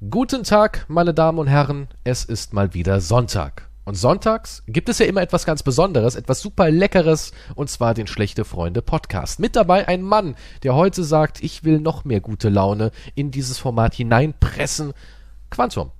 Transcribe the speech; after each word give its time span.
Guten 0.00 0.44
Tag, 0.44 0.84
meine 0.86 1.12
Damen 1.12 1.40
und 1.40 1.48
Herren, 1.48 1.88
es 2.04 2.24
ist 2.24 2.52
mal 2.52 2.72
wieder 2.72 3.00
Sonntag. 3.00 3.68
Und 3.84 3.96
sonntags 3.96 4.62
gibt 4.68 4.88
es 4.88 5.00
ja 5.00 5.06
immer 5.06 5.22
etwas 5.22 5.44
ganz 5.44 5.64
Besonderes, 5.64 6.14
etwas 6.14 6.40
super 6.40 6.70
Leckeres, 6.70 7.32
und 7.56 7.68
zwar 7.68 7.94
den 7.94 8.06
Schlechte 8.06 8.44
Freunde 8.44 8.80
Podcast. 8.80 9.40
Mit 9.40 9.56
dabei 9.56 9.88
ein 9.88 10.02
Mann, 10.02 10.36
der 10.62 10.76
heute 10.76 11.02
sagt, 11.02 11.42
ich 11.42 11.64
will 11.64 11.80
noch 11.80 12.04
mehr 12.04 12.20
gute 12.20 12.48
Laune 12.48 12.92
in 13.16 13.32
dieses 13.32 13.58
Format 13.58 13.92
hineinpressen. 13.92 14.92
Quantum. 15.50 15.90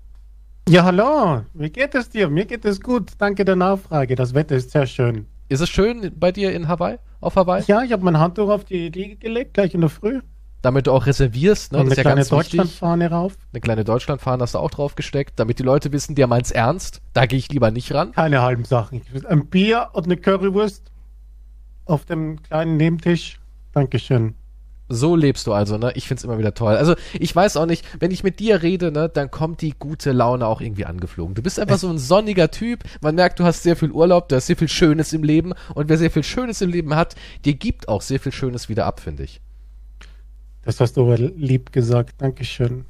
Ja, 0.69 0.85
hallo, 0.85 1.43
wie 1.55 1.71
geht 1.71 1.96
es 1.96 2.09
dir? 2.09 2.29
Mir 2.29 2.45
geht 2.45 2.65
es 2.65 2.80
gut, 2.80 3.11
danke 3.19 3.45
der 3.45 3.57
Nachfrage. 3.57 4.15
Das 4.15 4.33
Wetter 4.33 4.55
ist 4.55 4.71
sehr 4.71 4.87
schön. 4.87 5.27
Ist 5.49 5.61
es 5.61 5.71
schön 5.71 6.12
bei 6.15 6.30
dir 6.30 6.53
in 6.53 6.69
Hawaii? 6.69 6.99
Auf 7.21 7.35
Hawaii? 7.35 7.65
Ja, 7.67 7.83
ich 7.83 7.91
habe 7.91 8.05
mein 8.05 8.21
Handtuch 8.21 8.49
auf 8.49 8.65
die 8.65 8.91
Liege 8.91 9.17
gelegt, 9.17 9.55
gleich 9.55 9.75
in 9.75 9.80
der 9.80 9.91
Früh. 9.91 10.21
Damit 10.61 10.88
du 10.88 10.93
auch 10.93 11.06
reservierst, 11.06 11.72
ne? 11.72 11.79
Und 11.79 11.82
eine 11.82 11.91
das 11.91 11.98
ist 11.98 12.04
ja 12.04 12.11
kleine 12.11 12.20
wichtig. 12.20 12.36
Deutschlandfahne 12.36 13.11
rauf. 13.11 13.34
Eine 13.52 13.61
kleine 13.61 13.84
Deutschlandfahne 13.84 14.43
hast 14.43 14.54
du 14.54 14.59
auch 14.59 14.70
drauf 14.70 14.96
gesteckt, 14.96 15.34
damit 15.36 15.61
die 15.61 15.62
Leute 15.62 15.92
wissen, 15.92 16.16
der 16.16 16.27
meint's 16.27 16.50
ernst. 16.50 17.00
Da 17.12 17.27
gehe 17.27 17.38
ich 17.38 17.48
lieber 17.50 17.70
nicht 17.70 17.95
ran. 17.95 18.12
Keine 18.12 18.42
halben 18.42 18.64
Sachen. 18.64 19.02
Ein 19.28 19.47
Bier 19.47 19.91
und 19.92 20.06
eine 20.06 20.16
Currywurst 20.16 20.91
auf 21.84 22.05
dem 22.05 22.42
kleinen 22.42 22.77
Nebentisch. 22.77 23.38
Dankeschön. 23.73 24.34
So 24.91 25.16
lebst 25.16 25.47
du 25.47 25.52
also, 25.52 25.77
ne? 25.77 25.92
Ich 25.97 26.09
find's 26.09 26.24
immer 26.24 26.38
wieder 26.38 26.55
toll. 26.55 26.75
Also, 26.75 26.95
ich 27.12 27.36
weiß 27.36 27.59
auch 27.59 27.66
nicht, 27.66 27.84
wenn 28.00 28.11
ich 28.11 28.25
mit 28.25 28.41
dir 28.41 28.62
rede, 28.62 28.91
ne, 28.91 29.11
dann 29.11 29.30
kommt 29.30 29.61
die 29.61 29.75
gute 29.78 30.12
Laune 30.12 30.47
auch 30.47 30.62
irgendwie 30.62 30.86
angeflogen. 30.86 31.34
Du 31.34 31.42
bist 31.42 31.61
einfach 31.61 31.77
so 31.77 31.91
ein 31.91 31.98
sonniger 31.98 32.50
Typ. 32.50 32.84
Man 33.02 33.14
merkt, 33.14 33.38
du 33.38 33.45
hast 33.45 33.62
sehr 33.62 33.77
viel 33.77 33.91
Urlaub, 33.91 34.30
du 34.30 34.36
hast 34.36 34.47
sehr 34.47 34.56
viel 34.56 34.69
Schönes 34.69 35.12
im 35.12 35.22
Leben. 35.22 35.52
Und 35.75 35.91
wer 35.91 35.98
sehr 35.98 36.11
viel 36.11 36.22
Schönes 36.22 36.62
im 36.62 36.70
Leben 36.70 36.95
hat, 36.95 37.16
dir 37.45 37.55
gibt 37.55 37.88
auch 37.88 38.00
sehr 38.00 38.19
viel 38.19 38.33
Schönes 38.33 38.70
wieder 38.70 38.86
ab, 38.86 39.00
finde 39.00 39.25
ich. 39.25 39.42
Das 40.68 40.80
hast 40.80 40.98
du 40.98 41.04
aber 41.04 41.16
lieb 41.16 41.72
gesagt. 41.72 42.20
Dankeschön. 42.20 42.84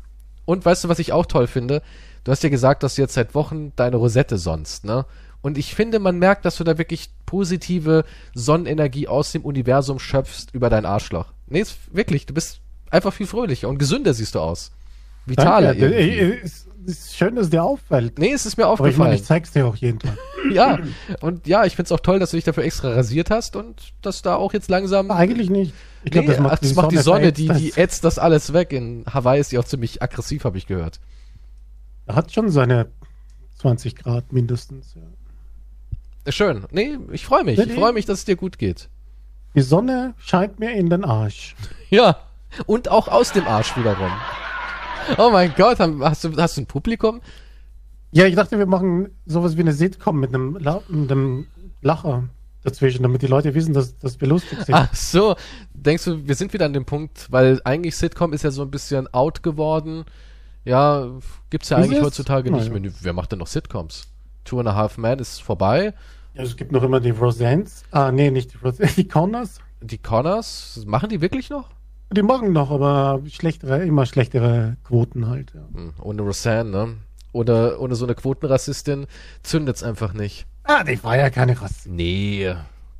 Und 0.47 0.65
weißt 0.65 0.83
du, 0.83 0.89
was 0.89 0.99
ich 0.99 1.13
auch 1.13 1.27
toll 1.27 1.47
finde? 1.47 1.81
Du 2.25 2.33
hast 2.33 2.43
ja 2.43 2.49
gesagt, 2.49 2.83
dass 2.83 2.97
du 2.97 3.03
jetzt 3.03 3.15
seit 3.15 3.37
Wochen 3.37 3.73
deine 3.77 3.99
Rosette 3.99 4.37
sonst, 4.37 4.85
ne? 4.85 5.07
Und 5.43 5.57
ich 5.57 5.77
finde, 5.77 6.01
man 6.01 6.19
merkt, 6.19 6.45
dass 6.45 6.57
du 6.57 6.65
da 6.65 6.77
wirklich 6.77 7.09
positive 7.25 8.05
Sonnenenergie 8.35 9.07
aus 9.07 9.31
dem 9.31 9.45
Universum 9.45 10.01
schöpfst 10.01 10.49
über 10.53 10.71
dein 10.71 10.87
Arschloch. 10.87 11.27
Nee, 11.47 11.61
ist 11.61 11.79
wirklich, 11.93 12.27
du 12.27 12.35
bist 12.35 12.59
einfach 12.91 13.13
viel 13.13 13.29
fröhlicher 13.29 13.69
und 13.69 13.79
gesünder 13.79 14.13
siehst 14.13 14.35
du 14.35 14.41
aus. 14.41 14.73
Vitaler 15.27 15.75
Danke. 15.75 16.01
irgendwie. 16.01 16.45
Ist 16.45 16.67
schön, 16.87 17.37
dass 17.37 17.51
dir 17.51 17.63
auffällt. 17.63 18.19
Nee, 18.19 18.33
es 18.33 18.47
ist 18.47 18.57
mir 18.57 18.67
Aber 18.67 18.75
ich 18.75 18.81
meine, 18.81 18.91
aufgefallen. 18.91 19.15
ich 19.15 19.25
zeig's 19.25 19.51
dir 19.53 19.67
auch 19.67 19.77
jeden 19.77 19.99
Tag. 19.99 20.17
ja, 20.53 20.79
und 21.21 21.47
ja, 21.47 21.65
ich 21.65 21.77
find's 21.77 21.93
auch 21.93 22.01
toll, 22.01 22.19
dass 22.19 22.31
du 22.31 22.37
dich 22.37 22.45
dafür 22.45 22.65
extra 22.65 22.91
rasiert 22.93 23.31
hast 23.31 23.57
und 23.57 23.93
dass 24.03 24.23
da 24.23 24.37
auch 24.37 24.53
jetzt 24.53 24.69
langsam. 24.71 25.11
Eigentlich 25.11 25.51
nicht. 25.51 25.73
Ich 26.05 26.05
Nee, 26.05 26.11
glaube, 26.11 26.29
das 26.29 26.41
macht, 26.41 26.53
ach, 26.55 26.59
das 26.61 26.75
macht 26.75 26.93
die 26.93 26.99
Sonne, 26.99 27.33
die, 27.33 27.47
verätzt 27.47 27.65
die 27.65 27.69
das. 27.71 27.77
ätzt 27.79 28.05
das 28.05 28.19
alles 28.19 28.53
weg. 28.53 28.73
In 28.73 29.05
Hawaii 29.13 29.41
ist 29.41 29.53
die 29.53 29.59
auch 29.59 29.65
ziemlich 29.65 30.03
aggressiv, 30.03 30.45
habe 30.45 30.57
ich 30.59 30.67
gehört. 30.67 31.01
Er 32.07 32.15
hat 32.15 32.33
schon 32.33 32.51
seine 32.51 32.89
20 33.59 33.97
Grad 33.97 34.33
mindestens. 34.33 34.95
Ja. 34.95 36.33
Schön. 36.33 36.65
Nee, 36.71 36.99
ich 37.13 37.25
freue 37.27 37.45
mich. 37.45 37.59
Ich 37.59 37.67
nee. 37.67 37.75
freue 37.75 37.93
mich, 37.93 38.07
dass 38.07 38.21
es 38.21 38.25
dir 38.25 38.37
gut 38.37 38.59
geht. 38.59 38.89
Die 39.55 39.63
Sonne 39.63 40.15
scheint 40.19 40.59
mir 40.61 40.73
in 40.73 40.91
den 40.91 41.05
Arsch. 41.05 41.55
Ja. 41.91 42.19
Und 42.67 42.91
auch 42.91 43.09
aus 43.09 43.33
dem 43.33 43.47
Arsch 43.47 43.77
wiederum. 43.77 44.11
Oh 45.17 45.31
mein 45.31 45.53
Gott, 45.57 45.79
hast 45.79 46.25
du, 46.25 46.37
hast 46.37 46.57
du 46.57 46.63
ein 46.63 46.67
Publikum? 46.67 47.21
Ja, 48.13 48.27
ich 48.27 48.35
dachte, 48.35 48.59
wir 48.59 48.67
machen 48.67 49.09
sowas 49.27 49.57
wie 49.57 49.61
eine 49.61 49.73
Sitcom 49.73 50.19
mit 50.19 50.35
einem, 50.35 50.57
La 50.57 50.83
mit 50.89 51.11
einem 51.11 51.47
Lacher 51.83 52.25
dazwischen, 52.65 53.03
damit 53.03 53.23
die 53.23 53.27
Leute 53.27 53.55
wissen, 53.55 53.75
dass, 53.75 53.99
dass 53.99 54.21
wir 54.21 54.29
lustig 54.29 54.59
sind. 54.63 54.75
Ach 54.75 54.95
so. 54.95 55.37
Denkst 55.75 56.05
du, 56.05 56.27
wir 56.27 56.35
sind 56.35 56.53
wieder 56.53 56.67
an 56.67 56.73
dem 56.73 56.85
Punkt, 56.85 57.27
weil 57.31 57.61
eigentlich 57.65 57.97
Sitcom 57.97 58.33
ist 58.33 58.45
ja 58.45 58.51
so 58.51 58.63
ein 58.63 58.71
bisschen 58.71 59.13
out 59.15 59.43
geworden. 59.43 60.05
Ja, 60.65 61.11
gibt's 61.51 61.69
ja 61.71 61.79
Ist 61.79 61.85
eigentlich 61.85 61.99
es? 61.99 62.05
heutzutage 62.05 62.51
Na 62.51 62.59
nicht 62.59 62.73
ja. 62.73 62.79
mehr. 62.79 62.93
Wer 63.01 63.13
macht 63.13 63.33
denn 63.33 63.39
noch 63.39 63.47
Sitcoms? 63.47 64.09
Two 64.45 64.59
and 64.59 64.69
a 64.69 64.75
Half 64.75 64.99
Men 64.99 65.19
ist 65.19 65.43
vorbei. 65.43 65.95
Ja, 66.35 66.43
es 66.43 66.57
gibt 66.57 66.73
noch 66.73 66.83
immer 66.83 67.01
die 67.01 67.11
Rosans. 67.11 67.85
Ah, 67.91 68.11
nee, 68.13 68.31
nicht 68.31 68.53
die 68.55 68.59
Rosans, 68.59 68.95
die 68.95 69.09
Connors. 69.09 69.61
Die 69.81 69.99
Connors, 69.99 70.83
machen 70.87 71.09
die 71.09 71.21
wirklich 71.21 71.51
noch? 71.51 71.71
Die 72.11 72.23
machen 72.23 72.53
noch, 72.53 72.71
aber 72.71 73.21
schlechtere, 73.29 73.85
immer 73.85 74.07
schlechtere 74.07 74.77
Quoten 74.85 75.29
halt. 75.29 75.53
Ja. 75.55 75.61
Hm, 75.75 75.93
ohne 76.01 76.23
Roseanne, 76.23 76.71
ne? 76.71 76.95
Oder 77.33 77.81
ohne 77.81 77.95
so 77.95 78.07
eine 78.07 78.15
Quotenrassistin 78.15 79.07
zündet's 79.43 79.83
einfach 79.83 80.15
nicht. 80.15 80.47
Ah, 80.65 80.85
die 80.85 81.03
war 81.05 81.17
ja 81.17 81.29
keine 81.31 81.61
Rasse. 81.61 81.91
Nee, 81.91 82.55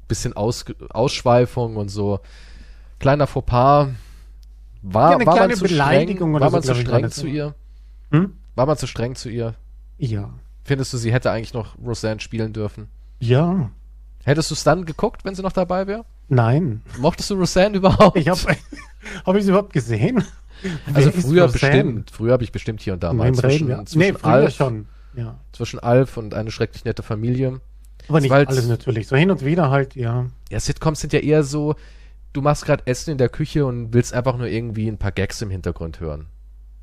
bisschen 0.09 0.35
Aus, 0.35 0.65
Ausschweifung 0.91 1.77
und 1.77 1.89
so. 1.89 2.21
Kleiner 2.99 3.27
Fauxpas. 3.27 3.89
War, 4.83 5.11
Ja, 5.11 5.17
eine 5.17 5.27
war 5.27 5.35
man 5.35 5.37
kleine 5.37 5.55
zu 5.55 5.65
Beleidigung 5.65 6.31
streng, 6.37 6.41
war 6.41 6.51
so, 6.51 6.57
man 6.57 6.63
zu 6.63 6.73
ich, 6.73 6.79
war 6.79 6.99
streng 6.99 7.11
zu 7.11 7.21
so. 7.23 7.27
ihr? 7.27 7.55
Hm? 8.11 8.33
War 8.55 8.67
man 8.67 8.77
zu 8.77 8.87
streng 8.87 9.15
zu 9.15 9.29
ihr? 9.29 9.55
Ja. 9.99 10.31
Findest 10.65 10.93
du, 10.93 10.99
sie 10.99 11.13
hätte 11.13 11.31
eigentlich 11.31 11.55
noch 11.55 11.79
Roseanne 11.79 12.21
spielen 12.21 12.53
dürfen? 12.53 12.89
Ja. 13.21 13.71
Hättest 14.25 14.51
du 14.51 14.55
es 14.55 14.65
dann 14.65 14.85
geguckt, 14.85 15.25
wenn 15.25 15.35
sie 15.35 15.43
noch 15.43 15.53
dabei 15.53 15.87
wäre? 15.87 16.05
Nein. 16.29 16.83
Mochtest 16.99 17.31
du 17.31 17.35
Roseanne 17.35 17.77
überhaupt? 17.79 18.17
Ich 18.19 18.29
habe 18.29 18.41
hab 19.25 19.35
ich 19.37 19.45
sie 19.45 19.51
überhaupt 19.51 19.73
gesehen? 19.73 20.23
also 20.93 21.13
Wer 21.15 21.23
früher 21.23 21.43
Roseanne? 21.45 21.73
bestimmt. 21.75 22.11
Früher 22.11 22.33
habe 22.33 22.45
ich 22.45 22.53
bestimmt 22.53 22.81
hier 22.81 22.93
und 22.95 23.03
da 23.03 23.13
mal 23.13 23.25
wem 23.27 23.35
reden 23.35 23.51
zwischen, 23.51 23.69
wir? 23.69 23.85
zwischen, 23.87 23.99
Nee, 23.99 24.13
früher 24.13 24.33
Alf, 24.33 24.55
schon. 24.55 24.87
Ja. 25.15 25.39
zwischen 25.53 25.79
Alf 25.79 26.17
und 26.17 26.35
eine 26.35 26.51
schrecklich 26.51 26.85
nette 26.85 27.03
Familie. 27.03 27.61
Aber 28.09 28.21
nicht 28.21 28.33
alles 28.33 28.67
natürlich. 28.69 29.07
So 29.09 29.17
hin 29.17 29.31
und 29.31 29.45
wieder 29.45 29.71
halt, 29.71 29.95
ja. 29.95 30.27
Ja, 30.51 30.61
Sitcoms 30.61 31.01
sind 31.01 31.13
ja 31.13 31.21
eher 31.21 31.43
so, 31.45 31.75
du 32.33 32.41
machst 32.43 32.65
gerade 32.65 32.87
Essen 32.87 33.11
in 33.13 33.19
der 33.19 33.29
Küche 33.29 33.67
und 33.67 33.93
willst 33.93 34.15
einfach 34.15 34.37
nur 34.37 34.47
irgendwie 34.49 34.89
ein 34.89 34.99
paar 34.99 35.13
Gags 35.13 35.41
im 35.43 35.51
Hintergrund 35.51 36.01
hören. 36.01 36.27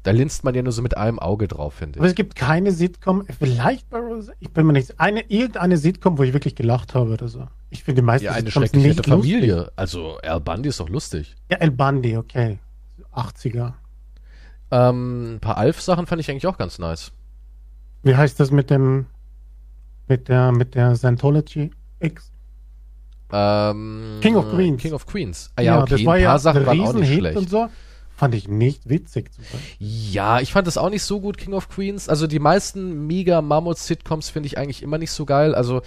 Da 0.04 0.12
linst 0.12 0.44
man 0.44 0.54
ja 0.54 0.62
nur 0.62 0.72
so 0.72 0.84
mit 0.84 0.98
einem 0.98 1.18
Auge 1.18 1.48
drauf, 1.48 1.74
finde 1.74 1.98
Aber 2.00 2.06
ich. 2.06 2.12
es 2.12 2.16
gibt 2.16 2.36
keine 2.36 2.72
Sitcom, 2.72 3.26
vielleicht 3.40 3.90
bei 3.90 3.98
Rose, 3.98 4.34
ich 4.40 4.52
bin 4.52 4.68
mir 4.68 4.74
nicht, 4.74 5.00
eine, 5.00 5.22
irgendeine 5.32 5.78
Sitcom, 5.78 6.20
wo 6.20 6.24
ich 6.24 6.34
wirklich 6.34 6.54
gelacht 6.56 6.94
habe 6.94 7.12
oder 7.14 7.28
so. 7.28 7.48
Ich 7.75 7.84
finde 7.84 8.02
die 8.02 8.06
meisten 8.06 8.25
Ja, 8.25 8.31
eine 8.31 8.46
Sitcoms 8.46 8.69
schrecklich 8.69 8.84
nicht 8.86 8.97
nette 8.97 9.09
lustig. 9.09 9.31
Familie. 9.34 9.72
Also, 9.75 10.18
Al 10.24 10.40
Bundy 10.40 10.69
ist 10.69 10.80
doch 10.80 10.90
lustig. 10.90 11.36
Ja, 11.52 11.58
El 11.58 11.72
Bundy, 11.72 12.16
okay. 12.18 12.59
80er. 13.13 13.74
Ähm, 14.72 15.36
ein 15.36 15.40
paar 15.41 15.58
Alf-Sachen 15.58 16.06
fand 16.08 16.22
ich 16.22 16.30
eigentlich 16.31 16.47
auch 16.47 16.58
ganz 16.58 16.80
nice. 16.80 17.12
Wie 18.03 18.16
heißt 18.16 18.40
das 18.40 18.52
mit 18.52 18.69
dem, 18.69 19.08
mit 20.08 20.30
der, 20.30 20.52
mit 20.52 20.75
der 20.75 20.96
Scientology 20.96 21.72
X? 22.00 22.31
Ähm, 23.31 24.19
King 24.22 24.35
of 24.35 24.50
Queens. 24.52 24.81
King 24.81 24.94
of 24.94 25.06
Queens. 25.06 25.52
Ah, 25.56 25.62
ja, 25.62 25.81
okay, 25.81 25.90
das 25.91 26.06
war 26.06 26.14
ein 26.16 26.24
paar 26.24 26.31
ja 26.34 26.40
Sachen 26.40 26.66
waren 26.66 26.80
auch 26.80 26.94
nicht 26.94 27.02
Riesenhit 27.03 27.19
schlecht. 27.19 27.38
und 27.38 27.50
so. 27.50 27.68
Fand 28.16 28.34
ich 28.34 28.47
nicht 28.47 28.88
witzig. 28.88 29.30
Ja, 29.78 30.40
ich 30.40 30.53
fand 30.53 30.68
das 30.68 30.78
auch 30.78 30.90
nicht 30.90 31.03
so 31.03 31.19
gut, 31.19 31.38
King 31.38 31.53
of 31.53 31.68
Queens. 31.68 32.08
Also 32.08 32.28
die 32.28 32.40
meisten 32.40 33.08
mega 33.08 33.41
Mammut-Sitcoms 33.41 34.30
finde 34.30 34.47
ich 34.47 34.58
eigentlich 34.58 34.84
immer 34.84 34.97
nicht 34.97 35.12
so 35.12 35.25
geil. 35.25 35.53
Also 35.53 35.81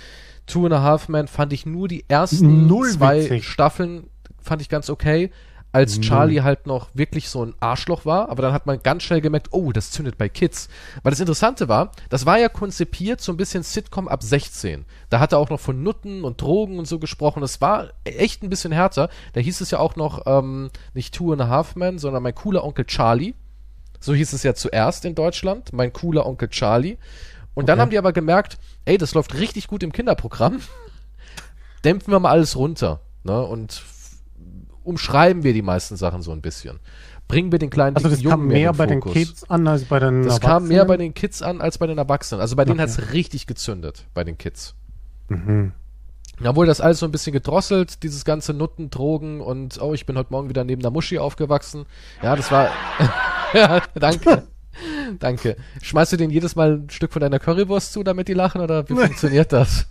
Two 0.49 0.65
and 0.65 0.75
a 0.75 0.83
Half 0.83 1.09
Men 1.09 1.29
fand 1.29 1.53
ich 1.53 1.67
nur 1.67 1.89
die 1.89 2.05
ersten 2.09 2.67
Null 2.67 2.91
zwei 2.91 3.23
witzig. 3.23 3.47
Staffeln 3.47 4.09
fand 4.41 4.63
ich 4.63 4.69
ganz 4.69 4.91
okay. 4.91 5.31
Als 5.71 5.97
Null. 5.97 6.05
Charlie 6.05 6.41
halt 6.41 6.67
noch 6.67 6.89
wirklich 6.95 7.29
so 7.29 7.45
ein 7.45 7.55
Arschloch 7.61 8.07
war, 8.07 8.31
aber 8.31 8.41
dann 8.41 8.55
hat 8.55 8.65
man 8.65 8.83
ganz 8.83 9.03
schnell 9.03 9.21
gemerkt, 9.21 9.49
oh, 9.51 9.71
das 9.71 9.91
zündet 9.91 10.17
bei 10.17 10.31
Kids. 10.31 10.71
Weil 11.03 11.11
das 11.11 11.21
Interessante 11.21 11.69
war, 11.69 11.93
das 12.09 12.25
war 12.25 12.39
ja 12.39 12.49
konzipiert 12.49 13.21
so 13.21 13.33
ein 13.33 13.37
bisschen 13.37 13.63
Sitcom 13.63 14.09
ab 14.09 14.23
16. 14.23 14.87
Da 15.11 15.21
hat 15.21 15.33
er 15.33 15.39
auch 15.39 15.51
noch 15.51 15.61
von 15.61 15.83
Nutten 15.83 16.25
und 16.25 16.41
Drogen 16.41 16.79
und 16.79 16.89
so 16.89 16.99
gesprochen. 16.99 17.43
Das 17.43 17.61
war 17.61 17.91
echt 18.05 18.43
ein 18.43 18.49
bisschen 18.49 18.73
härter. 18.73 19.11
Da 19.35 19.41
hieß 19.41 19.61
es 19.61 19.71
ja 19.71 19.79
auch 19.79 19.95
noch 19.95 20.23
ähm, 20.25 20.71
nicht 20.95 21.15
Two 21.15 21.33
and 21.33 21.43
a 21.43 21.49
Half 21.49 21.77
Men, 21.77 21.99
sondern 21.99 22.23
mein 22.23 22.35
cooler 22.35 22.65
Onkel 22.65 22.87
Charlie. 22.87 23.35
So 24.01 24.15
hieß 24.15 24.33
es 24.33 24.45
ja 24.45 24.55
zuerst 24.55 25.05
in 25.05 25.15
Deutschland, 25.15 25.73
mein 25.73 25.93
cooler 25.93 26.25
Onkel 26.25 26.49
Charlie. 26.49 26.97
Und 27.59 27.69
dann 27.69 27.75
Okay. 27.79 27.83
haben 27.83 27.91
die 27.91 27.99
aber 27.99 28.13
gemerkt, 28.13 28.57
ey, 28.85 28.99
das 28.99 29.15
läuft 29.15 29.35
richtig 29.35 29.67
gut 29.67 29.83
im 29.83 29.91
Kinderprogramm. 29.93 30.61
Dämpfen 31.85 32.13
wir 32.13 32.21
mal 32.21 32.31
alles 32.31 32.57
runter. 32.57 33.01
Ne? 33.25 33.41
Und 33.43 33.83
umschreiben 34.85 35.43
wir 35.43 35.53
die 35.53 35.63
meisten 35.63 35.97
Sachen 35.97 36.23
so 36.23 36.33
ein 36.33 36.41
bisschen. 36.41 36.79
Bringen 37.27 37.53
wir 37.53 37.59
den 37.59 37.69
kleinen 37.71 37.97
Also 37.97 38.09
das 38.09 38.19
dicken 38.19 38.31
kam 38.31 38.41
Jungen 38.43 38.53
mehr 38.53 38.73
bei 38.73 38.87
den. 38.87 39.01
Kids 39.01 39.45
an 39.51 39.67
als 39.67 39.85
bei 39.85 39.99
den 39.99 40.23
Das 40.23 40.41
kam 40.41 40.69
mehr 40.69 40.79
Erwachsenen. 40.83 40.87
bei 40.89 40.97
den 40.97 41.15
Kids 41.15 41.43
an 41.43 41.61
als 41.61 41.79
bei 41.79 41.87
den 41.87 41.99
Erwachsenen. 41.99 42.41
Also 42.41 42.57
bei 42.57 42.65
denen 42.65 42.81
Okay. 42.81 42.91
hat's 42.91 43.13
richtig 43.13 43.47
gezündet, 43.47 44.07
bei 44.15 44.25
den 44.25 44.39
Kids. 44.39 44.75
Mhm. 45.29 45.73
Da 46.41 46.55
wurde 46.57 46.69
das 46.69 46.81
alles 46.81 47.01
so 47.01 47.07
ein 47.07 47.13
bisschen 47.13 47.33
gedrosselt, 47.33 48.03
dieses 48.05 48.25
ganze 48.25 48.55
Nutten, 48.55 48.91
Drogen 48.91 49.41
und 49.41 49.83
oh, 49.83 49.93
ich 49.93 50.07
bin 50.07 50.17
heute 50.17 50.33
Morgen 50.33 50.49
wieder 50.49 50.63
neben 50.65 50.81
der 50.81 50.93
Muschi 50.93 51.19
aufgewachsen. 51.19 51.85
Ja, 52.23 52.37
das 52.37 52.51
war. 52.53 52.71
ja, 53.53 53.83
danke. 53.97 54.45
danke. 55.19 55.57
Schmeißt 55.83 56.13
du 56.13 56.17
denen 56.17 56.31
jedes 56.33 56.57
Mal 56.57 56.79
ein 56.79 56.91
Stück 56.91 57.13
von 57.13 57.21
deiner 57.21 57.39
Currywurst 57.39 57.93
zu, 57.93 58.03
damit 58.03 58.29
die 58.29 58.35
lachen 58.35 58.61
oder 58.61 58.89
wie 58.89 58.95
funktioniert 59.07 59.53
das? 59.53 59.87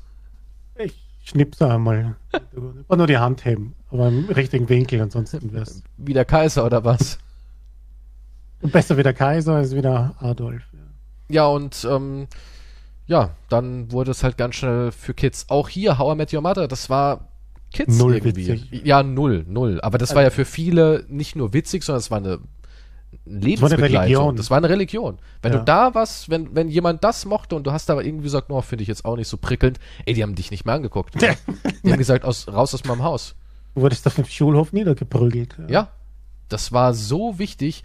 Ich 0.75 0.94
schnipse 1.24 1.69
einmal. 1.69 2.16
Und 2.88 2.98
nur 2.98 3.08
die 3.08 3.18
Hand 3.18 3.46
heben. 3.46 3.75
Aber 3.90 4.08
im 4.08 4.25
richtigen 4.25 4.69
Winkel, 4.69 5.02
ansonsten 5.02 5.52
wär's. 5.54 5.84
Wie 5.98 6.14
der 6.14 6.25
Kaiser 6.25 6.66
oder 6.66 6.84
was? 6.84 7.18
Besser 8.62 8.98
wie 8.98 9.04
der 9.04 9.14
Kaiser 9.14 9.56
als 9.56 9.75
wie 9.75 9.81
der 9.81 10.16
Adolf. 10.19 10.64
Ja. 11.30 11.48
Und 11.48 11.88
ähm, 11.90 12.28
ja, 13.06 13.31
dann 13.50 13.92
wurde 13.92 14.12
es 14.12 14.24
halt 14.24 14.38
ganz 14.38 14.56
schnell 14.56 14.92
für 14.92 15.13
Kids. 15.13 15.46
Auch 15.50 15.70
hier, 15.70 15.98
How 15.98 16.13
I 16.13 16.18
Met 16.18 16.34
Your 16.34 16.42
Mother, 16.42 16.68
das 16.68 16.90
war 16.90 17.28
Kids 17.72 17.98
Null 17.98 18.16
irgendwie. 18.16 18.48
witzig. 18.48 18.86
Ja, 18.86 19.04
null, 19.04 19.46
null. 19.48 19.80
Aber 19.81 19.98
das 19.98 20.16
war 20.16 20.24
ja 20.24 20.30
für 20.30 20.46
viele 20.46 21.06
nicht 21.10 21.36
nur 21.36 21.54
witzig, 21.54 21.84
sondern 21.84 22.00
es 22.00 22.12
war 22.12 22.18
eine 22.18 22.40
Lebensbegleitung. 23.29 23.97
Religion. 24.00 24.35
Das 24.35 24.50
war 24.50 24.57
eine 24.57 24.69
Religion. 24.69 25.18
Wenn 25.41 25.53
Ja. 25.53 25.59
du 25.59 25.65
da 25.65 25.95
was, 25.95 26.29
wenn, 26.29 26.56
wenn 26.56 26.69
jemand 26.69 27.03
das 27.03 27.25
mochte 27.25 27.56
und 27.56 27.65
du 27.68 27.71
hast 27.71 27.89
aber 27.89 28.03
irgendwie 28.06 28.24
gesagt, 28.24 28.50
no, 28.50 28.62
finde 28.62 28.81
ich 28.83 28.88
jetzt 28.88 29.06
auch 29.06 29.15
nicht 29.15 29.27
so 29.27 29.38
prickelnd, 29.38 29.79
ey, 30.06 30.13
die 30.13 30.24
haben 30.24 30.35
dich 30.35 30.51
nicht 30.51 30.65
mehr 30.65 30.75
angeguckt. 30.75 31.15
Die 31.21 31.91
haben 31.91 31.97
gesagt, 31.97 32.25
aus, 32.25 32.47
raus 32.47 32.74
aus 32.74 32.83
meinem 32.85 33.03
Haus. 33.03 33.35
Du 33.75 33.81
wurdest 33.81 34.07
auf 34.07 34.15
dem 34.15 34.25
Schulhof 34.25 34.74
niedergeprügelt. 34.74 35.56
Ja, 35.68 35.89
das 36.50 36.71
war 36.71 36.94
so 36.94 37.38
wichtig, 37.39 37.83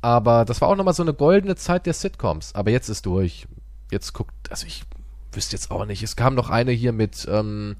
aber 0.00 0.44
das 0.44 0.60
war 0.60 0.68
auch 0.68 0.76
nochmal 0.76 0.94
so 0.94 1.02
eine 1.02 1.12
goldene 1.14 1.56
Zeit 1.56 1.86
der 1.86 1.92
Sitcoms. 1.94 2.54
Aber 2.54 2.70
jetzt 2.70 2.88
ist 2.88 3.04
durch. 3.06 3.46
Jetzt 3.90 4.12
guckt, 4.12 4.32
also 4.50 4.66
ich 4.66 4.84
wüsste 5.32 5.56
jetzt 5.56 5.70
auch 5.70 5.84
nicht. 5.84 6.02
Es 6.02 6.16
kam 6.16 6.34
noch 6.34 6.48
eine 6.50 6.72
hier 6.72 6.92
mit, 6.92 7.26
ähm, 7.30 7.76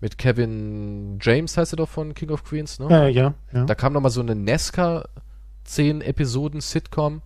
mit 0.00 0.16
Kevin 0.16 1.18
James, 1.20 1.56
heißt 1.56 1.74
er 1.74 1.76
doch 1.76 1.88
von 1.88 2.14
King 2.14 2.30
of 2.30 2.42
Queens, 2.44 2.78
ne? 2.78 2.86
Ja, 2.88 3.06
ja, 3.06 3.34
ja. 3.52 3.64
Da 3.64 3.74
kam 3.74 3.92
nochmal 3.92 4.10
so 4.10 4.20
eine 4.20 4.34
Nesca 4.34 5.04
10 5.70 6.00
Episoden 6.00 6.60
Sitcom. 6.60 7.22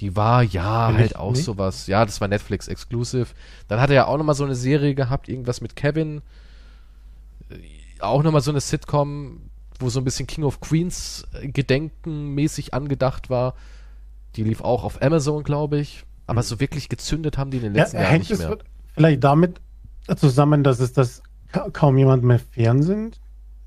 Die 0.00 0.16
war 0.16 0.42
ja 0.42 0.88
Kenn 0.88 0.96
halt 0.98 1.16
auch 1.16 1.32
nicht. 1.32 1.44
sowas. 1.44 1.86
Ja, 1.86 2.04
das 2.06 2.20
war 2.20 2.28
Netflix 2.28 2.68
exclusive. 2.68 3.26
Dann 3.68 3.80
hat 3.80 3.90
er 3.90 3.96
ja 3.96 4.06
auch 4.06 4.16
nochmal 4.16 4.34
so 4.34 4.44
eine 4.44 4.54
Serie 4.54 4.94
gehabt, 4.94 5.28
irgendwas 5.28 5.60
mit 5.60 5.76
Kevin. 5.76 6.22
Äh, 7.50 7.56
Auch 8.00 8.22
nochmal 8.22 8.40
so 8.40 8.50
eine 8.50 8.60
Sitcom, 8.60 9.42
wo 9.78 9.90
so 9.90 10.00
ein 10.00 10.04
bisschen 10.04 10.26
King 10.26 10.44
of 10.44 10.60
Queens 10.60 11.26
äh, 11.34 11.48
gedenkenmäßig 11.48 12.72
angedacht 12.72 13.28
war. 13.30 13.54
Die 14.36 14.42
lief 14.44 14.62
auch 14.62 14.84
auf 14.84 15.02
Amazon, 15.02 15.42
glaube 15.42 15.78
ich. 15.80 16.04
Aber 16.26 16.42
so 16.42 16.60
wirklich 16.60 16.88
gezündet 16.88 17.36
haben 17.36 17.50
die 17.50 17.58
in 17.58 17.64
den 17.64 17.72
Mhm. 17.72 17.76
ja 17.78 17.82
letzten 17.82 17.96
Jahren 18.00 18.18
nicht 18.18 18.38
mehr. 18.38 18.58
vielleicht 18.94 19.22
damit 19.24 19.60
zusammen, 20.16 20.64
dass 20.64 20.80
es 20.80 20.92
das 20.92 21.22
ka 21.52 21.68
kaum 21.72 21.98
jemand 21.98 22.22
mehr 22.24 22.38
Fernsehen 22.52 23.12
sieht? 23.12 23.20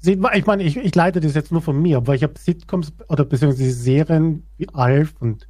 Ich 0.06 0.46
meine, 0.46 0.64
ich, 0.64 0.76
ich 0.76 0.96
leite 0.96 1.20
das 1.22 1.34
jetzt 1.34 1.52
nur 1.52 1.62
von 1.62 1.82
mir, 1.82 1.98
aber 1.98 2.14
ich 2.16 2.24
habe 2.24 2.34
Sitcoms 2.38 2.92
oder 3.08 3.24
beziehungsweise 3.24 3.72
Serien 3.72 4.44
wie 4.58 4.68
Alf 4.74 5.14
und 5.20 5.48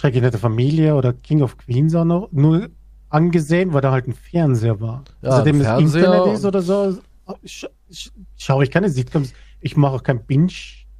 Schrecklich 0.00 0.22
nette 0.22 0.38
Familie 0.38 0.96
oder 0.96 1.12
King 1.12 1.42
of 1.42 1.58
Queens 1.58 1.94
auch 1.94 2.04
noch 2.04 2.32
nur 2.32 2.70
angesehen, 3.10 3.72
weil 3.72 3.82
da 3.82 3.92
halt 3.92 4.08
ein 4.08 4.14
Fernseher 4.14 4.80
war. 4.80 5.04
Ja, 5.20 5.32
Seitdem 5.36 5.58
das 5.62 5.80
Internet 5.80 6.34
ist 6.34 6.44
oder 6.44 6.62
so, 6.62 6.98
sch 7.44 7.66
sch 7.92 8.10
schaue 8.36 8.64
ich 8.64 8.70
keine 8.70 8.88
Sitcoms. 8.88 9.32
Ich 9.60 9.76
mache 9.76 9.92
auch 9.96 10.02
kein 10.02 10.24
Binge. 10.24 10.50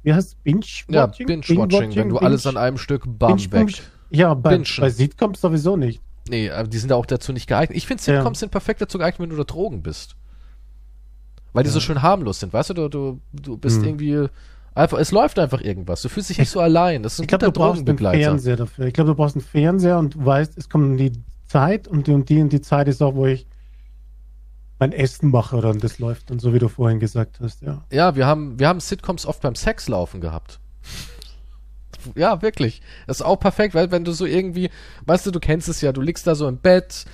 Wie 0.03 0.13
heißt 0.13 0.41
Binge-Watching? 0.43 0.93
Ja, 0.93 1.07
Binge-Watching, 1.07 1.95
wenn 1.95 2.09
du 2.09 2.17
alles 2.19 2.45
an 2.45 2.53
Binge- 2.53 2.61
einem 2.63 2.77
Stück 2.77 3.03
bam 3.05 3.37
Binge- 3.37 3.67
weg. 3.67 3.81
Ja, 4.11 4.33
bei, 4.35 4.59
bei 4.79 4.89
Sitcoms 4.89 5.41
sowieso 5.41 5.75
nicht. 5.75 5.99
Nee, 6.29 6.49
aber 6.51 6.67
die 6.69 6.77
sind 6.77 6.89
ja 6.91 6.95
auch 6.95 7.05
dazu 7.05 7.33
nicht 7.33 7.47
geeignet. 7.47 7.75
Ich 7.75 7.87
finde, 7.87 8.03
Ja. 8.05 8.17
Sitcoms 8.17 8.39
sind 8.39 8.51
perfekt 8.51 8.79
dazu 8.81 8.97
geeignet, 8.99 9.19
wenn 9.19 9.29
du 9.31 9.35
da 9.35 9.43
Drogen 9.43 9.81
bist. 9.81 10.15
Weil 11.53 11.63
die 11.63 11.69
so 11.69 11.79
schön 11.79 12.01
harmlos 12.01 12.39
sind, 12.39 12.51
weißt 12.51 12.71
du? 12.71 12.73
Du, 12.73 12.89
du, 12.89 13.19
du 13.31 13.57
bist 13.57 13.77
Hm. 13.77 13.85
irgendwie 13.85 14.27
einfach, 14.73 14.97
es 14.97 15.11
läuft 15.11 15.37
einfach 15.39 15.61
irgendwas. 15.61 16.01
Du 16.01 16.09
fühlst 16.09 16.29
dich 16.29 16.39
nicht 16.39 16.49
so 16.49 16.59
allein. 16.59 17.03
Das 17.03 17.13
ist 17.13 17.19
ein 17.19 17.23
Ich 17.23 17.27
glaube, 17.27 17.45
guter 17.45 17.51
du 17.51 17.59
brauchst 17.59 17.87
einen. 17.87 17.97
Fernseher 17.97 18.55
dafür. 18.57 18.87
Ich 18.87 18.93
glaube, 18.93 19.11
du 19.11 19.15
brauchst 19.15 19.35
einen 19.35 19.45
Fernseher 19.45 19.99
und 19.99 20.15
du 20.15 20.25
weißt, 20.25 20.57
es 20.57 20.67
kommt 20.69 20.99
die 20.99 21.13
Zeit 21.47 21.87
und 21.87 22.07
die 22.07 22.11
und 22.11 22.27
die 22.29 22.41
und 22.41 22.51
die 22.51 22.61
Zeit 22.61 22.87
ist 22.87 23.01
auch, 23.03 23.13
wo 23.15 23.27
ich 23.27 23.45
mein 24.79 24.91
Essen 24.91 25.29
mache 25.29 25.55
oder 25.55 25.69
und 25.69 25.83
das 25.83 25.99
läuft 25.99 26.31
dann 26.31 26.39
so, 26.39 26.53
wie 26.53 26.59
du 26.59 26.67
vorhin 26.67 26.99
gesagt 26.99 27.39
hast, 27.39 27.61
ja. 27.61 27.83
Ja, 27.91 28.15
wir 28.15 28.25
haben, 28.25 28.59
wir 28.59 28.67
haben 28.67 28.79
Sitcoms 28.79 29.25
oft 29.25 29.41
beim 29.41 29.55
Sex 29.55 29.87
laufen 29.87 30.19
gehabt. 30.19 30.59
Ja, 32.15 32.41
wirklich. 32.41 32.81
Das 33.07 33.17
ist 33.17 33.21
auch 33.25 33.37
perfekt, 33.39 33.75
weil 33.75 33.91
wenn 33.91 34.03
du 34.03 34.11
so 34.11 34.25
irgendwie, 34.25 34.69
weißt 35.05 35.25
du, 35.27 35.31
du 35.31 35.39
kennst 35.39 35.69
es 35.69 35.79
ja, 35.81 35.91
du 35.93 36.01
liegst 36.01 36.27
da 36.27 36.35
so 36.35 36.47
im 36.47 36.57
Bett, 36.57 37.05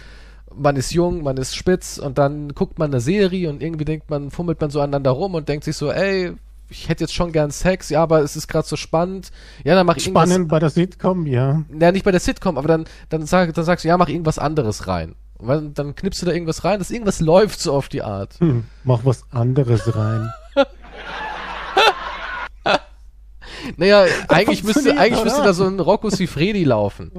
man 0.55 0.75
ist 0.75 0.91
jung, 0.91 1.23
man 1.23 1.37
ist 1.37 1.55
spitz 1.55 1.97
und 1.97 2.17
dann 2.17 2.53
guckt 2.53 2.79
man 2.79 2.91
eine 2.91 3.01
Serie 3.01 3.49
und 3.49 3.61
irgendwie 3.61 3.85
denkt 3.85 4.09
man, 4.09 4.31
fummelt 4.31 4.59
man 4.61 4.69
so 4.69 4.81
aneinander 4.81 5.11
rum 5.11 5.35
und 5.35 5.49
denkt 5.49 5.63
sich 5.63 5.75
so, 5.75 5.91
ey, 5.91 6.33
ich 6.69 6.87
hätte 6.87 7.03
jetzt 7.03 7.13
schon 7.13 7.31
gern 7.31 7.51
Sex, 7.51 7.89
ja, 7.89 8.01
aber 8.01 8.21
es 8.21 8.35
ist 8.35 8.47
gerade 8.47 8.67
so 8.67 8.75
spannend. 8.75 9.31
Ja, 9.63 9.75
dann 9.75 9.85
mach 9.85 9.97
ich 9.97 10.03
Spannend 10.03 10.47
bei 10.49 10.59
der 10.59 10.69
Sitcom, 10.69 11.25
ja. 11.25 11.63
ja, 11.79 11.91
nicht 11.91 12.05
bei 12.05 12.11
der 12.11 12.19
Sitcom, 12.19 12.57
aber 12.57 12.67
dann, 12.67 12.85
dann, 13.09 13.25
sag, 13.25 13.53
dann 13.53 13.65
sagst 13.65 13.85
du, 13.85 13.89
ja, 13.89 13.97
mach 13.97 14.09
irgendwas 14.09 14.37
anderes 14.37 14.87
rein. 14.87 15.15
Weil 15.39 15.69
dann 15.69 15.95
knippst 15.95 16.21
du 16.21 16.25
da 16.25 16.33
irgendwas 16.33 16.63
rein, 16.65 16.79
dass 16.79 16.91
irgendwas 16.91 17.21
läuft 17.21 17.59
so 17.59 17.73
auf 17.73 17.87
die 17.87 18.01
Art. 18.01 18.39
Hm, 18.39 18.65
mach 18.83 19.05
was 19.05 19.23
anderes 19.31 19.95
rein. 19.95 20.31
Naja, 23.77 24.05
eigentlich 24.27 24.63
müsste, 24.63 24.97
eigentlich 24.97 25.23
müsste 25.23 25.43
da 25.43 25.53
so 25.53 25.65
ein 25.65 25.79
Rocco 25.79 26.09
Sifredi 26.09 26.63
laufen. 26.63 27.11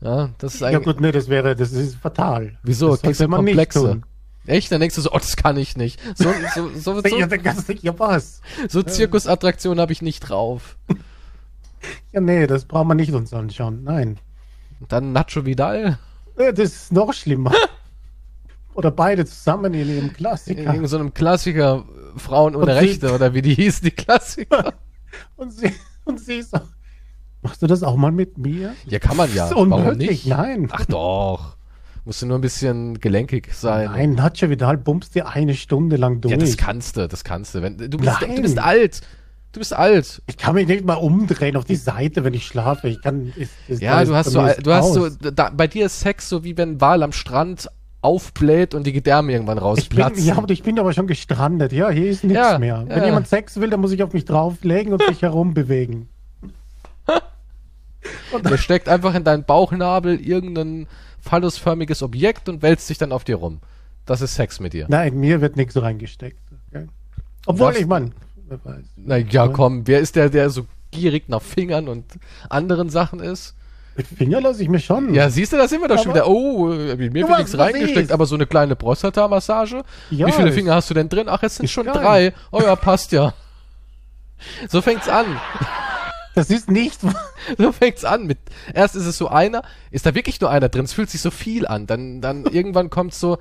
Ja, 0.00 0.30
das 0.38 0.54
ist 0.54 0.60
Ja 0.60 0.68
eigentlich. 0.68 0.84
gut, 0.84 1.00
nee, 1.00 1.12
das 1.12 1.28
wäre, 1.28 1.56
das 1.56 1.72
ist 1.72 1.96
fatal. 1.96 2.58
wieso? 2.62 2.90
Das 2.90 3.02
Kriegst 3.02 3.20
du 3.20 3.28
Komplexe? 3.28 4.02
Echt? 4.46 4.72
Dann 4.72 4.80
denkst 4.80 4.94
du 4.96 5.02
so, 5.02 5.10
oh, 5.12 5.18
das 5.18 5.36
kann 5.36 5.56
ich 5.58 5.76
nicht. 5.76 6.00
So, 6.16 6.32
so, 6.54 6.70
so, 6.74 6.94
Ja, 7.04 7.24
so, 7.24 7.26
dann 7.26 7.42
kannst 7.42 7.68
du, 7.68 7.72
ja 7.74 7.98
was? 7.98 8.40
so 8.68 8.82
Zirkusattraktionen 8.82 9.80
habe 9.80 9.92
ich 9.92 10.02
nicht 10.02 10.20
drauf. 10.20 10.76
Ja, 12.12 12.20
nee, 12.20 12.48
das 12.48 12.64
brauchen 12.64 12.88
wir 12.88 12.96
nicht 12.96 13.12
uns 13.12 13.32
anschauen. 13.32 13.84
Nein. 13.84 14.18
Dann 14.88 15.12
Nacho 15.12 15.46
Vidal 15.46 15.98
Ja, 16.36 16.50
Das 16.50 16.70
ist 16.72 16.92
noch 16.92 17.12
schlimmer. 17.12 17.52
Oder 18.74 18.90
beide 18.90 19.24
zusammen 19.26 19.74
in 19.74 19.88
ihrem 19.88 20.06
in 20.08 20.12
Klassiker. 20.12 20.58
irgendeinem 20.60 20.86
so 20.88 20.98
einem 20.98 21.14
Klassiker 21.14 21.84
Frauen 22.16 22.56
ohne 22.56 22.74
Rechte 22.74 23.12
oder 23.14 23.32
wie 23.34 23.42
die 23.42 23.54
hießen, 23.54 23.84
die 23.84 23.90
Klassiker. 23.92 24.74
Und 25.36 25.52
sie, 25.52 25.72
und 26.04 26.18
sie 26.20 26.34
ist 26.38 26.52
auch, 26.54 26.62
machst 27.42 27.62
du 27.62 27.66
das 27.66 27.82
auch 27.82 27.96
mal 27.96 28.12
mit 28.12 28.38
mir? 28.38 28.74
Ja, 28.86 28.98
kann 28.98 29.16
man 29.16 29.28
ja. 29.34 29.42
Das 29.44 29.50
ist 29.52 29.56
unmöglich, 29.56 30.08
nicht? 30.10 30.26
nein. 30.26 30.68
Ach 30.72 30.84
doch. 30.86 31.56
Musst 32.04 32.22
du 32.22 32.26
nur 32.26 32.38
ein 32.38 32.40
bisschen 32.40 32.98
gelenkig 33.00 33.52
sein. 33.52 33.90
Nein, 33.90 34.12
Nacho 34.12 34.48
Vidal 34.48 34.78
bummst 34.78 35.14
dir 35.14 35.28
eine 35.28 35.54
Stunde 35.54 35.96
lang 35.96 36.20
durch. 36.22 36.32
Ja, 36.32 36.38
das 36.38 36.56
kannst 36.56 36.96
du, 36.96 37.06
das 37.06 37.22
kannst 37.22 37.54
du. 37.54 37.62
Wenn, 37.62 37.76
du, 37.76 37.98
bist, 37.98 38.10
Nein. 38.22 38.36
du 38.36 38.42
bist 38.42 38.58
alt. 38.58 39.00
Du 39.52 39.60
bist 39.60 39.74
alt. 39.74 40.22
ich 40.26 40.36
kann 40.36 40.54
mich 40.54 40.66
nicht 40.68 40.84
mal 40.84 40.94
umdrehen 40.94 41.56
auf 41.56 41.64
die 41.64 41.76
Seite, 41.76 42.22
wenn 42.24 42.32
ich 42.34 42.46
schlafe. 42.46 42.88
Ich 42.88 43.02
kann. 43.02 43.32
Ist, 43.36 43.50
ist, 43.66 43.82
Ja, 43.82 44.02
du 44.04 44.14
hast 44.14 44.32
bei 44.34 44.54
so, 44.54 44.62
du 44.62 44.72
hast 44.72 44.92
so, 44.94 45.08
da, 45.10 45.50
bei 45.50 45.66
dir 45.66 45.86
ist 45.86 46.00
Sex 46.00 46.28
so 46.28 46.44
wie 46.44 46.56
wenn 46.56 46.72
ein 46.72 46.80
Wal 46.80 47.02
am 47.02 47.12
Strand 47.12 47.68
aufbläht 48.00 48.74
und 48.74 48.86
die 48.86 48.92
Gedärme 48.92 49.32
irgendwann 49.32 49.56
Ich 49.58 49.60
bin, 49.88 49.98
rausplatzen. 50.02 50.24
ja, 50.24 50.36
aber 50.36 50.50
ich 50.50 50.62
bin 50.62 50.78
aber 50.78 50.92
schon 50.92 51.06
gestrandet. 51.08 51.72
Ja, 51.72 51.90
hier 51.90 52.08
ist 52.10 52.24
nichts 52.24 52.38
Ja, 52.38 52.58
mehr. 52.58 52.84
ja. 52.88 52.96
Wenn 52.96 53.04
jemand 53.04 53.26
Sex 53.28 53.58
will, 53.60 53.68
dann 53.70 53.80
muss 53.80 53.92
ich 53.92 54.02
auf 54.02 54.12
mich 54.12 54.24
drauflegen 54.24 54.92
und 54.92 55.02
mich 55.08 55.20
herumbewegen. 55.22 56.08
Der 58.44 58.58
steckt 58.58 58.88
einfach 58.88 59.14
in 59.14 59.24
deinen 59.24 59.44
Bauchnabel 59.44 60.20
irgendein 60.20 60.86
phallusförmiges 61.20 62.02
Objekt 62.02 62.48
und 62.48 62.62
wälzt 62.62 62.86
sich 62.86 62.98
dann 62.98 63.12
auf 63.12 63.24
dir 63.24 63.36
rum. 63.36 63.60
Das 64.06 64.20
ist 64.20 64.34
Sex 64.34 64.60
mit 64.60 64.72
dir. 64.72 64.86
Nein, 64.88 65.16
mir 65.18 65.40
wird 65.40 65.56
nichts 65.56 65.80
reingesteckt. 65.80 66.38
Okay? 66.70 66.86
Obwohl, 67.46 67.68
Was? 67.68 67.78
ich 67.78 67.88
weiß. 67.88 68.04
Na 68.96 69.16
ja, 69.18 69.48
komm, 69.48 69.86
wer 69.86 70.00
ist 70.00 70.16
der, 70.16 70.30
der 70.30 70.48
so 70.50 70.66
gierig 70.90 71.28
nach 71.28 71.42
Fingern 71.42 71.88
und 71.88 72.04
anderen 72.48 72.88
Sachen 72.88 73.20
ist? 73.20 73.54
Mit 73.96 74.06
Finger 74.06 74.40
lasse 74.40 74.62
ich 74.62 74.68
mir 74.68 74.78
schon. 74.78 75.12
Ja, 75.12 75.28
siehst 75.28 75.52
du, 75.52 75.56
da 75.56 75.66
sind 75.66 75.80
wir 75.82 75.88
doch 75.88 76.00
schon 76.00 76.12
wieder. 76.14 76.28
Oh, 76.28 76.66
mir 76.66 77.12
wird 77.12 77.38
nichts 77.38 77.58
reingesteckt, 77.58 77.96
ist? 77.98 78.12
aber 78.12 78.26
so 78.26 78.36
eine 78.36 78.46
kleine 78.46 78.76
Prostata-Massage. 78.76 79.82
Ja, 80.10 80.26
Wie 80.28 80.32
viele 80.32 80.52
Finger 80.52 80.74
hast 80.76 80.88
du 80.88 80.94
denn 80.94 81.08
drin? 81.08 81.26
Ach, 81.28 81.42
es 81.42 81.56
sind 81.56 81.68
schon 81.68 81.86
geil. 81.86 81.94
drei. 81.94 82.32
Oh 82.52 82.60
ja, 82.62 82.76
passt 82.76 83.10
ja. 83.12 83.34
So 84.68 84.80
fängt's 84.80 85.08
an. 85.08 85.26
Das 86.38 86.50
ist 86.50 86.70
nicht. 86.70 87.00
So 87.58 87.72
fängt's 87.72 88.04
an 88.04 88.26
mit. 88.26 88.38
Erst 88.72 88.94
ist 88.94 89.06
es 89.06 89.18
so 89.18 89.26
einer, 89.26 89.62
ist 89.90 90.06
da 90.06 90.14
wirklich 90.14 90.40
nur 90.40 90.50
einer 90.50 90.68
drin. 90.68 90.84
Es 90.84 90.92
fühlt 90.92 91.10
sich 91.10 91.20
so 91.20 91.32
viel 91.32 91.66
an. 91.66 91.88
Dann, 91.88 92.20
dann 92.20 92.44
irgendwann 92.52 92.90
kommt 92.90 93.12
so, 93.12 93.38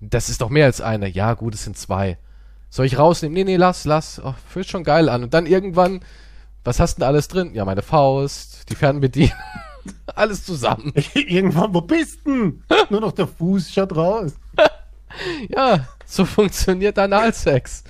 das 0.00 0.28
ist 0.28 0.42
doch 0.42 0.50
mehr 0.50 0.66
als 0.66 0.82
einer. 0.82 1.06
Ja, 1.06 1.32
gut, 1.32 1.54
es 1.54 1.64
sind 1.64 1.78
zwei. 1.78 2.18
Soll 2.68 2.84
ich 2.84 2.98
rausnehmen? 2.98 3.32
Nee, 3.32 3.44
nee, 3.44 3.56
lass, 3.56 3.86
lass. 3.86 4.20
Oh, 4.22 4.34
fühlt 4.50 4.68
schon 4.68 4.84
geil 4.84 5.08
an. 5.08 5.22
Und 5.22 5.32
dann 5.32 5.46
irgendwann, 5.46 6.00
was 6.62 6.78
hast 6.78 6.96
denn 6.96 7.00
da 7.00 7.06
alles 7.06 7.28
drin? 7.28 7.54
Ja, 7.54 7.64
meine 7.64 7.80
Faust, 7.80 8.68
die 8.68 8.74
Fernbedienung. 8.74 9.32
alles 10.14 10.44
zusammen. 10.44 10.92
Irgendwann, 11.14 11.72
wo 11.72 11.80
bist 11.80 12.26
denn? 12.26 12.64
Nur 12.90 13.00
noch 13.00 13.12
der 13.12 13.28
Fuß 13.28 13.72
schaut 13.72 13.96
raus. 13.96 14.34
Ja, 15.48 15.86
so 16.04 16.26
funktioniert 16.26 16.98
Analsex. 16.98 17.82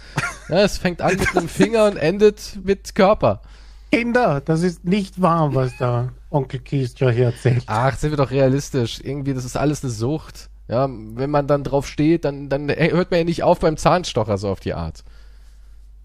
Ja, 0.48 0.58
es 0.58 0.78
fängt 0.78 1.02
an 1.02 1.16
mit 1.16 1.36
einem 1.36 1.48
Finger 1.48 1.86
und 1.86 1.96
endet 1.96 2.60
mit 2.62 2.94
Körper. 2.94 3.42
Kinder, 3.90 4.40
das 4.40 4.62
ist 4.62 4.84
nicht 4.84 5.20
wahr, 5.20 5.54
was 5.54 5.76
da 5.78 6.12
Onkel 6.30 6.60
Kiescher 6.60 7.10
hier 7.10 7.26
erzählt. 7.26 7.64
Ach, 7.66 7.96
sind 7.96 8.10
wir 8.10 8.16
doch 8.16 8.30
realistisch. 8.30 9.00
Irgendwie, 9.02 9.34
das 9.34 9.44
ist 9.44 9.56
alles 9.56 9.82
eine 9.82 9.92
Sucht. 9.92 10.50
Ja, 10.68 10.88
wenn 10.90 11.30
man 11.30 11.46
dann 11.46 11.62
drauf 11.62 11.86
steht, 11.86 12.24
dann, 12.24 12.48
dann 12.48 12.68
hört 12.68 13.10
man 13.10 13.18
ja 13.18 13.24
nicht 13.24 13.44
auf 13.44 13.60
beim 13.60 13.76
Zahnstocher 13.76 14.36
so 14.36 14.48
auf 14.48 14.60
die 14.60 14.74
Art. 14.74 15.04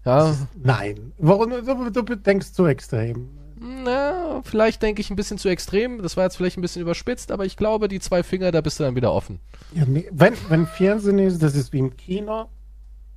Ja, 0.04 0.36
Nein. 0.62 1.12
Warum 1.18 1.50
du, 1.50 2.02
du 2.02 2.16
denkst 2.16 2.52
zu 2.52 2.66
extrem? 2.66 3.28
na, 3.62 4.42
vielleicht 4.44 4.82
denke 4.82 5.00
ich 5.00 5.10
ein 5.10 5.16
bisschen 5.16 5.38
zu 5.38 5.48
extrem. 5.48 6.02
Das 6.02 6.16
war 6.16 6.24
jetzt 6.24 6.36
vielleicht 6.36 6.58
ein 6.58 6.62
bisschen 6.62 6.82
überspitzt, 6.82 7.30
aber 7.30 7.44
ich 7.44 7.56
glaube, 7.56 7.88
die 7.88 8.00
zwei 8.00 8.22
Finger, 8.22 8.50
da 8.50 8.60
bist 8.60 8.80
du 8.80 8.84
dann 8.84 8.96
wieder 8.96 9.12
offen. 9.12 9.38
Ja, 9.72 9.84
nee. 9.86 10.08
wenn, 10.10 10.34
wenn 10.48 10.66
Fernsehen 10.66 11.18
ist, 11.18 11.42
das 11.42 11.54
ist 11.54 11.72
wie 11.72 11.78
im 11.78 11.96
Kino. 11.96 12.46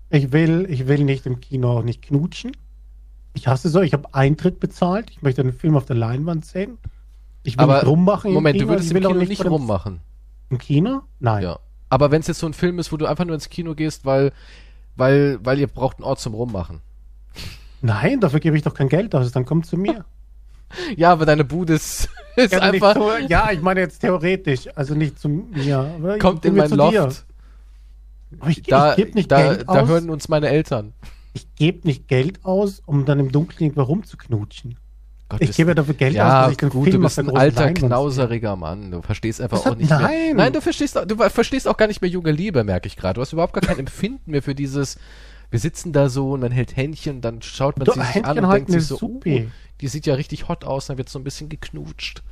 Ich 0.10 0.31
will, 0.31 0.67
ich 0.69 0.88
will 0.88 1.03
nicht 1.03 1.25
im 1.25 1.39
Kino 1.39 1.79
auch 1.79 1.84
nicht 1.84 2.03
knutschen. 2.03 2.51
Ich 3.36 3.48
hasse 3.48 3.70
so, 3.70 3.82
ich 3.82 3.94
habe 3.94 4.13
Eintritt 4.13 4.60
bezahlt. 4.60 5.10
Ich 5.12 5.22
möchte 5.22 5.42
einen 5.42 5.54
Film 5.54 5.75
auf 5.77 5.86
der 5.86 5.96
Leinwand 5.96 6.46
sehen. 6.46 6.77
Ich 7.44 7.58
will 7.58 7.63
Aber 7.63 7.75
nicht 7.75 7.86
rummachen. 7.86 8.34
Moment, 8.34 8.56
du 8.56 8.60
Kino. 8.62 8.72
würdest 8.72 8.89
ich 8.92 8.98
im 8.98 9.04
Kino 9.04 9.13
nicht 9.20 9.44
dem- 9.44 9.51
rummachen. 9.51 10.00
Im 10.50 10.58
Kino? 10.58 11.01
Nein. 11.20 11.44
Ja. 11.44 11.60
Aber 11.89 12.10
wenn 12.12 12.22
es 12.22 12.27
jetzt 12.27 12.39
so 12.39 12.48
ein 12.48 12.54
Film 12.54 12.80
ist, 12.80 12.92
wo 12.92 12.98
du 12.98 13.06
einfach 13.06 13.25
nur 13.25 13.36
ins 13.36 13.50
Kino 13.50 13.75
gehst, 13.75 14.06
weil, 14.06 14.32
weil, 14.96 15.38
weil 15.44 15.60
ihr 15.60 15.68
braucht 15.68 15.98
einen 15.98 16.06
Ort 16.06 16.20
zum 16.20 16.34
Rummachen. 16.34 16.82
Nein, 17.82 18.20
dafür 18.20 18.39
gebe 18.39 18.58
ich 18.58 18.63
doch 18.63 18.74
kein 18.74 18.89
Geld 18.89 19.13
aus. 19.13 19.32
Dann 19.32 19.46
kommt 19.46 19.65
zu 19.68 19.77
mir. 19.77 20.06
Ja, 20.98 21.12
aber 21.12 21.25
deine 21.27 21.46
Bude 21.46 21.74
ist, 21.75 22.10
ist 22.36 22.51
Ja, 22.51 22.72
nicht 22.72 22.84
einfach, 22.84 22.96
so, 22.96 23.12
ja, 23.30 23.51
ich 23.51 23.62
meine 23.62 23.82
jetzt 23.82 24.00
theoretisch, 24.00 24.68
also 24.75 24.96
nicht 24.96 25.20
zu 25.20 25.30
mir. 25.30 26.18
Kommt 26.20 26.44
ich 26.44 26.50
in 26.51 26.58
mein 26.58 26.68
zu 26.68 26.75
dir. 26.75 27.04
Loft. 27.04 27.24
Aber 28.39 28.50
ich, 28.50 28.63
Da, 28.63 28.89
ich 28.92 28.96
gebe 28.98 29.12
nicht 29.13 29.32
da, 29.32 29.42
Geld 29.54 29.70
da 29.70 29.82
aus. 29.84 29.88
hören 29.88 30.10
uns 30.10 30.27
meine 30.27 30.50
Eltern. 30.50 30.94
Ich 31.36 31.54
gebe 31.56 31.86
nicht 31.86 32.08
Geld 32.08 32.44
aus, 32.46 32.82
um 32.86 33.06
dann 33.06 33.20
im 33.20 33.32
Dunkeln 33.32 33.60
irgendwo 33.65 33.84
rumzuknutschen. 33.84 34.77
Gott, 35.27 35.42
Ich 35.42 35.58
gebe 35.58 35.75
dafür 35.75 35.96
Geld 35.96 36.13
aus, 36.13 36.18
ja, 36.18 36.42
dass 36.44 36.51
ich 36.51 36.58
den 36.58 36.70
gut, 36.70 36.84
Film 36.86 36.98
du 36.98 37.01
bist 37.01 37.20
ein 37.20 37.30
alter, 37.30 37.62
Leinwand 37.65 37.77
knauseriger 37.80 38.56
Mann. 38.56 38.92
Du 38.92 39.01
verstehst 39.01 39.42
einfach 39.42 39.58
Das 39.63 39.72
auch 39.72 39.75
nicht 39.75 39.89
mehr. 39.89 40.00
nein. 40.00 40.36
Nein, 40.36 40.54
du 40.54 40.62
verstehst, 40.62 40.96
du 41.08 41.15
verstehst 41.30 41.68
auch 41.68 41.77
gar 41.77 41.88
nicht 41.88 42.01
mehr 42.01 42.10
junge 42.10 42.32
Liebe, 42.32 42.63
merke 42.63 42.88
ich 42.88 42.96
gerade. 42.96 43.15
Du 43.15 43.22
hast 43.22 43.34
überhaupt 43.34 43.54
gar 43.54 43.62
kein 43.63 43.80
Empfinden 43.80 44.32
mehr 44.32 44.44
für 44.44 44.56
dieses, 44.56 44.98
wir 45.51 45.60
sitzen 45.60 45.92
da 45.94 46.10
so 46.10 46.32
und 46.32 46.39
man 46.42 46.51
hält 46.51 46.75
Händchen, 46.77 47.22
dann 47.22 47.42
schaut 47.42 47.77
man 47.77 47.86
Du, 47.86 47.94
sie 47.94 48.00
sich 48.00 48.15
Händchen 48.15 48.38
an 48.38 48.46
und 48.46 48.51
denkt 48.54 48.72
sich 48.72 48.86
so, 48.86 48.98
oh, 49.01 49.20
die 49.82 49.88
sieht 49.88 50.06
ja 50.06 50.13
richtig 50.13 50.48
hot 50.48 50.63
aus, 50.63 50.86
dann 50.88 50.98
wird 50.98 51.10
so 51.10 51.20
ein 51.20 51.24
bisschen 51.24 51.50
geknutscht. 51.50 52.24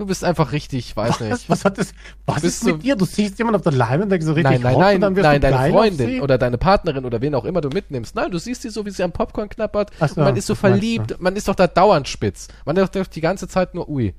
Du 0.00 0.06
bist 0.06 0.24
einfach 0.24 0.52
richtig, 0.52 0.96
weiß 0.96 1.10
Was, 1.10 1.20
nicht. 1.20 1.50
was 1.50 1.62
hat 1.66 1.76
das? 1.76 1.92
Was 2.24 2.40
bist 2.40 2.62
ist 2.62 2.64
mit 2.64 2.82
dir? 2.82 2.96
Du 2.96 3.04
siehst 3.04 3.36
jemanden 3.38 3.56
auf 3.56 3.62
der 3.62 3.72
Leinwand, 3.72 4.10
denkst 4.10 4.24
so 4.24 4.32
richtig 4.32 4.52
Nein, 4.52 4.62
nein, 4.62 4.74
hot 4.74 4.80
nein, 4.80 5.04
und 5.04 5.18
nein, 5.18 5.40
deine 5.42 5.70
Freundin 5.70 6.22
oder 6.22 6.38
deine 6.38 6.56
Partnerin 6.56 7.04
oder 7.04 7.20
wen 7.20 7.34
auch 7.34 7.44
immer 7.44 7.60
du 7.60 7.68
mitnimmst. 7.68 8.14
Nein, 8.14 8.30
du 8.30 8.38
siehst 8.38 8.62
sie 8.62 8.70
so, 8.70 8.86
wie 8.86 8.90
sie 8.92 9.02
am 9.02 9.12
Popcorn 9.12 9.50
knappert 9.50 9.90
Ach 10.00 10.08
so, 10.08 10.22
und 10.22 10.24
man 10.24 10.36
ist 10.36 10.46
so 10.46 10.54
verliebt. 10.54 11.20
Man 11.20 11.36
ist 11.36 11.48
doch 11.48 11.54
da 11.54 11.66
dauernd 11.66 12.08
spitz. 12.08 12.48
Man 12.64 12.76
denkt 12.76 12.96
doch 12.96 13.06
die 13.08 13.20
ganze 13.20 13.46
Zeit 13.46 13.74
nur, 13.74 13.90
ui. 13.90 14.14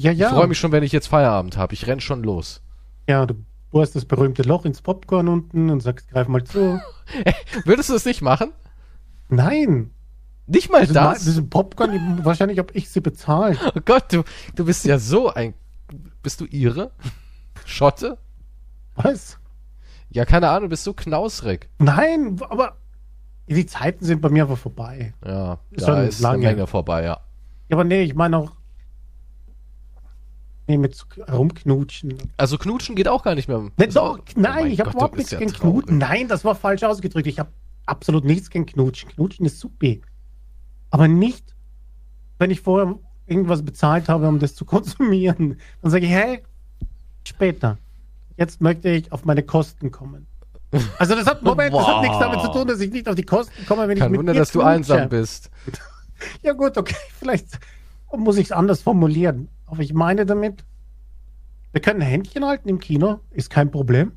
Ja, 0.00 0.12
ja. 0.12 0.28
Ich 0.28 0.32
freue 0.32 0.46
mich 0.46 0.58
schon, 0.58 0.72
wenn 0.72 0.82
ich 0.82 0.92
jetzt 0.92 1.08
Feierabend 1.08 1.58
habe. 1.58 1.74
Ich 1.74 1.86
renn 1.86 2.00
schon 2.00 2.22
los. 2.22 2.62
Ja, 3.06 3.26
du 3.26 3.34
bohrst 3.70 3.94
das 3.94 4.06
berühmte 4.06 4.44
Loch 4.44 4.64
ins 4.64 4.80
Popcorn 4.80 5.28
unten 5.28 5.68
und 5.68 5.80
sagst, 5.80 6.08
greif 6.08 6.26
mal 6.26 6.42
zu. 6.42 6.80
Würdest 7.66 7.90
du 7.90 7.92
das 7.92 8.06
nicht 8.06 8.22
machen? 8.22 8.50
Nein. 9.28 9.90
Nicht 10.46 10.70
mal 10.70 10.84
mein- 10.84 10.92
das? 10.92 11.26
ist 11.26 11.48
Popcorn, 11.50 12.20
wahrscheinlich 12.24 12.58
habe 12.58 12.72
ich 12.74 12.90
sie 12.90 13.00
bezahlt. 13.00 13.58
Oh 13.74 13.80
Gott, 13.84 14.12
du, 14.12 14.22
du 14.54 14.64
bist 14.64 14.84
ja 14.84 14.98
so 14.98 15.32
ein. 15.32 15.54
Bist 16.22 16.40
du 16.40 16.46
Ire? 16.46 16.90
Schotte? 17.64 18.18
Was? 18.96 19.38
Ja, 20.10 20.24
keine 20.24 20.48
Ahnung, 20.48 20.64
du 20.64 20.68
bist 20.70 20.84
so 20.84 20.92
knausrig. 20.92 21.68
Nein, 21.78 22.38
aber 22.48 22.76
die 23.46 23.66
Zeiten 23.66 24.04
sind 24.04 24.20
bei 24.20 24.28
mir 24.28 24.42
aber 24.44 24.56
vorbei. 24.56 25.14
Ja, 25.24 25.58
Ist 25.70 25.86
da 25.88 26.02
ist 26.02 26.20
lange. 26.20 26.46
eine 26.46 26.56
Menge 26.56 26.66
vorbei, 26.66 27.02
ja. 27.04 27.20
Ja, 27.68 27.76
aber 27.76 27.84
nee, 27.84 28.02
ich 28.02 28.14
meine 28.14 28.36
auch. 28.38 28.52
Nee, 30.68 30.78
mit 30.78 30.96
rumknutschen. 31.30 32.14
Also 32.36 32.56
knutschen 32.56 32.94
geht 32.94 33.08
auch 33.08 33.22
gar 33.24 33.34
nicht 33.34 33.48
mehr. 33.48 33.68
Nee, 33.76 33.86
doch, 33.88 34.02
auch- 34.02 34.18
oh 34.18 34.22
nein, 34.36 34.64
mein 34.64 34.70
ich 34.72 34.80
habe 34.80 34.90
du 34.90 34.96
überhaupt 34.96 35.16
nichts 35.16 35.32
ja 35.32 35.38
gegen. 35.38 35.52
Knutschen. 35.52 35.98
Nein, 35.98 36.28
das 36.28 36.44
war 36.44 36.54
falsch 36.54 36.82
ausgedrückt. 36.84 37.26
Ich 37.26 37.38
habe 37.38 37.50
absolut 37.86 38.24
nichts 38.24 38.48
gegen 38.48 38.66
Knutschen. 38.66 39.10
Knutschen 39.10 39.44
ist 39.46 39.58
super. 39.58 39.94
Aber 40.92 41.08
nicht, 41.08 41.56
wenn 42.38 42.50
ich 42.52 42.60
vorher 42.60 42.96
irgendwas 43.26 43.64
bezahlt 43.64 44.08
habe, 44.08 44.28
um 44.28 44.38
das 44.38 44.54
zu 44.54 44.64
konsumieren. 44.74 45.58
Dann 45.80 45.90
sage 45.90 46.06
ich, 46.06 46.12
hey, 46.12 46.42
später. 47.26 47.78
Jetzt 48.36 48.60
möchte 48.60 48.88
ich 48.90 49.10
auf 49.10 49.24
meine 49.24 49.42
Kosten 49.42 49.90
kommen. 49.90 50.26
Also 50.98 51.14
das 51.14 51.26
hat, 51.26 51.42
Moment, 51.42 51.74
das 51.74 51.86
hat 51.86 51.94
Wow. 51.96 52.02
nichts 52.02 52.18
damit 52.18 52.40
zu 52.40 52.48
tun, 52.52 52.66
dass 52.68 52.80
ich 52.80 52.92
nicht 52.92 53.08
auf 53.08 53.14
die 53.14 53.24
Kosten 53.24 53.66
komme, 53.66 53.88
wenn 53.88 53.96
ich 53.96 54.02
Kein 54.02 54.10
mit 54.12 54.18
Wunder, 54.20 54.34
dass 54.34 54.52
du 54.52 54.62
einsam 54.62 55.08
bist. 55.08 55.50
Ja 56.42 56.52
gut, 56.52 56.78
okay, 56.78 56.94
vielleicht 57.18 57.58
muss 58.16 58.36
ich 58.36 58.44
es 58.46 58.52
anders 58.52 58.80
formulieren. 58.80 59.48
Aber 59.66 59.80
ich 59.80 59.92
meine 59.92 60.24
damit, 60.24 60.64
wir 61.72 61.80
können 61.80 62.00
Händchen 62.00 62.44
halten 62.44 62.68
im 62.68 62.78
Kino, 62.78 63.18
ist 63.32 63.50
kein 63.50 63.72
Problem. 63.72 64.12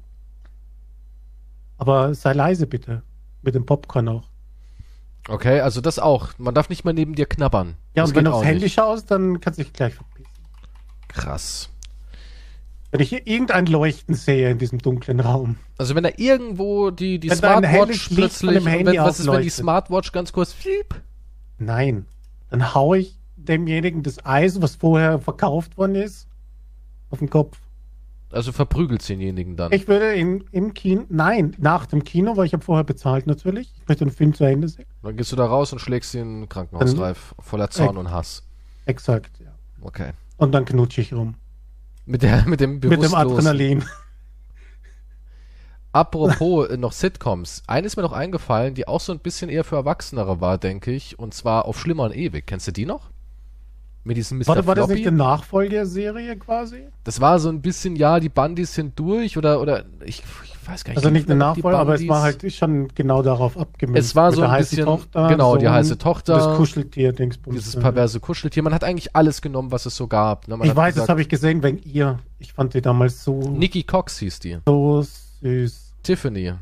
Aber 1.77 2.13
sei 2.13 2.33
leise 2.33 2.67
bitte. 2.67 3.01
Mit 3.41 3.55
dem 3.55 3.65
Popcorn 3.65 4.07
auch. 4.07 4.29
Okay, 5.27 5.59
also 5.59 5.81
das 5.81 5.99
auch. 5.99 6.29
Man 6.37 6.53
darf 6.53 6.69
nicht 6.69 6.85
mal 6.85 6.93
neben 6.93 7.15
dir 7.15 7.25
knabbern. 7.25 7.75
Ja, 7.95 8.03
das 8.03 8.11
und 8.11 8.15
wenn 8.15 8.25
du 8.25 8.31
aufs 8.31 8.45
Handy 8.45 8.65
nicht. 8.65 8.73
schaust, 8.73 9.09
dann 9.09 9.39
kannst 9.39 9.59
du 9.59 9.63
dich 9.63 9.73
gleich 9.73 9.95
verpissen. 9.95 10.31
Krass. 11.07 11.69
Wenn 12.91 13.01
ich 13.01 13.09
hier 13.09 13.25
irgendein 13.25 13.65
Leuchten 13.65 14.15
sehe 14.15 14.51
in 14.51 14.57
diesem 14.57 14.79
dunklen 14.79 15.19
Raum. 15.19 15.57
Also 15.77 15.95
wenn 15.95 16.03
da 16.03 16.11
irgendwo 16.15 16.91
die, 16.91 17.19
die 17.19 17.29
Wenn 17.29 17.37
Smartwatch 17.37 18.09
plötzlich, 18.09 18.53
dem 18.53 18.67
Handy 18.67 18.93
wenn, 18.93 19.03
was 19.03 19.19
ist, 19.19 19.29
wenn 19.29 19.41
die. 19.41 19.49
Smartwatch 19.49 20.11
ganz 20.11 20.31
kurz 20.31 20.53
fliep? 20.53 21.01
Nein. 21.57 22.05
Dann 22.49 22.73
haue 22.73 22.99
ich 22.99 23.15
demjenigen 23.35 24.03
das 24.03 24.25
Eis, 24.25 24.61
was 24.61 24.75
vorher 24.75 25.19
verkauft 25.19 25.77
worden 25.77 25.95
ist, 25.95 26.27
auf 27.09 27.19
den 27.19 27.29
Kopf. 27.29 27.57
Also 28.35 28.51
verprügelt 28.51 29.07
denjenigen 29.07 29.55
dann. 29.55 29.71
Ich 29.71 29.87
würde 29.87 30.13
in, 30.13 30.43
im 30.51 30.73
Kino, 30.73 31.05
nein, 31.07 31.55
nach 31.57 31.85
dem 31.85 32.03
Kino, 32.03 32.35
weil 32.35 32.45
ich 32.45 32.51
habe 32.51 32.65
vorher 32.65 32.83
bezahlt 32.83 33.27
natürlich. 33.27 33.73
Ich 33.79 33.87
möchte 33.87 34.03
den 34.03 34.11
Film 34.11 34.33
zu 34.33 34.43
Ende 34.43 34.67
sehen. 34.67 34.85
Dann 35.03 35.15
gehst 35.15 35.31
du 35.31 35.37
da 35.37 35.45
raus 35.45 35.71
und 35.71 35.79
schlägst 35.79 36.13
ihn 36.15 36.43
in 36.43 36.49
Krankenhausreif 36.49 37.33
voller 37.39 37.69
Zorn 37.69 37.95
und 37.95 38.11
Hass. 38.11 38.43
Exakt, 38.85 39.39
ja. 39.39 39.55
Okay. 39.79 40.11
Und 40.35 40.51
dann 40.51 40.65
knutsche 40.65 40.99
ich 40.99 41.13
rum. 41.13 41.35
Mit, 42.05 42.23
der, 42.23 42.45
mit 42.45 42.59
dem 42.59 42.73
Mit 42.73 42.83
dem 42.83 42.89
Bewusstlosen. 42.89 43.47
Adrenalin. 43.47 43.85
Apropos 45.93 46.67
äh, 46.67 46.75
noch 46.75 46.91
Sitcoms. 46.91 47.63
Eine 47.67 47.87
ist 47.87 47.95
mir 47.95 48.03
noch 48.03 48.11
eingefallen, 48.11 48.75
die 48.75 48.85
auch 48.85 48.99
so 48.99 49.13
ein 49.13 49.19
bisschen 49.19 49.49
eher 49.49 49.63
für 49.63 49.77
Erwachsenere 49.77 50.41
war, 50.41 50.57
denke 50.57 50.91
ich. 50.91 51.17
Und 51.17 51.33
zwar 51.33 51.63
auf 51.63 51.79
Schlimmer 51.79 52.03
und 52.03 52.13
Ewig. 52.13 52.47
Kennst 52.47 52.67
du 52.67 52.73
die 52.73 52.85
noch? 52.85 53.11
Mit 54.07 54.17
diesem 54.17 54.37
Mr. 54.37 54.47
War, 54.47 54.67
war 54.67 54.75
das 54.75 54.87
nicht 54.87 55.07
eine 55.07 55.17
Nachfolgerserie 55.17 56.35
quasi? 56.37 56.83
Das 57.03 57.19
war 57.19 57.39
so 57.39 57.49
ein 57.49 57.61
bisschen, 57.61 57.95
ja, 57.95 58.19
die 58.19 58.29
Bandys 58.29 58.73
sind 58.75 58.97
durch 58.99 59.35
oder, 59.35 59.59
oder 59.59 59.83
ich, 60.05 60.21
ich 60.43 60.67
weiß 60.69 60.83
gar 60.83 60.91
nicht. 60.91 60.97
Also 60.97 61.09
nicht 61.09 61.25
eine 61.27 61.33
die 61.35 61.39
Nachfolger, 61.39 61.79
aber 61.79 61.95
es 61.95 62.07
war 62.07 62.21
halt 62.21 62.53
schon 62.53 62.87
genau 62.93 63.23
darauf 63.23 63.57
abgemünzt. 63.57 64.07
Es 64.09 64.15
war 64.15 64.31
so 64.31 64.43
ein 64.43 64.57
bisschen- 64.59 64.85
genau, 65.11 65.57
die 65.57 65.65
Sohn, 65.65 65.73
heiße 65.73 65.97
Tochter, 65.97 66.35
Das 66.37 66.55
Kuscheltier, 66.57 67.13
Dingsbums. 67.13 67.57
dieses 67.57 67.73
ja. 67.73 67.79
perverse 67.81 68.19
Kuscheltier. 68.19 68.61
Man 68.61 68.75
hat 68.75 68.83
eigentlich 68.83 69.15
alles 69.15 69.41
genommen, 69.41 69.71
was 69.71 69.87
es 69.87 69.95
so 69.95 70.05
gab. 70.07 70.47
ne? 70.47 70.55
Ich 70.61 70.75
weiß, 70.75 70.93
das 70.93 70.93
gesagt, 70.93 71.09
habe 71.09 71.21
ich 71.21 71.29
gesehen 71.29 71.63
wegen 71.63 71.79
ihr. 71.83 72.19
Ich 72.37 72.53
fand 72.53 72.75
die 72.75 72.81
damals 72.81 73.23
so, 73.23 73.39
Nikki 73.39 73.81
Cox 73.83 74.19
hieß 74.19 74.39
die. 74.39 74.59
so 74.67 75.03
süß. 75.41 75.93
Tiffany. 76.03 76.53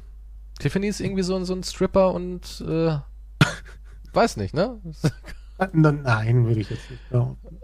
Tiffany 0.60 0.88
ist 0.88 1.02
irgendwie 1.02 1.24
so, 1.24 1.36
ein- 1.36 1.44
so 1.44 1.54
ein 1.54 1.64
Stripper 1.64 2.14
und 2.14 2.64
äh, 2.66 2.96
weiß 4.14 4.38
nicht, 4.38 4.54
ne? 4.54 4.80
Nein, 5.58 6.46
würde 6.46 6.60
ich 6.60 6.70
jetzt 6.70 6.90
nicht 6.90 7.10
behaupten. 7.10 7.58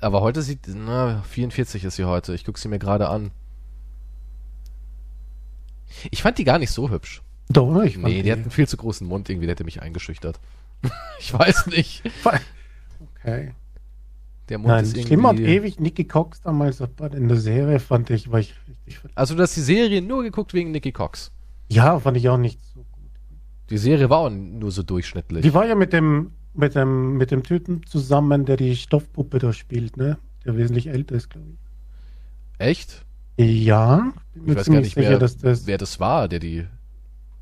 Aber 0.00 0.20
heute 0.20 0.42
sieht, 0.42 0.60
na, 0.66 1.22
44 1.22 1.84
ist 1.84 1.96
sie 1.96 2.04
heute. 2.04 2.34
Ich 2.34 2.44
gucke 2.44 2.58
sie 2.58 2.68
mir 2.68 2.78
gerade 2.78 3.08
an. 3.08 3.32
Ich 6.10 6.22
fand 6.22 6.38
die 6.38 6.44
gar 6.44 6.58
nicht 6.58 6.70
so 6.70 6.90
hübsch. 6.90 7.22
Doch, 7.48 7.82
ich 7.82 7.94
fand 7.94 8.06
Nee, 8.06 8.22
die 8.22 8.30
hat 8.32 8.38
einen 8.38 8.50
viel 8.50 8.68
zu 8.68 8.76
großen 8.76 9.06
Mund 9.06 9.28
irgendwie, 9.28 9.46
der 9.46 9.54
hätte 9.54 9.64
mich 9.64 9.82
eingeschüchtert. 9.82 10.38
ich 11.18 11.32
weiß 11.32 11.66
nicht. 11.66 12.02
Okay. 13.18 13.52
Der 14.48 14.58
Mund 14.58 14.68
Nein, 14.68 14.84
ist 14.84 14.90
irgendwie. 14.92 15.06
schlimmer 15.06 15.30
und 15.30 15.40
ewig. 15.40 15.78
Nicky 15.78 16.04
Cox 16.04 16.40
damals 16.40 16.80
in 16.80 17.28
der 17.28 17.36
Serie 17.36 17.78
fand 17.78 18.10
ich, 18.10 18.30
war 18.32 18.40
ich 18.40 18.54
richtig 18.66 18.98
Also 19.14 19.34
du 19.34 19.42
hast 19.42 19.56
die 19.56 19.60
Serie 19.60 20.00
nur 20.02 20.22
geguckt 20.22 20.54
wegen 20.54 20.70
Nikki 20.70 20.92
Cox. 20.92 21.32
Ja, 21.68 21.98
fand 22.00 22.16
ich 22.16 22.28
auch 22.28 22.38
nicht 22.38 22.60
so 22.74 22.80
gut. 22.80 22.86
Die 23.70 23.78
Serie 23.78 24.10
war 24.10 24.18
auch 24.18 24.30
nur 24.30 24.72
so 24.72 24.82
durchschnittlich. 24.82 25.42
Die 25.42 25.54
war 25.54 25.66
ja 25.66 25.76
mit 25.76 25.92
dem, 25.92 26.32
mit 26.54 26.74
dem, 26.74 27.16
mit 27.16 27.30
dem 27.30 27.42
Typen 27.42 27.84
zusammen, 27.86 28.44
der 28.44 28.56
die 28.56 28.76
Stoffpuppe 28.76 29.38
da 29.38 29.52
spielt, 29.52 29.96
ne? 29.96 30.18
Der 30.44 30.56
wesentlich 30.56 30.88
älter 30.88 31.14
ist, 31.14 31.30
glaube 31.30 31.46
Echt? 32.58 33.04
ich. 33.36 33.64
Ja, 33.64 34.12
bin 34.34 34.52
Ich 34.52 34.56
weiß 34.56 34.66
gar 34.66 34.80
nicht 34.80 34.94
sicher, 34.94 35.10
mehr, 35.10 35.18
dass 35.18 35.38
das 35.38 35.66
wer 35.66 35.78
das 35.78 35.98
war, 36.00 36.28
der 36.28 36.40
die. 36.40 36.66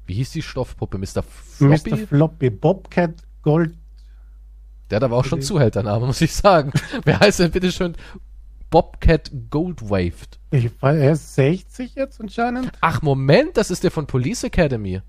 Wie 0.06 0.14
hieß 0.14 0.30
die 0.30 0.42
Stoffpuppe? 0.42 0.96
Mr. 0.96 1.22
Floppy? 1.22 1.90
Mr. 1.90 1.96
Floppy, 1.98 2.50
Bobcat 2.50 3.14
Gold. 3.42 3.74
Der 4.90 4.96
hat 4.96 5.02
aber 5.02 5.16
auch 5.16 5.24
schon 5.24 5.38
Okay. 5.38 5.46
Zuhältername, 5.46 6.06
muss 6.06 6.20
ich 6.20 6.32
sagen. 6.32 6.72
wer 7.04 7.20
heißt 7.20 7.40
denn 7.40 7.50
bitte 7.50 7.72
schon 7.72 7.94
Bobcat 8.70 9.30
Goldwaved? 9.50 10.38
Ich 10.50 10.70
weiß, 10.80 10.98
er 10.98 11.12
ist 11.12 11.34
60 11.34 11.94
jetzt 11.94 12.20
anscheinend. 12.20 12.72
Ach, 12.80 13.02
Moment, 13.02 13.56
das 13.56 13.70
ist 13.70 13.84
der 13.84 13.90
von 13.90 14.06
Police 14.06 14.44
Academy. 14.44 15.02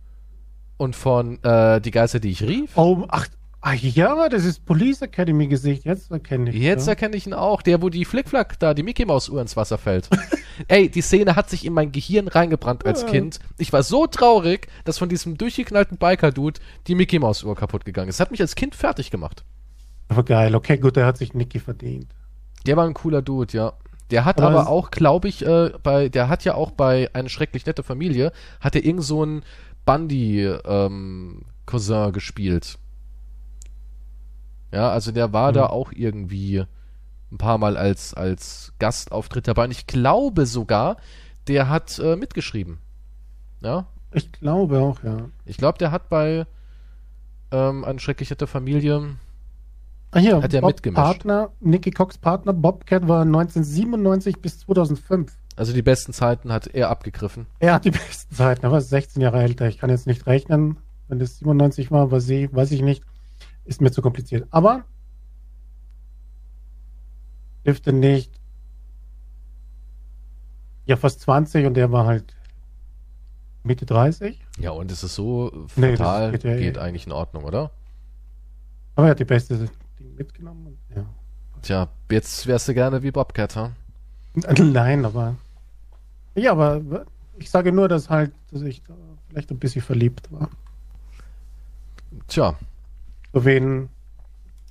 Und 0.78 0.96
von 0.96 1.42
äh, 1.44 1.80
Die 1.82 1.92
Geister, 1.92 2.20
die 2.20 2.30
ich 2.30 2.44
rief. 2.44 2.72
Oh, 2.76 3.06
ach, 3.10 3.28
ach 3.62 3.76
ja, 3.76 4.30
das 4.30 4.46
ist 4.46 4.66
Police 4.66 5.02
Academy 5.02 5.48
Gesicht. 5.48 5.86
Jetzt 5.86 6.12
erkenne 6.12 6.50
ich. 6.50 6.56
Jetzt 6.56 6.86
ja. 6.88 6.92
erkenne 6.92 7.16
ich 7.16 7.28
ihn 7.28 7.34
auch. 7.34 7.62
Der, 7.62 7.82
wo 7.82 7.90
die 7.90 8.06
Flickflack 8.06 8.60
da, 8.60 8.74
die 8.74 8.84
Mickey 8.84 9.06
Maus 9.06 9.30
Uhr 9.30 9.42
ins 9.42 9.56
Wasser 9.58 9.78
fällt. 9.78 10.10
Ey, 10.68 10.90
die 10.90 11.02
Szene 11.02 11.36
hat 11.36 11.50
sich 11.50 11.66
in 11.66 11.74
mein 11.74 11.92
Gehirn 11.92 12.28
reingebrannt 12.28 12.86
als 12.86 13.02
Ja. 13.02 13.10
Kind. 13.10 13.40
Ich 13.58 13.72
war 13.72 13.84
so 13.84 14.08
traurig, 14.08 14.68
dass 14.84 14.98
von 14.98 15.10
diesem 15.10 15.38
durchgeknallten 15.38 15.98
Biker-Dude 15.98 16.60
die 16.88 16.96
Mickey 16.96 17.20
Maus 17.20 17.44
Uhr 17.44 17.56
kaputt 17.56 17.86
gegangen 17.86 18.10
ist. 18.10 18.20
Das 18.20 18.26
hat 18.26 18.32
mich 18.32 18.42
als 18.42 18.56
Kind 18.56 18.76
fertig 18.76 19.12
gemacht. 19.12 19.44
Aber 20.10 20.24
geil, 20.24 20.56
okay, 20.56 20.78
gut, 20.78 20.96
der 20.96 21.06
hat 21.06 21.18
sich 21.18 21.34
Nicky 21.34 21.60
verdient. 21.60 22.08
Der 22.66 22.76
war 22.76 22.86
ein 22.86 22.94
cooler 22.94 23.22
Dude, 23.22 23.56
ja. 23.56 23.74
Der 24.12 24.26
hat 24.26 24.42
Aber 24.42 24.50
aber 24.50 24.70
auch, 24.70 24.90
glaube 24.90 25.28
ich, 25.28 25.46
äh, 25.46 25.72
bei, 25.84 26.10
der 26.10 26.30
hat 26.30 26.44
ja 26.44 26.56
auch 26.56 26.72
bei 26.72 27.10
eine 27.14 27.30
schrecklich 27.30 27.66
nette 27.66 27.84
Familie, 27.84 28.32
hat 28.60 28.76
er 28.76 28.84
irgend 28.84 29.04
so 29.04 29.22
einen 29.22 29.44
Bundy 29.86 30.46
ähm, 30.46 31.44
Cousin 31.68 32.12
gespielt. 32.12 32.80
Ja, 34.72 34.90
also 34.92 35.12
der 35.12 35.34
war 35.34 35.50
Mhm. 35.52 35.56
da 35.56 35.66
auch 35.68 35.92
irgendwie 35.92 36.64
ein 37.32 37.38
paar 37.38 37.58
Mal 37.58 37.78
als 37.78 38.14
als 38.14 38.74
Gastauftritt 38.80 39.48
dabei. 39.48 39.66
Und 39.66 39.72
ich 39.72 39.88
glaube 39.88 40.46
sogar, 40.46 40.98
der 41.48 41.70
hat 41.70 42.00
äh, 42.00 42.16
mitgeschrieben. 42.16 42.80
Ja, 43.62 43.88
Ich 44.12 44.32
glaube 44.32 44.80
auch, 44.80 45.04
ja. 45.04 45.30
ich 45.46 45.58
glaube, 45.58 45.78
der 45.78 45.92
hat 45.92 46.10
bei 46.10 46.46
ähm, 47.52 47.84
eine 47.84 48.00
schrecklich 48.00 48.30
nette 48.30 48.48
Familie 48.48 49.16
Ah, 50.12 50.18
hier, 50.20 50.42
Hat 50.42 50.54
er 50.56 50.62
Bob 50.62 50.72
mitgemischt. 50.72 50.96
Partner, 51.04 51.52
Nicky 51.60 51.92
Cox 51.92 52.18
Partner, 52.18 52.52
Bobcat 52.54 53.08
war 53.08 53.22
1997 53.22 54.42
bis 54.42 54.60
2005. 54.62 55.32
Also 55.56 55.72
die 55.74 55.84
besten 55.84 56.14
Zeiten 56.14 56.52
hat 56.52 56.66
er 56.68 56.90
abgegriffen. 56.90 57.46
Er 57.60 57.74
hat 57.76 57.86
die 57.86 57.92
besten 57.92 58.34
Zeiten, 58.34 58.66
er 58.66 58.72
war 58.72 58.82
16 58.82 59.22
Jahre 59.22 59.42
älter. 59.44 59.68
Ich 59.68 59.78
kann 59.78 59.92
jetzt 59.92 60.08
nicht 60.08 60.26
rechnen. 60.26 60.78
Wenn 61.10 61.20
das 61.20 61.38
97 61.40 61.92
war, 61.92 62.10
weiß 62.12 62.28
ich, 62.30 62.52
weiß 62.54 62.72
ich 62.72 62.82
nicht. 62.82 63.04
Ist 63.70 63.82
mir 63.82 63.92
zu 63.92 64.02
kompliziert. 64.02 64.48
Aber 64.50 64.84
dürfte 67.64 67.94
nicht. 67.94 68.32
Ja, 70.88 70.98
fast 70.98 71.22
20 71.22 71.68
und 71.68 71.76
der 71.76 71.92
war 71.92 72.08
halt 72.08 72.36
Mitte 73.62 73.86
30. 73.86 74.44
Ja, 74.58 74.72
und 74.72 74.92
es 74.92 75.04
ist 75.04 75.14
so 75.14 75.68
Nee, 75.76 75.92
das 75.92 76.00
fatal, 76.00 76.32
geht 76.32 76.44
ja 76.46 76.52
eh. 76.56 76.60
geht 76.60 76.78
eigentlich 76.80 77.06
in 77.06 77.12
Ordnung, 77.12 77.44
oder? 77.44 77.70
Aber 78.96 79.06
er 79.06 79.12
hat 79.12 79.20
die 79.20 79.26
beste 79.26 79.70
Ding 80.00 80.16
mitgenommen. 80.16 80.80
Ja. 80.96 81.06
Tja, 81.62 81.90
jetzt 82.10 82.48
wärst 82.48 82.70
du 82.70 82.74
gerne 82.74 83.04
wie 83.04 83.12
Bobcat, 83.12 83.56
ha? 83.56 83.72
Nein, 84.34 85.06
aber. 85.06 85.36
Ja, 86.34 86.54
aber 86.54 87.06
ich 87.38 87.52
sage 87.52 87.72
nur, 87.72 87.88
dass 87.88 88.10
halt, 88.10 88.32
dass 88.52 88.64
ich 88.64 88.82
da 88.82 88.96
vielleicht 89.28 89.52
ein 89.52 89.60
bisschen 89.60 89.84
verliebt 89.84 90.32
war. 90.32 90.50
Tja, 92.28 92.56
So 93.34 93.46
wen, 93.46 93.90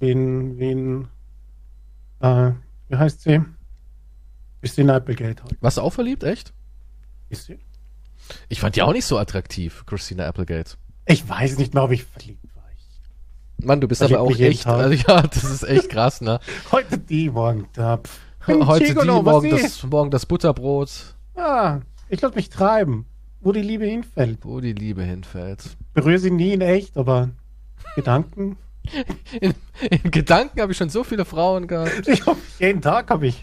wen, 0.01 0.59
wen, 0.59 1.09
äh, 2.21 2.53
wie 2.89 2.97
heißt 2.97 3.23
sie? 3.23 3.41
Christina 4.61 4.97
Applegate 4.97 5.43
halt. 5.45 5.57
warst 5.61 5.77
du 5.77 5.83
auch 5.83 5.93
verliebt, 5.93 6.25
echt? 6.25 6.53
Ist 7.29 7.47
sie? 7.47 7.59
Ich 8.49 8.61
fand 8.61 8.75
die 8.77 8.83
auch 8.83 8.93
nicht 8.93 9.05
so 9.07 9.19
attraktiv, 9.19 9.85
Christina 9.87 10.27
Applegate. 10.27 10.77
Ich 11.07 11.29
weiß 11.29 11.59
nicht 11.59 11.75
mehr, 11.75 11.85
ob 11.85 11.93
ich 11.93 12.05
verliebt 12.05 12.45
war. 12.57 12.65
Ich, 12.77 13.65
Mann, 13.65 13.81
du 13.81 13.87
bist 13.89 14.03
aber 14.03 14.21
auch 14.21 14.37
echt, 14.37 14.67
also, 14.67 14.93
ja, 15.09 15.23
das 15.23 15.45
ist 15.45 15.63
echt 15.63 15.89
krass, 15.89 16.21
ne? 16.21 16.41
heute 16.73 16.99
die, 16.99 17.31
morgen. 17.31 17.69
Ein 17.77 18.67
Heute 18.67 18.85
die, 18.85 18.91
Gigolo, 18.91 19.25
was 19.25 19.33
morgen 19.33 19.51
das, 19.51 19.83
morgen 19.85 20.11
das 20.11 20.27
Butterbrot, 20.27 21.15
Ah, 21.37 21.81
ich 22.09 22.21
lasse 22.21 22.35
mich 22.35 22.49
treiben, 22.51 23.07
wo 23.41 23.53
die 23.53 23.63
Liebe 23.63 23.87
hinfällt. 23.87 24.45
wo 24.45 24.61
die 24.61 24.73
Liebe 24.73 25.05
hinfällt. 25.05 25.77
Berühre 25.95 26.19
sie 26.19 26.31
nie 26.33 26.55
in 26.55 26.61
echt, 26.61 26.97
aber 26.97 27.31
Gedanken. 27.95 28.57
In, 29.41 29.55
in 29.91 30.11
Gedanken 30.11 30.61
habe 30.61 30.73
ich 30.73 30.79
schon 30.79 30.89
so 30.89 31.05
viele 31.05 31.25
Frauen 31.25 31.67
gehabt. 31.67 32.07
Ich 32.09 32.25
hab, 32.27 32.37
jeden 32.59 32.81
Tag 32.81 33.11
habe 33.11 33.27
ich, 33.27 33.43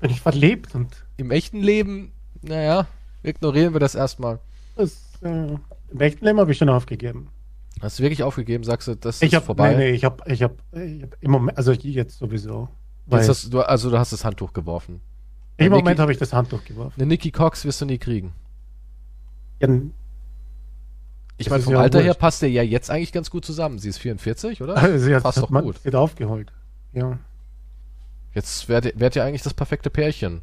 bin 0.00 0.10
ich 0.10 0.20
verliebt 0.20 0.74
und 0.74 1.04
Im 1.16 1.30
echten 1.30 1.60
Leben, 1.60 2.12
naja, 2.42 2.86
ignorieren 3.22 3.72
wir 3.72 3.80
das 3.80 3.94
erstmal. 3.94 4.40
das, 4.76 4.96
äh, 5.22 5.28
im 5.90 6.00
echten 6.00 6.24
Leben 6.24 6.40
habe 6.40 6.50
ich 6.52 6.58
schon 6.58 6.68
aufgegeben. 6.68 7.28
Hast 7.80 7.98
du 7.98 8.02
wirklich 8.02 8.22
aufgegeben, 8.22 8.64
sagst 8.64 8.88
du, 8.88 8.94
das 8.96 9.22
Ich 9.22 9.28
ist 9.28 9.34
habe, 9.36 9.46
vorbei? 9.46 9.72
nee, 9.74 9.78
nee, 9.78 9.90
ich 9.90 10.04
habe, 10.04 10.22
ich 10.30 10.42
habe, 10.42 10.56
ich 10.72 11.02
hab 11.02 11.16
im 11.20 11.30
Moment, 11.30 11.56
also 11.56 11.72
jetzt 11.72 12.18
sowieso. 12.18 12.68
Jetzt 13.10 13.28
hast, 13.28 13.52
du, 13.52 13.60
also 13.60 13.90
du 13.90 13.98
hast 13.98 14.12
das 14.12 14.24
Handtuch 14.24 14.52
geworfen. 14.52 15.00
Im 15.56 15.72
Moment 15.72 15.98
habe 15.98 16.12
ich 16.12 16.18
das 16.18 16.32
Handtuch 16.32 16.64
geworfen. 16.64 16.94
Eine 17.00 17.06
Nikki 17.06 17.30
Cox 17.30 17.64
wirst 17.64 17.80
du 17.80 17.86
nie 17.86 17.98
kriegen. 17.98 18.32
Ja, 19.60 19.68
Ich 21.40 21.50
meine, 21.50 21.62
vom 21.62 21.72
ja 21.72 21.80
Alter 21.80 22.02
her 22.02 22.14
passt 22.14 22.42
der 22.42 22.50
ja 22.50 22.62
jetzt 22.62 22.90
eigentlich 22.90 23.12
ganz 23.12 23.30
gut 23.30 23.44
zusammen. 23.44 23.78
Sie 23.78 23.88
ist 23.88 23.98
44, 23.98 24.62
oder? 24.62 24.76
sie 24.98 25.14
hat, 25.14 25.22
Passt 25.22 25.38
hat 25.38 25.50
doch 25.50 25.62
gut. 25.62 25.78
sie 25.82 25.88
hat 25.88 25.94
aufgeholt. 25.94 26.52
Ja. 26.92 27.18
Jetzt 28.34 28.68
wärt 28.68 28.98
wärt 28.98 29.16
ihr 29.16 29.24
eigentlich 29.24 29.42
das 29.42 29.54
perfekte 29.54 29.90
Pärchen. 29.90 30.42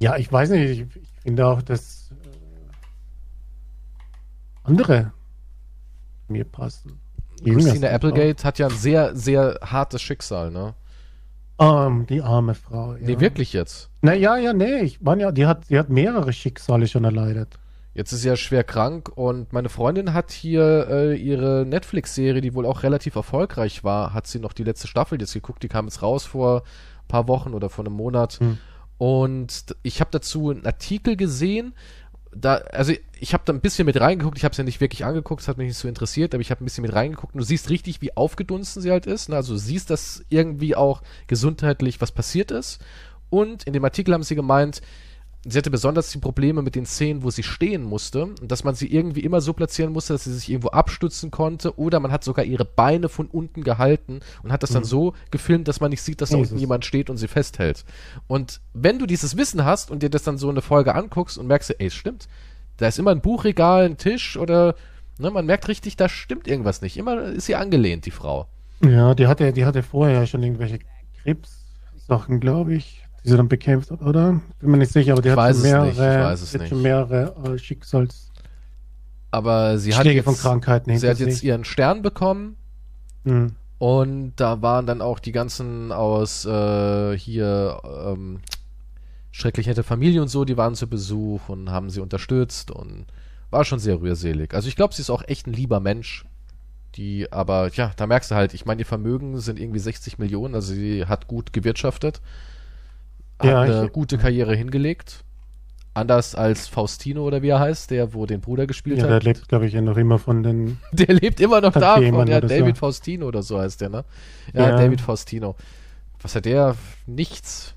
Ja, 0.00 0.16
ich 0.16 0.30
weiß 0.30 0.50
nicht, 0.50 0.70
ich, 0.70 0.80
ich 0.80 1.08
finde 1.22 1.46
auch, 1.46 1.62
dass 1.62 2.10
äh, 2.10 2.14
andere 4.64 5.12
mir 6.28 6.44
passen. 6.44 7.00
Christina 7.42 7.88
Applegate 7.88 8.44
hat 8.44 8.58
ja 8.58 8.68
ein 8.68 8.76
sehr, 8.76 9.16
sehr 9.16 9.58
hartes 9.62 10.02
Schicksal, 10.02 10.50
ne? 10.50 10.74
auch. 11.56 11.86
Ähm, 11.86 12.06
die 12.06 12.22
arme 12.22 12.54
Frau. 12.54 12.94
Ja. 12.94 13.00
Nee, 13.00 13.20
wirklich 13.20 13.52
jetzt. 13.52 13.90
Na 14.02 14.14
ja, 14.14 14.36
ja, 14.36 14.52
nee, 14.52 14.80
ich 14.80 15.00
meine 15.00 15.22
ja, 15.22 15.32
die 15.32 15.46
hat, 15.46 15.68
die 15.70 15.78
hat 15.78 15.88
mehrere 15.88 16.32
Schicksale 16.32 16.86
schon 16.86 17.04
erleidet. 17.04 17.58
Jetzt 17.94 18.12
ist 18.12 18.22
sie 18.22 18.28
ja 18.28 18.36
schwer 18.36 18.64
krank 18.64 19.08
und 19.14 19.52
meine 19.52 19.68
Freundin 19.68 20.12
hat 20.12 20.32
hier 20.32 20.88
äh, 20.90 21.16
ihre 21.16 21.64
Netflix-Serie, 21.64 22.40
die 22.40 22.54
wohl 22.54 22.66
auch 22.66 22.82
relativ 22.82 23.14
erfolgreich 23.14 23.84
war, 23.84 24.12
hat 24.12 24.26
sie 24.26 24.40
noch 24.40 24.52
die 24.52 24.64
letzte 24.64 24.88
Staffel 24.88 25.20
jetzt 25.20 25.32
geguckt, 25.32 25.62
die 25.62 25.68
kam 25.68 25.86
jetzt 25.86 26.02
raus 26.02 26.24
vor 26.24 26.62
ein 26.62 27.08
paar 27.08 27.28
Wochen 27.28 27.54
oder 27.54 27.70
vor 27.70 27.84
einem 27.84 27.94
Monat. 27.94 28.40
Hm. 28.40 28.58
Und 28.98 29.76
ich 29.82 30.00
habe 30.00 30.10
dazu 30.10 30.50
einen 30.50 30.66
Artikel 30.66 31.16
gesehen, 31.16 31.74
da, 32.36 32.54
also 32.56 32.92
ich 33.20 33.32
habe 33.32 33.44
da 33.46 33.52
ein 33.52 33.60
bisschen 33.60 33.86
mit 33.86 34.00
reingeguckt, 34.00 34.38
ich 34.38 34.44
habe 34.44 34.52
es 34.52 34.58
ja 34.58 34.64
nicht 34.64 34.80
wirklich 34.80 35.04
angeguckt, 35.04 35.42
es 35.42 35.48
hat 35.48 35.56
mich 35.56 35.68
nicht 35.68 35.78
so 35.78 35.88
interessiert, 35.88 36.34
aber 36.34 36.40
ich 36.40 36.50
habe 36.50 36.62
ein 36.62 36.64
bisschen 36.64 36.82
mit 36.82 36.92
reingeguckt 36.92 37.34
und 37.34 37.38
du 37.38 37.44
siehst 37.44 37.70
richtig, 37.70 38.02
wie 38.02 38.16
aufgedunsen 38.16 38.82
sie 38.82 38.90
halt 38.90 39.06
ist. 39.06 39.28
Ne? 39.28 39.36
Also 39.36 39.54
du 39.54 39.58
siehst, 39.58 39.90
dass 39.90 40.24
irgendwie 40.30 40.74
auch 40.74 41.02
gesundheitlich 41.26 42.00
was 42.00 42.12
passiert 42.12 42.50
ist. 42.50 42.80
Und 43.30 43.64
in 43.64 43.72
dem 43.72 43.84
Artikel 43.84 44.14
haben 44.14 44.22
sie 44.22 44.34
gemeint, 44.34 44.80
sie 45.46 45.58
hatte 45.58 45.70
besonders 45.70 46.10
die 46.10 46.18
Probleme 46.18 46.62
mit 46.62 46.74
den 46.74 46.86
Szenen, 46.86 47.22
wo 47.22 47.30
sie 47.30 47.42
stehen 47.42 47.82
musste 47.82 48.24
und 48.24 48.50
dass 48.50 48.64
man 48.64 48.74
sie 48.74 48.86
irgendwie 48.92 49.20
immer 49.20 49.40
so 49.40 49.52
platzieren 49.52 49.92
musste, 49.92 50.14
dass 50.14 50.24
sie 50.24 50.32
sich 50.32 50.48
irgendwo 50.50 50.68
abstützen 50.70 51.30
konnte 51.30 51.78
oder 51.78 52.00
man 52.00 52.10
hat 52.12 52.24
sogar 52.24 52.44
ihre 52.44 52.64
Beine 52.64 53.08
von 53.08 53.26
unten 53.26 53.62
gehalten 53.62 54.20
und 54.42 54.52
hat 54.52 54.62
das 54.62 54.70
dann 54.70 54.82
Mhm. 54.82 54.86
so 54.88 55.12
gefilmt, 55.30 55.68
dass 55.68 55.80
man 55.80 55.90
nicht 55.90 56.02
sieht, 56.02 56.20
dass 56.20 56.30
da 56.30 56.36
unten 56.38 56.58
jemand 56.58 56.84
steht 56.84 57.10
und 57.10 57.16
sie 57.18 57.28
festhält. 57.28 57.84
Und 58.26 58.60
wenn 58.72 58.98
du 58.98 59.06
dieses 59.06 59.36
Wissen 59.36 59.64
hast 59.64 59.90
und 59.90 60.02
dir 60.02 60.10
das 60.10 60.22
dann 60.22 60.38
so 60.38 60.48
eine 60.48 60.62
Folge 60.62 60.94
anguckst 60.94 61.36
und 61.38 61.46
merkst, 61.46 61.74
ey, 61.78 61.86
es 61.88 61.94
stimmt, 61.94 62.26
da 62.78 62.88
ist 62.88 62.98
immer 62.98 63.10
ein 63.12 63.20
Buchregal, 63.20 63.84
ein 63.84 63.98
Tisch 63.98 64.36
oder 64.36 64.74
ne, 65.18 65.30
man 65.30 65.46
merkt 65.46 65.68
richtig, 65.68 65.96
da 65.96 66.08
stimmt 66.08 66.48
irgendwas 66.48 66.80
nicht. 66.82 66.96
Immer 66.96 67.22
ist 67.22 67.46
sie 67.46 67.54
angelehnt, 67.54 68.06
die 68.06 68.10
Frau. 68.10 68.48
Ja, 68.82 69.14
die 69.14 69.26
hatte, 69.26 69.52
die 69.52 69.64
hatte 69.64 69.82
vorher 69.82 70.20
ja 70.20 70.26
schon 70.26 70.42
irgendwelche 70.42 70.78
Krebssachen, 71.22 72.40
glaube 72.40 72.74
ich, 72.74 73.03
die 73.24 73.30
sie 73.30 73.36
dann 73.36 73.48
bekämpft 73.48 73.90
hat, 73.90 74.02
oder? 74.02 74.40
Bin 74.60 74.70
mir 74.70 74.78
nicht 74.78 74.92
sicher, 74.92 75.12
aber 75.12 75.22
die 75.22 75.30
Ich 75.30 75.36
hat 75.36 75.56
mehrere, 75.56 75.86
nicht, 75.86 75.94
ich 75.94 75.98
weiß 75.98 76.42
es 76.42 76.50
die 76.50 76.54
hat 76.54 76.60
nicht. 76.62 76.70
schon 76.70 76.82
mehrere 76.82 77.34
äh, 77.54 77.58
Schicksals 77.58 78.30
Aber 79.30 79.78
sie 79.78 79.94
hat 79.94 80.02
Schläge 80.02 80.16
jetzt, 80.16 80.24
von 80.24 80.36
Krankheiten 80.36 80.96
sie 80.96 81.08
hat 81.08 81.18
jetzt 81.18 81.42
ihren 81.42 81.64
Stern 81.64 82.02
bekommen 82.02 82.56
Hm. 83.24 83.52
Und 83.78 84.34
da 84.36 84.62
waren 84.62 84.86
dann 84.86 85.02
auch 85.02 85.18
die 85.18 85.32
ganzen 85.32 85.92
aus 85.92 86.44
äh, 86.44 87.18
hier 87.18 87.80
ähm, 87.84 88.40
schrecklich 89.32 89.66
nette 89.66 89.82
Familie 89.82 90.22
und 90.22 90.28
so, 90.28 90.44
die 90.44 90.56
waren 90.56 90.74
zu 90.74 90.86
Besuch 90.86 91.48
und 91.48 91.70
haben 91.70 91.90
sie 91.90 92.00
unterstützt 92.00 92.70
und 92.70 93.06
war 93.50 93.64
schon 93.64 93.80
sehr 93.80 94.00
rührselig. 94.00 94.54
Also 94.54 94.68
ich 94.68 94.76
glaube, 94.76 94.94
sie 94.94 95.02
ist 95.02 95.10
auch 95.10 95.24
echt 95.26 95.46
ein 95.46 95.52
lieber 95.52 95.80
Mensch. 95.80 96.24
Die, 96.94 97.30
aber 97.32 97.70
ja, 97.72 97.90
da 97.96 98.06
merkst 98.06 98.30
du 98.30 98.36
halt, 98.36 98.54
ich 98.54 98.66
meine, 98.66 98.82
ihr 98.82 98.86
Vermögen 98.86 99.38
sind 99.40 99.58
irgendwie 99.58 99.80
60 99.80 100.18
Millionen, 100.18 100.54
also 100.54 100.72
sie 100.72 101.06
hat 101.06 101.26
gut 101.26 101.52
gewirtschaftet, 101.52 102.20
hat 103.38 103.46
Ja, 103.50 103.60
eine 103.62 103.86
ich- 103.86 103.92
gute 103.92 104.18
Karriere 104.18 104.54
hingelegt. 104.54 105.24
Anders 105.96 106.34
als 106.34 106.66
Faustino 106.66 107.22
oder 107.24 107.40
wie 107.42 107.50
er 107.50 107.60
heißt, 107.60 107.92
der 107.92 108.14
wo 108.14 108.26
den 108.26 108.40
Bruder 108.40 108.66
gespielt 108.66 108.98
Ja, 108.98 109.04
hat. 109.04 109.10
der 109.10 109.20
lebt, 109.20 109.48
glaube 109.48 109.66
ich, 109.66 109.72
ja 109.74 109.80
noch 109.80 109.96
immer 109.96 110.18
von 110.18 110.42
den. 110.42 110.78
Der 110.92 111.14
lebt 111.14 111.40
immer 111.40 111.60
noch 111.60 111.72
davon. 111.72 112.02
Ja, 112.28 112.38
oder 112.38 112.48
so. 112.48 112.48
David 112.48 112.78
Faustino 112.78 113.26
oder 113.28 113.42
so 113.44 113.60
heißt 113.60 113.80
der, 113.80 113.90
ne? 113.90 114.04
Ja, 114.52 114.70
Ja. 114.70 114.76
David 114.76 115.00
Faustino. 115.00 115.54
Was 116.20 116.34
hat 116.34 116.46
der? 116.46 116.74
Nichts. 117.06 117.74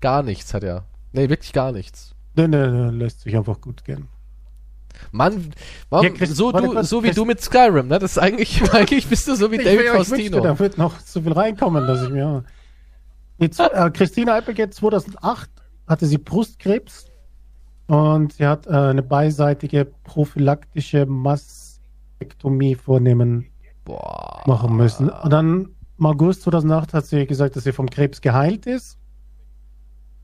Gar 0.00 0.22
nichts 0.22 0.54
hat 0.54 0.64
er. 0.64 0.84
Nee, 1.12 1.28
wirklich 1.28 1.52
gar 1.52 1.70
nichts. 1.72 2.14
Der, 2.34 2.48
der, 2.48 2.70
der 2.70 2.92
lässt 2.92 3.20
sich 3.20 3.36
einfach 3.36 3.60
gut 3.60 3.84
gehen. 3.84 4.08
Mann, 5.12 5.50
warum, 5.90 6.06
Ja, 6.06 6.12
Chris- 6.12 6.30
so, 6.36 6.52
du, 6.52 6.82
so 6.82 7.02
wie 7.02 7.08
Chris- 7.08 7.16
du 7.16 7.24
mit 7.26 7.40
Skyrim, 7.42 7.88
ne? 7.88 7.98
Das 7.98 8.12
ist 8.12 8.18
eigentlich, 8.18 8.62
eigentlich 8.72 9.06
bist 9.06 9.28
du 9.28 9.34
so 9.34 9.50
wie 9.50 9.58
David 9.58 9.72
ich, 9.72 9.86
ich 9.86 9.92
wünschte, 9.92 10.04
Faustino. 10.14 10.40
da 10.40 10.58
wird 10.58 10.78
noch 10.78 10.98
so 11.00 11.20
viel 11.20 11.32
reinkommen, 11.32 11.86
dass 11.86 12.02
ich 12.04 12.08
mir. 12.10 12.44
Jetzt, 13.40 13.58
äh, 13.58 13.90
Christina 13.92 14.36
Applegate 14.36 14.70
2008 14.70 15.50
hatte 15.88 16.06
sie 16.06 16.18
Brustkrebs 16.18 17.06
und 17.86 18.34
sie 18.34 18.46
hat 18.46 18.66
äh, 18.66 18.70
eine 18.70 19.02
beiseitige 19.02 19.86
prophylaktische 20.04 21.06
Mastektomie 21.06 22.74
vornehmen 22.74 23.46
Boah. 23.84 24.42
machen 24.46 24.76
müssen. 24.76 25.08
Und 25.08 25.30
dann 25.32 25.70
im 25.98 26.06
August 26.06 26.42
2008 26.42 26.92
hat 26.94 27.06
sie 27.06 27.26
gesagt, 27.26 27.56
dass 27.56 27.64
sie 27.64 27.72
vom 27.72 27.88
Krebs 27.88 28.20
geheilt 28.20 28.66
ist. 28.66 28.98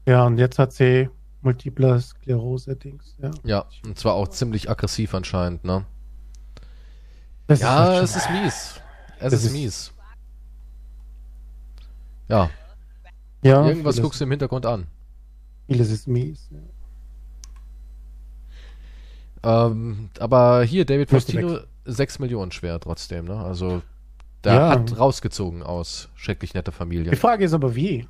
Ja, 0.07 0.25
und 0.27 0.39
jetzt 0.39 0.59
hat 0.59 0.73
sie 0.73 1.09
multiple 1.43 1.99
Sklerose-Dings. 2.01 3.17
Ja, 3.19 3.31
Ja, 3.45 3.65
und 3.85 3.99
zwar 3.99 4.15
auch 4.15 4.29
ziemlich 4.29 4.69
aggressiv 4.71 5.15
anscheinend, 5.15 5.65
ne? 5.65 5.85
das 7.47 7.61
Ja, 7.61 7.77
halt 7.79 8.05
es 8.05 8.15
ist 8.17 8.31
mies. 8.31 8.81
Es 9.21 9.33
ist 9.33 9.45
ist- 9.47 9.53
mies. 9.53 9.93
Ja, 12.29 12.51
ja, 13.43 13.67
irgendwas 13.67 14.01
guckst 14.01 14.21
du 14.21 14.25
im 14.25 14.31
Hintergrund 14.31 14.67
an. 14.67 14.87
Vieles 15.69 15.91
ist 15.91 16.07
mies. 16.09 16.49
Ja. 16.53 16.59
Ähm, 19.67 20.11
aber 20.19 20.63
hier, 20.65 20.85
David 20.85 21.11
Faustino, 21.11 21.59
6 21.85 22.19
Millionen 22.19 22.51
schwer 22.53 22.81
trotzdem, 22.81 23.27
ne? 23.27 23.37
Also, 23.39 23.83
der 24.45 24.55
Ja. 24.55 24.69
hat 24.71 24.99
rausgezogen 24.99 25.63
aus 25.63 26.09
schrecklich 26.15 26.55
netter 26.55 26.73
Familie. 26.73 27.11
Die 27.11 27.17
Frage 27.17 27.45
ist 27.45 27.53
aber 27.53 27.75
wie. 27.77 28.07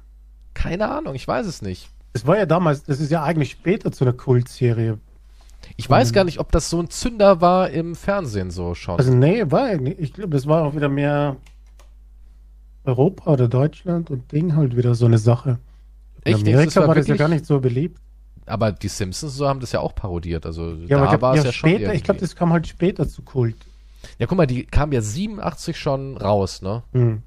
Keine 0.54 0.90
Ahnung, 0.90 1.14
ich 1.14 1.26
weiß 1.28 1.46
es 1.46 1.60
nicht. 1.62 1.90
Das 2.14 2.26
war 2.26 2.38
ja 2.38 2.46
damals, 2.46 2.84
das 2.84 3.00
ist 3.00 3.10
ja 3.10 3.22
eigentlich 3.22 3.50
später 3.50 3.92
zu 3.92 4.04
einer 4.04 4.14
Kultserie. 4.14 4.98
Ich 5.76 5.88
weiß 5.90 6.08
Ähm. 6.08 6.14
gar 6.14 6.24
nicht, 6.24 6.38
ob 6.40 6.50
das 6.52 6.70
so 6.70 6.80
ein 6.80 6.88
Zünder 6.88 7.40
war 7.42 7.68
im 7.70 7.94
Fernsehen 7.94 8.50
so 8.50 8.74
schon. 8.74 8.96
Also 8.98 9.12
nee, 9.12 9.44
war. 9.50 9.74
Ich 9.74 10.14
glaube, 10.14 10.30
das 10.30 10.46
war 10.46 10.64
auch 10.64 10.74
wieder 10.74 10.88
mehr 10.88 11.36
Europa 12.86 13.32
oder 13.32 13.48
Deutschland 13.48 14.10
und 14.10 14.30
Ding 14.32 14.56
halt 14.56 14.76
wieder 14.76 14.94
so 14.94 15.06
eine 15.06 15.18
Sache. 15.18 15.58
In 16.24 16.34
Echt? 16.34 16.42
Amerika 16.46 16.80
war 16.80 16.88
war, 16.88 16.94
das 16.96 17.06
ja 17.06 17.16
gar 17.16 17.28
nicht 17.28 17.46
so 17.46 17.60
beliebt. 17.60 18.00
Aber 18.46 18.72
die 18.72 18.88
Simpsons 18.88 19.34
so 19.36 19.48
haben 19.48 19.60
das 19.60 19.72
ja 19.72 19.80
auch 19.80 19.94
parodiert. 19.94 20.46
Also 20.46 20.74
Ja, 20.86 21.04
da 21.10 21.20
war 21.20 21.34
es 21.34 21.40
ja, 21.40 21.46
ja 21.46 21.52
schon. 21.52 21.70
später, 21.70 21.94
ich 21.94 22.04
glaube, 22.04 22.20
das 22.20 22.36
kam 22.36 22.52
halt 22.52 22.66
später 22.66 23.08
zu 23.08 23.22
Kult. 23.22 23.56
Ja, 24.18 24.26
guck 24.26 24.38
mal, 24.38 24.46
die 24.46 24.64
kam 24.64 24.92
ja 24.92 25.00
87 25.00 25.76
schon 25.76 26.16
raus, 26.16 26.62
ne? 26.62 26.82
Hm. 26.92 27.22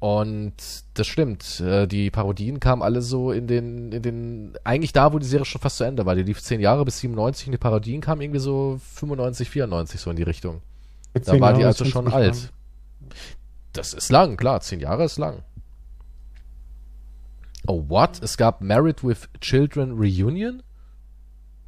Und 0.00 0.52
das 0.92 1.06
stimmt. 1.06 1.60
äh, 1.60 1.86
Die 1.86 2.10
Parodien 2.10 2.60
kamen 2.60 2.82
alle 2.82 3.00
so 3.00 3.32
in 3.32 3.46
den, 3.46 3.90
in 3.90 4.02
den, 4.02 4.52
eigentlich 4.62 4.92
da, 4.92 5.14
wo 5.14 5.18
die 5.18 5.26
Serie 5.26 5.46
schon 5.46 5.62
fast 5.62 5.78
zu 5.78 5.84
Ende 5.84 6.04
war. 6.04 6.14
Die 6.14 6.22
lief 6.22 6.42
10 6.42 6.60
Jahre 6.60 6.84
bis 6.84 6.98
97 6.98 7.46
und 7.46 7.52
die 7.52 7.58
Parodien 7.58 8.02
kamen 8.02 8.20
irgendwie 8.20 8.40
so 8.40 8.78
95, 8.96 9.48
94 9.48 9.98
so 9.98 10.10
in 10.10 10.16
die 10.16 10.22
Richtung. 10.22 10.60
Da 11.14 11.22
zehn 11.22 11.40
war 11.40 11.54
die 11.54 11.64
also 11.64 11.86
schon 11.86 12.12
alt. 12.12 12.52
Das 13.74 13.92
ist 13.92 14.10
lang, 14.10 14.36
klar, 14.36 14.60
10 14.60 14.80
Jahre 14.80 15.04
ist 15.04 15.18
lang. 15.18 15.42
Oh, 17.66 17.84
what? 17.88 18.22
Es 18.22 18.36
gab 18.36 18.60
Married 18.60 19.02
with 19.04 19.28
Children 19.40 19.92
Reunion? 19.92 20.62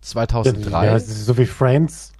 2003? 0.03 0.87
Ja, 0.87 0.97
ist 0.97 1.25
so 1.27 1.37
wie 1.39 1.47
Friends 1.47 2.13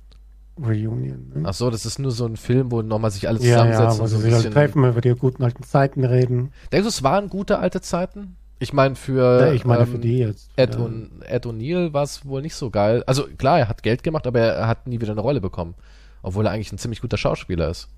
Reunion. 0.59 1.31
Ne? 1.35 1.43
Ach 1.45 1.55
so, 1.55 1.71
das 1.71 1.85
ist 1.85 1.99
nur 1.99 2.11
so 2.11 2.25
ein 2.27 2.37
Film, 2.37 2.73
wo 2.73 2.81
nochmal 2.83 3.11
sich 3.11 3.29
alle 3.29 3.39
ja, 3.41 3.59
zusammensetzen. 3.59 3.97
ja, 3.97 3.99
wo 4.03 4.07
so 4.07 4.07
sie 4.07 4.17
ein 4.17 4.23
sich 4.23 4.33
bisschen- 4.35 4.53
treffen, 4.53 4.85
über 4.85 5.01
die 5.01 5.15
guten 5.15 5.45
alten 5.45 5.63
Zeiten 5.63 6.05
reden. 6.05 6.53
Denkst 6.73 6.85
du, 6.85 6.89
es 6.89 7.03
waren 7.03 7.29
gute 7.29 7.59
alte 7.59 7.81
Zeiten? 7.81 8.37
Ich 8.59 8.73
meine, 8.73 8.97
für, 8.97 9.41
ja, 9.49 9.53
ich 9.53 9.67
meine 9.67 9.83
ähm, 9.83 9.89
für 9.93 9.99
die 9.99 10.19
jetzt. 10.19 10.49
Ed, 10.57 10.75
Ja. 10.77 10.81
und, 10.81 11.21
Ed 11.27 11.45
O'Neill 11.45 11.93
war 11.93 12.05
es 12.05 12.25
wohl 12.25 12.41
nicht 12.41 12.55
so 12.55 12.71
geil. 12.71 13.05
Also 13.07 13.27
klar, 13.37 13.59
er 13.59 13.69
hat 13.69 13.83
Geld 13.83 14.03
gemacht, 14.03 14.27
aber 14.27 14.41
er 14.41 14.67
hat 14.67 14.87
nie 14.87 14.99
wieder 15.01 15.13
eine 15.13 15.21
Rolle 15.21 15.43
bekommen. 15.43 15.75
Obwohl 16.23 16.47
er 16.47 16.53
eigentlich 16.53 16.73
ein 16.73 16.79
ziemlich 16.79 17.03
guter 17.03 17.19
Schauspieler 17.19 17.69
ist. 17.69 17.89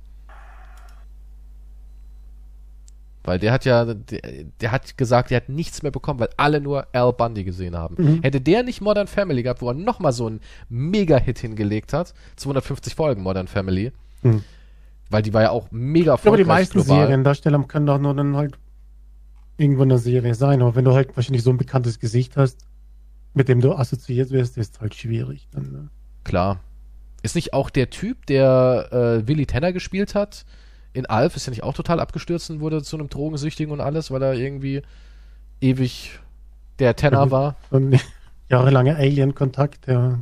Weil 3.29 3.39
der 3.39 3.53
hat 3.53 3.67
ja, 3.67 3.85
der, 3.85 4.21
der 4.61 4.73
hat 4.73 4.97
gesagt, 4.97 5.31
der 5.31 5.37
hat 5.37 5.51
nichts 5.51 5.83
mehr 5.83 5.93
bekommen, 5.93 6.19
weil 6.19 6.31
alle 6.39 6.63
nur 6.63 6.87
Al 6.95 7.13
Bundy 7.13 7.45
gesehen 7.45 7.77
haben. 7.77 7.97
Mhm. 7.99 8.23
Hätte 8.23 8.41
der 8.41 8.63
nicht 8.63 8.81
Modern 8.81 9.07
Family 9.07 9.43
gehabt, 9.43 9.61
wo 9.61 9.69
er 9.69 9.75
nochmal 9.75 10.13
so 10.13 10.27
einen 10.27 10.41
Mega-Hit 10.71 11.39
hingelegt 11.39 11.93
hat, 11.93 12.15
250 12.37 12.95
Folgen 12.95 13.23
Modern 13.23 13.47
Family, 13.47 13.93
Hm. 14.23 14.43
weil 15.11 15.21
die 15.23 15.35
war 15.35 15.43
ja 15.43 15.51
auch 15.51 15.69
mega 15.71 16.15
Ich 16.15 16.23
glaube, 16.23 16.39
die 16.39 16.43
erfolgreich 16.43 16.75
meisten 16.75 16.81
Seriendarsteller 16.81 17.63
können 17.65 17.87
doch 17.87 17.99
nur 17.99 18.15
dann 18.15 18.35
halt 18.35 18.59
irgendwo 19.59 19.83
in 19.83 19.91
der 19.91 19.99
Serie 19.99 20.35
sein. 20.35 20.63
Aber 20.63 20.75
wenn 20.75 20.87
du 20.87 20.95
halt 20.95 21.15
wahrscheinlich 21.15 21.43
so 21.43 21.51
ein 21.51 21.59
bekanntes 21.59 21.99
Gesicht 21.99 22.37
hast, 22.39 22.59
mit 23.35 23.49
dem 23.49 23.61
du 23.61 23.75
assoziiert 23.75 24.31
wirst, 24.31 24.57
ist 24.57 24.81
halt 24.81 24.95
schwierig. 24.95 25.47
Dann, 25.53 25.71
ne? 25.71 25.89
Klar. 26.25 26.61
Ist 27.23 27.35
nicht 27.35 27.53
auch 27.53 27.69
der 27.69 27.91
Typ, 27.91 28.25
der 28.27 28.89
äh, 29.23 29.29
Willy 29.29 29.45
Tanner 29.45 29.73
gespielt 29.73 30.15
hat, 30.15 30.47
in 30.99 31.07
Alf, 31.07 31.37
ist 31.37 31.47
ja 31.47 31.51
nicht 31.51 31.63
auch 31.63 31.75
total 31.75 32.01
abgestürzt 32.01 32.51
und 32.51 32.61
wurde 32.61 32.83
zu 32.83 32.97
einem 32.97 33.09
Drogensüchtigen 33.09 33.73
und 33.73 33.81
alles, 33.81 34.11
weil 34.11 34.23
er 34.23 34.35
irgendwie 34.35 34.83
ewig 35.61 36.19
der 36.79 36.97
Tenor 36.97 37.31
war? 37.31 37.57
Und 37.71 37.99
jahrelanger 38.49 38.97
Alien-Kontakt, 38.97 39.87
der 39.87 40.19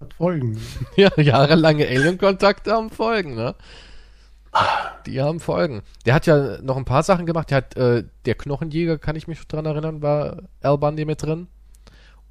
hat 0.00 0.14
Folgen. 0.14 0.60
Ja, 0.96 1.10
jahrelange 1.16 1.86
Alien-Kontakte 1.86 2.72
haben 2.72 2.90
Folgen, 2.90 3.34
ne? 3.34 3.54
Die 5.06 5.20
haben 5.20 5.40
Folgen. 5.40 5.82
Der 6.06 6.14
hat 6.14 6.26
ja 6.26 6.60
noch 6.62 6.76
ein 6.76 6.84
paar 6.84 7.02
Sachen 7.02 7.26
gemacht. 7.26 7.50
Der 7.50 7.56
hat, 7.56 7.76
äh, 7.76 8.04
der 8.24 8.34
Knochenjäger, 8.36 8.98
kann 8.98 9.16
ich 9.16 9.26
mich 9.26 9.44
dran 9.48 9.66
erinnern, 9.66 10.00
war 10.02 10.42
Al 10.62 10.78
Bundy 10.78 11.04
mit 11.04 11.22
drin. 11.22 11.48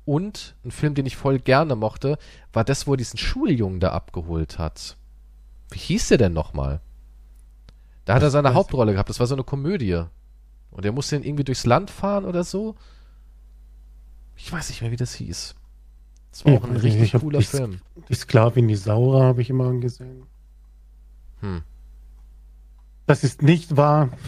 Und 0.06 0.56
ein 0.64 0.72
Film, 0.72 0.96
den 0.96 1.06
ich 1.06 1.18
voll 1.18 1.40
gerne 1.40 1.76
mochte, 1.76 2.18
war 2.54 2.64
das, 2.64 2.88
wo 2.88 2.94
er 2.94 2.98
diesen 2.98 3.18
Schuljungen 3.18 3.80
da 3.80 3.92
abgeholt 3.92 4.58
hat. 4.58 4.96
Wie 5.70 5.80
hieß 5.80 6.10
der 6.10 6.18
denn 6.18 6.34
nochmal? 6.34 6.80
Da 8.06 8.16
hat 8.16 8.22
er 8.24 8.30
seine 8.32 8.50
ich. 8.50 8.56
Hauptrolle 8.56 8.94
gehabt. 8.94 9.10
Das 9.10 9.20
war 9.20 9.28
so 9.28 9.36
eine 9.36 9.44
Komödie. 9.44 10.04
Und 10.72 10.86
er 10.86 10.92
musste 10.92 11.16
dann 11.16 11.24
irgendwie 11.24 11.44
durchs 11.44 11.66
Land 11.66 11.89
fahren 11.92 12.26
oder 12.26 12.44
so. 12.44 12.76
Ich 14.36 14.52
weiß 14.52 14.70
nicht 14.70 14.82
mehr, 14.82 14.92
wie 14.92 14.96
das 14.98 15.13
hieß. 15.13 15.56
Das 16.32 16.46
war 16.46 16.54
Ich 16.54 16.60
auch 16.60 16.63
ein 16.66 16.76
richtig 16.78 17.13
ich 17.13 17.22
cooler 17.22 17.39
die- 17.39 17.46
Film. 17.46 17.80
Die 18.10 18.16
Sklavin 18.16 18.68
Isaura 18.70 19.24
habe 19.24 19.42
ich 19.42 19.50
immer 19.50 19.66
angesehen. 19.68 20.24
Hm. 21.42 21.62
Das 23.06 23.24
ist 23.24 23.42
nicht 23.44 23.78
wahr. 23.78 24.10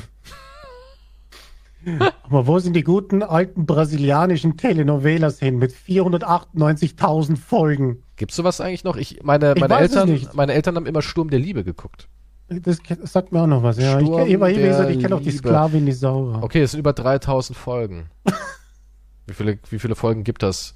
Aber 2.24 2.48
wo 2.48 2.58
sind 2.60 2.74
die 2.74 2.84
guten 2.84 3.22
alten 3.24 3.66
brasilianischen 3.66 4.58
Telenovelas 4.58 5.40
hin 5.40 5.58
mit 5.58 5.72
498.000 5.72 7.38
Folgen? 7.38 8.02
Gibt's 8.16 8.36
sowas 8.36 8.60
eigentlich 8.62 8.84
noch? 8.84 8.96
Ich, 8.98 9.22
meine, 9.24 9.54
Ich 9.56 9.62
meine 9.62 9.76
es 9.80 9.96
Eltern, 9.96 10.28
meine 10.34 10.54
Eltern 10.54 10.76
haben 10.78 10.86
immer 10.88 11.02
Sturm 11.04 11.30
der 11.30 11.40
Liebe 11.40 11.64
geguckt. 11.64 12.08
Das, 12.48 12.78
sagt 13.12 13.32
mir 13.32 13.42
auch 13.42 13.48
noch 13.48 13.64
was. 13.64 13.78
Ja, 13.78 14.00
ich, 14.00 14.06
Sturm 14.06 14.28
ich, 14.28 14.34
ich, 14.34 14.40
wie 14.40 14.62
gesagt, 14.62 14.90
der 14.90 14.96
ich 14.96 15.02
kenne 15.02 15.16
auch 15.16 15.22
die. 15.22 15.32
Sklavin 15.32 15.88
Isaura. 15.88 16.44
Okay, 16.44 16.62
es 16.62 16.72
sind 16.72 16.80
über 16.80 16.94
3000 16.94 17.58
Folgen. 17.58 18.10
wie 19.28 19.34
viele, 19.34 19.58
wie 19.70 19.80
viele 19.80 19.96
Folgen 19.96 20.24
gibt 20.24 20.44
das? 20.44 20.76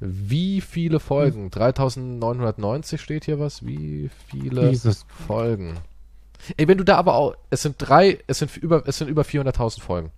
Wie 0.00 0.60
viele 0.60 1.00
Folgen? 1.00 1.50
3990 1.50 3.00
steht 3.00 3.24
hier 3.24 3.38
was? 3.38 3.64
Wie 3.64 4.10
viele 4.26 4.70
Jesus. 4.70 5.06
Folgen? 5.26 5.78
Ey, 6.56 6.66
wenn 6.66 6.76
du 6.76 6.84
da 6.84 6.96
aber 6.96 7.14
auch, 7.14 7.36
es 7.50 7.62
sind 7.62 7.76
drei, 7.78 8.18
es 8.26 8.40
sind 8.40 8.56
über, 8.56 8.82
es 8.86 8.98
sind 8.98 9.08
über 9.08 9.22
400.000 9.22 9.80
Folgen. 9.80 10.10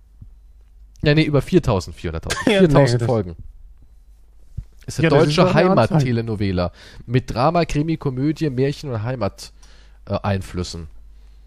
Ja, 1.03 1.13
nee, 1.13 1.23
über 1.23 1.39
4.400.000. 1.39 2.51
Ja, 2.51 2.61
4.000 2.61 2.97
nee, 2.97 3.05
Folgen. 3.05 3.35
Ist 4.87 4.99
Ja, 4.99 5.09
eine 5.11 5.19
ist 5.19 5.37
deutsche. 5.37 5.53
Heimat-Telenovela. 5.53 6.71
Mit 7.05 7.31
Drama, 7.31 7.65
Krimi, 7.65 7.97
Komödie, 7.97 8.49
Märchen 8.49 8.89
und 8.89 9.03
Heimat-Einflüssen. 10.07 10.87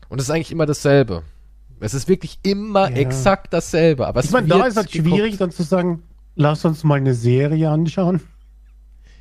und 0.08 0.18
es 0.20 0.24
ist 0.24 0.30
eigentlich 0.30 0.52
immer 0.52 0.66
dasselbe. 0.66 1.22
Es 1.80 1.94
ist 1.94 2.08
wirklich 2.08 2.38
immer 2.42 2.90
Ja. 2.90 2.96
exakt 2.96 3.52
dasselbe. 3.52 4.06
Aber 4.06 4.24
Ich 4.24 4.30
meine, 4.30 4.48
da 4.48 4.64
ist 4.66 4.76
halt 4.76 4.90
geguckt. 4.90 5.14
schwierig, 5.14 5.36
dann 5.36 5.50
zu 5.52 5.62
sagen, 5.62 6.02
lass 6.34 6.64
uns 6.64 6.82
mal 6.82 6.96
eine 6.96 7.14
Serie 7.14 7.70
anschauen. 7.70 8.20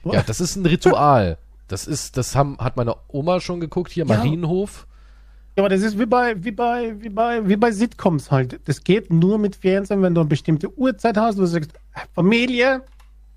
Ja, 0.06 0.24
das 0.24 0.40
ist 0.40 0.56
ein 0.56 0.66
Ritual. 0.66 1.38
Das 1.68 1.86
ist, 1.86 2.16
das 2.18 2.36
haben, 2.36 2.58
hat 2.60 2.78
meine 2.78 2.96
Oma 3.10 3.42
schon 3.42 3.60
geguckt, 3.60 3.92
hier, 3.92 4.06
Ja. 4.06 4.16
Marienhof. 4.18 4.88
Ja, 5.58 5.64
aber 5.64 5.70
das 5.70 5.82
ist 5.82 6.00
wie 6.00 6.06
bei, 6.06 6.42
wie 6.44 6.52
bei, 6.52 6.96
wie 7.02 7.10
bei, 7.10 7.48
wie 7.48 7.58
bei 7.58 7.72
Sitcoms 7.72 8.32
halt. 8.32 8.60
Das 8.66 8.84
geht 8.84 9.12
nur 9.12 9.38
mit 9.38 9.56
Fernsehen, 9.58 10.02
wenn 10.02 10.16
du 10.16 10.22
eine 10.22 10.30
bestimmte 10.30 10.72
Uhrzeit 10.78 11.18
hast, 11.18 11.36
wo 11.38 11.42
du 11.42 11.48
sagst, 11.48 11.72
Familie, 12.16 12.84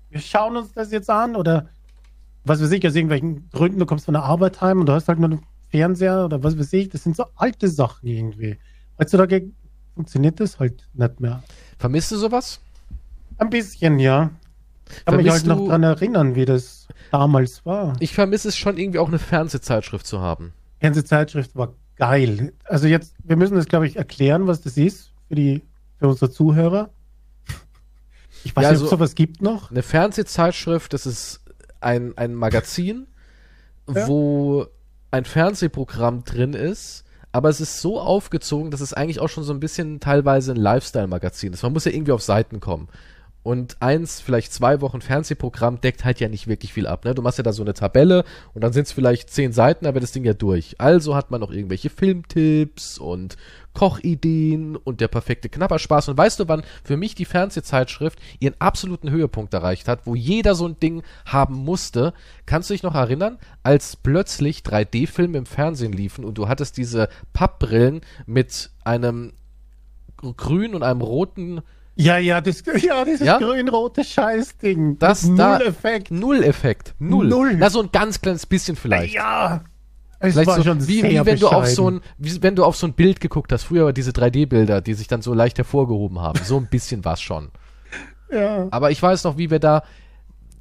wir 0.09 0.19
schauen 0.21 0.55
uns 0.55 0.71
das 0.73 0.91
jetzt 0.91 1.09
an 1.09 1.35
oder 1.35 1.67
was 2.45 2.61
weiß 2.61 2.71
ich, 2.71 2.87
aus 2.87 2.95
irgendwelchen 2.95 3.49
Gründen, 3.51 3.79
du 3.79 3.85
kommst 3.85 4.05
von 4.05 4.13
der 4.13 4.23
Arbeit 4.23 4.61
heim 4.61 4.79
und 4.79 4.85
du 4.87 4.93
hast 4.93 5.07
halt 5.09 5.19
nur 5.19 5.39
Fernseher 5.71 6.25
oder 6.25 6.43
was 6.43 6.57
weiß 6.59 6.73
ich, 6.73 6.89
das 6.89 7.03
sind 7.03 7.15
so 7.15 7.25
alte 7.35 7.67
Sachen 7.69 8.07
irgendwie. 8.07 8.57
Heutzutage 8.99 9.49
funktioniert 9.95 10.39
das 10.39 10.59
halt 10.59 10.87
nicht 10.93 11.19
mehr. 11.19 11.43
Vermisst 11.79 12.11
du 12.11 12.17
sowas? 12.17 12.59
Ein 13.37 13.49
bisschen, 13.49 13.99
ja. 13.99 14.31
Kann 15.05 15.15
mich 15.15 15.25
Vermisst 15.27 15.47
halt 15.47 15.57
noch 15.59 15.67
dran 15.67 15.83
erinnern, 15.83 16.35
wie 16.35 16.45
das 16.45 16.87
damals 17.11 17.65
war. 17.65 17.95
Ich 17.99 18.13
vermisse 18.13 18.49
es 18.49 18.57
schon 18.57 18.77
irgendwie 18.77 18.99
auch 18.99 19.07
eine 19.07 19.19
Fernsehzeitschrift 19.19 20.05
zu 20.05 20.19
haben. 20.19 20.53
Fernsehzeitschrift 20.81 21.55
war 21.55 21.73
geil. 21.95 22.53
Also 22.65 22.87
jetzt, 22.87 23.15
wir 23.23 23.37
müssen 23.37 23.55
das, 23.55 23.67
glaube 23.67 23.87
ich, 23.87 23.95
erklären, 23.95 24.47
was 24.47 24.61
das 24.61 24.75
ist 24.77 25.11
für 25.27 25.35
die, 25.35 25.61
für 25.97 26.07
unsere 26.09 26.29
Zuhörer. 26.29 26.89
Ich 28.43 28.55
weiß 28.55 28.63
Ja, 28.63 28.71
nicht, 28.71 28.79
ob 28.79 28.83
also- 28.83 28.85
es 28.85 28.89
sowas 28.89 29.15
gibt 29.15 29.41
noch. 29.41 29.71
Eine 29.71 29.83
Fernsehzeitschrift, 29.83 30.93
das 30.93 31.05
ist 31.05 31.41
ein, 31.79 32.17
ein 32.17 32.33
Magazin, 32.35 33.07
Ja. 33.93 34.07
wo 34.07 34.67
ein 35.11 35.25
Fernsehprogramm 35.25 36.23
drin 36.23 36.53
ist, 36.53 37.03
aber 37.31 37.49
es 37.49 37.61
ist 37.61 37.81
so 37.81 37.99
aufgezogen, 37.99 38.71
dass 38.71 38.81
es 38.81 38.93
eigentlich 38.93 39.19
auch 39.19 39.29
schon 39.29 39.43
so 39.43 39.53
ein 39.53 39.59
bisschen 39.59 39.99
teilweise 39.99 40.51
ein 40.51 40.57
Lifestyle-Magazin 40.57 41.53
ist. 41.53 41.63
Man 41.63 41.73
muss 41.73 41.85
ja 41.85 41.91
irgendwie 41.91 42.11
auf 42.11 42.21
Seiten 42.21 42.59
kommen. 42.59 42.89
Und 43.43 43.77
eins, 43.81 44.21
vielleicht 44.21 44.53
zwei 44.53 44.81
Wochen 44.81 45.01
Fernsehprogramm 45.01 45.81
deckt 45.81 46.05
halt 46.05 46.19
ja 46.19 46.29
nicht 46.29 46.47
wirklich 46.47 46.73
viel 46.73 46.85
ab. 46.85 47.05
Ne? 47.05 47.15
Du 47.15 47.23
machst 47.23 47.39
ja 47.39 47.43
da 47.43 47.53
so 47.53 47.63
eine 47.63 47.73
Tabelle 47.73 48.23
und 48.53 48.63
dann 48.63 48.71
sind 48.71 48.85
es 48.85 48.91
vielleicht 48.91 49.31
zehn 49.31 49.51
Seiten, 49.51 49.87
aber 49.87 49.99
das 49.99 50.11
Ding 50.11 50.23
ja 50.23 50.33
durch. 50.33 50.75
Also 50.79 51.15
hat 51.15 51.31
man 51.31 51.41
noch 51.41 51.51
irgendwelche 51.51 51.89
Filmtipps 51.89 52.99
und 52.99 53.37
Kochideen 53.73 54.75
und 54.75 55.01
der 55.01 55.07
perfekte 55.07 55.49
Knapperspaß. 55.49 56.09
Und 56.09 56.17
weißt 56.17 56.39
du, 56.39 56.47
wann 56.47 56.63
für 56.83 56.97
mich 56.97 57.15
die 57.15 57.25
Fernsehzeitschrift 57.25 58.19
ihren 58.39 58.59
absoluten 58.59 59.09
Höhepunkt 59.09 59.53
erreicht 59.55 59.87
hat, 59.87 60.05
wo 60.05 60.13
jeder 60.13 60.53
so 60.53 60.67
ein 60.67 60.79
Ding 60.79 61.01
haben 61.25 61.55
musste? 61.55 62.13
Kannst 62.45 62.69
du 62.69 62.75
dich 62.75 62.83
noch 62.83 62.95
erinnern, 62.95 63.39
als 63.63 63.95
plötzlich 63.95 64.59
3D-Filme 64.59 65.39
im 65.39 65.45
Fernsehen 65.47 65.93
liefen 65.93 66.25
und 66.25 66.37
du 66.37 66.47
hattest 66.47 66.77
diese 66.77 67.09
Pappbrillen 67.33 68.01
mit 68.27 68.69
einem 68.83 69.33
grün 70.37 70.75
und 70.75 70.83
einem 70.83 71.01
roten 71.01 71.61
Ja, 72.01 72.17
ja, 72.17 72.41
das, 72.41 72.63
ja, 72.81 73.05
dieses 73.05 73.25
Ja? 73.25 73.37
grün-rote 73.37 74.03
Scheißding. 74.03 74.97
Das 74.99 75.21
da- 75.35 75.57
Null 75.57 75.67
Effekt. 75.67 76.11
Null-Effekt. 76.11 76.95
Null. 76.99 77.27
Null. 77.27 77.55
Na, 77.57 77.69
so 77.69 77.81
ein 77.81 77.89
ganz 77.91 78.21
kleines 78.21 78.45
bisschen 78.45 78.75
vielleicht. 78.75 79.13
Ja. 79.13 79.63
Es 80.19 80.33
Vielleicht 80.33 80.47
war 80.47 80.57
so, 80.57 80.63
schon 80.63 80.87
wie, 80.87 81.01
sehr 81.01 81.09
wie 81.09 81.25
wenn 81.25 81.39
du 81.39 81.47
auf 81.47 81.65
so 81.67 81.89
ein, 81.89 82.01
wie 82.19 82.43
wenn 82.43 82.55
du 82.55 82.63
auf 82.63 82.75
so 82.75 82.85
ein 82.85 82.93
Bild 82.93 83.19
geguckt 83.21 83.51
hast. 83.51 83.63
Früher 83.63 83.85
war 83.85 83.93
diese 83.93 84.11
3D-Bilder, 84.11 84.81
die 84.81 84.93
sich 84.93 85.07
dann 85.07 85.21
so 85.23 85.33
leicht 85.33 85.57
hervorgehoben 85.57 86.19
haben. 86.19 86.39
So 86.43 86.57
ein 86.57 86.67
bisschen 86.67 87.03
was 87.05 87.21
schon. 87.21 87.49
Ja. 88.31 88.67
Aber 88.69 88.91
ich 88.91 89.01
weiß 89.01 89.23
noch, 89.23 89.37
wie 89.37 89.49
wir 89.49 89.57
da, 89.59 89.81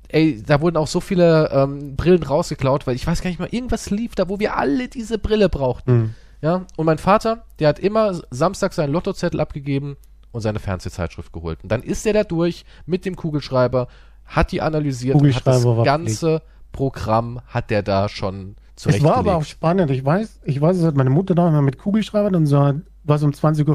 ey, 0.09 0.43
da 0.43 0.61
wurden 0.63 0.77
auch 0.79 0.87
so 0.87 1.01
viele 1.01 1.51
ähm, 1.53 1.95
Brillen 1.95 2.23
rausgeklaut, 2.23 2.87
weil 2.87 2.97
ich 2.97 3.07
weiß 3.07 3.21
gar 3.21 3.29
nicht 3.29 3.39
mal, 3.39 3.49
irgendwas 3.51 3.91
lief 3.91 4.15
da, 4.15 4.29
wo 4.31 4.39
wir 4.41 4.57
alle 4.57 4.89
diese 4.89 5.19
Brille 5.19 5.49
brauchten. 5.51 5.91
Hm. 5.91 6.15
Ja, 6.43 6.65
und 6.77 6.87
mein 6.87 6.97
Vater, 6.99 7.45
der 7.59 7.69
hat 7.69 7.79
immer 7.79 8.19
Samstag 8.31 8.73
seinen 8.73 8.93
Lottozettel 8.95 9.41
abgegeben 9.41 9.99
und 10.33 10.41
seine 10.41 10.59
Fernsehzeitschrift 10.59 11.33
geholt. 11.33 11.63
Und 11.63 11.71
dann 11.73 11.83
ist 11.83 12.07
er 12.07 12.13
da 12.13 12.25
durch 12.25 12.65
mit 12.87 13.05
dem 13.05 13.17
Kugelschreiber, 13.17 13.89
hat 14.25 14.53
die 14.53 14.63
analysiert 14.63 15.17
und 15.17 15.35
hat 15.35 15.47
das 15.47 15.63
Kugelschreiber 15.63 15.85
ganze 15.85 16.43
Programm 16.73 17.41
hat 17.47 17.71
der 17.71 17.83
da 17.83 18.09
schon 18.09 18.55
Es 18.77 18.87
war 18.87 18.93
zurechtgelegt. 18.93 19.19
aber 19.19 19.37
auch 19.37 19.45
spannend. 19.45 19.91
Ich 19.91 20.05
weiß, 20.05 20.41
ich 20.45 20.61
weiß, 20.61 20.77
es 20.77 20.85
hat 20.85 20.97
meine 20.97 21.11
Mutter 21.11 21.35
da 21.35 21.49
immer 21.49 21.63
mit 21.63 21.79
Kugelschreiber, 21.79 22.31
dann 22.31 22.47
so, 22.47 22.57
war 22.57 23.17
es 23.17 23.23
um 23.23 23.31
20.15 23.33 23.67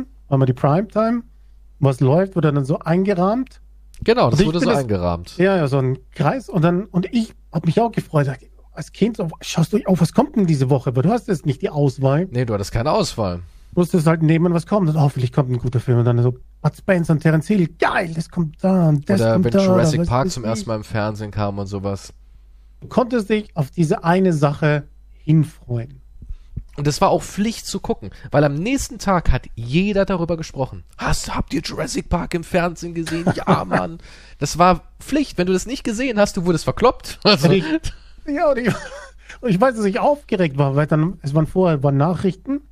Uhr, 0.00 0.06
war 0.28 0.38
mal 0.38 0.46
die 0.46 0.52
Primetime. 0.52 1.22
Was 1.80 2.00
läuft, 2.00 2.34
wird 2.34 2.44
dann 2.44 2.64
so 2.64 2.78
eingerahmt. 2.80 3.60
genau, 4.02 4.30
das 4.30 4.44
wurde 4.44 4.60
so 4.60 4.70
eingerahmt. 4.70 5.36
Ja, 5.38 5.56
ja, 5.56 5.68
so 5.68 5.78
ein 5.78 5.98
Kreis. 6.12 6.48
Und 6.48 6.62
dann, 6.62 6.86
und 6.86 7.06
ich 7.12 7.34
habe 7.52 7.66
mich 7.66 7.80
auch 7.80 7.92
gefreut. 7.92 8.28
Als 8.72 8.92
Kind, 8.92 9.18
schaust 9.40 9.72
du 9.72 9.78
auf, 9.86 10.00
was 10.00 10.12
kommt 10.12 10.36
denn 10.36 10.46
diese 10.46 10.70
Woche? 10.70 10.90
Aber 10.90 11.02
du 11.02 11.10
hast 11.10 11.28
jetzt 11.28 11.46
nicht 11.46 11.62
die 11.62 11.70
Auswahl. 11.70 12.28
Nee, 12.30 12.44
du 12.44 12.54
hattest 12.54 12.72
keine 12.72 12.92
Auswahl. 12.92 13.42
Du 13.78 13.82
musstest 13.82 14.08
halt 14.08 14.24
nehmen, 14.24 14.52
was 14.52 14.66
kommt. 14.66 14.88
Und 14.88 15.00
hoffentlich 15.00 15.32
kommt 15.32 15.52
ein 15.52 15.58
guter 15.58 15.78
Film. 15.78 15.98
Und 15.98 16.04
dann 16.04 16.20
so, 16.20 16.32
Bud 16.32 16.76
Spencer 16.76 17.12
und 17.12 17.20
Terence 17.20 17.46
Hill. 17.46 17.68
Geil, 17.78 18.12
das 18.12 18.28
kommt 18.28 18.56
da 18.60 18.88
und 18.88 19.08
das 19.08 19.20
Oder 19.20 19.34
kommt 19.34 19.44
wenn 19.44 19.52
da. 19.52 19.64
Jurassic 19.64 20.04
Park 20.04 20.32
zum 20.32 20.42
ersten 20.42 20.68
Mal 20.68 20.74
im 20.74 20.82
Fernsehen 20.82 21.30
kam 21.30 21.60
und 21.60 21.68
sowas. 21.68 22.12
Du 22.80 22.88
konntest 22.88 23.30
dich 23.30 23.56
auf 23.56 23.70
diese 23.70 24.02
eine 24.02 24.32
Sache 24.32 24.88
hinfreuen. 25.22 26.00
Und 26.76 26.88
es 26.88 27.00
war 27.00 27.10
auch 27.10 27.22
Pflicht 27.22 27.66
zu 27.66 27.78
gucken, 27.78 28.10
weil 28.32 28.42
am 28.42 28.54
nächsten 28.54 28.98
Tag 28.98 29.30
hat 29.30 29.46
jeder 29.54 30.04
darüber 30.04 30.36
gesprochen. 30.36 30.82
Hast, 30.96 31.36
habt 31.36 31.54
ihr 31.54 31.60
Jurassic 31.60 32.08
Park 32.08 32.34
im 32.34 32.42
Fernsehen 32.42 32.94
gesehen? 32.94 33.26
Ja, 33.36 33.64
Mann. 33.64 33.98
Das 34.40 34.58
war 34.58 34.82
Pflicht. 34.98 35.38
Wenn 35.38 35.46
du 35.46 35.52
das 35.52 35.66
nicht 35.66 35.84
gesehen 35.84 36.18
hast, 36.18 36.36
du 36.36 36.44
wurdest 36.46 36.64
verkloppt. 36.64 37.20
Also, 37.24 37.52
Ja, 37.52 38.50
und 38.50 38.58
ich, 38.58 38.74
und 39.40 39.50
ich 39.50 39.60
weiß, 39.60 39.76
dass 39.76 39.84
ich 39.84 40.00
aufgeregt 40.00 40.58
war, 40.58 40.74
weil 40.74 40.88
dann, 40.88 41.20
es 41.22 41.32
waren 41.32 41.46
vorher 41.46 41.84
waren 41.84 41.96
Nachrichten. 41.96 42.62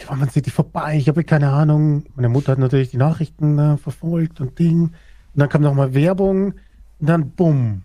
Ja, 0.00 0.14
man 0.14 0.28
sieht 0.28 0.46
die 0.46 0.50
vorbei, 0.50 0.96
ich 0.96 1.08
habe 1.08 1.24
keine 1.24 1.50
Ahnung. 1.50 2.04
Meine 2.14 2.28
Mutter 2.28 2.52
hat 2.52 2.58
natürlich 2.58 2.90
die 2.90 2.96
Nachrichten 2.96 3.58
äh, 3.58 3.76
verfolgt 3.76 4.40
und 4.40 4.58
Ding. 4.58 4.82
Und 4.82 4.94
dann 5.34 5.48
kam 5.48 5.62
nochmal 5.62 5.94
Werbung 5.94 6.54
und 6.98 7.06
dann 7.06 7.30
bumm, 7.30 7.82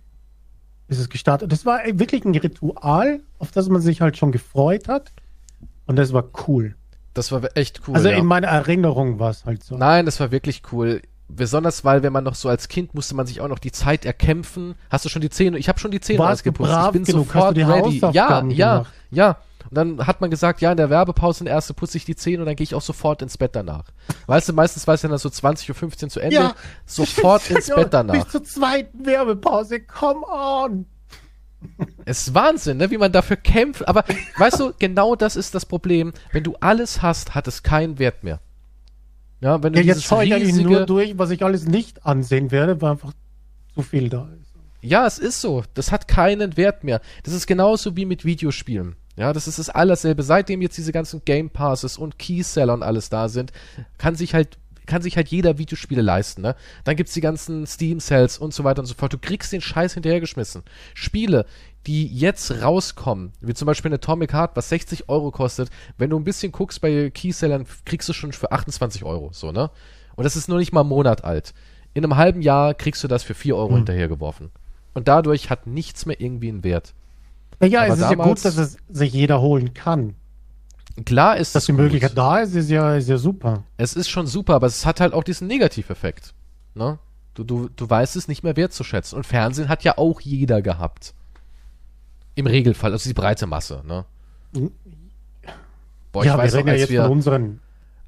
ist 0.87 0.99
es 0.99 1.09
gestartet. 1.09 1.51
Das 1.51 1.65
war 1.65 1.79
wirklich 1.85 2.25
ein 2.25 2.35
Ritual, 2.35 3.21
auf 3.39 3.51
das 3.51 3.69
man 3.69 3.81
sich 3.81 4.01
halt 4.01 4.17
schon 4.17 4.31
gefreut 4.31 4.87
hat. 4.87 5.11
Und 5.85 5.97
das 5.97 6.13
war 6.13 6.25
cool. 6.47 6.75
das 7.13 7.31
war 7.31 7.41
echt 7.55 7.81
cool. 7.87 7.95
also 7.95 8.09
ja. 8.09 8.17
in 8.17 8.25
meiner 8.25 8.47
Erinnerung 8.47 9.19
war 9.19 9.31
es 9.31 9.45
halt 9.45 9.63
so. 9.63 9.77
Nein, 9.77 10.05
das 10.05 10.19
war 10.19 10.31
wirklich 10.31 10.61
cool. 10.71 11.01
Besonders, 11.29 11.83
weil 11.83 12.03
wenn 12.03 12.13
man 12.13 12.23
noch 12.23 12.35
so 12.35 12.47
als 12.47 12.69
Kind 12.69 12.93
musste 12.93 13.15
man 13.15 13.27
sich 13.27 13.41
auch 13.41 13.47
noch 13.49 13.59
die 13.59 13.71
Zeit 13.71 14.05
erkämpfen. 14.05 14.75
Hast 14.89 15.03
du 15.03 15.09
schon 15.09 15.21
die 15.21 15.29
Zähne? 15.29 15.57
Ich 15.57 15.67
habe 15.67 15.77
schon 15.79 15.91
die 15.91 15.99
Zähne 15.99 16.19
Warst 16.19 16.45
du 16.45 16.49
ausgeputzt. 16.49 16.71
Ich 16.85 16.91
bin 16.91 17.03
genug? 17.03 17.27
Hast 17.27 17.33
sofort 17.33 17.51
du 17.51 17.53
die 17.55 17.61
ready. 17.63 17.99
Ja, 17.99 18.11
ja, 18.11 18.77
gemacht? 18.77 18.93
ja. 19.11 19.37
Und 19.69 19.75
dann 19.77 20.07
hat 20.07 20.21
man 20.21 20.29
gesagt, 20.29 20.61
ja, 20.61 20.71
in 20.71 20.77
der 20.77 20.89
Werbepause 20.89 21.41
in 21.41 21.45
der 21.45 21.55
erste 21.55 21.73
putze 21.73 21.97
ich 21.97 22.05
die 22.05 22.15
Zähne 22.15 22.39
und 22.39 22.45
dann 22.45 22.55
gehe 22.55 22.63
ich 22.63 22.75
auch 22.75 22.81
sofort 22.81 23.21
ins 23.21 23.37
Bett 23.37 23.55
danach. 23.55 23.85
Weißt 24.27 24.49
du, 24.49 24.53
meistens 24.53 24.87
war 24.87 24.95
es 24.95 25.01
ja 25.01 25.09
dann 25.09 25.17
so 25.17 25.29
20.15 25.29 26.03
Uhr 26.03 26.09
zu 26.09 26.19
Ende. 26.19 26.53
Sofort 26.85 27.49
ins 27.49 27.67
Bett 27.67 27.93
danach. 27.93 28.13
Bis 28.13 28.31
zur 28.31 28.43
zweiten 28.43 29.05
Werbepause, 29.05 29.81
come 29.81 30.25
on! 30.27 30.85
Es 32.05 32.27
ist 32.27 32.33
Wahnsinn, 32.33 32.77
ne, 32.77 32.91
wie 32.91 32.97
man 32.97 33.11
dafür 33.11 33.37
kämpft. 33.37 33.87
Aber 33.87 34.03
weißt 34.37 34.59
du, 34.59 34.73
genau 34.77 35.15
das 35.15 35.35
ist 35.35 35.55
das 35.55 35.65
Problem. 35.65 36.13
Wenn 36.31 36.43
du 36.43 36.55
alles 36.59 37.01
hast, 37.01 37.35
hat 37.35 37.47
es 37.47 37.63
keinen 37.63 37.99
Wert 37.99 38.23
mehr. 38.23 38.39
Ja, 39.41 39.61
wenn 39.61 39.73
du 39.73 39.79
Ja, 39.79 39.85
jetzt 39.85 40.03
schaue 40.03 40.25
ich 40.25 40.33
eigentlich 40.33 40.55
nur 40.55 40.85
durch, 40.85 41.17
was 41.17 41.29
ich 41.31 41.43
alles 41.43 41.65
nicht 41.65 42.05
ansehen 42.05 42.51
werde, 42.51 42.81
weil 42.81 42.91
einfach 42.91 43.13
zu 43.73 43.81
viel 43.81 44.09
da 44.09 44.29
ist. 44.39 44.53
Ja, 44.81 45.05
es 45.05 45.17
ist 45.17 45.41
so. 45.41 45.63
Das 45.73 45.91
hat 45.91 46.07
keinen 46.07 46.57
Wert 46.57 46.83
mehr. 46.83 47.01
Das 47.23 47.33
ist 47.33 47.47
genauso 47.47 47.95
wie 47.95 48.05
mit 48.05 48.25
Videospielen. 48.25 48.95
Ja, 49.17 49.33
das 49.33 49.47
ist 49.47 49.59
das 49.59 49.69
alles 49.69 50.03
selbe. 50.03 50.23
Seitdem 50.23 50.61
jetzt 50.61 50.77
diese 50.77 50.91
ganzen 50.91 51.23
Game 51.25 51.49
Passes 51.49 51.97
und 51.97 52.19
Keyseller 52.19 52.73
und 52.73 52.83
alles 52.83 53.09
da 53.09 53.27
sind, 53.27 53.51
kann 53.97 54.15
sich 54.15 54.33
halt 54.33 54.57
kann 54.85 55.01
sich 55.01 55.17
halt 55.17 55.27
jeder 55.27 55.57
Videospiele 55.57 56.01
leisten, 56.01 56.41
ne? 56.41 56.55
Dann 56.85 56.95
gibt's 56.95 57.13
die 57.13 57.19
ganzen 57.19 57.67
Steam 57.67 57.99
Sales 57.99 58.37
und 58.37 58.53
so 58.53 58.63
weiter 58.63 58.79
und 58.79 58.85
so 58.85 58.93
fort. 58.93 59.11
Du 59.11 59.17
kriegst 59.17 59.51
den 59.51 59.59
Scheiß 59.59 59.95
hinterhergeschmissen. 59.95 60.63
Spiele, 60.93 61.45
die 61.87 62.07
jetzt 62.07 62.63
rauskommen, 62.63 63.33
wie 63.41 63.53
zum 63.53 63.65
Beispiel 63.65 63.89
eine 63.89 63.97
Atomic 63.97 64.33
Heart, 64.33 64.55
was 64.55 64.69
60 64.69 65.09
Euro 65.09 65.31
kostet, 65.31 65.69
wenn 65.97 66.09
du 66.09 66.17
ein 66.17 66.23
bisschen 66.23 66.53
guckst 66.53 66.79
bei 66.79 67.09
Keysellern, 67.09 67.65
kriegst 67.83 68.07
du 68.07 68.13
schon 68.13 68.31
für 68.31 68.53
28 68.53 69.03
Euro, 69.03 69.29
so, 69.33 69.51
ne? 69.51 69.69
Und 70.15 70.23
das 70.23 70.37
ist 70.37 70.47
nur 70.47 70.57
nicht 70.57 70.71
mal 70.71 70.81
einen 70.81 70.89
Monat 70.89 71.25
alt. 71.25 71.53
In 71.93 72.03
einem 72.03 72.15
halben 72.15 72.41
Jahr 72.41 72.73
kriegst 72.73 73.03
du 73.03 73.09
das 73.09 73.23
für 73.23 73.33
4 73.33 73.57
Euro 73.57 73.75
hinterhergeworfen. 73.75 74.51
Und 74.93 75.07
dadurch 75.09 75.49
hat 75.49 75.67
nichts 75.67 76.05
mehr 76.05 76.19
irgendwie 76.19 76.47
einen 76.47 76.63
Wert. 76.63 76.93
Naja, 77.59 77.81
Aber 77.81 77.93
es 77.93 77.99
ist 77.99 78.09
ja 78.09 78.15
gut, 78.15 78.45
dass 78.45 78.57
es 78.57 78.77
sich 78.89 79.13
jeder 79.13 79.41
holen 79.41 79.73
kann. 79.73 80.15
Klar 81.05 81.37
ist 81.37 81.55
Dass 81.55 81.65
die 81.65 81.73
gut. 81.73 81.81
Möglichkeit 81.81 82.17
da 82.17 82.39
ist, 82.39 82.55
ist 82.55 82.69
ja, 82.69 82.95
ist 82.95 83.07
ja 83.07 83.17
super. 83.17 83.63
Es 83.77 83.93
ist 83.93 84.09
schon 84.09 84.25
super, 84.25 84.55
aber 84.55 84.67
es 84.67 84.85
hat 84.85 84.99
halt 84.99 85.13
auch 85.13 85.23
diesen 85.23 85.47
Negativeffekt. 85.47 86.33
Ne? 86.73 86.97
Du, 87.35 87.43
du, 87.43 87.69
du 87.69 87.89
weißt 87.89 88.15
es 88.15 88.27
nicht 88.27 88.43
mehr 88.43 88.55
wertzuschätzen. 88.55 89.15
Und 89.15 89.25
Fernsehen 89.25 89.69
hat 89.69 89.83
ja 89.83 89.97
auch 89.97 90.21
jeder 90.21 90.61
gehabt. 90.61 91.13
Im 92.33 92.47
Regelfall, 92.47 92.93
also 92.93 93.07
die 93.07 93.13
breite 93.13 93.45
Masse. 93.45 93.83
Ne? 93.85 94.05
Boah, 96.11 96.23
ich 96.23 96.27
ja, 96.27 96.37
weiß 96.37 96.53
wir 96.53 96.57
reden 96.59 96.67
ja 96.67 96.73
als 96.73 96.81
jetzt 96.81 96.89
wir, 96.89 97.01
von 97.03 97.11
unseren. 97.11 97.59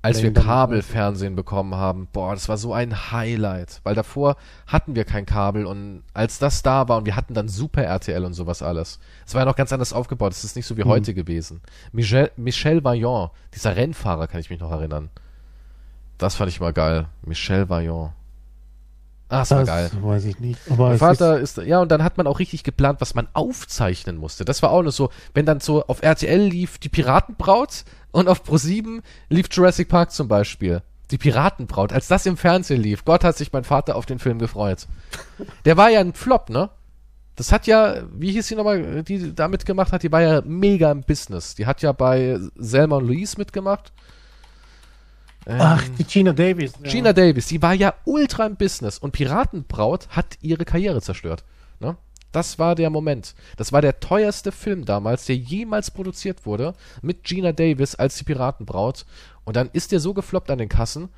Als 0.02 0.18
wir 0.18 0.26
Ländern. 0.26 0.46
Kabelfernsehen 0.46 1.36
bekommen 1.36 1.76
haben, 1.76 2.08
boah, 2.14 2.34
das 2.34 2.48
war 2.48 2.58
so 2.58 2.74
ein 2.74 3.12
Highlight. 3.12 3.82
Weil 3.84 3.96
davor 3.96 4.38
hatten 4.66 4.96
wir 4.96 5.04
kein 5.04 5.26
Kabel 5.26 5.66
und 5.66 6.04
als 6.14 6.40
das 6.40 6.62
da 6.62 6.88
war 6.88 6.98
und 6.98 7.06
wir 7.06 7.16
hatten 7.16 7.34
dann 7.34 7.50
Super 7.50 7.84
RTL 7.84 8.24
und 8.24 8.34
sowas 8.34 8.62
alles. 8.62 9.00
Es 9.28 9.34
war 9.34 9.42
ja 9.42 9.46
noch 9.46 9.58
ganz 9.58 9.74
anders 9.74 9.92
aufgebaut. 9.92 10.32
Es 10.32 10.44
ist 10.44 10.56
nicht 10.56 10.66
so 10.66 10.78
wie 10.78 10.84
heute 10.84 11.14
gewesen. 11.14 11.62
Michel, 11.92 12.32
Michel 12.38 12.84
Vaillant, 12.84 13.32
dieser 13.54 13.76
Rennfahrer, 13.76 14.28
kann 14.28 14.40
ich 14.40 14.50
mich 14.50 14.60
noch 14.60 14.72
erinnern. 14.72 15.10
Das 16.18 16.36
fand 16.36 16.50
ich 16.50 16.60
mal 16.60 16.74
geil. 16.74 17.08
Michel 17.24 17.70
Vaillant. 17.70 18.12
Ah, 19.32 19.40
das 19.40 19.52
war 19.52 19.64
geil. 19.64 19.92
weiß 20.02 20.26
ich 20.26 20.40
nicht. 20.40 20.60
Mein 20.76 20.98
Vater 20.98 21.40
ist, 21.40 21.58
ja, 21.58 21.80
und 21.80 21.92
dann 21.92 22.04
hat 22.04 22.18
man 22.18 22.26
auch 22.26 22.40
richtig 22.40 22.64
geplant, 22.64 23.00
was 23.00 23.14
man 23.14 23.28
aufzeichnen 23.34 24.18
musste. 24.18 24.44
Das 24.44 24.64
war 24.64 24.72
auch 24.72 24.82
nur 24.82 24.92
so, 24.92 25.12
wenn 25.36 25.46
dann 25.46 25.60
so 25.60 25.86
auf 25.86 26.02
RTL 26.02 26.42
lief 26.42 26.80
die 26.80 26.90
Piratenbraut 26.90 27.84
und 28.12 28.28
auf 28.28 28.44
Pro7 28.44 29.02
lief 29.30 29.48
Jurassic 29.52 29.90
Park 29.90 30.12
zum 30.12 30.28
Beispiel. 30.28 30.82
Die 31.12 31.18
Piratenbraut, 31.18 31.92
als 31.92 32.08
das 32.08 32.26
im 32.26 32.38
Fernsehen 32.38 32.82
lief, 32.82 33.04
Gott 33.04 33.24
hat 33.24 33.36
sich 33.38 33.52
mein 33.52 33.64
Vater 33.64 33.96
auf 33.96 34.06
den 34.06 34.20
Film 34.20 34.38
gefreut. 34.38 34.88
Der 35.66 35.76
war 35.76 35.90
ja 35.90 36.00
ein 36.02 36.14
Flop, 36.14 36.50
ne? 36.50 36.70
Das 37.36 37.52
hat 37.52 37.68
ja, 37.68 38.04
wie 38.14 38.32
hieß 38.34 38.48
die 38.48 38.56
nochmal, 38.56 39.02
die 39.04 39.34
da 39.34 39.48
mitgemacht 39.48 39.92
hat, 39.94 40.04
die 40.04 40.12
war 40.12 40.22
ja 40.22 40.42
mega 40.42 40.92
im 40.92 41.02
Business. 41.02 41.56
Die 41.56 41.66
hat 41.66 41.82
ja 41.82 41.94
bei 41.94 42.38
Selma 42.56 42.98
und 42.98 43.08
Louise 43.08 43.38
mitgemacht. 43.38 43.94
Ähm, 45.48 45.58
Ach, 45.60 45.84
die 45.98 46.04
Gina 46.04 46.34
Davis. 46.34 46.74
ja. 46.84 46.90
Gina 46.92 47.14
Davis, 47.14 47.48
die 47.48 47.62
war 47.62 47.74
ja 47.74 47.94
ultra 48.06 48.46
im 48.46 48.58
Business 48.58 48.98
und 48.98 49.14
Piratenbraut 49.14 50.10
hat 50.10 50.38
ihre 50.42 50.66
Karriere 50.66 51.02
zerstört. 51.02 51.44
Das 52.32 52.60
war 52.60 52.76
der 52.76 52.90
Moment. 52.90 53.34
Das 53.58 53.72
war 53.74 53.82
der 53.82 54.00
teuerste 54.00 54.52
Film 54.52 54.86
damals, 54.86 55.26
der 55.26 55.36
jemals 55.36 55.92
produziert 55.92 56.46
wurde, 56.46 56.74
mit 57.02 57.24
Gina 57.24 57.52
Davis 57.52 57.96
als 57.96 58.18
die 58.18 58.24
Piratenbraut. 58.24 59.06
Und 59.46 59.56
dann 59.56 59.70
ist 59.74 59.92
der 59.92 60.00
so 60.00 60.14
gefloppt 60.14 60.52
an 60.52 60.60
den 60.60 60.70
Kassen 60.70 61.10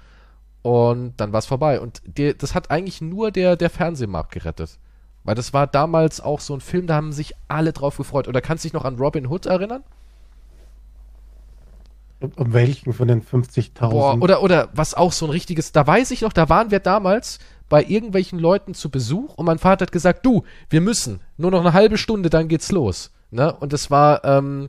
und 0.61 1.13
dann 1.17 1.33
war 1.33 1.39
es 1.39 1.45
vorbei. 1.45 1.79
Und 1.79 2.01
der, 2.05 2.33
das 2.33 2.55
hat 2.55 2.71
eigentlich 2.71 3.01
nur 3.01 3.31
der, 3.31 3.55
der 3.55 3.69
Fernsehmarkt 3.69 4.31
gerettet. 4.31 4.77
Weil 5.23 5.35
das 5.35 5.53
war 5.53 5.67
damals 5.67 6.21
auch 6.21 6.39
so 6.39 6.53
ein 6.53 6.61
Film, 6.61 6.87
da 6.87 6.95
haben 6.95 7.11
sich 7.11 7.33
alle 7.47 7.73
drauf 7.73 7.97
gefreut. 7.97 8.27
Oder 8.27 8.41
kannst 8.41 8.63
du 8.63 8.67
dich 8.67 8.73
noch 8.73 8.85
an 8.85 8.97
Robin 8.97 9.27
Hood 9.27 9.45
erinnern? 9.45 9.83
Um 12.35 12.53
welchen 12.53 12.93
von 12.93 13.07
den 13.07 13.23
50.000? 13.23 13.89
Boah, 13.89 14.21
oder, 14.21 14.43
oder 14.43 14.69
was 14.73 14.93
auch 14.93 15.11
so 15.11 15.25
ein 15.25 15.31
richtiges, 15.31 15.71
da 15.71 15.85
weiß 15.85 16.11
ich 16.11 16.21
noch, 16.21 16.33
da 16.33 16.49
waren 16.49 16.69
wir 16.69 16.79
damals 16.79 17.39
bei 17.71 17.85
irgendwelchen 17.85 18.37
Leuten 18.37 18.73
zu 18.73 18.91
Besuch 18.91 19.35
und 19.35 19.45
mein 19.45 19.57
Vater 19.57 19.83
hat 19.83 19.93
gesagt, 19.93 20.25
du, 20.25 20.43
wir 20.69 20.81
müssen, 20.81 21.21
nur 21.37 21.51
noch 21.51 21.61
eine 21.61 21.71
halbe 21.71 21.97
Stunde, 21.97 22.29
dann 22.29 22.49
geht's 22.49 22.69
los. 22.69 23.11
Ne? 23.31 23.53
Und 23.55 23.71
es 23.71 23.89
war 23.89 24.25
ähm, 24.25 24.67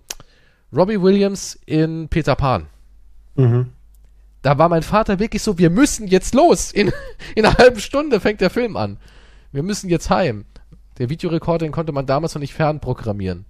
Robbie 0.72 1.02
Williams 1.02 1.58
in 1.66 2.08
Peter 2.08 2.36
Pan. 2.36 2.68
Mhm. 3.34 3.72
Da 4.42 4.56
war 4.56 4.68
mein 4.68 4.84
Vater 4.84 5.18
wirklich 5.18 5.42
so, 5.42 5.58
wir 5.58 5.68
müssen 5.68 6.06
jetzt 6.06 6.32
los. 6.32 6.70
In, 6.70 6.92
in 7.34 7.44
einer 7.44 7.58
halben 7.58 7.80
Stunde 7.80 8.20
fängt 8.20 8.40
der 8.40 8.50
Film 8.50 8.76
an. 8.76 8.98
Wir 9.50 9.64
müssen 9.64 9.90
jetzt 9.90 10.08
heim. 10.08 10.44
Der 10.98 11.10
Videorekorder, 11.10 11.66
den 11.66 11.72
konnte 11.72 11.90
man 11.90 12.06
damals 12.06 12.36
noch 12.36 12.40
nicht 12.40 12.54
fernprogrammieren. 12.54 13.46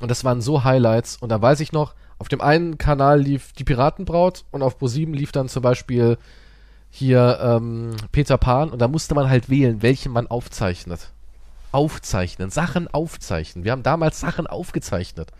Und 0.00 0.12
das 0.12 0.22
waren 0.22 0.40
so 0.40 0.62
Highlights. 0.62 1.16
Und 1.16 1.30
da 1.30 1.42
weiß 1.42 1.58
ich 1.58 1.72
noch, 1.72 1.96
auf 2.18 2.28
dem 2.28 2.40
einen 2.40 2.78
Kanal 2.78 3.20
lief 3.20 3.52
die 3.54 3.64
Piratenbraut 3.64 4.44
und 4.52 4.62
auf 4.62 4.80
Pro7 4.80 5.12
lief 5.12 5.32
dann 5.32 5.48
zum 5.48 5.64
Beispiel 5.64 6.18
hier 6.90 7.38
ähm, 7.42 7.90
Peter 8.12 8.38
Pan. 8.38 8.70
Und 8.70 8.80
da 8.80 8.88
musste 8.88 9.14
man 9.14 9.28
halt 9.28 9.48
wählen, 9.50 9.82
welchen 9.82 10.12
man 10.12 10.26
aufzeichnet. 10.26 11.12
Aufzeichnen, 11.72 12.50
Sachen 12.50 12.88
aufzeichnen. 12.88 13.64
Wir 13.64 13.72
haben 13.72 13.82
damals 13.82 14.20
Sachen 14.20 14.46
aufgezeichnet. 14.46 15.30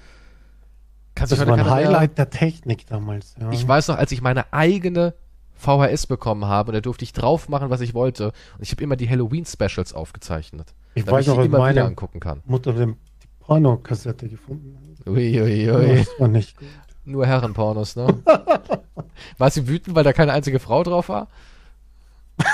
Kann 1.14 1.26
sich 1.26 1.38
Das 1.38 1.46
war 1.48 1.54
ein 1.54 1.64
keiner 1.64 1.74
mehr- 1.74 1.86
Highlight 1.88 2.18
der 2.18 2.30
Technik 2.30 2.86
damals. 2.86 3.34
Ja. 3.40 3.50
ich 3.50 3.66
weiß 3.66 3.88
noch, 3.88 3.96
als 3.96 4.12
ich 4.12 4.20
meine 4.20 4.52
eigene 4.52 5.14
VHS 5.56 6.06
bekommen 6.06 6.44
habe, 6.44 6.68
und 6.70 6.74
da 6.74 6.80
durfte 6.80 7.02
ich 7.04 7.12
drauf 7.12 7.48
machen, 7.48 7.70
was 7.70 7.80
ich 7.80 7.92
wollte. 7.94 8.26
Und 8.26 8.62
ich 8.62 8.70
habe 8.70 8.84
immer 8.84 8.94
die 8.94 9.08
Halloween-Specials 9.08 9.92
aufgezeichnet. 9.94 10.74
Ich 10.94 11.04
weiß 11.06 11.26
noch, 11.26 11.34
ich 11.34 11.38
was 11.40 11.46
immer 11.46 11.56
wieder 11.56 11.58
meine 11.58 11.84
angucken 11.84 12.20
kann. 12.20 12.42
Mutter 12.44 12.72
die 12.74 12.94
Pornokassette 13.40 14.28
gefunden. 14.28 14.76
Uiuiui. 15.06 15.70
Ui, 15.70 15.74
ui. 15.74 15.96
Das 15.98 16.08
war 16.20 16.28
nicht 16.28 16.56
gut. 16.58 16.68
Nur 17.08 17.26
Herrenpornos, 17.26 17.96
ne? 17.96 18.06
war 19.38 19.50
sie 19.50 19.66
wütend, 19.66 19.96
weil 19.96 20.04
da 20.04 20.12
keine 20.12 20.32
einzige 20.32 20.60
Frau 20.60 20.82
drauf 20.82 21.08
war? 21.08 21.28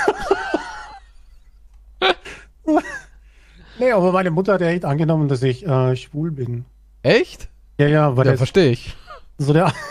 Nee, 3.77 3.91
aber 3.91 4.13
meine 4.13 4.31
Mutter 4.31 4.53
hat 4.53 4.61
ja 4.61 4.67
echt 4.67 4.85
angenommen, 4.85 5.27
dass 5.27 5.43
ich 5.43 5.67
äh, 5.67 5.97
schwul 5.97 6.31
bin. 6.31 6.63
Echt? 7.03 7.49
Ja, 7.77 7.87
ja, 7.87 8.15
weil 8.15 8.25
Ja, 8.25 8.37
verstehe 8.37 8.71
ich. 8.71 8.95
so 9.37 9.53
der. 9.53 9.71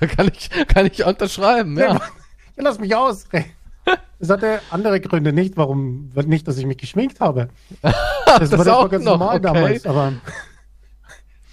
Da 0.00 0.06
kann 0.08 0.28
ich, 0.34 0.50
kann 0.66 0.86
ich 0.86 1.04
unterschreiben, 1.04 1.78
ja. 1.78 1.94
Ja, 1.94 2.00
lass 2.56 2.80
mich 2.80 2.96
aus. 2.96 3.28
Es 4.18 4.28
hatte 4.28 4.60
andere 4.70 5.00
Gründe 5.00 5.32
nicht, 5.32 5.56
warum, 5.56 6.10
nicht, 6.26 6.48
dass 6.48 6.58
ich 6.58 6.66
mich 6.66 6.78
geschminkt 6.78 7.20
habe. 7.20 7.50
Das, 7.80 8.50
das 8.50 8.66
war 8.66 8.76
auch 8.76 8.82
doch 8.82 8.90
ganz 8.90 9.04
noch, 9.04 9.12
normal 9.12 9.36
okay. 9.36 9.42
damals, 9.42 9.86
aber. 9.86 10.14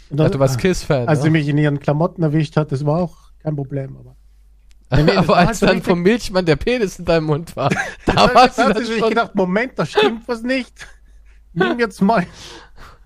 Dann- 0.10 0.32
du 0.32 0.39
warst 0.39 0.58
Kiss-Fan. 0.60 1.08
Als 1.08 1.22
sie 1.22 1.30
mich 1.30 1.48
in 1.48 1.58
ihren 1.58 1.80
Klamotten 1.80 2.24
erwischt 2.24 2.56
hat, 2.58 2.72
das 2.72 2.86
war 2.86 3.02
auch 3.02 3.32
kein 3.39 3.56
Problem. 3.56 3.98
Aber, 3.98 4.15
Nee, 4.89 5.04
nee, 5.04 5.12
Aber 5.17 5.38
als 5.38 5.60
dann 5.60 5.82
vom 5.82 6.02
Milchmann 6.02 6.46
der 6.46 6.56
Penis 6.56 7.00
in 7.00 7.06
deinem 7.06 7.26
Mund 7.26 7.56
war, 7.56 7.70
da 8.06 8.34
warst 8.34 8.58
du 8.58 8.74
dann 8.74 8.86
schon... 8.86 9.10
gedacht, 9.10 9.36
Moment, 9.36 9.74
da 9.76 9.86
stimmt 9.86 10.28
was 10.28 10.43
nicht. 10.43 10.88
Nimm 11.54 11.80
jetzt 11.80 12.02
mal 12.02 12.26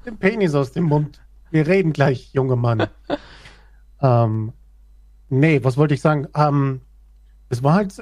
den 0.06 0.18
Penis 0.18 0.54
aus 0.56 0.72
dem 0.72 0.86
Mund. 0.86 1.22
Wir 1.52 1.68
reden 1.68 1.94
gleich, 1.94 2.32
junger 2.34 2.56
Mann. 2.56 2.88
ähm, 4.02 4.54
nee, 5.30 5.64
was 5.64 5.78
wollte 5.78 5.94
ich 5.94 6.02
sagen? 6.02 6.28
Ähm, 6.36 6.82
es 7.50 7.64
war 7.64 7.74
halt 7.74 8.02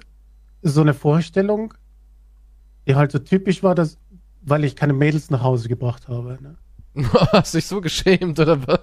so 0.62 0.82
eine 0.82 0.94
Vorstellung, 0.94 1.74
die 2.88 2.96
halt 2.96 3.12
so 3.12 3.20
typisch 3.20 3.64
war, 3.64 3.76
dass, 3.76 3.98
weil 4.42 4.64
ich 4.64 4.76
keine 4.76 4.94
Mädels 4.94 5.30
nach 5.30 5.42
Hause 5.42 5.70
gebracht 5.70 6.08
habe. 6.08 6.38
Ne? 6.42 6.58
Hast 7.32 7.54
dich 7.54 7.66
so 7.66 7.82
geschämt, 7.82 8.40
oder 8.40 8.66
was? 8.68 8.80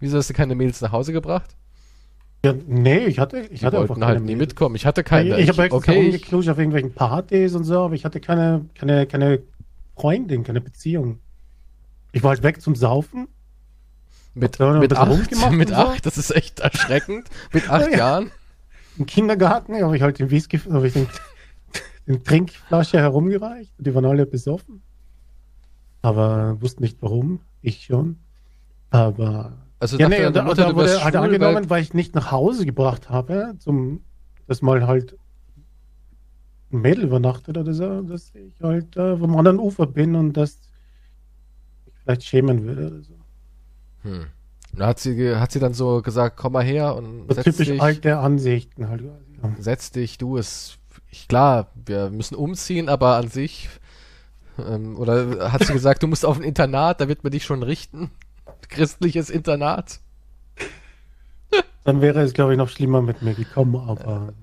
Wieso 0.00 0.18
hast 0.18 0.30
du 0.30 0.34
keine 0.34 0.54
Mädels 0.54 0.80
nach 0.80 0.92
Hause 0.92 1.12
gebracht? 1.12 1.56
Ja, 2.44 2.54
nee, 2.66 3.06
ich 3.06 3.18
hatte, 3.18 3.40
ich 3.50 3.60
Die 3.60 3.66
hatte 3.66 3.78
wollten 3.78 3.94
einfach 3.94 4.06
halt 4.06 4.16
keine 4.16 4.20
nie 4.20 4.34
Mädels. 4.34 4.50
mitkommen. 4.50 4.76
Ich 4.76 4.86
hatte 4.86 5.02
keine. 5.02 5.38
ich, 5.40 5.48
ich 5.48 5.58
habe 5.58 5.72
okay, 5.74 5.96
rumgeknutscht 6.02 6.48
auf 6.48 6.58
irgendwelchen 6.58 6.94
Partys 6.94 7.54
und 7.54 7.64
so, 7.64 7.80
aber 7.80 7.94
ich 7.94 8.04
hatte 8.04 8.20
keine, 8.20 8.66
keine, 8.74 9.06
keine 9.06 9.42
Freundin, 9.96 10.44
keine 10.44 10.60
Beziehung. 10.60 11.18
Ich 12.12 12.22
war 12.22 12.30
halt 12.30 12.42
weg 12.44 12.62
zum 12.62 12.76
Saufen. 12.76 13.26
mit, 14.34 14.58
mit 14.60 14.92
acht, 14.96 15.50
mit 15.50 15.68
und 15.68 15.68
so? 15.68 15.74
acht, 15.74 16.06
das 16.06 16.16
ist 16.16 16.30
echt 16.30 16.60
erschreckend. 16.60 17.28
Mit 17.52 17.68
acht 17.68 17.90
Ja. 17.90 17.98
Jahren. 17.98 18.30
Im 18.96 19.06
Kindergarten 19.06 19.74
habe 19.82 19.96
ich 19.96 20.02
halt 20.02 20.18
den 20.20 20.30
Whisky, 20.30 20.58
habe 20.58 20.86
ich 20.86 20.92
den, 20.92 21.08
den 22.06 22.22
Trinkflasche 22.24 22.98
herumgereicht. 22.98 23.72
Die 23.78 23.94
waren 23.94 24.04
alle 24.04 24.26
besoffen. 24.26 24.82
Aber 26.02 26.60
wussten 26.60 26.82
nicht 26.82 26.98
warum. 27.00 27.40
Ich 27.62 27.84
schon. 27.84 28.18
Aber 28.90 29.52
Also 29.80 29.96
ja, 29.98 30.08
nee, 30.08 30.24
und, 30.24 30.34
Mutter, 30.44 30.66
da 30.66 30.74
wurde 30.74 31.02
halt 31.02 31.14
schwul, 31.14 31.24
angenommen, 31.24 31.56
weil, 31.56 31.70
weil 31.70 31.82
ich 31.82 31.94
nicht 31.94 32.14
nach 32.14 32.30
Hause 32.30 32.66
gebracht 32.66 33.10
habe, 33.10 33.54
zum, 33.58 34.02
dass 34.46 34.62
mal 34.62 34.86
halt 34.86 35.16
ein 36.72 36.80
Mädel 36.80 37.04
übernachtet 37.04 37.56
oder 37.56 37.72
so, 37.72 38.02
dass 38.02 38.34
ich 38.34 38.60
halt 38.62 38.96
äh, 38.96 39.16
vom 39.16 39.36
anderen 39.36 39.58
Ufer 39.58 39.86
bin 39.86 40.14
und 40.14 40.34
dass 40.34 40.58
ich 41.86 41.92
vielleicht 42.02 42.24
schämen 42.24 42.64
würde 42.64 42.86
oder 42.88 43.02
so. 43.02 43.14
hm. 44.02 44.26
Da 44.72 44.88
hat 44.88 44.98
sie, 44.98 45.34
hat 45.36 45.50
sie 45.50 45.60
dann 45.60 45.72
so 45.72 46.02
gesagt, 46.02 46.36
komm 46.36 46.52
mal 46.52 46.64
her 46.64 46.94
und 46.94 47.26
So 47.26 47.34
setz 47.34 47.44
typisch 47.44 47.68
dich, 47.68 47.80
alte 47.80 48.18
Ansichten 48.18 48.88
halt. 48.88 49.02
Ja. 49.02 49.50
setz 49.58 49.90
dich, 49.90 50.18
du 50.18 50.36
ist, 50.36 50.78
ich, 51.10 51.26
klar, 51.26 51.72
wir 51.74 52.10
müssen 52.10 52.34
umziehen, 52.34 52.88
aber 52.90 53.16
an 53.16 53.28
sich, 53.28 53.68
ähm, 54.58 54.96
oder 54.96 55.52
hat 55.52 55.64
sie 55.64 55.72
gesagt, 55.72 56.02
du 56.02 56.06
musst 56.06 56.24
auf 56.24 56.36
ein 56.38 56.42
Internat, 56.44 57.00
da 57.00 57.08
wird 57.08 57.22
man 57.24 57.32
dich 57.32 57.44
schon 57.44 57.62
richten. 57.62 58.10
Christliches 58.68 59.30
Internat. 59.30 60.00
Dann 61.84 62.00
wäre 62.02 62.20
es, 62.20 62.34
glaube 62.34 62.52
ich, 62.52 62.58
noch 62.58 62.68
schlimmer 62.68 63.00
mit 63.00 63.22
mir 63.22 63.34
gekommen, 63.34 63.76
aber. 63.76 64.34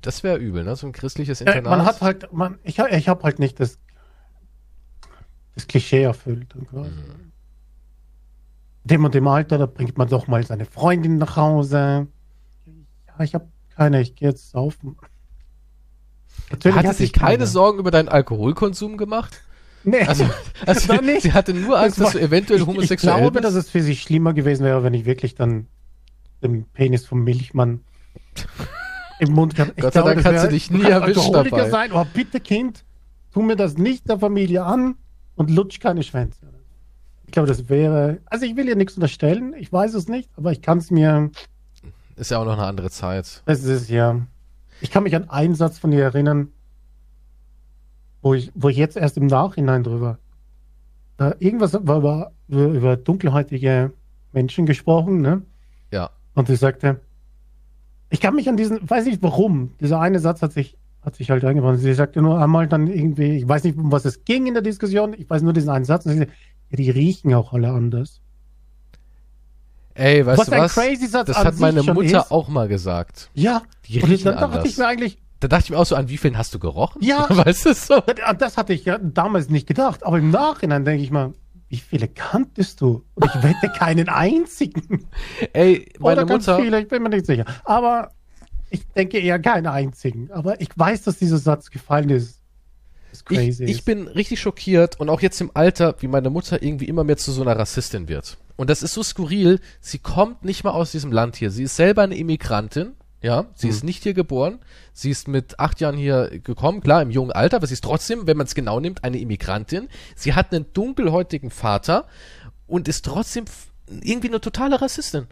Das 0.00 0.22
wäre 0.22 0.36
übel, 0.38 0.64
ne? 0.64 0.76
So 0.76 0.86
ein 0.86 0.92
christliches 0.92 1.40
Ja, 1.40 1.52
Internat. 1.52 1.78
man 1.78 1.86
hat 1.86 2.00
halt, 2.00 2.32
man, 2.32 2.58
ich, 2.64 2.78
ich 2.78 3.08
habe 3.08 3.22
halt 3.22 3.38
nicht 3.38 3.58
das, 3.60 3.78
das 5.54 5.66
Klischee 5.66 6.02
erfüllt. 6.02 6.54
Mhm. 6.54 7.32
Dem 8.84 9.04
und 9.04 9.14
dem 9.14 9.28
Alter, 9.28 9.58
da 9.58 9.66
bringt 9.66 9.96
man 9.96 10.08
doch 10.08 10.26
mal 10.26 10.44
seine 10.44 10.64
Freundin 10.64 11.18
nach 11.18 11.36
Hause. 11.36 12.08
Ja, 13.08 13.24
ich 13.24 13.34
habe 13.34 13.48
keine, 13.76 14.00
ich 14.00 14.16
gehe 14.16 14.28
jetzt 14.28 14.50
saufen. 14.50 14.96
Natürlich 16.52 16.76
Hatte 16.76 16.94
sich 16.94 17.06
ich 17.06 17.12
keine 17.12 17.46
Sorgen 17.46 17.78
über 17.78 17.90
deinen 17.90 18.08
Alkoholkonsum 18.08 18.96
gemacht? 18.96 19.40
Nee, 19.84 20.02
Also, 20.02 20.24
also 20.66 20.94
Doch 20.94 21.02
nicht. 21.02 21.22
sie 21.22 21.32
hatte 21.32 21.52
nur 21.54 21.78
Angst, 21.80 21.98
Das 21.98 22.04
dass 22.04 22.12
du 22.12 22.18
war- 22.20 22.26
eventuell 22.26 22.60
ich, 22.60 22.66
homosexuell 22.66 23.14
ich 23.14 23.20
glaube, 23.20 23.32
bist. 23.32 23.44
dass 23.44 23.54
es 23.54 23.70
für 23.70 23.82
sie 23.82 23.96
schlimmer 23.96 24.32
gewesen 24.32 24.64
wäre, 24.64 24.84
wenn 24.84 24.94
ich 24.94 25.04
wirklich 25.04 25.34
dann 25.34 25.66
den 26.42 26.64
Penis 26.66 27.04
vom 27.06 27.24
Milchmann 27.24 27.80
im 29.18 29.32
Mund 29.32 29.54
gehabt 29.54 29.80
Gott 29.80 29.92
sei 29.92 30.02
Dank 30.02 30.24
hat 30.24 30.40
sie 30.40 30.48
dich 30.48 30.70
nie 30.70 30.82
erwischt 30.84 31.32
dabei. 31.32 31.68
sein, 31.70 31.92
aber 31.92 32.04
bitte 32.04 32.40
Kind, 32.40 32.84
tu 33.32 33.42
mir 33.42 33.56
das 33.56 33.76
nicht 33.76 34.08
der 34.08 34.18
Familie 34.18 34.64
an 34.64 34.96
und 35.36 35.50
lutsch 35.50 35.80
keine 35.80 36.02
Schwänze. 36.02 36.46
Ich 37.26 37.32
glaube, 37.32 37.48
das 37.48 37.68
wäre, 37.68 38.18
also 38.26 38.44
ich 38.44 38.56
will 38.56 38.68
ihr 38.68 38.76
nichts 38.76 38.94
unterstellen, 38.94 39.54
ich 39.58 39.72
weiß 39.72 39.94
es 39.94 40.08
nicht, 40.08 40.28
aber 40.36 40.52
ich 40.52 40.60
kann 40.60 40.78
es 40.78 40.90
mir, 40.90 41.30
Ist 42.16 42.30
ja 42.30 42.38
auch 42.38 42.44
noch 42.44 42.54
eine 42.54 42.64
andere 42.66 42.90
Zeit. 42.90 43.42
es 43.46 43.64
ist 43.64 43.88
ja, 43.88 44.20
ich 44.82 44.90
kann 44.90 45.04
mich 45.04 45.14
an 45.14 45.30
einen 45.30 45.54
Satz 45.54 45.78
von 45.78 45.92
ihr 45.92 46.02
erinnern, 46.02 46.48
wo 48.20 48.34
ich, 48.34 48.50
wo 48.54 48.68
ich 48.68 48.76
jetzt 48.76 48.96
erst 48.96 49.16
im 49.16 49.26
Nachhinein 49.26 49.84
drüber, 49.84 50.18
äh, 51.18 51.34
irgendwas 51.38 51.72
war 51.72 51.98
über, 51.98 52.32
über, 52.48 52.96
dunkelhäutige 52.96 53.92
Menschen 54.32 54.66
gesprochen, 54.66 55.20
ne? 55.20 55.42
Ja. 55.92 56.10
Und 56.34 56.48
sie 56.48 56.56
sagte, 56.56 57.00
ich 58.10 58.20
kann 58.20 58.34
mich 58.34 58.48
an 58.48 58.56
diesen, 58.56 58.88
weiß 58.88 59.06
nicht 59.06 59.22
warum, 59.22 59.72
dieser 59.80 60.00
eine 60.00 60.18
Satz 60.18 60.42
hat 60.42 60.52
sich, 60.52 60.76
hat 61.00 61.14
sich 61.14 61.30
halt 61.30 61.44
eingebracht. 61.44 61.78
Sie 61.78 61.94
sagte 61.94 62.20
nur 62.20 62.40
einmal 62.40 62.66
dann 62.66 62.88
irgendwie, 62.88 63.36
ich 63.36 63.48
weiß 63.48 63.64
nicht, 63.64 63.78
um 63.78 63.92
was 63.92 64.04
es 64.04 64.24
ging 64.24 64.46
in 64.46 64.54
der 64.54 64.62
Diskussion, 64.62 65.14
ich 65.16 65.30
weiß 65.30 65.42
nur 65.42 65.52
diesen 65.52 65.70
einen 65.70 65.84
Satz. 65.84 66.06
Und 66.06 66.12
sie 66.12 66.18
sagte, 66.18 66.34
ja, 66.70 66.76
die 66.76 66.90
riechen 66.90 67.34
auch 67.34 67.52
alle 67.52 67.70
anders. 67.70 68.20
Ey, 69.94 70.24
weißt 70.24 70.38
was 70.38 70.46
du 70.48 70.52
ein 70.52 70.60
was? 70.62 70.74
crazy 70.74 71.06
Satz 71.06 71.26
Das 71.28 71.36
hat 71.38 71.58
meine 71.58 71.82
Mutter 71.82 72.20
ist. 72.20 72.30
auch 72.30 72.48
mal 72.48 72.68
gesagt. 72.68 73.30
Ja, 73.34 73.62
Die 73.86 74.00
und 74.02 74.10
riechen 74.10 74.24
dann 74.34 74.38
dachte 74.52 74.66
ich 74.68 74.76
mir 74.78 74.86
eigentlich, 74.86 75.18
Da 75.40 75.48
dachte 75.48 75.64
ich 75.64 75.70
mir 75.70 75.78
auch 75.78 75.86
so, 75.86 75.96
an 75.96 76.08
wie 76.08 76.16
vielen 76.18 76.38
hast 76.38 76.54
du 76.54 76.58
gerochen? 76.58 77.02
Ja. 77.02 77.26
Weißt 77.30 77.66
du 77.66 77.74
so? 77.74 78.00
das, 78.00 78.16
das 78.38 78.56
hatte 78.56 78.72
ich 78.72 78.84
ja 78.84 78.98
damals 78.98 79.48
nicht 79.50 79.66
gedacht, 79.66 80.04
aber 80.04 80.18
im 80.18 80.30
Nachhinein 80.30 80.84
denke 80.84 81.02
ich 81.02 81.10
mal, 81.10 81.32
wie 81.68 81.78
viele 81.78 82.06
kanntest 82.08 82.80
du? 82.82 83.04
Und 83.14 83.24
ich 83.34 83.42
wette 83.42 83.68
keinen 83.78 84.08
einzigen. 84.10 85.06
Ey, 85.54 85.90
meine 85.98 86.20
Oder 86.22 86.26
ganz 86.26 86.46
Mutter, 86.46 86.60
viele, 86.62 86.80
ich 86.82 86.88
bin 86.88 87.02
mir 87.02 87.08
nicht 87.08 87.24
sicher. 87.26 87.44
Aber 87.64 88.10
ich 88.70 88.86
denke 88.88 89.18
eher 89.18 89.38
keinen 89.38 89.66
einzigen. 89.66 90.30
Aber 90.32 90.60
ich 90.60 90.68
weiß, 90.76 91.02
dass 91.02 91.16
dieser 91.18 91.38
Satz 91.38 91.70
gefallen 91.70 92.10
ist. 92.10 92.41
Ich, 93.60 93.60
ich 93.60 93.84
bin 93.84 94.08
richtig 94.08 94.40
schockiert 94.40 94.98
und 94.98 95.08
auch 95.08 95.20
jetzt 95.20 95.40
im 95.40 95.50
Alter, 95.54 95.94
wie 96.00 96.08
meine 96.08 96.30
Mutter 96.30 96.62
irgendwie 96.62 96.86
immer 96.86 97.04
mehr 97.04 97.16
zu 97.16 97.32
so 97.32 97.42
einer 97.42 97.58
Rassistin 97.58 98.08
wird. 98.08 98.38
Und 98.56 98.70
das 98.70 98.82
ist 98.82 98.94
so 98.94 99.02
skurril, 99.02 99.60
sie 99.80 99.98
kommt 99.98 100.44
nicht 100.44 100.64
mal 100.64 100.70
aus 100.70 100.92
diesem 100.92 101.12
Land 101.12 101.36
hier. 101.36 101.50
Sie 101.50 101.64
ist 101.64 101.76
selber 101.76 102.02
eine 102.02 102.16
Immigrantin, 102.16 102.92
ja, 103.22 103.46
sie 103.54 103.68
ist 103.68 103.84
nicht 103.84 104.02
hier 104.02 104.14
geboren. 104.14 104.58
Sie 104.92 105.10
ist 105.10 105.28
mit 105.28 105.60
acht 105.60 105.80
Jahren 105.80 105.96
hier 105.96 106.40
gekommen, 106.42 106.80
klar, 106.80 107.02
im 107.02 107.10
jungen 107.10 107.30
Alter, 107.30 107.56
aber 107.56 107.68
sie 107.68 107.74
ist 107.74 107.84
trotzdem, 107.84 108.26
wenn 108.26 108.36
man 108.36 108.46
es 108.46 108.54
genau 108.54 108.80
nimmt, 108.80 109.04
eine 109.04 109.18
Immigrantin. 109.18 109.88
Sie 110.16 110.34
hat 110.34 110.52
einen 110.52 110.66
dunkelhäutigen 110.72 111.50
Vater 111.50 112.08
und 112.66 112.88
ist 112.88 113.04
trotzdem 113.04 113.44
irgendwie 113.88 114.28
eine 114.28 114.40
totale 114.40 114.80
Rassistin. 114.82 115.28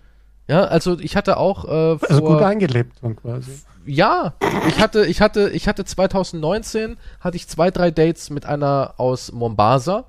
Ja, 0.48 0.64
also 0.64 0.98
ich 0.98 1.14
hatte 1.16 1.36
auch 1.36 1.64
äh, 1.64 1.98
vor, 1.98 2.10
also 2.10 2.22
gut 2.22 2.42
eingelebt 2.42 2.96
dann 3.02 3.14
quasi. 3.16 3.52
ja, 3.86 4.34
ich 4.68 4.80
hatte, 4.80 5.06
ich 5.06 5.20
hatte, 5.20 5.48
ich 5.50 5.68
hatte 5.68 5.84
2019 5.84 6.96
hatte 7.20 7.36
ich 7.36 7.46
zwei, 7.46 7.70
drei 7.70 7.90
Dates 7.92 8.30
mit 8.30 8.46
einer 8.46 8.94
aus 8.96 9.30
Mombasa, 9.32 10.04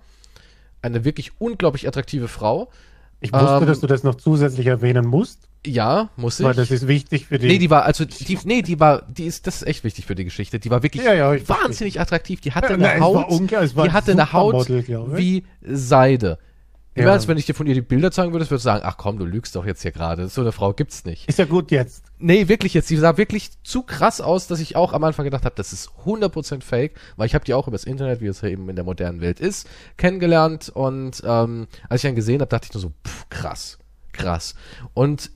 eine 0.81 1.03
wirklich 1.05 1.31
unglaublich 1.39 1.87
attraktive 1.87 2.27
Frau. 2.27 2.69
Ich 3.19 3.31
wusste, 3.31 3.57
Ähm, 3.61 3.67
dass 3.67 3.79
du 3.81 3.87
das 3.87 4.01
noch 4.03 4.15
zusätzlich 4.15 4.65
erwähnen 4.65 5.05
musst, 5.05 5.41
Ja, 5.63 6.09
muss 6.15 6.39
ich. 6.39 6.45
weil 6.47 6.55
das 6.55 6.71
ist 6.71 6.87
wichtig 6.87 7.27
für 7.27 7.37
die. 7.37 7.45
nee, 7.47 7.59
die 7.59 7.69
war 7.69 7.83
also 7.83 8.03
die, 8.03 8.39
nee, 8.45 8.63
die 8.63 8.79
war, 8.79 9.03
die 9.03 9.25
ist, 9.25 9.45
das 9.45 9.57
ist 9.57 9.67
echt 9.67 9.83
wichtig 9.83 10.07
für 10.07 10.15
die 10.15 10.23
Geschichte. 10.25 10.57
Die 10.57 10.71
war 10.71 10.81
wirklich 10.81 11.03
Ja, 11.05 11.13
ja, 11.13 11.31
ich 11.33 11.43
verstehe. 11.43 11.65
wahnsinnig 11.67 11.99
attraktiv. 12.01 12.41
Die 12.41 12.53
hatte 12.53 12.69
Ja, 12.69 12.73
eine 12.89 12.99
war 12.99 12.99
Haut, 12.99 13.29
die 13.85 13.91
hatte 13.91 14.11
eine 14.13 14.33
Haut 14.33 14.67
wie 14.69 15.45
Seide. 15.61 16.39
Ich 16.93 17.03
Ja. 17.03 17.07
weiß, 17.09 17.29
wenn 17.29 17.37
ich 17.37 17.45
dir 17.45 17.53
von 17.53 17.67
ihr 17.67 17.73
die 17.73 17.81
Bilder 17.81 18.11
zeigen 18.11 18.33
würde, 18.33 18.43
würdest 18.45 18.51
du 18.51 18.57
sagen, 18.69 18.83
ach 18.85 18.97
komm, 18.97 19.17
du 19.17 19.23
lügst 19.25 19.55
doch 19.55 19.65
jetzt 19.65 19.81
hier 19.81 19.91
gerade. 19.91 20.27
So 20.27 20.41
eine 20.41 20.51
Frau 20.51 20.73
gibt's 20.73 21.05
nicht. 21.05 21.29
ist 21.29 21.39
ja 21.39 21.45
gut 21.45 21.71
jetzt. 21.71 22.03
Nee, 22.19 22.49
wirklich 22.49 22.73
jetzt. 22.73 22.89
Die 22.89 22.97
sah 22.97 23.15
wirklich 23.15 23.51
zu 23.63 23.83
krass 23.83 24.19
aus, 24.19 24.47
dass 24.47 24.59
ich 24.59 24.75
auch 24.75 24.91
am 24.91 25.03
Anfang 25.05 25.23
gedacht 25.23 25.45
habe, 25.45 25.55
das 25.55 25.71
ist 25.71 25.89
100% 26.05 26.61
fake, 26.63 26.99
weil 27.15 27.27
ich 27.27 27.33
habe 27.33 27.45
die 27.45 27.53
auch 27.53 27.67
übers 27.69 27.85
Internet, 27.85 28.19
wie 28.19 28.27
es 28.27 28.41
ja 28.41 28.49
eben 28.49 28.67
in 28.67 28.75
der 28.75 28.83
modernen 28.83 29.21
Welt 29.21 29.39
ist, 29.39 29.67
kennengelernt 29.95 30.69
und 30.69 31.21
ähm, 31.25 31.67
als 31.87 32.03
ich 32.03 32.09
dann 32.09 32.15
gesehen 32.15 32.41
habe, 32.41 32.49
dachte 32.49 32.67
ich 32.69 32.73
nur 32.73 32.81
so, 32.81 32.91
pff, 33.07 33.29
krass, 33.29 33.77
krass. 34.11 34.55
Und 34.93 35.31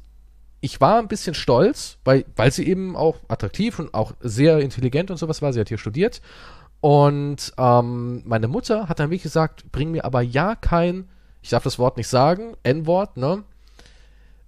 ich 0.60 0.82
war 0.82 1.00
ein 1.00 1.08
bisschen 1.08 1.36
stolz, 1.36 2.00
weil, 2.04 2.26
weil 2.36 2.52
sie 2.52 2.68
eben 2.68 2.98
auch 2.98 3.18
attraktiv 3.30 3.80
und 3.80 3.94
auch 3.94 4.14
sehr 4.20 4.60
intelligent 4.60 5.10
und 5.12 5.18
sowas 5.18 5.42
war. 5.42 5.54
Sie 5.54 5.60
hat 5.60 5.70
hier 5.70 5.78
studiert. 5.78 6.22
Und 6.82 7.54
ähm, 7.58 8.24
meine 8.26 8.48
Mutter 8.48 8.90
hat 8.90 9.00
dann 9.00 9.10
wirklich 9.10 9.24
gesagt, 9.24 9.72
bring 9.72 9.92
mir 9.92 10.06
aber 10.06 10.22
ja 10.22 10.56
kein, 10.56 11.08
ich 11.46 11.52
darf 11.52 11.64
das 11.64 11.78
Wort 11.78 11.96
nicht 11.96 12.08
sagen, 12.08 12.58
N-Wort, 12.64 13.18
ne? 13.18 13.44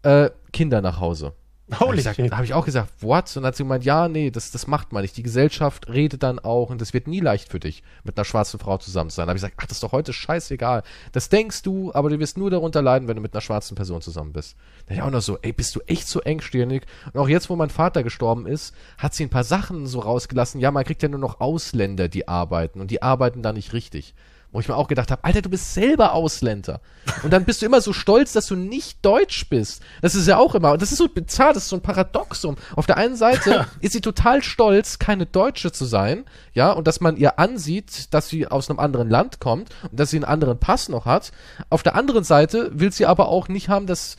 Äh, 0.02 0.32
Kinder 0.52 0.82
nach 0.82 1.00
Hause. 1.00 1.34
Holy 1.80 2.02
Da 2.02 2.12
habe 2.12 2.46
ich 2.46 2.56
auch 2.56 2.66
gesagt, 2.66 2.90
what? 3.02 3.28
Und 3.28 3.36
dann 3.36 3.46
hat 3.46 3.56
sie 3.56 3.64
gemeint, 3.64 3.86
ja, 3.86 4.08
nee, 4.08 4.32
das, 4.32 4.50
das 4.50 4.66
macht 4.66 4.94
man 4.94 5.04
nicht. 5.04 5.16
Die 5.16 5.22
Gesellschaft 5.22 5.90
redet 5.90 6.24
dann 6.24 6.40
auch 6.40 6.72
und 6.72 6.82
das 6.82 6.96
wird 6.96 7.08
nie 7.08 7.20
leicht 7.20 7.52
für 7.52 7.60
dich, 7.60 7.84
mit 8.04 8.18
einer 8.18 8.26
schwarzen 8.26 8.60
Frau 8.60 8.80
zusammen 8.80 9.12
zu 9.12 9.18
sein. 9.18 9.28
Da 9.28 9.32
habe 9.32 9.38
ich 9.38 9.44
gesagt, 9.44 9.58
ach, 9.58 9.68
das 9.68 9.78
ist 9.78 9.84
doch 9.84 9.92
heute 9.92 10.12
scheißegal. 10.12 10.82
Das 11.12 11.30
denkst 11.30 11.62
du, 11.62 11.94
aber 11.94 12.10
du 12.10 12.18
wirst 12.18 12.36
nur 12.36 12.50
darunter 12.50 12.82
leiden, 12.82 13.08
wenn 13.08 13.18
du 13.18 13.22
mit 13.22 13.36
einer 13.36 13.42
schwarzen 13.42 13.76
Person 13.76 14.02
zusammen 14.02 14.34
bist. 14.34 14.56
Da 14.88 14.96
ich 14.96 15.04
auch 15.04 15.12
noch 15.12 15.22
so, 15.22 15.38
ey, 15.44 15.54
bist 15.54 15.76
du 15.76 15.82
echt 15.82 16.08
so 16.08 16.20
engstirnig? 16.22 16.84
Und 17.14 17.20
auch 17.20 17.30
jetzt, 17.30 17.48
wo 17.52 17.56
mein 17.56 17.70
Vater 17.70 18.02
gestorben 18.02 18.48
ist, 18.48 18.74
hat 18.98 19.14
sie 19.14 19.24
ein 19.24 19.30
paar 19.30 19.44
Sachen 19.44 19.86
so 19.86 20.00
rausgelassen. 20.00 20.60
Ja, 20.60 20.72
man 20.72 20.84
kriegt 20.84 21.04
ja 21.04 21.10
nur 21.10 21.20
noch 21.20 21.42
Ausländer, 21.42 22.08
die 22.08 22.28
arbeiten 22.28 22.82
und 22.82 22.90
die 22.90 23.04
arbeiten 23.04 23.44
da 23.44 23.54
nicht 23.54 23.74
richtig. 23.74 24.16
Wo 24.54 24.62
ich 24.62 24.68
mir 24.70 24.76
auch 24.78 24.88
gedacht 24.88 25.12
habe, 25.12 25.24
Alter, 25.26 25.42
du 25.42 25.50
bist 25.50 25.74
selber 25.74 26.14
Ausländer. 26.14 26.80
Und 27.22 27.32
dann 27.34 27.44
bist 27.44 27.62
du 27.62 27.66
immer 27.66 27.82
so 27.82 27.92
stolz, 27.92 28.32
dass 28.32 28.48
du 28.48 28.56
nicht 28.56 29.04
deutsch 29.06 29.50
bist. 29.50 29.82
Das 30.02 30.16
ist 30.16 30.26
ja 30.26 30.38
auch 30.38 30.56
immer, 30.56 30.72
und 30.72 30.82
das 30.82 30.92
ist 30.94 31.00
so 31.00 31.10
bizarr, 31.10 31.54
das 31.54 31.64
ist 31.64 31.70
so 31.70 31.76
ein 31.76 31.82
Paradoxum. 31.82 32.56
Auf 32.76 32.86
der 32.86 32.96
einen 32.98 33.18
Seite 33.18 33.68
ist 33.82 33.92
sie 33.92 34.00
total 34.02 34.42
stolz, 34.42 35.00
keine 35.00 35.26
Deutsche 35.26 35.74
zu 35.74 35.84
sein, 35.84 36.24
ja, 36.54 36.72
und 36.72 36.88
dass 36.88 37.02
man 37.02 37.18
ihr 37.18 37.38
ansieht, 37.40 38.14
dass 38.14 38.30
sie 38.30 38.48
aus 38.48 38.70
einem 38.70 38.80
anderen 38.80 39.10
Land 39.10 39.40
kommt 39.42 39.70
und 39.92 40.00
dass 40.00 40.12
sie 40.12 40.18
einen 40.18 40.24
anderen 40.26 40.60
Pass 40.60 40.88
noch 40.88 41.06
hat. 41.06 41.32
Auf 41.70 41.84
der 41.84 41.96
anderen 41.96 42.24
Seite 42.24 42.72
will 42.74 42.94
sie 42.94 43.06
aber 43.06 43.28
auch 43.28 43.50
nicht 43.50 43.68
haben, 43.68 43.86
dass 43.86 44.16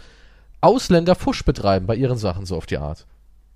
Ausländer 0.60 1.14
Fusch 1.14 1.44
betreiben 1.44 1.86
bei 1.86 1.94
ihren 1.96 2.18
Sachen 2.18 2.44
so 2.44 2.56
auf 2.56 2.66
die 2.66 2.78
Art. 2.78 3.06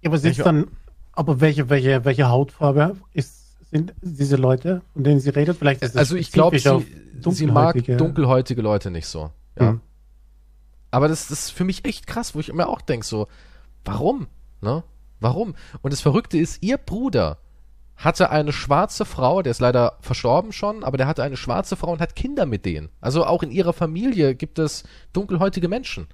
Ja, 0.00 0.08
aber 0.08 0.18
sind 0.18 0.32
Ich- 0.38 0.42
dann, 0.42 0.68
aber 1.12 1.40
welche, 1.40 1.68
welche, 1.68 2.04
welche 2.06 2.28
Hautfarbe 2.30 2.96
ist, 3.12 3.41
sind 3.72 3.94
diese 4.02 4.36
Leute, 4.36 4.82
von 4.92 5.02
denen 5.02 5.18
sie 5.20 5.30
redet? 5.30 5.56
Vielleicht 5.58 5.82
ist 5.82 5.94
das 5.94 6.00
Also 6.00 6.16
ich 6.16 6.30
glaube, 6.30 6.58
sie, 6.58 6.86
sie 7.30 7.46
mag 7.46 7.74
dunkelhäutige- 7.76 8.60
Leute 8.62 8.90
nicht 8.90 9.06
so. 9.06 9.30
Ja. 9.58 9.72
Mhm. 9.72 9.80
Aber 10.90 11.08
das, 11.08 11.28
das 11.28 11.44
ist 11.44 11.50
für 11.50 11.64
mich 11.64 11.84
echt 11.86 12.06
krass, 12.06 12.34
wo 12.34 12.40
ich 12.40 12.52
mir 12.52 12.68
auch 12.68 12.82
denke, 12.82 13.06
so, 13.06 13.26
warum? 13.84 14.26
Ne? 14.60 14.84
Warum? 15.20 15.54
Und 15.80 15.92
das 15.92 16.02
Verrückte 16.02 16.36
ist, 16.36 16.62
ihr 16.62 16.76
Bruder 16.76 17.38
hatte 17.96 18.30
eine 18.30 18.52
schwarze 18.52 19.04
Frau, 19.04 19.42
der 19.42 19.52
ist 19.52 19.60
leider 19.60 19.96
verstorben 20.00 20.52
schon, 20.52 20.84
aber 20.84 20.96
der 20.98 21.06
hatte 21.06 21.22
eine 21.22 21.36
schwarze 21.36 21.76
Frau 21.76 21.92
und 21.92 22.00
hat 22.00 22.14
Kinder 22.16 22.44
mit 22.46 22.66
denen. 22.66 22.90
Also 23.00 23.24
auch 23.24 23.42
in 23.42 23.50
ihrer 23.50 23.72
Familie 23.72 24.34
gibt 24.34 24.58
es 24.58 24.82
dunkelhäutige 25.12 25.68
Menschen. 25.68 26.08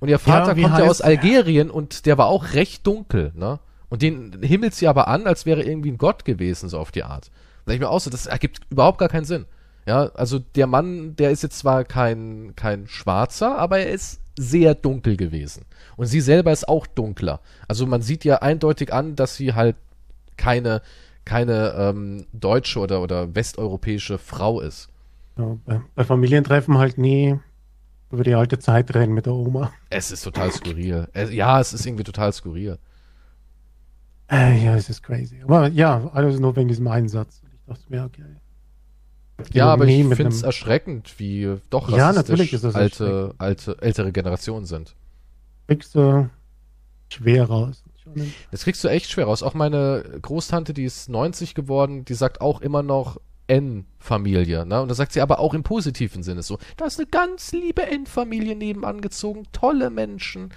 Und 0.00 0.08
ihr 0.08 0.18
Vater 0.18 0.56
wie 0.56 0.62
kommt 0.62 0.78
ja 0.78 0.84
aus 0.90 1.00
Algerien 1.00 1.70
und 1.70 2.06
der 2.06 2.18
war 2.18 2.26
auch 2.26 2.54
recht 2.54 2.86
dunkel, 2.86 3.32
ne? 3.36 3.60
Und 3.92 4.00
den 4.00 4.38
himmelt 4.40 4.74
sie 4.74 4.88
aber 4.88 5.06
an, 5.06 5.26
als 5.26 5.44
wäre 5.44 5.62
irgendwie 5.62 5.90
ein 5.90 5.98
Gott 5.98 6.24
gewesen, 6.24 6.70
so 6.70 6.78
auf 6.78 6.92
die 6.92 7.02
Art. 7.02 7.26
Da 7.26 7.32
sag 7.66 7.74
ich 7.74 7.80
mir 7.80 7.90
auch 7.90 8.00
so, 8.00 8.08
das 8.08 8.24
ergibt 8.24 8.60
überhaupt 8.70 8.96
gar 8.96 9.10
keinen 9.10 9.26
Sinn. 9.26 9.44
Ja, 9.86 10.10
also 10.14 10.38
der 10.38 10.66
Mann, 10.66 11.14
der 11.16 11.30
ist 11.30 11.42
jetzt 11.42 11.58
zwar 11.58 11.84
kein, 11.84 12.54
kein 12.56 12.88
Schwarzer, 12.88 13.58
aber 13.58 13.80
er 13.80 13.90
ist 13.90 14.22
sehr 14.38 14.74
dunkel 14.74 15.18
gewesen. 15.18 15.66
Und 15.96 16.06
sie 16.06 16.22
selber 16.22 16.52
ist 16.52 16.70
auch 16.70 16.86
dunkler. 16.86 17.40
Also 17.68 17.84
man 17.86 18.00
sieht 18.00 18.24
ja 18.24 18.36
eindeutig 18.36 18.94
an, 18.94 19.14
dass 19.14 19.36
sie 19.36 19.52
halt 19.52 19.76
keine, 20.38 20.80
keine 21.26 21.74
ähm, 21.76 22.24
deutsche 22.32 22.80
oder, 22.80 23.02
oder 23.02 23.34
westeuropäische 23.34 24.16
Frau 24.16 24.60
ist. 24.60 24.88
Ja, 25.36 25.58
bei, 25.66 25.82
bei 25.94 26.04
Familientreffen 26.04 26.78
halt 26.78 26.96
nie 26.96 27.38
über 28.10 28.24
die 28.24 28.34
alte 28.34 28.58
Zeit 28.58 28.94
reden 28.94 29.12
mit 29.12 29.26
der 29.26 29.34
Oma. 29.34 29.70
Es 29.90 30.10
ist 30.10 30.22
total 30.22 30.50
skurril. 30.50 31.08
Es, 31.12 31.30
ja, 31.30 31.60
es 31.60 31.74
ist 31.74 31.84
irgendwie 31.84 32.04
total 32.04 32.32
skurril. 32.32 32.78
Äh, 34.32 34.64
ja, 34.64 34.74
es 34.74 34.88
ist 34.88 35.02
crazy. 35.02 35.42
Aber 35.42 35.68
ja, 35.68 36.10
alles 36.14 36.40
nur 36.40 36.56
wegen 36.56 36.68
diesem 36.68 36.88
Einsatz. 36.88 37.42
Ich 37.44 37.66
dachte 37.66 37.84
mir, 37.90 38.04
okay. 38.04 38.24
Ja, 39.52 39.66
aber 39.66 39.86
ich 39.86 40.06
finde 40.06 40.28
es 40.28 40.42
erschreckend, 40.42 41.18
wie 41.18 41.56
doch 41.68 41.90
Ja, 41.90 42.12
natürlich 42.12 42.52
ist 42.52 42.64
es 42.64 42.74
alte, 42.74 43.34
alte, 43.38 43.76
ältere 43.80 44.12
Generationen 44.12 44.66
sind. 44.66 44.94
kriegst 45.66 45.94
du 45.94 46.30
schwer 47.10 47.44
raus. 47.44 47.84
Das 48.50 48.64
kriegst 48.64 48.82
du 48.82 48.88
echt 48.88 49.10
schwer 49.10 49.26
raus. 49.26 49.42
Auch 49.42 49.54
meine 49.54 50.04
Großtante, 50.22 50.74
die 50.74 50.84
ist 50.84 51.08
90 51.08 51.54
geworden, 51.54 52.04
die 52.04 52.14
sagt 52.14 52.40
auch 52.40 52.60
immer 52.60 52.82
noch 52.82 53.20
N-Familie. 53.46 54.66
Ne? 54.66 54.82
Und 54.82 54.88
da 54.88 54.94
sagt 54.94 55.12
sie 55.12 55.20
aber 55.20 55.38
auch 55.40 55.54
im 55.54 55.62
positiven 55.62 56.22
Sinne 56.22 56.42
so, 56.42 56.58
da 56.76 56.86
ist 56.86 56.98
eine 56.98 57.08
ganz 57.08 57.52
liebe 57.52 57.82
N-Familie 57.82 58.56
nebenan 58.56 59.00
gezogen, 59.00 59.44
tolle 59.52 59.90
Menschen, 59.90 60.52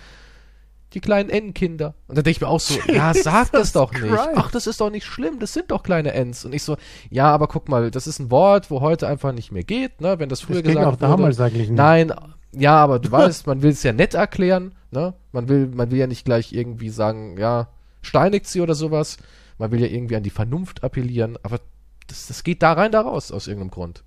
die 0.96 1.02
kleinen 1.02 1.30
N-Kinder. 1.30 1.94
Und 2.08 2.18
da 2.18 2.22
denke 2.22 2.32
ich 2.38 2.42
mir 2.42 2.48
auch 2.48 2.60
so, 2.60 2.80
ja, 2.92 3.14
sag 3.14 3.52
das 3.52 3.60
Jesus 3.60 3.72
doch 3.74 3.92
nicht. 3.92 4.02
Christ. 4.02 4.30
Ach, 4.36 4.50
das 4.50 4.66
ist 4.66 4.82
doch 4.82 4.90
nicht 4.90 5.06
schlimm, 5.06 5.40
das 5.40 5.54
sind 5.54 5.70
doch 5.70 5.84
kleine 5.84 6.14
Ns. 6.14 6.46
Und 6.46 6.54
ich 6.54 6.64
so, 6.64 6.78
ja, 7.12 7.32
aber 7.32 7.48
guck 7.48 7.70
mal, 7.70 7.92
das 7.92 8.08
ist 8.08 8.20
ein 8.20 8.32
Wort, 8.32 8.72
wo 8.72 8.82
heute 8.82 9.08
einfach 9.08 9.34
nicht 9.34 9.52
mehr 9.52 9.64
geht, 9.64 10.02
ne? 10.02 10.18
wenn 10.18 10.30
das 10.30 10.42
früher 10.42 10.64
Das 10.64 10.74
gesagt 10.74 10.88
auch 10.88 10.96
damals 10.96 11.40
eigentlich 11.40 11.70
nicht. 11.70 11.78
Nein, 11.78 12.14
ja, 12.52 12.76
aber 12.78 13.00
du 13.00 13.12
weißt, 13.12 13.46
man 13.46 13.62
will 13.62 13.72
es 13.72 13.84
ja 13.84 13.94
nett 13.94 14.14
erklären, 14.14 14.74
ne? 14.92 15.14
Man 15.32 15.50
will, 15.50 15.68
man 15.68 15.92
will 15.92 16.00
ja 16.00 16.08
nicht 16.08 16.26
gleich 16.26 16.54
irgendwie 16.54 16.90
sagen, 16.90 17.38
ja, 17.38 17.68
steinigt 18.02 18.48
sie 18.48 18.62
oder 18.62 18.76
sowas. 18.76 19.18
Man 19.58 19.72
will 19.72 19.82
ja 19.82 19.88
irgendwie 19.88 20.16
an 20.16 20.24
die 20.24 20.30
Vernunft 20.30 20.84
appellieren, 20.84 21.38
aber 21.44 21.60
das, 22.08 22.28
das 22.28 22.44
geht 22.44 22.64
da 22.64 22.74
rein, 22.74 22.92
da 22.92 23.02
raus, 23.02 23.32
aus 23.32 23.48
irgendeinem 23.48 23.72
Grund. 23.72 24.04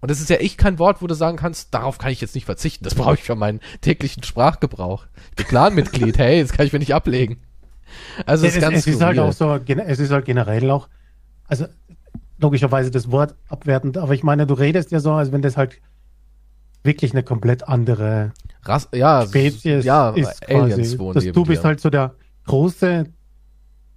Und 0.00 0.10
das 0.10 0.20
ist 0.20 0.30
ja 0.30 0.36
echt 0.36 0.58
kein 0.58 0.78
Wort, 0.78 1.00
wo 1.00 1.06
du 1.06 1.14
sagen 1.14 1.36
kannst, 1.36 1.72
darauf 1.72 1.98
kann 1.98 2.12
ich 2.12 2.20
jetzt 2.20 2.34
nicht 2.34 2.44
verzichten. 2.44 2.84
Das 2.84 2.94
brauche 2.94 3.14
ich 3.14 3.22
für 3.22 3.34
meinen 3.34 3.60
täglichen 3.80 4.22
Sprachgebrauch. 4.22 5.06
Ich 5.30 5.36
bin 5.36 5.46
Clan-Mitglied, 5.46 6.18
hey, 6.18 6.42
das 6.42 6.52
kann 6.52 6.66
ich 6.66 6.72
mir 6.72 6.78
nicht 6.78 6.94
ablegen. 6.94 7.38
Also 8.26 8.44
das 8.44 8.52
es, 8.52 8.56
ist 8.56 8.62
ganz 8.62 8.78
es 8.78 8.86
ist 8.86 9.00
halt 9.00 9.18
auch 9.18 9.32
so, 9.32 9.54
es 9.54 9.98
ist 9.98 10.10
halt 10.10 10.24
generell 10.24 10.70
auch, 10.70 10.88
also 11.46 11.66
logischerweise 12.38 12.90
das 12.90 13.10
Wort 13.10 13.34
abwertend, 13.48 13.96
aber 13.96 14.12
ich 14.12 14.22
meine, 14.22 14.46
du 14.46 14.54
redest 14.54 14.90
ja 14.90 15.00
so, 15.00 15.12
als 15.12 15.32
wenn 15.32 15.42
das 15.42 15.56
halt 15.56 15.80
wirklich 16.82 17.12
eine 17.12 17.22
komplett 17.22 17.66
andere 17.68 18.32
Rass, 18.62 18.88
ja, 18.92 19.26
Spezies 19.26 19.84
ja, 19.84 20.10
ist 20.10 20.48
Aliens 20.48 20.96
quasi. 20.96 21.14
dass 21.14 21.34
du 21.34 21.44
bist 21.44 21.62
dir. 21.62 21.68
halt 21.68 21.80
so 21.80 21.90
der 21.90 22.14
große 22.44 23.06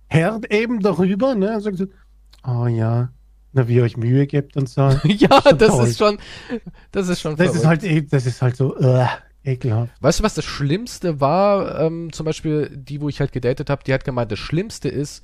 Herd 0.08 0.52
eben 0.52 0.80
darüber, 0.80 1.36
ne? 1.36 1.60
Oh 2.48 2.68
ja, 2.68 3.10
na, 3.54 3.68
wie 3.68 3.76
ihr 3.76 3.84
euch 3.84 3.98
Mühe 3.98 4.28
gebt 4.28 4.56
und 4.58 4.70
so. 4.70 4.82
ja, 5.04 5.42
das 5.54 5.70
toll. 5.70 5.88
ist 5.88 5.98
schon, 5.98 6.18
das 6.92 7.08
ist 7.10 7.22
schon 7.22 7.36
Das 7.36 7.56
ist 7.56 7.62
verrückt. 7.62 7.84
halt, 7.84 7.84
eh- 7.84 8.02
das 8.02 8.26
ist 8.26 8.42
halt 8.42 8.56
so, 8.56 8.78
äh, 8.78 9.06
ekelhaft. 9.44 9.92
Weißt 10.02 10.20
du, 10.20 10.24
was 10.24 10.34
das 10.36 10.46
Schlimmste 10.46 11.20
war? 11.22 11.80
Ähm, 11.80 12.12
zum 12.14 12.26
Beispiel 12.26 12.70
die, 12.76 13.02
wo 13.02 13.10
ich 13.10 13.20
halt 13.20 13.32
gedatet 13.32 13.70
habe, 13.70 13.84
die 13.84 13.94
hat 13.94 14.04
gemeint, 14.06 14.32
das 14.32 14.40
Schlimmste 14.40 14.90
ist 14.90 15.24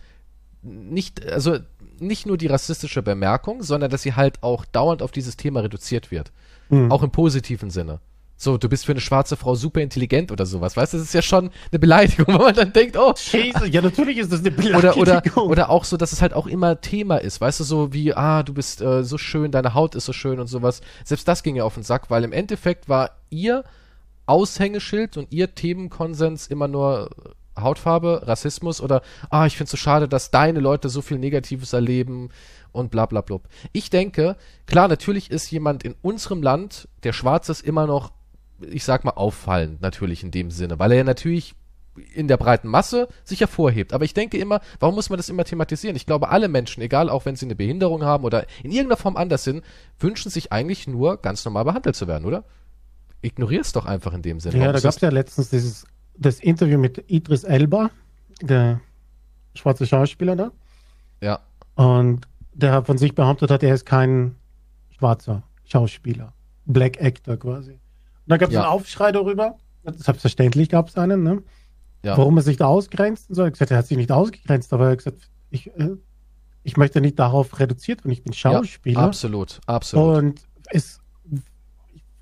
nicht, 0.62 1.26
also 1.26 1.58
nicht 2.00 2.26
nur 2.26 2.38
die 2.38 2.48
rassistische 2.48 3.02
Bemerkung, 3.04 3.62
sondern 3.62 3.90
dass 3.92 4.02
sie 4.02 4.14
halt 4.14 4.42
auch 4.44 4.66
dauernd 4.66 5.02
auf 5.02 5.12
dieses 5.12 5.38
Thema 5.38 5.60
reduziert 5.62 6.12
wird. 6.12 6.32
Hm. 6.70 6.92
Auch 6.92 7.04
im 7.04 7.12
positiven 7.12 7.70
Sinne. 7.70 8.00
So, 8.38 8.58
du 8.58 8.68
bist 8.68 8.86
für 8.86 8.92
eine 8.92 9.00
schwarze 9.02 9.38
Frau 9.38 9.56
super 9.56 9.82
intelligent 9.82 10.32
oder 10.32 10.46
sowas. 10.46 10.76
Weißt 10.76 10.94
du, 10.94 10.98
das 10.98 11.08
ist 11.08 11.14
ja 11.14 11.22
schon 11.22 11.52
eine 11.72 11.80
Beleidigung, 11.80 12.28
wo 12.34 12.40
man 12.40 12.54
dann 12.54 12.74
denkt, 12.74 12.98
oh, 12.98 13.14
Jesus, 13.16 13.70
ja, 13.70 13.82
natürlich 13.82 14.18
ist 14.18 14.32
das 14.32 14.42
eine 14.42 14.52
oder, 14.78 14.98
oder, 14.98 15.22
Beleidigung. 15.22 15.48
oder 15.48 15.70
auch 15.70 15.86
so, 15.86 15.96
dass 15.96 16.12
es 16.12 16.22
halt 16.22 16.34
auch 16.34 16.48
immer 16.48 16.82
Thema 16.82 17.18
ist, 17.18 17.40
weißt 17.40 17.62
du, 17.62 17.64
so 17.64 17.94
wie, 17.94 18.14
ah, 18.14 18.44
du 18.44 18.54
bist 18.54 18.82
äh, 18.82 19.04
so 19.04 19.18
schön, 19.18 19.52
deine 19.52 19.74
Haut 19.74 19.96
ist 19.96 20.06
so 20.06 20.14
schön 20.14 20.40
und 20.40 20.48
sowas. 20.48 20.82
Selbst 21.06 21.28
das 21.28 21.44
ging 21.44 21.56
ja 21.56 21.64
auf 21.64 21.76
den 21.76 21.84
Sack, 21.84 22.10
weil 22.10 22.24
im 22.24 22.34
Endeffekt 22.34 22.90
war 22.90 23.12
ihr 23.30 23.64
Aushängeschild 24.26 25.18
und 25.18 25.32
ihr 25.32 25.56
Themenkonsens 25.56 26.48
immer 26.48 26.68
nur 26.68 27.10
Hautfarbe, 27.58 28.24
Rassismus 28.26 28.82
oder, 28.82 29.02
ah, 29.30 29.46
ich 29.46 29.56
find's 29.56 29.72
so 29.72 29.78
schade, 29.78 30.10
dass 30.10 30.32
deine 30.32 30.60
Leute 30.60 30.90
so 30.90 31.02
viel 31.02 31.18
Negatives 31.18 31.72
erleben 31.72 32.30
und 32.74 32.92
bla 32.92 33.06
bla 33.06 33.22
bla. 33.22 33.40
Ich 33.72 33.90
denke, 33.90 34.36
klar, 34.66 34.88
natürlich 34.88 35.32
ist 35.32 35.50
jemand 35.52 35.84
in 35.84 35.96
unserem 36.02 36.44
Land, 36.44 36.90
der 37.04 37.14
schwarz 37.14 37.48
ist, 37.50 37.62
immer 37.62 37.88
noch, 37.88 38.12
ich 38.60 38.84
sag 38.84 39.04
mal, 39.04 39.12
auffallend, 39.12 39.82
natürlich 39.82 40.24
in 40.24 40.32
dem 40.32 40.52
Sinne, 40.52 40.80
weil 40.80 40.92
er 40.92 40.98
ja 41.00 41.04
natürlich 41.04 41.56
in 42.14 42.28
der 42.28 42.38
breiten 42.38 42.68
Masse 42.68 43.08
sich 43.24 43.40
hervorhebt. 43.40 43.94
Aber 43.94 44.04
ich 44.04 44.14
denke 44.14 44.38
immer, 44.38 44.60
warum 44.80 44.96
muss 44.96 45.10
man 45.10 45.18
das 45.18 45.30
immer 45.30 45.46
thematisieren? 45.46 45.96
Ich 45.96 46.06
glaube, 46.06 46.30
alle 46.30 46.48
Menschen, 46.48 46.82
egal 46.82 47.10
auch 47.10 47.26
wenn 47.26 47.36
sie 47.36 47.46
eine 47.46 47.56
Behinderung 47.56 48.04
haben 48.04 48.26
oder 48.26 48.48
in 48.64 48.72
irgendeiner 48.72 48.98
Form 48.98 49.16
anders 49.16 49.44
sind, 49.44 49.64
wünschen 50.00 50.30
sich 50.30 50.52
eigentlich 50.52 50.88
nur 50.88 51.18
ganz 51.22 51.46
normal 51.46 51.66
behandelt 51.66 51.96
zu 51.96 52.08
werden, 52.08 52.26
oder? 52.26 52.44
Ignorier 53.22 53.62
es 53.62 53.72
doch 53.72 53.86
einfach 53.86 54.14
in 54.14 54.22
dem 54.22 54.40
Sinne. 54.40 54.58
Ja, 54.58 54.72
da 54.72 54.80
gab 54.80 54.94
es 54.94 55.02
ja 55.02 55.10
letztens 55.10 55.50
dieses 55.50 55.86
das 56.18 56.40
Interview 56.40 56.78
mit 56.78 57.04
Idris 57.08 57.44
Elba, 57.44 57.90
der 58.42 58.82
schwarze 59.54 59.86
Schauspieler 59.86 60.36
da. 60.36 60.52
ja, 61.22 61.40
Und 61.76 62.28
der 62.54 62.84
von 62.84 62.98
sich 62.98 63.16
behauptet 63.16 63.52
hat, 63.52 63.64
er 63.64 63.74
ist 63.74 63.86
kein 63.86 64.36
schwarzer 64.98 65.44
Schauspieler. 65.66 66.34
Black 66.66 67.02
Actor 67.02 67.38
quasi. 67.38 67.80
Und 68.26 68.32
da 68.32 68.38
gab 68.38 68.50
es 68.50 68.56
Ja. 68.56 68.62
einen 68.62 68.70
Aufschrei 68.72 69.12
darüber. 69.12 69.58
Selbstverständlich 69.84 70.70
gab 70.70 70.90
es 70.90 70.98
einen, 70.98 71.24
ne? 71.24 71.44
ja. 72.04 72.18
Warum 72.18 72.38
er 72.38 72.44
sich 72.44 72.58
da 72.58 72.66
ausgrenzt 72.68 73.30
und 73.30 73.36
so. 73.36 73.42
Er 73.42 73.48
hat 73.48 73.54
gesagt, 73.54 73.72
er 73.72 73.78
hat 73.78 73.88
sich 73.88 73.98
nicht 73.98 74.12
ausgegrenzt, 74.12 74.74
aber 74.74 74.86
er 74.86 74.92
hat 74.92 74.98
gesagt, 75.00 75.30
ich, 75.50 75.68
äh, 75.78 75.96
ich 76.64 76.78
möchte 76.78 77.02
nicht 77.02 77.20
darauf 77.20 77.60
reduziert 77.60 78.04
werden, 78.04 78.12
ich 78.12 78.24
bin 78.24 78.34
Schauspieler. 78.34 79.00
Absolut, 79.00 79.60
absolut. 79.68 80.18
und 80.18 80.42
es, 80.72 81.00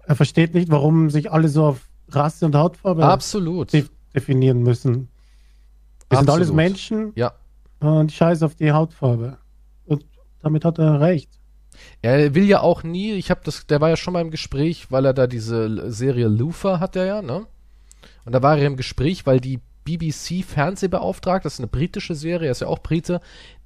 er 0.05 0.15
versteht 0.15 0.53
nicht, 0.53 0.69
warum 0.69 1.09
sich 1.09 1.31
alle 1.31 1.47
so 1.47 1.65
auf 1.65 1.89
Rasse 2.09 2.45
und 2.45 2.55
Hautfarbe 2.55 3.05
absolut. 3.05 3.71
de 3.73 3.85
definieren 4.13 4.61
müssen. 4.61 5.07
Wir 6.09 6.19
sind 6.19 6.29
alles 6.29 6.49
Absolut. 6.49 6.55
Menschen 6.55 7.11
Ja, 7.15 7.33
und 7.79 8.11
scheiß 8.11 8.43
auf 8.43 8.53
die 8.55 8.71
Hautfarbe. 8.71 9.37
Und 9.85 10.05
damit 10.41 10.65
hat 10.65 10.77
er 10.77 10.99
recht. 10.99 11.39
Er 12.01 12.35
will 12.35 12.45
ja 12.45 12.61
auch 12.61 12.83
nie, 12.83 13.13
ich 13.13 13.29
habe 13.29 13.41
das, 13.43 13.67
der 13.67 13.81
war 13.81 13.89
ja 13.89 13.97
schon 13.97 14.13
mal 14.13 14.21
im 14.21 14.31
Gespräch, 14.31 14.91
weil 14.91 15.05
er 15.05 15.13
da 15.13 15.27
diese 15.27 15.91
Serie 15.91 16.27
Luther 16.27 16.79
hat 16.79 16.95
er 16.95 17.05
ja, 17.05 17.21
ne? 17.21 17.45
Und 18.25 18.33
da 18.33 18.41
war 18.41 18.57
er 18.57 18.67
im 18.67 18.77
Gespräch, 18.77 19.25
weil 19.25 19.39
die 19.39 19.59
BBC 19.85 20.43
Fernsehbeauftragte, 20.45 21.45
das 21.45 21.55
ist 21.55 21.59
eine 21.59 21.67
britische 21.67 22.15
Serie, 22.15 22.47
er 22.47 22.51
ist 22.51 22.61
ja 22.61 22.67
auch 22.67 22.79
Brite, 22.79 23.19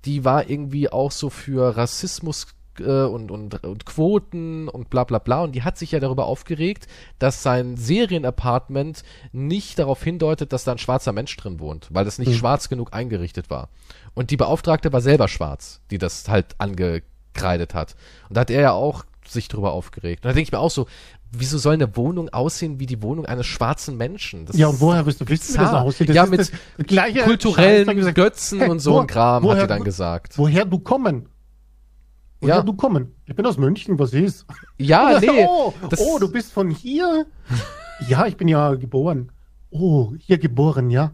die 0.05 0.25
war 0.25 0.49
irgendwie 0.49 0.89
auch 0.91 1.11
so 1.11 1.29
für 1.29 1.77
Rassismus 1.77 2.47
äh, 2.79 3.03
und, 3.03 3.29
und, 3.31 3.63
und 3.63 3.85
Quoten 3.85 4.67
und 4.67 4.89
bla 4.89 5.03
bla 5.03 5.19
bla. 5.19 5.43
Und 5.43 5.53
die 5.53 5.63
hat 5.63 5.77
sich 5.77 5.91
ja 5.91 5.99
darüber 5.99 6.25
aufgeregt, 6.25 6.87
dass 7.19 7.43
sein 7.43 7.77
Serienapartment 7.77 9.03
nicht 9.31 9.79
darauf 9.79 10.03
hindeutet, 10.03 10.53
dass 10.53 10.63
da 10.63 10.71
ein 10.71 10.77
schwarzer 10.77 11.13
Mensch 11.13 11.35
drin 11.37 11.59
wohnt, 11.59 11.87
weil 11.91 12.05
das 12.05 12.19
nicht 12.19 12.29
Mhm. 12.29 12.35
schwarz 12.35 12.69
genug 12.69 12.93
eingerichtet 12.93 13.49
war. 13.49 13.69
Und 14.13 14.31
die 14.31 14.37
Beauftragte 14.37 14.91
war 14.93 15.01
selber 15.01 15.27
schwarz, 15.27 15.81
die 15.91 15.97
das 15.97 16.27
halt 16.29 16.55
angekreidet 17.37 17.73
hat. 17.73 17.95
Und 18.29 18.35
da 18.37 18.41
hat 18.41 18.49
er 18.49 18.61
ja 18.61 18.71
auch 18.71 19.05
sich 19.27 19.47
drüber 19.47 19.73
aufgeregt. 19.73 20.23
Und 20.25 20.29
da 20.29 20.33
denke 20.33 20.47
ich 20.47 20.51
mir 20.51 20.59
auch 20.59 20.71
so, 20.71 20.87
wieso 21.31 21.57
soll 21.57 21.73
eine 21.73 21.95
Wohnung 21.97 22.29
aussehen 22.29 22.79
wie 22.79 22.85
die 22.85 23.01
Wohnung 23.01 23.25
eines 23.25 23.45
schwarzen 23.45 23.97
Menschen? 23.97 24.45
Das 24.45 24.57
Ja, 24.57 24.67
und 24.67 24.79
woher 24.79 25.05
wirst 25.05 25.19
du 25.21 25.27
wissen, 25.27 25.55
wie 25.55 25.57
das 25.59 25.73
aussieht? 25.73 26.09
Das 26.09 26.15
ja, 26.15 26.25
mit 26.25 26.51
kulturellen 27.25 27.85
Scheiß, 28.03 28.13
Götzen 28.13 28.59
hey, 28.61 28.69
und 28.69 28.79
so 28.79 28.93
wo- 28.93 28.99
ein 29.01 29.07
Kram, 29.07 29.35
hat 29.35 29.43
woher- 29.43 29.61
die 29.63 29.67
dann 29.67 29.83
gesagt. 29.83 30.37
Woher 30.37 30.65
du 30.65 30.79
kommen? 30.79 31.27
Woher 32.39 32.55
Ja. 32.57 32.61
du 32.61 32.73
kommen? 32.73 33.13
Ich 33.25 33.35
bin 33.35 33.45
aus 33.45 33.57
München, 33.57 33.97
was 33.99 34.13
ist? 34.13 34.45
Ja, 34.77 35.19
nee. 35.21 35.45
Oh, 35.47 35.73
oh, 35.97 36.19
du 36.19 36.31
bist 36.31 36.53
von 36.53 36.69
hier? 36.69 37.25
ja, 38.07 38.25
ich 38.27 38.37
bin 38.37 38.47
ja 38.47 38.75
geboren. 38.75 39.31
Oh, 39.69 40.13
hier 40.19 40.37
geboren, 40.37 40.89
ja. 40.89 41.11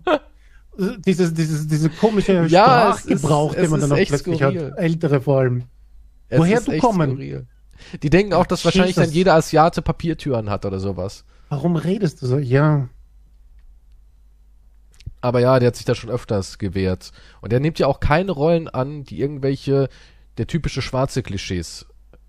Dieses, 1.05 1.34
dieses, 1.34 1.67
diese 1.67 1.89
komische 1.89 2.45
Ja, 2.47 2.93
Sprachgebrauch, 2.97 3.53
ist- 3.53 3.61
den 3.63 3.71
man 3.71 3.80
dann 3.82 3.91
auch 3.91 3.95
plötzlich 3.95 4.38
skurril. 4.38 4.71
hat. 4.71 4.78
Ältere 4.78 5.21
vor 5.21 5.39
allem. 5.39 5.63
Es 6.34 6.40
Woher 6.40 6.62
du 6.62 6.78
kommen? 6.80 7.12
skurril. 7.12 7.48
Die 8.02 8.10
denken 8.10 8.34
auch, 8.34 8.46
dass 8.46 8.66
wahrscheinlich 8.66 8.96
Jesus. 8.96 9.06
dann 9.10 9.14
jeder 9.14 9.36
Asiate 9.36 9.82
Papiertüren 9.82 10.50
hat 10.50 10.66
oder 10.66 10.80
sowas. 10.80 11.26
Warum 11.50 11.76
redest 11.76 12.22
du 12.22 12.28
so? 12.28 12.38
Ja. 12.38 12.90
Aber 15.22 15.40
ja, 15.40 15.60
der 15.60 15.68
hat 15.68 15.76
sich 15.76 15.86
da 15.86 15.96
schon 15.96 16.10
öfters 16.10 16.58
gewehrt. 16.58 17.12
Und 17.42 17.54
er 17.54 17.60
nimmt 17.60 17.80
ja 17.80 17.88
auch 17.88 18.00
keine 18.00 18.32
Rollen 18.32 18.68
an, 18.68 19.04
die 19.04 19.20
irgendwelche, 19.20 19.90
der 20.38 20.48
typische 20.48 20.82
schwarze 20.82 21.24
Klischees. 21.24 21.86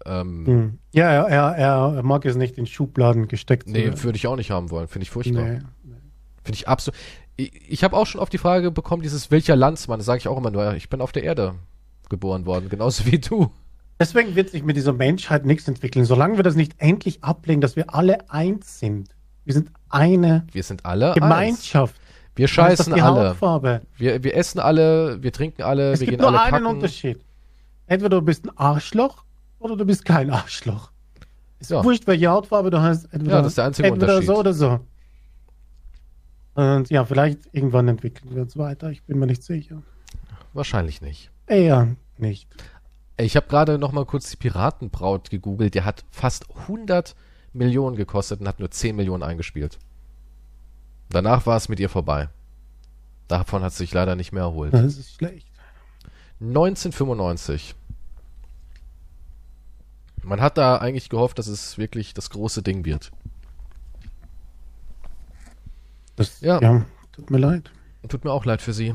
Ähm, 0.07 0.47
Hm. 0.47 0.79
Ja, 0.93 1.11
er, 1.11 1.57
er, 1.57 1.97
er 1.97 2.03
mag 2.03 2.25
es 2.25 2.37
nicht 2.37 2.59
in 2.59 2.67
Schubladen 2.67 3.27
gesteckt 3.27 3.69
Nee, 3.69 3.91
würde 4.03 4.17
ich 4.17 4.27
auch 4.27 4.37
nicht 4.37 4.51
haben 4.51 4.71
wollen. 4.71 4.89
Finde 4.89 5.05
ich 5.05 5.11
furchtbar. 5.11 5.43
Nee. 5.45 5.61
Finde 6.45 6.57
ich 6.57 6.69
absolut. 6.69 6.99
Ich, 7.37 7.53
ich 7.69 7.85
habe 7.85 7.97
auch 7.97 8.07
schon 8.07 8.21
auf 8.21 8.29
die 8.29 8.39
Frage 8.39 8.71
bekommen, 8.71 9.03
dieses 9.03 9.31
welcher 9.31 9.57
Landsmann, 9.57 9.99
das 9.99 10.07
sage 10.07 10.19
ich 10.19 10.29
auch 10.29 10.37
immer 10.37 10.51
nur, 10.51 10.75
ich 10.75 10.89
bin 10.89 11.01
auf 11.01 11.11
der 11.13 11.25
Erde 11.25 11.55
geboren 12.11 12.45
worden, 12.47 12.69
genauso 12.69 13.07
wie 13.07 13.19
du. 13.19 13.51
Deswegen 14.01 14.35
wird 14.35 14.51
sich 14.51 14.63
mit 14.65 14.77
dieser 14.77 14.93
Menschheit 14.93 15.45
nichts 15.47 15.69
entwickeln, 15.69 16.05
solange 16.05 16.37
wir 16.37 16.43
das 16.43 16.57
nicht 16.57 16.75
endlich 16.79 17.23
ablegen, 17.23 17.61
dass 17.61 17.77
wir 17.77 17.95
alle 17.95 18.29
eins 18.31 18.79
sind. 18.81 19.15
Wir 19.45 19.55
sind 19.55 19.71
eine 19.89 20.47
Wir 20.53 20.63
sind 20.63 20.85
alle 20.85 21.09
eins. 21.09 21.15
Gemeinschaft. 21.15 21.95
Wir 22.35 22.47
ist 22.47 22.51
doch 22.59 22.65
scheißen 22.65 22.95
die 22.95 23.01
alle. 23.03 23.31
Hautfarbe. 23.31 23.83
Wir, 23.97 24.25
wir 24.25 24.35
essen 24.37 24.59
alle, 24.59 25.23
wir 25.23 25.33
trinken 25.33 25.63
alle, 25.63 25.93
Es 25.93 26.01
wir 26.01 26.07
gibt 26.09 26.19
gehen 26.19 26.23
nur 26.23 26.31
alle 26.41 26.43
einen 26.55 26.65
kacken. 26.65 26.67
Unterschied. 26.77 27.21
Entweder 27.87 28.17
du 28.21 28.23
bist 28.23 28.45
ein 28.47 28.57
Arschloch 28.57 29.25
oder 29.61 29.77
du 29.77 29.85
bist 29.85 30.05
kein 30.05 30.31
Arschloch. 30.31 30.91
Ist 31.61 31.71
Ja. 31.71 31.85
wurscht, 31.85 32.07
welche 32.09 32.27
Hautfarbe 32.29 32.71
du 32.71 32.81
hast. 32.83 33.05
Entweder, 33.13 33.37
Ja, 33.37 33.43
das 33.43 33.49
ist 33.53 33.59
der 33.59 33.65
einzige 33.67 33.89
entweder 33.89 34.15
Unterschied. 34.17 34.27
so 34.27 34.37
oder 34.41 34.53
so. 34.53 34.81
Und 36.55 36.91
ja, 36.91 37.05
vielleicht 37.05 37.41
irgendwann 37.53 37.89
entwickeln 37.89 38.35
wir 38.35 38.43
uns 38.43 38.57
weiter. 38.57 38.91
Ich 38.91 39.03
bin 39.05 39.19
mir 39.19 39.27
nicht 39.27 39.43
sicher. 39.43 39.83
Wahrscheinlich 40.53 41.01
nicht. 41.03 41.31
Eher 41.47 41.97
nicht. 42.17 42.49
Ich 43.17 43.37
habe 43.37 43.47
gerade 43.47 43.79
noch 43.79 43.93
mal 43.93 44.05
kurz 44.07 44.31
die 44.31 44.37
Piratenbraut 44.37 45.31
gegoogelt. 45.31 45.75
Der 45.75 45.85
hat 45.85 46.05
fast 46.11 46.47
100 46.63 47.15
Millionen 47.53 47.97
gekostet 47.97 48.41
und 48.41 48.49
hat 48.49 48.59
nur 48.59 48.71
10 48.71 48.97
Millionen 48.97 49.23
eingespielt. 49.23 49.79
Danach 51.11 51.47
war 51.47 51.57
es 51.57 51.69
mit 51.69 51.79
ihr 51.79 51.89
vorbei. 51.89 52.29
Davon 53.29 53.63
hat 53.63 53.73
sie 53.73 53.85
sich 53.85 53.95
leider 53.95 54.17
nicht 54.17 54.33
mehr 54.33 54.43
erholt. 54.43 54.75
Das 54.75 54.97
ist 54.97 55.15
schlecht. 55.15 55.47
1995. 56.41 57.75
Man 60.23 60.41
hat 60.41 60.59
da 60.59 60.79
eigentlich 60.79 61.09
gehofft, 61.09 61.39
dass 61.39 61.47
es 61.47 61.79
wirklich 61.79 62.15
das 62.15 62.31
große 62.31 62.63
Ding 62.63 62.85
wird. 62.85 63.13
Das, 66.17 66.41
Ja. 66.41 66.61
ja. 66.61 66.85
tut 67.13 67.31
mir 67.31 67.39
leid. 67.39 67.71
Tut 68.09 68.25
mir 68.25 68.33
auch 68.33 68.45
leid 68.45 68.61
für 68.61 68.73
sie. 68.73 68.95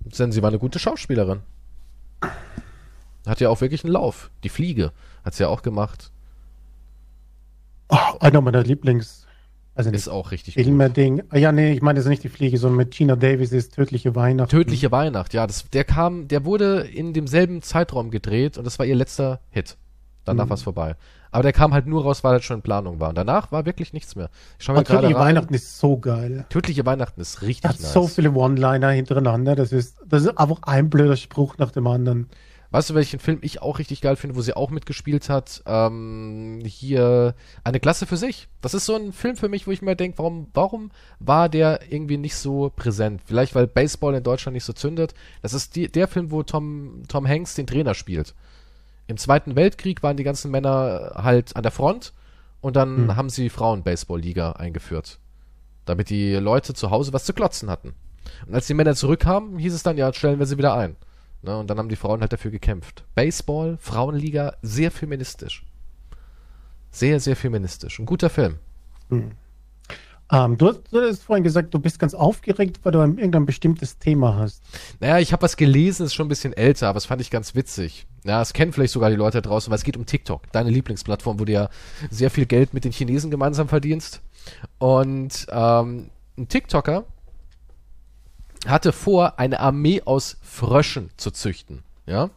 Denn 0.00 0.32
sie 0.32 0.42
war 0.42 0.48
eine 0.48 0.58
gute 0.58 0.78
Schauspielerin. 0.78 1.40
Hat 3.26 3.40
ja 3.40 3.48
auch 3.48 3.60
wirklich 3.60 3.84
einen 3.84 3.92
Lauf. 3.92 4.30
Die 4.42 4.48
Fliege 4.48 4.92
hat 5.24 5.34
sie 5.34 5.44
ja 5.44 5.48
auch 5.48 5.62
gemacht. 5.62 6.10
Oh, 7.88 7.96
einer 8.20 8.40
meiner 8.40 8.62
Lieblings, 8.62 9.26
also 9.74 9.90
Ist 9.90 10.08
auch 10.08 10.30
richtig 10.30 10.54
gut. 10.54 10.64
Filme, 10.64 10.88
Ding. 10.90 11.22
Ah, 11.30 11.36
Ja, 11.38 11.52
nee, 11.52 11.72
ich 11.72 11.82
meine, 11.82 11.96
das 11.98 12.06
ist 12.06 12.10
nicht 12.10 12.22
die 12.24 12.28
Fliege, 12.28 12.56
sondern 12.58 12.76
mit 12.78 12.92
Gina 12.92 13.16
Davis 13.16 13.52
ist 13.52 13.74
Tödliche 13.74 14.14
Weihnachten. 14.14 14.50
Tödliche 14.50 14.90
Weihnacht, 14.92 15.34
ja, 15.34 15.46
das, 15.46 15.68
der 15.70 15.84
kam, 15.84 16.28
der 16.28 16.44
wurde 16.44 16.80
in 16.82 17.12
demselben 17.12 17.60
Zeitraum 17.60 18.10
gedreht 18.10 18.56
und 18.56 18.64
das 18.64 18.78
war 18.78 18.86
ihr 18.86 18.94
letzter 18.94 19.40
Hit. 19.50 19.76
Danach 20.24 20.46
Mhm. 20.46 20.50
war 20.50 20.54
es 20.54 20.62
vorbei. 20.62 20.96
Aber 21.32 21.42
der 21.42 21.52
kam 21.52 21.74
halt 21.74 21.86
nur 21.86 22.04
raus, 22.04 22.22
weil 22.24 22.34
er 22.34 22.40
schon 22.42 22.58
in 22.58 22.62
Planung 22.62 23.00
war. 23.00 23.08
Und 23.10 23.18
danach 23.18 23.50
war 23.52 23.66
wirklich 23.66 23.92
nichts 23.92 24.14
mehr. 24.16 24.30
Ich 24.58 24.64
schau 24.64 24.72
mir 24.72 24.84
gerade 24.84 25.00
Tödliche 25.08 25.16
rein. 25.18 25.26
Weihnachten 25.36 25.52
ist 25.52 25.78
so 25.78 25.98
geil. 25.98 26.46
Tödliche 26.48 26.86
Weihnachten 26.86 27.20
ist 27.20 27.42
richtig 27.42 27.68
Hat 27.68 27.80
nice. 27.80 27.92
so 27.92 28.06
viele 28.06 28.30
One-Liner 28.32 28.90
hintereinander. 28.90 29.56
Das 29.56 29.72
ist, 29.72 29.98
das 30.06 30.22
ist 30.22 30.38
einfach 30.38 30.60
ein 30.62 30.88
blöder 30.88 31.16
Spruch 31.16 31.58
nach 31.58 31.72
dem 31.72 31.86
anderen. 31.88 32.28
Weißt 32.74 32.90
du, 32.90 32.94
welchen 32.96 33.20
Film 33.20 33.38
ich 33.42 33.62
auch 33.62 33.78
richtig 33.78 34.00
geil 34.00 34.16
finde, 34.16 34.34
wo 34.34 34.40
sie 34.40 34.56
auch 34.56 34.70
mitgespielt 34.70 35.28
hat? 35.28 35.62
Ähm, 35.64 36.60
hier 36.66 37.36
eine 37.62 37.78
Klasse 37.78 38.04
für 38.04 38.16
sich. 38.16 38.48
Das 38.62 38.74
ist 38.74 38.84
so 38.84 38.96
ein 38.96 39.12
Film 39.12 39.36
für 39.36 39.48
mich, 39.48 39.68
wo 39.68 39.70
ich 39.70 39.80
mir 39.80 39.94
denke, 39.94 40.18
warum, 40.18 40.48
warum 40.54 40.90
war 41.20 41.48
der 41.48 41.92
irgendwie 41.92 42.16
nicht 42.16 42.34
so 42.34 42.72
präsent? 42.74 43.22
Vielleicht, 43.26 43.54
weil 43.54 43.68
Baseball 43.68 44.16
in 44.16 44.24
Deutschland 44.24 44.54
nicht 44.54 44.64
so 44.64 44.72
zündet. 44.72 45.14
Das 45.40 45.54
ist 45.54 45.76
die, 45.76 45.86
der 45.86 46.08
Film, 46.08 46.32
wo 46.32 46.42
Tom, 46.42 47.04
Tom 47.06 47.28
Hanks 47.28 47.54
den 47.54 47.68
Trainer 47.68 47.94
spielt. 47.94 48.34
Im 49.06 49.18
Zweiten 49.18 49.54
Weltkrieg 49.54 50.02
waren 50.02 50.16
die 50.16 50.24
ganzen 50.24 50.50
Männer 50.50 51.12
halt 51.14 51.54
an 51.54 51.62
der 51.62 51.70
Front 51.70 52.12
und 52.60 52.74
dann 52.74 52.96
Hm. 52.96 53.14
haben 53.14 53.30
sie 53.30 53.50
Frauen-Baseball-Liga 53.50 54.50
eingeführt. 54.50 55.20
Damit 55.84 56.10
die 56.10 56.34
Leute 56.34 56.74
zu 56.74 56.90
Hause 56.90 57.12
was 57.12 57.24
zu 57.24 57.34
klotzen 57.34 57.70
hatten. 57.70 57.94
Und 58.48 58.54
als 58.56 58.66
die 58.66 58.74
Männer 58.74 58.96
zurückkamen, 58.96 59.60
hieß 59.60 59.74
es 59.74 59.84
dann, 59.84 59.96
ja, 59.96 60.12
stellen 60.12 60.40
wir 60.40 60.46
sie 60.46 60.58
wieder 60.58 60.74
ein. 60.74 60.96
Ne, 61.44 61.58
und 61.58 61.68
dann 61.68 61.78
haben 61.78 61.90
die 61.90 61.96
Frauen 61.96 62.22
halt 62.22 62.32
dafür 62.32 62.50
gekämpft. 62.50 63.04
Baseball, 63.14 63.76
Frauenliga, 63.78 64.56
sehr 64.62 64.90
feministisch. 64.90 65.62
Sehr, 66.90 67.20
sehr 67.20 67.36
feministisch. 67.36 67.98
Ein 67.98 68.06
guter 68.06 68.30
Film. 68.30 68.58
Ähm, 70.32 70.56
du, 70.56 70.68
hast, 70.68 70.80
du 70.90 71.00
hast 71.02 71.22
vorhin 71.24 71.44
gesagt, 71.44 71.74
du 71.74 71.78
bist 71.78 71.98
ganz 71.98 72.14
aufgeregt, 72.14 72.80
weil 72.82 72.92
du 72.92 73.00
ein, 73.00 73.18
irgendein 73.18 73.44
bestimmtes 73.44 73.98
Thema 73.98 74.36
hast. 74.36 74.62
Naja, 75.00 75.18
ich 75.18 75.32
habe 75.32 75.42
was 75.42 75.58
gelesen, 75.58 76.06
ist 76.06 76.14
schon 76.14 76.26
ein 76.26 76.30
bisschen 76.30 76.54
älter, 76.54 76.88
aber 76.88 76.96
das 76.96 77.04
fand 77.04 77.20
ich 77.20 77.30
ganz 77.30 77.54
witzig. 77.54 78.06
Ja, 78.24 78.40
es 78.40 78.54
kennen 78.54 78.72
vielleicht 78.72 78.94
sogar 78.94 79.10
die 79.10 79.16
Leute 79.16 79.42
da 79.42 79.48
draußen, 79.48 79.70
weil 79.70 79.76
es 79.76 79.84
geht 79.84 79.98
um 79.98 80.06
TikTok, 80.06 80.50
deine 80.52 80.70
Lieblingsplattform, 80.70 81.40
wo 81.40 81.44
du 81.44 81.52
ja 81.52 81.68
sehr 82.10 82.30
viel 82.30 82.46
Geld 82.46 82.72
mit 82.72 82.86
den 82.86 82.92
Chinesen 82.92 83.30
gemeinsam 83.30 83.68
verdienst. 83.68 84.22
Und 84.78 85.46
ähm, 85.50 86.08
ein 86.38 86.48
TikToker 86.48 87.04
hatte 88.66 88.92
vor, 88.92 89.38
eine 89.38 89.60
Armee 89.60 90.02
aus 90.04 90.36
Fröschen 90.42 91.10
zu 91.16 91.30
züchten. 91.30 91.82
Ja. 92.06 92.30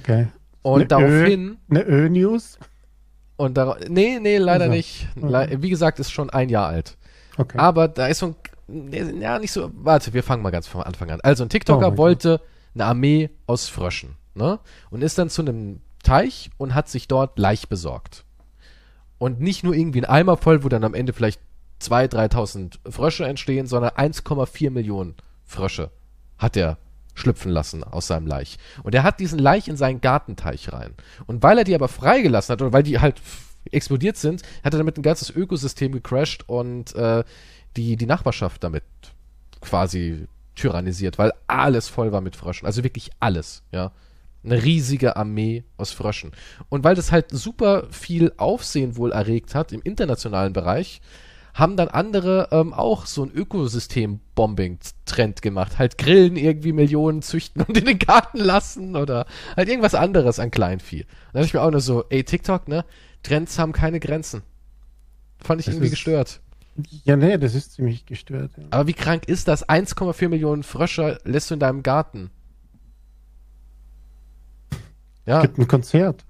Okay. 0.00 0.28
Und 0.62 0.80
Eine 0.80 0.86
daraufhin. 0.86 1.58
Eine 1.68 1.82
Ö-News? 1.82 2.58
Und 3.36 3.56
darauf. 3.56 3.76
Nee, 3.88 4.18
nee, 4.20 4.38
leider 4.38 4.64
Also, 4.64 4.76
nicht. 4.76 5.08
Le 5.16 5.58
wie 5.60 5.70
gesagt, 5.70 5.98
ist 5.98 6.10
schon 6.10 6.30
ein 6.30 6.48
Jahr 6.48 6.68
alt. 6.68 6.96
Okay. 7.36 7.58
Aber 7.58 7.88
da 7.88 8.06
ist 8.06 8.18
so 8.18 8.34
ein. 8.68 9.20
Ja, 9.20 9.38
nicht 9.38 9.52
so. 9.52 9.70
Warte, 9.74 10.14
wir 10.14 10.22
fangen 10.22 10.42
mal 10.42 10.50
ganz 10.50 10.66
vom 10.66 10.80
Anfang 10.80 11.10
an. 11.10 11.20
Also 11.22 11.44
ein 11.44 11.50
TikToker 11.50 11.92
Oh 11.92 11.96
wollte 11.98 12.40
eine 12.74 12.86
Armee 12.86 13.30
aus 13.46 13.68
Fröschen, 13.68 14.16
ne? 14.34 14.58
Und 14.90 15.02
ist 15.02 15.18
dann 15.18 15.28
zu 15.28 15.42
einem 15.42 15.80
Teich 16.02 16.50
und 16.56 16.74
hat 16.74 16.88
sich 16.88 17.08
dort 17.08 17.38
Laich 17.38 17.68
besorgt. 17.68 18.24
Und 19.18 19.40
nicht 19.40 19.64
nur 19.64 19.74
irgendwie 19.74 20.00
ein 20.00 20.06
Eimer 20.06 20.36
voll, 20.36 20.64
wo 20.64 20.68
dann 20.68 20.84
am 20.84 20.94
Ende 20.94 21.12
vielleicht 21.12 21.40
2.000, 21.82 22.32
3.000 22.32 22.90
Frösche 22.90 23.26
entstehen, 23.26 23.66
sondern 23.66 23.92
1,4 23.92 24.70
Millionen 24.70 25.14
Frösche 25.44 25.90
hat 26.38 26.56
er 26.56 26.78
schlüpfen 27.14 27.52
lassen 27.52 27.84
aus 27.84 28.08
seinem 28.08 28.26
Laich. 28.26 28.58
Und 28.82 28.94
er 28.94 29.04
hat 29.04 29.20
diesen 29.20 29.38
Laich 29.38 29.68
in 29.68 29.76
seinen 29.76 30.00
Gartenteich 30.00 30.72
rein. 30.72 30.94
Und 31.26 31.42
weil 31.42 31.58
er 31.58 31.64
die 31.64 31.74
aber 31.74 31.88
freigelassen 31.88 32.52
hat, 32.52 32.62
oder 32.62 32.72
weil 32.72 32.82
die 32.82 32.98
halt 32.98 33.20
explodiert 33.70 34.16
sind, 34.16 34.42
hat 34.64 34.74
er 34.74 34.78
damit 34.78 34.98
ein 34.98 35.02
ganzes 35.02 35.30
Ökosystem 35.30 35.92
gecrashed 35.92 36.48
und 36.48 36.94
äh, 36.96 37.24
die, 37.76 37.96
die 37.96 38.06
Nachbarschaft 38.06 38.62
damit 38.62 38.84
quasi 39.60 40.26
tyrannisiert, 40.54 41.18
weil 41.18 41.32
alles 41.46 41.88
voll 41.88 42.12
war 42.12 42.20
mit 42.20 42.36
Fröschen. 42.36 42.66
Also 42.66 42.84
wirklich 42.84 43.10
alles, 43.20 43.62
ja. 43.72 43.92
Eine 44.44 44.62
riesige 44.62 45.16
Armee 45.16 45.64
aus 45.78 45.92
Fröschen. 45.92 46.32
Und 46.68 46.84
weil 46.84 46.94
das 46.94 47.10
halt 47.10 47.30
super 47.30 47.86
viel 47.90 48.32
Aufsehen 48.36 48.98
wohl 48.98 49.10
erregt 49.10 49.54
hat 49.54 49.72
im 49.72 49.80
internationalen 49.80 50.52
Bereich, 50.52 51.00
haben 51.54 51.76
dann 51.76 51.88
andere 51.88 52.48
ähm, 52.50 52.74
auch 52.74 53.06
so 53.06 53.24
ein 53.24 53.30
Ökosystem-Bombing-Trend 53.32 55.40
gemacht. 55.40 55.78
Halt 55.78 55.98
Grillen 55.98 56.36
irgendwie 56.36 56.72
Millionen 56.72 57.22
züchten 57.22 57.62
und 57.62 57.78
in 57.78 57.84
den 57.84 58.00
Garten 58.00 58.38
lassen 58.38 58.96
oder 58.96 59.26
halt 59.56 59.68
irgendwas 59.68 59.94
anderes 59.94 60.40
an 60.40 60.50
Kleinvieh. 60.50 61.06
Da 61.32 61.38
dachte 61.38 61.46
ich 61.46 61.54
mir 61.54 61.62
auch 61.62 61.70
nur 61.70 61.80
so, 61.80 62.04
ey, 62.10 62.24
TikTok, 62.24 62.66
ne? 62.66 62.84
Trends 63.22 63.56
haben 63.58 63.72
keine 63.72 64.00
Grenzen. 64.00 64.42
Fand 65.38 65.60
ich 65.60 65.66
Das 65.66 65.76
irgendwie 65.76 65.90
gestört. 65.90 66.40
Ja, 67.04 67.16
nee, 67.16 67.38
das 67.38 67.54
ist 67.54 67.74
ziemlich 67.74 68.04
gestört. 68.04 68.50
Ja. 68.56 68.64
Aber 68.70 68.88
wie 68.88 68.94
krank 68.94 69.28
ist 69.28 69.46
das? 69.46 69.68
1,4 69.68 70.28
Millionen 70.28 70.64
Frösche 70.64 71.20
lässt 71.22 71.50
du 71.50 71.54
in 71.54 71.60
deinem 71.60 71.84
Garten. 71.84 72.30
Ja, 75.24 75.42
Gibt 75.42 75.58
ein 75.58 75.68
Konzert. 75.68 76.24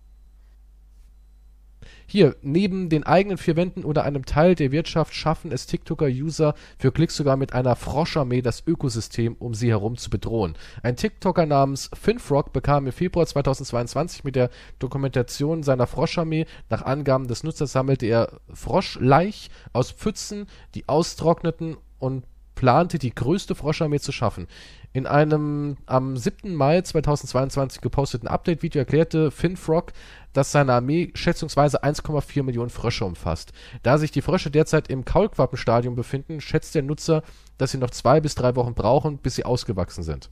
Hier, 2.14 2.36
neben 2.42 2.90
den 2.90 3.02
eigenen 3.02 3.38
vier 3.38 3.56
Wänden 3.56 3.84
oder 3.84 4.04
einem 4.04 4.24
Teil 4.24 4.54
der 4.54 4.70
Wirtschaft 4.70 5.12
schaffen 5.16 5.50
es 5.50 5.66
TikToker-User 5.66 6.54
für 6.78 6.92
Klicks 6.92 7.16
sogar 7.16 7.36
mit 7.36 7.54
einer 7.54 7.74
Froscharmee 7.74 8.40
das 8.40 8.64
Ökosystem 8.64 9.34
um 9.40 9.52
sie 9.52 9.70
herum 9.70 9.96
zu 9.96 10.10
bedrohen. 10.10 10.54
Ein 10.84 10.94
TikToker 10.94 11.44
namens 11.44 11.90
Finfrog 11.92 12.52
bekam 12.52 12.86
im 12.86 12.92
Februar 12.92 13.26
2022 13.26 14.22
mit 14.22 14.36
der 14.36 14.50
Dokumentation 14.78 15.64
seiner 15.64 15.88
Froscharmee 15.88 16.46
nach 16.70 16.82
Angaben 16.82 17.26
des 17.26 17.42
Nutzers 17.42 17.72
sammelte 17.72 18.06
er 18.06 18.38
Froschlaich 18.52 19.50
aus 19.72 19.90
Pfützen, 19.90 20.46
die 20.76 20.88
austrockneten 20.88 21.76
und 21.98 22.22
plante 22.54 23.00
die 23.00 23.12
größte 23.12 23.56
Froscharmee 23.56 23.98
zu 23.98 24.12
schaffen. 24.12 24.46
In 24.92 25.08
einem 25.08 25.76
am 25.86 26.16
7. 26.16 26.54
Mai 26.54 26.80
2022 26.80 27.80
geposteten 27.80 28.28
Update-Video 28.28 28.78
erklärte 28.78 29.32
Finfrog, 29.32 29.92
dass 30.35 30.53
seine 30.53 30.74
Armee 30.74 31.11
schätzungsweise 31.14 31.82
1,4 31.82 32.43
Millionen 32.43 32.68
Frösche 32.68 33.07
umfasst. 33.07 33.53
Da 33.82 33.97
sich 33.97 34.11
die 34.11 34.20
Frösche 34.20 34.51
derzeit 34.51 34.89
im 34.89 35.07
Kaulquappenstadium 35.07 35.95
befinden, 35.95 36.43
schätzt 36.43 36.74
der 36.74 36.82
Nutzer, 36.82 37.22
dass 37.57 37.70
sie 37.70 37.78
noch 37.78 37.91
zwei 37.91 38.20
bis 38.20 38.35
drei 38.35 38.55
Wochen 38.57 38.74
brauchen, 38.74 39.18
bis 39.18 39.37
sie 39.37 39.47
ausgewachsen 39.47 40.03
sind. 40.03 40.28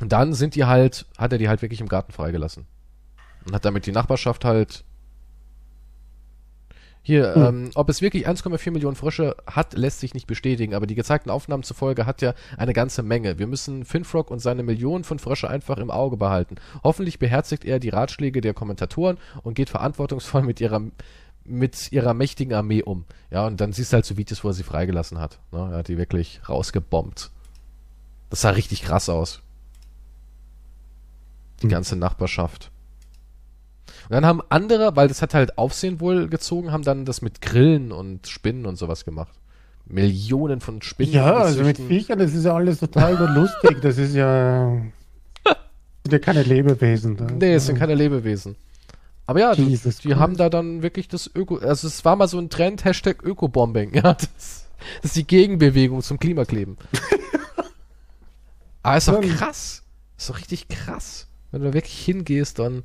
Und 0.00 0.12
dann 0.12 0.32
sind 0.32 0.54
die 0.54 0.64
halt, 0.64 1.06
hat 1.18 1.32
er 1.32 1.38
die 1.38 1.48
halt 1.48 1.60
wirklich 1.60 1.80
im 1.80 1.88
Garten 1.88 2.12
freigelassen. 2.12 2.66
Und 3.46 3.54
hat 3.54 3.64
damit 3.64 3.86
die 3.86 3.92
Nachbarschaft 3.92 4.44
halt. 4.44 4.84
Hier, 7.04 7.34
Hm. 7.34 7.42
ähm, 7.44 7.70
ob 7.74 7.88
es 7.88 8.00
wirklich 8.00 8.28
1,4 8.28 8.70
Millionen 8.70 8.94
Frösche 8.94 9.34
hat, 9.46 9.74
lässt 9.74 9.98
sich 10.00 10.14
nicht 10.14 10.28
bestätigen, 10.28 10.74
aber 10.74 10.86
die 10.86 10.94
gezeigten 10.94 11.30
Aufnahmen 11.30 11.64
zufolge 11.64 12.06
hat 12.06 12.22
er 12.22 12.34
eine 12.56 12.72
ganze 12.72 13.02
Menge. 13.02 13.38
Wir 13.40 13.48
müssen 13.48 13.84
Finfrog 13.84 14.30
und 14.30 14.38
seine 14.38 14.62
Millionen 14.62 15.02
von 15.02 15.18
Frösche 15.18 15.50
einfach 15.50 15.78
im 15.78 15.90
Auge 15.90 16.16
behalten. 16.16 16.56
Hoffentlich 16.84 17.18
beherzigt 17.18 17.64
er 17.64 17.80
die 17.80 17.88
Ratschläge 17.88 18.40
der 18.40 18.54
Kommentatoren 18.54 19.18
und 19.42 19.54
geht 19.54 19.68
verantwortungsvoll 19.70 20.42
mit 20.42 20.60
ihrer 20.60 20.80
mit 21.44 21.90
ihrer 21.90 22.14
mächtigen 22.14 22.54
Armee 22.54 22.84
um. 22.84 23.04
Ja, 23.32 23.48
und 23.48 23.60
dann 23.60 23.72
siehst 23.72 23.92
du 23.92 23.94
halt 23.96 24.04
so 24.04 24.16
Videos, 24.16 24.44
wo 24.44 24.48
er 24.48 24.54
sie 24.54 24.62
freigelassen 24.62 25.18
hat. 25.18 25.40
Ne? 25.50 25.58
Er 25.72 25.78
hat 25.78 25.88
die 25.88 25.98
wirklich 25.98 26.40
rausgebombt. 26.48 27.32
Das 28.30 28.42
sah 28.42 28.50
richtig 28.50 28.82
krass 28.82 29.08
aus. 29.08 29.40
Die 31.58 31.64
Hm. 31.64 31.70
ganze 31.70 31.96
Nachbarschaft. 31.96 32.70
Dann 34.12 34.26
haben 34.26 34.42
andere, 34.50 34.94
weil 34.94 35.08
das 35.08 35.22
hat 35.22 35.32
halt 35.32 35.56
Aufsehen 35.56 35.98
wohl 35.98 36.28
gezogen, 36.28 36.70
haben 36.70 36.82
dann 36.82 37.06
das 37.06 37.22
mit 37.22 37.40
Grillen 37.40 37.92
und 37.92 38.26
Spinnen 38.26 38.66
und 38.66 38.76
sowas 38.76 39.06
gemacht. 39.06 39.32
Millionen 39.86 40.60
von 40.60 40.82
Spinnen. 40.82 41.14
Ja, 41.14 41.36
also 41.36 41.64
mit. 41.64 41.78
Viechern, 41.78 42.18
das 42.18 42.34
ist 42.34 42.44
ja 42.44 42.54
alles 42.54 42.80
total 42.80 43.14
lustig. 43.34 43.80
Das 43.80 43.96
ist 43.96 44.14
ja. 44.14 44.82
sind 45.46 46.12
ja 46.12 46.18
keine 46.18 46.42
Lebewesen. 46.42 47.16
Da. 47.16 47.24
Nee, 47.24 47.54
es 47.54 47.64
sind 47.64 47.78
keine 47.78 47.94
Lebewesen. 47.94 48.56
Aber 49.24 49.40
ja, 49.40 49.54
die, 49.54 49.64
Jesus 49.64 49.96
die 49.96 50.08
Christ. 50.08 50.20
haben 50.20 50.36
da 50.36 50.50
dann 50.50 50.82
wirklich 50.82 51.08
das 51.08 51.30
Öko, 51.34 51.56
also 51.56 51.88
es 51.88 52.04
war 52.04 52.14
mal 52.16 52.28
so 52.28 52.38
ein 52.38 52.50
Trend, 52.50 52.84
Hashtag 52.84 53.22
Ökobombing, 53.22 53.94
ja, 53.94 54.12
das, 54.12 54.28
das 54.36 54.66
ist 55.04 55.16
die 55.16 55.26
Gegenbewegung 55.26 56.02
zum 56.02 56.18
Klimakleben. 56.18 56.76
Aber 58.82 58.96
ist 58.98 59.08
doch 59.08 59.22
krass. 59.22 59.82
Ist 60.18 60.28
doch 60.28 60.36
richtig 60.36 60.68
krass. 60.68 61.28
Wenn 61.50 61.62
du 61.62 61.68
da 61.68 61.72
wirklich 61.72 61.98
hingehst 61.98 62.60
und 62.60 62.82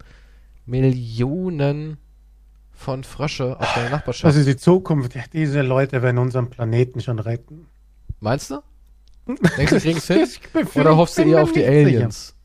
Millionen 0.68 1.98
von 2.74 3.04
Frösche 3.04 3.60
auf 3.60 3.74
deine 3.74 3.90
Nachbarschaft. 3.90 4.26
Das 4.26 4.36
ist 4.36 4.48
die 4.48 4.58
Zukunft. 4.58 5.18
Diese 5.34 5.62
Leute 5.64 6.02
werden 6.04 6.20
unseren 6.20 6.50
Planeten 6.50 7.02
schon 7.02 7.18
retten. 7.20 7.66
Meinst 8.20 8.52
du? 8.52 8.62
Denkst 9.58 9.72
du, 9.74 9.80
kriegen's 9.80 10.08
hin? 10.08 10.28
Oder 10.76 10.96
hoffst 10.96 11.18
du 11.18 11.24
eher 11.24 11.42
auf 11.42 11.52
die 11.52 11.60
nicht 11.60 11.68
sicher. 11.70 11.88
Aliens? 11.88 12.36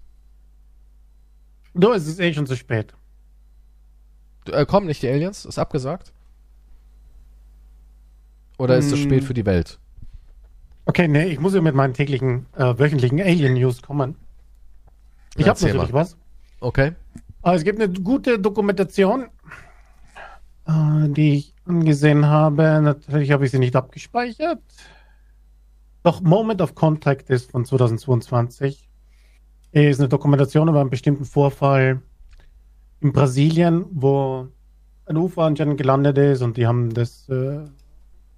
Du, 1.74 1.92
es 1.92 2.06
ist 2.06 2.18
eh 2.20 2.32
schon 2.32 2.46
zu 2.46 2.56
spät. 2.56 2.94
Äh, 4.50 4.66
kommen 4.66 4.86
nicht 4.86 5.02
die 5.02 5.08
Aliens? 5.08 5.44
Ist 5.44 5.58
abgesagt? 5.58 6.12
Oder 8.58 8.76
ist 8.78 8.86
es 8.92 8.98
Hm. 9.00 9.04
spät 9.04 9.24
für 9.24 9.34
die 9.34 9.46
Welt? 9.46 9.78
Okay, 10.84 11.08
nee, 11.08 11.26
ich 11.26 11.38
muss 11.38 11.54
ja 11.54 11.60
mit 11.60 11.74
meinen 11.74 11.94
täglichen, 11.94 12.46
äh, 12.56 12.78
wöchentlichen 12.78 13.20
Alien-News 13.20 13.82
kommen. 13.82 14.16
Ich 15.36 15.46
Ja, 15.46 15.54
habe 15.54 15.64
natürlich 15.64 15.92
was. 15.92 16.16
Okay. 16.60 16.92
Aber 17.42 17.56
es 17.56 17.64
gibt 17.64 17.80
eine 17.80 17.92
gute 17.92 18.38
Dokumentation, 18.38 19.26
äh, 20.66 21.08
die 21.08 21.34
ich 21.34 21.54
angesehen 21.66 22.26
habe. 22.26 22.80
Natürlich 22.82 23.30
habe 23.32 23.44
ich 23.44 23.50
sie 23.50 23.58
nicht 23.58 23.76
abgespeichert. 23.76 24.60
Doch 26.02 26.20
Moment 26.20 26.60
of 26.60 26.74
Contact 26.74 27.30
ist 27.30 27.50
von 27.50 27.64
2022. 27.64 28.88
Ist 29.72 30.00
eine 30.00 30.08
Dokumentation 30.08 30.68
über 30.68 30.80
einen 30.80 30.90
bestimmten 30.90 31.24
Vorfall 31.24 32.02
in 33.00 33.12
Brasilien, 33.12 33.86
wo 33.90 34.48
ein 35.06 35.16
UFO 35.16 35.42
anscheinend 35.42 35.78
gelandet 35.78 36.18
ist 36.18 36.42
und 36.42 36.56
die 36.56 36.66
haben 36.66 36.92
das 36.94 37.28
äh, 37.28 37.60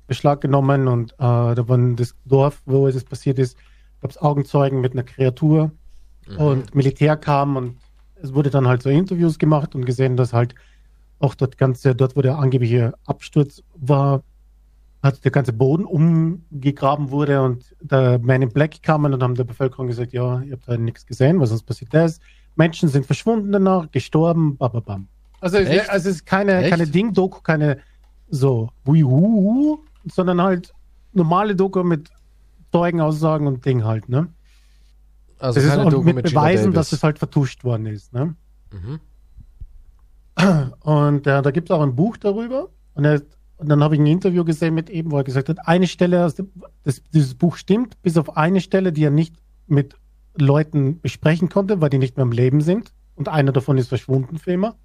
Beschlag 0.07 0.41
genommen 0.41 0.89
und 0.89 1.13
äh, 1.15 1.17
da 1.19 1.69
waren 1.69 1.97
das 1.97 2.15
Dorf, 2.25 2.63
wo 2.65 2.87
es 2.87 3.05
passiert 3.05 3.39
ist, 3.39 3.59
gab 4.01 4.11
es 4.13 4.19
Augenzeugen 4.19 4.81
mit 4.81 4.93
einer 4.93 5.03
Kreatur 5.03 5.71
Mhm. 6.27 6.37
und 6.39 6.75
Militär 6.75 7.17
kam 7.17 7.57
und 7.57 7.77
es 8.25 8.35
wurde 8.35 8.51
dann 8.51 8.67
halt 8.67 8.83
so 8.83 8.89
Interviews 8.89 9.39
gemacht 9.39 9.75
und 9.75 9.85
gesehen, 9.85 10.17
dass 10.17 10.33
halt 10.33 10.55
auch 11.21 11.35
dort 11.35 11.59
ganze, 11.59 11.95
dort 11.95 12.17
wo 12.17 12.23
der 12.23 12.39
angebliche 12.39 12.95
Absturz 13.07 13.63
war, 13.77 14.23
hat 15.03 15.23
der 15.25 15.31
ganze 15.31 15.53
Boden 15.53 15.85
umgegraben 15.85 17.11
wurde 17.11 17.43
und 17.43 17.77
der 17.81 18.19
Man 18.19 18.41
in 18.41 18.49
Black 18.49 18.83
kamen 18.83 19.13
und 19.13 19.23
haben 19.23 19.35
der 19.35 19.45
Bevölkerung 19.45 19.87
gesagt, 19.87 20.15
ja, 20.15 20.41
ihr 20.41 20.53
habt 20.53 20.67
da 20.67 20.77
nichts 20.79 21.07
gesehen, 21.07 21.39
was 21.39 21.51
sonst 21.51 21.65
passiert 21.65 21.93
das. 21.93 22.19
Menschen 22.57 22.89
sind 22.89 23.05
verschwunden 23.05 23.53
danach, 23.53 23.91
gestorben, 23.91 24.57
bababam. 24.57 25.07
Also 25.41 25.59
es, 25.59 25.89
also 25.91 26.09
es 26.09 26.17
ist 26.17 26.27
keine, 26.27 26.63
Echt? 26.63 26.71
keine 26.71 26.87
Ding-Doku, 26.87 27.41
keine 27.43 27.79
so 28.31 28.71
Wuihu, 28.85 29.81
sondern 30.07 30.41
halt 30.41 30.73
normale 31.13 31.55
Doku 31.55 31.83
mit 31.83 32.09
Zeugenaussagen 32.73 33.47
und 33.47 33.65
Ding 33.67 33.85
halt, 33.85 34.09
ne? 34.09 34.29
Also 35.39 35.57
Das 35.57 35.65
ist 35.65 35.71
keine 35.71 35.85
und 35.85 35.93
Doku 35.93 36.05
mit, 36.05 36.17
mit 36.17 36.25
Beweisen, 36.27 36.73
dass 36.73 36.93
es 36.93 37.03
halt 37.03 37.19
vertuscht 37.19 37.65
worden 37.65 37.87
ist. 37.87 38.13
Ne? 38.13 38.35
Mhm. 38.73 39.01
Und 40.81 41.27
äh, 41.27 41.43
da 41.43 41.51
gibt 41.51 41.71
es 41.71 41.77
auch 41.77 41.83
ein 41.83 41.95
Buch 41.95 42.17
darüber. 42.17 42.69
Und, 42.95 43.05
er, 43.05 43.23
und 43.57 43.69
dann 43.69 43.83
habe 43.83 43.95
ich 43.95 44.01
ein 44.01 44.07
Interview 44.07 44.45
gesehen 44.45 44.75
mit 44.75 44.91
ihm, 44.91 45.11
wo 45.11 45.19
er 45.19 45.25
gesagt 45.25 45.49
hat, 45.49 45.67
eine 45.67 45.87
Stelle, 45.87 46.31
dem, 46.33 46.51
das, 46.83 47.03
dieses 47.13 47.35
Buch 47.35 47.57
stimmt, 47.57 48.01
bis 48.03 48.17
auf 48.17 48.37
eine 48.37 48.61
Stelle, 48.61 48.93
die 48.93 49.05
er 49.05 49.11
nicht 49.11 49.35
mit 49.67 49.95
Leuten 50.37 51.01
besprechen 51.01 51.49
konnte, 51.49 51.81
weil 51.81 51.91
die 51.91 51.99
nicht 51.99 52.17
mehr 52.17 52.25
im 52.25 52.33
Leben 52.33 52.61
sind. 52.61 52.93
Und 53.15 53.29
einer 53.29 53.53
davon 53.53 53.79
ist 53.79 53.89
verschwunden 53.89 54.39
für 54.39 54.53
immer. 54.53 54.77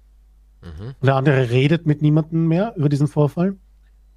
Mhm. 0.62 0.94
Und 1.00 1.06
der 1.06 1.16
andere 1.16 1.50
redet 1.50 1.86
mit 1.86 2.02
niemandem 2.02 2.46
mehr 2.46 2.74
über 2.76 2.88
diesen 2.88 3.08
Vorfall. 3.08 3.56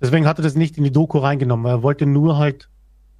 Deswegen 0.02 0.28
hat 0.28 0.38
er 0.40 0.44
das 0.44 0.56
nicht 0.56 0.78
in 0.78 0.84
die 0.84 0.92
Doku 0.92 1.18
reingenommen. 1.18 1.66
Er 1.66 1.82
wollte 1.82 2.06
nur 2.06 2.38
halt 2.38 2.70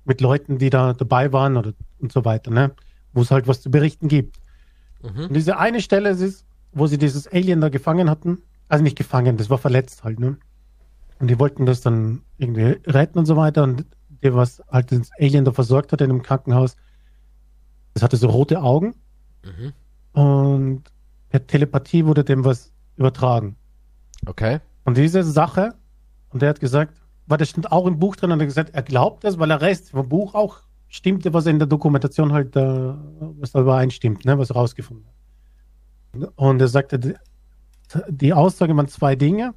mit 0.06 0.22
Leuten, 0.22 0.58
die 0.58 0.70
da 0.70 0.94
dabei 0.94 1.32
waren 1.32 1.58
oder 1.58 1.74
und 2.00 2.12
so 2.12 2.26
weiter, 2.26 2.52
ne? 2.52 2.72
Wo 3.14 3.22
es 3.22 3.32
halt 3.32 3.48
was 3.48 3.62
zu 3.62 3.72
berichten 3.72 4.08
gibt. 4.08 4.38
Mhm. 5.02 5.26
Und 5.26 5.34
diese 5.34 5.58
eine 5.58 5.82
Stelle 5.82 6.10
es 6.10 6.22
ist, 6.22 6.46
wo 6.72 6.88
sie 6.88 6.98
dieses 6.98 7.28
Alien 7.28 7.62
da 7.62 7.70
gefangen 7.70 8.10
hatten, 8.10 8.40
also 8.68 8.84
nicht 8.84 8.98
gefangen, 8.98 9.38
das 9.38 9.50
war 9.50 9.58
verletzt 9.58 10.04
halt, 10.04 10.20
ne? 10.20 10.38
Und 11.20 11.28
die 11.28 11.40
wollten 11.40 11.66
das 11.66 11.82
dann 11.82 12.22
irgendwie 12.38 12.80
retten 12.88 13.20
und 13.20 13.26
so 13.26 13.38
weiter. 13.38 13.64
Und 13.64 13.86
der, 14.24 14.36
was 14.36 14.62
halt 14.70 14.92
das 14.92 15.12
Alien 15.20 15.46
da 15.46 15.52
versorgt 15.52 15.92
hat 15.92 16.02
in 16.02 16.10
dem 16.10 16.24
Krankenhaus, 16.24 16.76
das 17.94 18.04
hatte 18.04 18.18
so 18.18 18.28
rote 18.28 18.62
Augen 18.62 18.96
Mhm. 19.44 19.74
und 20.14 20.84
per 21.30 21.46
Telepathie 21.46 22.06
wurde 22.06 22.24
dem 22.24 22.46
was 22.46 22.72
übertragen. 22.96 23.58
Okay. 24.26 24.60
Und 24.86 24.98
diese 24.98 25.24
Sache, 25.24 25.74
und 26.30 26.42
der 26.42 26.50
hat 26.50 26.60
gesagt, 26.60 26.96
weil 27.28 27.38
das 27.38 27.50
stimmt 27.50 27.72
auch 27.72 27.86
im 27.86 28.00
Buch 28.00 28.16
drin, 28.16 28.32
und 28.32 28.40
er 28.40 28.44
hat 28.44 28.48
gesagt, 28.48 28.74
er 28.74 28.84
glaubt 28.84 29.24
das, 29.24 29.38
weil 29.38 29.50
der 29.50 29.62
Rest 29.62 29.92
vom 29.92 30.08
Buch 30.08 30.34
auch 30.34 30.60
stimmte, 30.94 31.34
was 31.34 31.48
in 31.48 31.58
der 31.58 31.68
Dokumentation 31.68 32.34
halt, 32.34 32.56
äh, 32.56 32.94
was 33.40 33.52
da 33.52 33.62
übereinstimmt, 33.62 34.26
ne, 34.26 34.38
was 34.38 34.54
rausgefunden 34.54 35.08
hat. 35.08 36.32
Und 36.36 36.62
er 36.62 36.68
sagte, 36.68 37.16
die, 38.10 38.34
Aussage 38.34 38.78
waren 38.78 38.88
zwei 38.88 39.16
Dinge. 39.16 39.56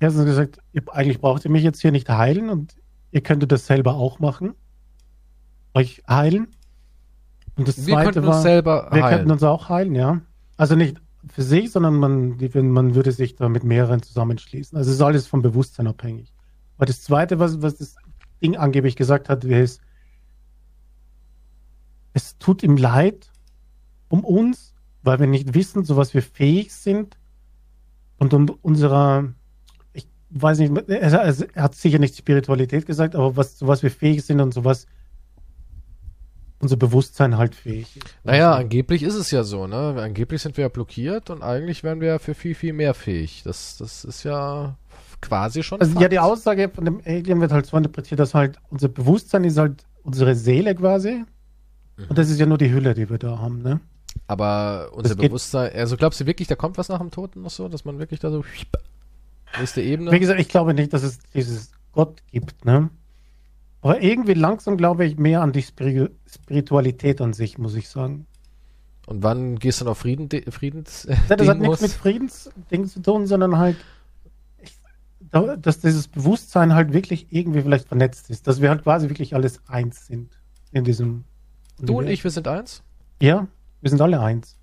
Erstens 0.00 0.22
er 0.22 0.26
gesagt, 0.26 0.58
eigentlich 0.90 1.20
braucht 1.20 1.44
ihr 1.44 1.50
mich 1.50 1.62
jetzt 1.62 1.82
hier 1.82 1.92
nicht 1.92 2.08
heilen 2.08 2.48
und 2.48 2.74
ihr 3.10 3.20
könntet 3.20 3.52
das 3.52 3.66
selber 3.66 3.96
auch 3.96 4.18
machen. 4.18 4.54
Euch 5.74 6.02
heilen. 6.08 6.48
Und 7.56 7.68
das 7.68 7.86
Wir 7.86 7.94
zweite 7.94 8.24
war, 8.24 8.42
wir 8.42 9.02
heilen. 9.02 9.16
könnten 9.16 9.30
uns 9.30 9.42
auch 9.42 9.68
heilen, 9.68 9.94
ja. 9.94 10.22
Also 10.56 10.74
nicht 10.74 11.02
für 11.28 11.42
sich, 11.42 11.70
sondern 11.70 11.96
man, 11.96 12.38
man 12.70 12.94
würde 12.94 13.12
sich 13.12 13.36
da 13.36 13.50
mit 13.50 13.62
mehreren 13.62 14.02
zusammenschließen. 14.02 14.76
Also 14.76 14.88
es 14.88 14.96
ist 14.96 15.02
alles 15.02 15.26
vom 15.26 15.42
Bewusstsein 15.42 15.86
abhängig. 15.86 16.32
Aber 16.78 16.86
das 16.86 17.02
Zweite, 17.02 17.38
was, 17.38 17.60
was 17.60 17.76
das 17.76 17.96
Ding 18.40 18.56
angeblich 18.56 18.96
gesagt 18.96 19.28
hat, 19.28 19.44
ist, 19.44 19.82
es 22.12 22.38
tut 22.38 22.62
ihm 22.62 22.76
leid 22.76 23.30
um 24.08 24.24
uns, 24.24 24.74
weil 25.02 25.18
wir 25.20 25.26
nicht 25.26 25.54
wissen, 25.54 25.84
zu 25.86 25.96
was 25.96 26.12
wir 26.12 26.22
fähig 26.22 26.72
sind 26.74 27.16
und 28.18 28.34
um 28.34 28.50
unserer, 28.60 29.32
ich 29.94 30.06
weiß 30.30 30.58
nicht, 30.58 30.76
er, 30.88 31.12
er 31.12 31.62
hat 31.62 31.74
sicher 31.74 31.98
nicht 31.98 32.16
Spiritualität 32.16 32.84
gesagt, 32.84 33.14
aber 33.14 33.36
was, 33.36 33.56
zu 33.56 33.66
was 33.66 33.82
wir 33.82 33.90
fähig 33.90 34.22
sind 34.22 34.40
und 34.40 34.52
zu 34.52 34.64
was 34.66 34.86
unser 36.60 36.76
Bewusstsein 36.76 37.38
halt 37.38 37.54
fähig 37.54 37.96
ist. 37.96 38.16
Naja, 38.22 38.54
angeblich 38.54 39.02
ist 39.02 39.14
es 39.14 39.30
ja 39.30 39.42
so, 39.42 39.66
ne? 39.66 39.96
Angeblich 39.98 40.42
sind 40.42 40.56
wir 40.56 40.62
ja 40.62 40.68
blockiert 40.68 41.30
und 41.30 41.42
eigentlich 41.42 41.82
wären 41.82 42.00
wir 42.00 42.08
ja 42.08 42.18
für 42.18 42.34
viel, 42.34 42.54
viel 42.54 42.74
mehr 42.74 42.94
fähig. 42.94 43.42
Das, 43.44 43.78
das 43.78 44.04
ist 44.04 44.22
ja 44.22 44.76
quasi 45.20 45.62
schon. 45.62 45.80
Also, 45.80 45.98
ja, 45.98 46.08
die 46.08 46.20
Aussage 46.20 46.68
von 46.68 46.84
dem 46.84 47.00
Alien 47.04 47.40
wird 47.40 47.50
halt 47.50 47.66
so 47.66 47.76
interpretiert, 47.76 48.20
dass 48.20 48.34
halt 48.34 48.58
unser 48.70 48.88
Bewusstsein 48.88 49.42
ist 49.42 49.58
halt 49.58 49.84
unsere 50.04 50.36
Seele 50.36 50.74
quasi. 50.74 51.24
Mhm. 51.96 52.06
Und 52.08 52.18
das 52.18 52.30
ist 52.30 52.38
ja 52.38 52.46
nur 52.46 52.58
die 52.58 52.72
Hülle, 52.72 52.94
die 52.94 53.08
wir 53.10 53.18
da 53.18 53.38
haben, 53.38 53.62
ne? 53.62 53.80
Aber 54.26 54.90
unser 54.92 55.14
das 55.14 55.26
Bewusstsein, 55.26 55.72
also 55.74 55.96
glaubst 55.96 56.20
du 56.20 56.26
wirklich, 56.26 56.48
da 56.48 56.54
kommt 56.54 56.78
was 56.78 56.88
nach 56.88 56.98
dem 56.98 57.10
Toten 57.10 57.42
noch 57.42 57.50
so, 57.50 57.68
dass 57.68 57.84
man 57.84 57.98
wirklich 57.98 58.20
da 58.20 58.30
so 58.30 58.44
nächste 59.58 59.80
Ebene? 59.80 60.10
Wie 60.12 60.18
gesagt, 60.18 60.40
ich 60.40 60.48
glaube 60.48 60.74
nicht, 60.74 60.92
dass 60.92 61.02
es 61.02 61.18
dieses 61.34 61.72
Gott 61.92 62.22
gibt, 62.30 62.64
ne? 62.64 62.90
Aber 63.80 64.00
irgendwie 64.00 64.34
langsam 64.34 64.76
glaube 64.76 65.04
ich 65.04 65.18
mehr 65.18 65.42
an 65.42 65.52
die 65.52 65.62
Spiritualität 65.62 67.20
an 67.20 67.32
sich, 67.32 67.58
muss 67.58 67.74
ich 67.74 67.88
sagen. 67.88 68.26
Und 69.06 69.22
wann 69.22 69.58
gehst 69.58 69.80
du 69.80 69.84
noch 69.84 69.96
Frieden, 69.96 70.28
Friedens? 70.50 71.08
Ja, 71.28 71.36
das 71.36 71.48
hat 71.48 71.58
nichts 71.58 71.80
mit 71.80 71.90
Friedensdingen 71.90 72.88
zu 72.88 73.00
tun, 73.00 73.26
sondern 73.26 73.58
halt, 73.58 73.76
ich, 74.60 74.78
dass 75.58 75.80
dieses 75.80 76.06
Bewusstsein 76.06 76.74
halt 76.74 76.92
wirklich 76.92 77.26
irgendwie 77.30 77.62
vielleicht 77.62 77.88
vernetzt 77.88 78.30
ist, 78.30 78.46
dass 78.46 78.60
wir 78.60 78.70
halt 78.70 78.84
quasi 78.84 79.08
wirklich 79.08 79.34
alles 79.34 79.60
eins 79.66 80.06
sind 80.06 80.38
in 80.70 80.84
diesem. 80.84 81.24
Du 81.82 81.98
und 81.98 82.06
ich, 82.06 82.22
wir 82.22 82.30
sind 82.30 82.46
eins? 82.46 82.82
Ja, 83.20 83.48
wir 83.80 83.90
sind 83.90 84.00
alle 84.00 84.20
eins. 84.20 84.56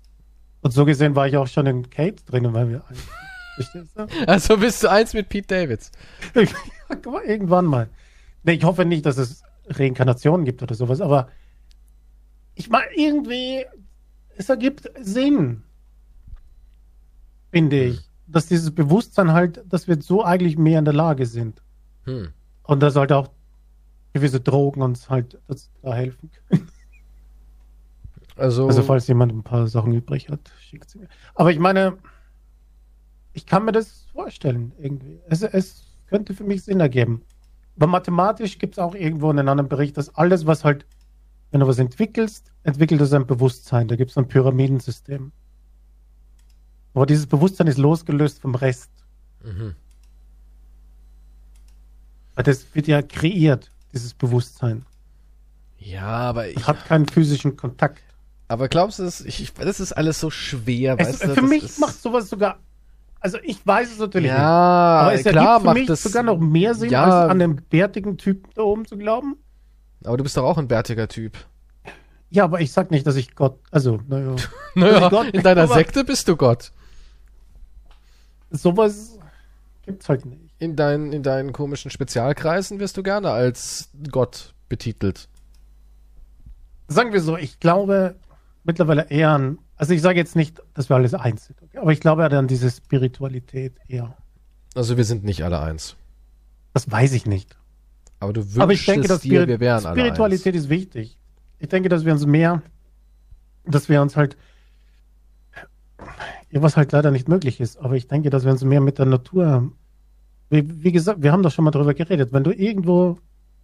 Und 0.62 0.72
so 0.72 0.84
gesehen 0.84 1.14
war 1.14 1.28
ich 1.28 1.36
auch 1.36 1.46
schon 1.46 1.66
in 1.66 1.90
Kate 1.90 2.24
drin, 2.24 2.52
weil 2.52 2.70
wir 2.70 2.82
eins 2.88 3.72
sind. 3.72 3.90
Also 4.26 4.56
bist 4.56 4.82
du 4.82 4.88
eins 4.90 5.12
mit 5.12 5.28
Pete 5.28 5.46
Davids? 5.46 5.92
Irgendwann 7.26 7.66
mal. 7.66 7.90
Nee, 8.42 8.54
ich 8.54 8.64
hoffe 8.64 8.86
nicht, 8.86 9.04
dass 9.04 9.18
es 9.18 9.42
Reinkarnationen 9.68 10.46
gibt 10.46 10.62
oder 10.62 10.74
sowas, 10.74 11.00
aber 11.00 11.28
ich 12.54 12.70
meine, 12.70 12.90
irgendwie, 12.96 13.66
es 14.36 14.48
ergibt 14.48 14.90
Sinn, 15.00 15.62
finde 17.50 17.84
ich, 17.84 18.00
dass 18.26 18.46
dieses 18.46 18.74
Bewusstsein 18.74 19.32
halt, 19.32 19.62
dass 19.68 19.88
wir 19.88 20.00
so 20.00 20.24
eigentlich 20.24 20.56
mehr 20.56 20.78
in 20.78 20.84
der 20.84 20.94
Lage 20.94 21.26
sind. 21.26 21.62
Hm. 22.04 22.32
Und 22.62 22.80
dass 22.80 22.96
halt 22.96 23.12
auch 23.12 23.30
gewisse 24.12 24.40
Drogen 24.40 24.82
uns 24.82 25.10
halt 25.10 25.38
da 25.82 25.94
helfen 25.94 26.30
können. 26.48 26.68
Also, 28.40 28.66
also 28.66 28.82
falls 28.82 29.06
jemand 29.06 29.32
ein 29.32 29.42
paar 29.42 29.66
Sachen 29.66 29.92
übrig 29.92 30.30
hat, 30.30 30.50
schickt 30.60 30.88
sie 30.88 30.98
mir. 30.98 31.08
Aber 31.34 31.52
ich 31.52 31.58
meine, 31.58 31.98
ich 33.34 33.44
kann 33.46 33.64
mir 33.64 33.72
das 33.72 34.06
vorstellen 34.12 34.72
irgendwie. 34.78 35.20
Es, 35.28 35.42
es 35.42 35.84
könnte 36.06 36.34
für 36.34 36.44
mich 36.44 36.64
Sinn 36.64 36.80
ergeben. 36.80 37.22
Aber 37.76 37.86
mathematisch 37.86 38.58
gibt 38.58 38.74
es 38.74 38.78
auch 38.78 38.94
irgendwo 38.94 39.30
einen 39.30 39.48
anderen 39.48 39.68
Bericht, 39.68 39.96
dass 39.96 40.14
alles, 40.14 40.46
was 40.46 40.64
halt, 40.64 40.86
wenn 41.50 41.60
du 41.60 41.66
was 41.66 41.78
entwickelst, 41.78 42.50
entwickelt 42.62 43.00
es 43.00 43.12
ein 43.12 43.26
Bewusstsein. 43.26 43.88
Da 43.88 43.96
gibt 43.96 44.10
es 44.10 44.16
ein 44.16 44.26
Pyramidensystem. 44.26 45.32
Aber 46.94 47.06
dieses 47.06 47.26
Bewusstsein 47.26 47.66
ist 47.66 47.78
losgelöst 47.78 48.40
vom 48.40 48.54
Rest. 48.54 48.90
Mhm. 49.44 49.76
Weil 52.34 52.44
das 52.44 52.74
wird 52.74 52.86
ja 52.86 53.02
kreiert, 53.02 53.70
dieses 53.92 54.14
Bewusstsein. 54.14 54.86
Ja, 55.78 56.08
aber 56.08 56.48
ich. 56.48 56.66
Hat 56.66 56.84
keinen 56.86 57.06
physischen 57.06 57.56
Kontakt. 57.56 58.02
Aber 58.50 58.68
glaubst 58.68 58.98
du, 58.98 59.04
das, 59.04 59.20
ich, 59.20 59.52
das 59.54 59.78
ist 59.78 59.92
alles 59.92 60.18
so 60.18 60.28
schwer, 60.28 60.96
es, 60.98 61.06
weißt 61.06 61.24
du? 61.24 61.34
Für 61.34 61.42
mich 61.42 61.78
macht 61.78 62.02
sowas 62.02 62.28
sogar 62.28 62.58
also 63.20 63.38
ich 63.44 63.64
weiß 63.64 63.92
es 63.92 63.98
natürlich 63.98 64.28
ja, 64.28 64.34
nicht. 64.34 64.42
Aber 64.42 65.14
es 65.14 65.22
klar, 65.22 65.52
ergibt 65.52 65.68
für 65.68 65.74
mich 65.74 65.86
das, 65.86 66.02
sogar 66.02 66.22
noch 66.24 66.38
mehr 66.38 66.74
Sinn, 66.74 66.90
ja, 66.90 67.04
als 67.04 67.30
an 67.30 67.38
den 67.38 67.56
bärtigen 67.56 68.16
Typen 68.16 68.50
da 68.54 68.62
oben 68.62 68.86
zu 68.86 68.96
glauben. 68.96 69.36
Aber 70.04 70.16
du 70.16 70.24
bist 70.24 70.36
doch 70.36 70.42
auch 70.42 70.58
ein 70.58 70.66
bärtiger 70.66 71.06
Typ. 71.06 71.36
Ja, 72.30 72.44
aber 72.44 72.60
ich 72.60 72.72
sag 72.72 72.90
nicht, 72.90 73.06
dass 73.06 73.14
ich 73.14 73.36
Gott, 73.36 73.58
also, 73.70 74.00
naja. 74.08 74.34
naja, 74.74 75.08
Gott, 75.10 75.28
in 75.28 75.42
deiner 75.42 75.68
Sekte 75.68 76.02
bist 76.02 76.26
du 76.26 76.36
Gott. 76.36 76.72
Sowas 78.50 79.18
gibt's 79.84 80.08
halt 80.08 80.24
nicht. 80.24 80.50
In, 80.58 80.74
dein, 80.74 81.12
in 81.12 81.22
deinen 81.22 81.52
komischen 81.52 81.92
Spezialkreisen 81.92 82.80
wirst 82.80 82.96
du 82.96 83.02
gerne 83.04 83.30
als 83.30 83.90
Gott 84.10 84.54
betitelt. 84.68 85.28
Sagen 86.88 87.12
wir 87.12 87.20
so, 87.20 87.36
ich 87.36 87.60
glaube 87.60 88.16
mittlerweile 88.64 89.10
eher 89.10 89.30
an 89.30 89.58
also 89.80 89.94
ich 89.94 90.02
sage 90.02 90.18
jetzt 90.18 90.36
nicht, 90.36 90.62
dass 90.74 90.90
wir 90.90 90.96
alles 90.96 91.14
eins 91.14 91.46
sind, 91.46 91.62
okay? 91.62 91.78
aber 91.78 91.90
ich 91.90 92.00
glaube 92.00 92.22
an 92.26 92.46
diese 92.46 92.70
Spiritualität 92.70 93.78
eher. 93.88 94.14
Also 94.74 94.98
wir 94.98 95.04
sind 95.04 95.24
nicht 95.24 95.42
alle 95.42 95.58
eins. 95.58 95.96
Das 96.74 96.90
weiß 96.90 97.14
ich 97.14 97.24
nicht. 97.24 97.56
Aber 98.18 98.34
du 98.34 98.42
wünschst 98.42 98.60
aber 98.60 98.74
ich 98.74 98.84
denke, 98.84 99.08
dass 99.08 99.22
dir, 99.22 99.48
wir 99.48 99.58
wären 99.58 99.80
Spiritualität 99.80 100.54
ist 100.54 100.68
wichtig. 100.68 101.16
Ich 101.58 101.68
denke, 101.68 101.88
dass 101.88 102.04
wir 102.04 102.12
uns 102.12 102.26
mehr, 102.26 102.60
dass 103.64 103.88
wir 103.88 104.02
uns 104.02 104.18
halt, 104.18 104.36
ja, 106.50 106.60
was 106.60 106.76
halt 106.76 106.92
leider 106.92 107.10
nicht 107.10 107.26
möglich 107.26 107.58
ist, 107.58 107.78
aber 107.78 107.94
ich 107.94 108.06
denke, 108.06 108.28
dass 108.28 108.44
wir 108.44 108.52
uns 108.52 108.62
mehr 108.62 108.82
mit 108.82 108.98
der 108.98 109.06
Natur, 109.06 109.72
wie, 110.50 110.84
wie 110.84 110.92
gesagt, 110.92 111.22
wir 111.22 111.32
haben 111.32 111.42
doch 111.42 111.52
schon 111.52 111.64
mal 111.64 111.70
darüber 111.70 111.94
geredet, 111.94 112.34
wenn 112.34 112.44
du 112.44 112.50
irgendwo 112.50 113.16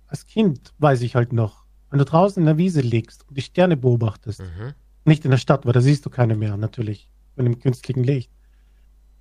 als 0.07 0.25
Kind, 0.25 0.73
weiß 0.79 1.03
ich 1.03 1.15
halt 1.15 1.35
noch, 1.35 1.67
wenn 1.91 1.99
du 1.99 2.07
draußen 2.07 2.41
in 2.41 2.47
der 2.47 2.57
Wiese 2.57 2.81
liegst 2.81 3.29
und 3.29 3.37
die 3.37 3.43
Sterne 3.43 3.77
beobachtest, 3.77 4.41
mhm 4.41 4.73
nicht 5.07 5.25
in 5.25 5.31
der 5.31 5.39
Stadt, 5.39 5.67
weil 5.67 5.73
da 5.73 5.81
siehst 5.81 6.07
du 6.07 6.11
keine 6.11 6.37
mehr, 6.37 6.57
natürlich, 6.57 7.09
mit 7.37 7.47
dem 7.47 7.59
künstlichen 7.59 8.05
Licht. 8.05 8.31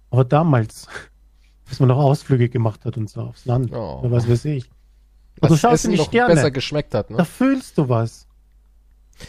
Aber 0.09 0.23
damals, 0.23 0.87
bis 1.69 1.79
man 1.79 1.89
noch 1.89 1.97
Ausflüge 1.97 2.49
gemacht 2.49 2.85
hat 2.85 2.97
und 2.97 3.09
so 3.09 3.21
aufs 3.21 3.45
Land, 3.45 3.71
oh. 3.73 3.99
oder 4.01 4.11
was 4.11 4.29
weiß 4.29 4.45
ich. 4.45 4.69
Und 5.41 5.51
du 5.51 5.57
schaust 5.57 5.85
in 5.85 5.91
die 5.91 5.97
Sterne. 5.97 6.35
besser 6.35 6.51
geschmeckt 6.51 6.93
hat, 6.93 7.09
ne? 7.09 7.17
Da 7.17 7.25
fühlst 7.25 7.77
du 7.77 7.89
was. 7.89 8.27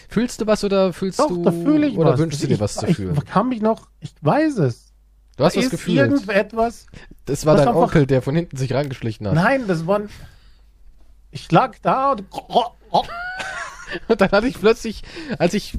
Fühlst 0.09 0.40
du 0.40 0.46
was 0.46 0.64
oder 0.64 0.92
fühlst 0.92 1.18
Doch, 1.18 1.28
du 1.28 1.42
da 1.42 1.52
fühle 1.52 1.86
ich 1.86 1.96
oder 1.96 2.12
was. 2.12 2.18
wünschst 2.20 2.42
du 2.42 2.46
dir 2.48 2.54
ich, 2.54 2.61
was 2.61 2.74
zu 2.74 2.86
fühlen? 2.86 3.16
Ich 3.16 3.24
kann 3.24 3.48
mich 3.48 3.61
noch, 3.61 3.88
ich 4.00 4.12
weiß 4.20 4.59
es. 4.59 4.92
Du 5.36 5.44
hast 5.44 5.57
da 5.57 5.61
was 5.61 5.70
gefühlt. 5.70 5.98
irgendetwas. 5.98 6.86
Das 7.24 7.44
war 7.46 7.57
dein 7.57 7.68
Onkel, 7.68 8.07
der 8.07 8.22
von 8.22 8.34
hinten 8.34 8.57
sich 8.57 8.72
reingeschlichen 8.72 9.26
hat. 9.26 9.34
Nein, 9.34 9.66
das 9.66 9.86
war 9.86 10.00
ich 11.30 11.52
lag 11.52 11.76
da 11.82 12.12
und, 12.12 12.24
und 14.09 14.20
dann 14.20 14.30
hatte 14.30 14.48
ich 14.48 14.59
plötzlich, 14.59 15.02
als 15.38 15.54
ich 15.54 15.78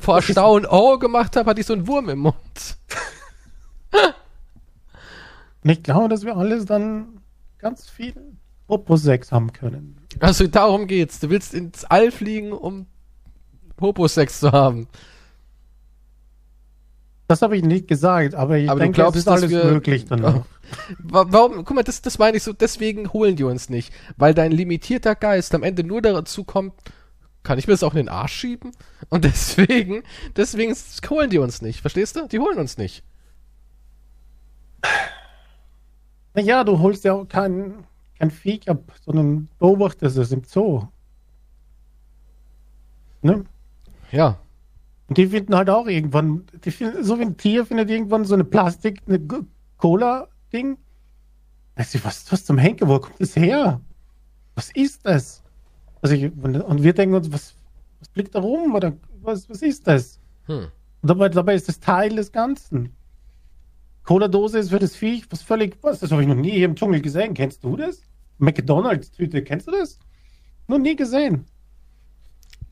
vor 0.00 0.16
Erstaunen 0.16 0.66
Oh 0.70 0.98
gemacht 0.98 1.36
habe, 1.36 1.50
hatte 1.50 1.60
ich 1.60 1.66
so 1.66 1.72
einen 1.72 1.86
Wurm 1.86 2.08
im 2.08 2.20
Mund. 2.20 2.76
Und 5.62 5.70
ich 5.70 5.82
glaube, 5.82 6.08
dass 6.08 6.24
wir 6.24 6.36
alles 6.36 6.66
dann 6.66 7.20
ganz 7.58 7.88
viel 7.88 8.14
Popo-Sex 8.66 9.32
haben 9.32 9.52
können. 9.52 9.96
Also 10.20 10.46
darum 10.46 10.86
geht's. 10.86 11.20
Du 11.20 11.30
willst 11.30 11.54
ins 11.54 11.84
All 11.84 12.10
fliegen, 12.10 12.52
um 12.52 12.86
Popo-Sex 13.76 14.40
zu 14.40 14.52
haben. 14.52 14.88
Das 17.26 17.40
habe 17.40 17.56
ich 17.56 17.62
nicht 17.62 17.88
gesagt, 17.88 18.34
aber 18.34 18.58
ich 18.58 18.68
aber 18.68 18.80
denke, 18.80 18.96
glaubst, 18.96 19.16
es 19.16 19.22
ist 19.22 19.28
alles 19.28 19.50
wir, 19.50 19.64
möglich 19.64 20.04
dann. 20.04 20.44
Warum? 20.98 21.64
Guck 21.64 21.74
mal, 21.74 21.82
das, 21.82 22.02
das 22.02 22.18
meine 22.18 22.36
ich 22.36 22.42
so, 22.42 22.52
deswegen 22.52 23.12
holen 23.14 23.36
die 23.36 23.44
uns 23.44 23.70
nicht. 23.70 23.92
Weil 24.18 24.34
dein 24.34 24.52
limitierter 24.52 25.14
Geist 25.14 25.54
am 25.54 25.62
Ende 25.62 25.84
nur 25.84 26.02
dazu 26.02 26.44
kommt, 26.44 26.74
kann 27.44 27.58
ich 27.58 27.68
mir 27.68 27.74
das 27.74 27.84
auch 27.84 27.92
in 27.92 27.98
den 27.98 28.08
Arsch 28.08 28.32
schieben? 28.32 28.72
Und 29.10 29.24
deswegen, 29.24 30.02
deswegen 30.34 30.74
holen 31.08 31.30
die 31.30 31.38
uns 31.38 31.62
nicht. 31.62 31.80
Verstehst 31.80 32.16
du? 32.16 32.26
Die 32.26 32.40
holen 32.40 32.58
uns 32.58 32.76
nicht. 32.76 33.04
Naja, 36.34 36.64
du 36.64 36.80
holst 36.80 37.04
ja 37.04 37.12
auch 37.12 37.28
kein, 37.28 37.84
kein 38.18 38.30
Viech 38.30 38.68
ab, 38.68 38.92
sondern 39.04 39.48
beobachtest 39.60 40.16
es 40.16 40.32
im 40.32 40.42
Zoo. 40.42 40.88
Ne? 43.22 43.44
Ja. 44.10 44.40
Und 45.08 45.18
die 45.18 45.28
finden 45.28 45.54
halt 45.54 45.70
auch 45.70 45.86
irgendwann, 45.86 46.44
die 46.64 46.70
finden, 46.70 47.04
so 47.04 47.18
wie 47.18 47.22
ein 47.22 47.36
Tier 47.36 47.64
findet 47.66 47.90
irgendwann 47.90 48.24
so 48.24 48.34
eine 48.34 48.44
Plastik, 48.44 49.02
eine 49.06 49.20
Cola-Ding. 49.76 50.78
Weißt 51.76 51.94
du, 51.94 52.04
was, 52.04 52.30
was 52.32 52.44
zum 52.44 52.58
Henker, 52.58 52.88
wo 52.88 52.98
kommt 52.98 53.20
das 53.20 53.36
her? 53.36 53.80
Was 54.54 54.70
ist 54.72 55.06
das? 55.06 55.43
Also 56.04 56.16
ich, 56.16 56.30
und 56.34 56.82
wir 56.82 56.92
denken 56.92 57.14
uns, 57.14 57.32
was, 57.32 57.54
was 57.98 58.08
blickt 58.10 58.34
da 58.34 58.40
rum? 58.40 58.74
Oder 58.74 58.92
was, 59.22 59.48
was 59.48 59.62
ist 59.62 59.86
das? 59.86 60.20
Hm. 60.44 60.66
Und 61.00 61.08
dabei, 61.08 61.30
dabei 61.30 61.54
ist 61.54 61.66
das 61.66 61.80
Teil 61.80 62.14
des 62.14 62.30
Ganzen. 62.30 62.94
Cola-Dose 64.02 64.58
ist 64.58 64.68
für 64.68 64.78
das 64.78 64.94
Viech 64.94 65.24
was 65.30 65.40
völlig, 65.40 65.78
was, 65.80 66.00
das 66.00 66.12
habe 66.12 66.20
ich 66.20 66.28
noch 66.28 66.34
nie 66.34 66.50
hier 66.50 66.66
im 66.66 66.76
Dschungel 66.76 67.00
gesehen. 67.00 67.32
Kennst 67.32 67.64
du 67.64 67.74
das? 67.74 68.02
McDonalds-Tüte, 68.36 69.42
kennst 69.44 69.66
du 69.66 69.70
das? 69.70 69.98
Noch 70.68 70.76
nie 70.76 70.94
gesehen. 70.94 71.46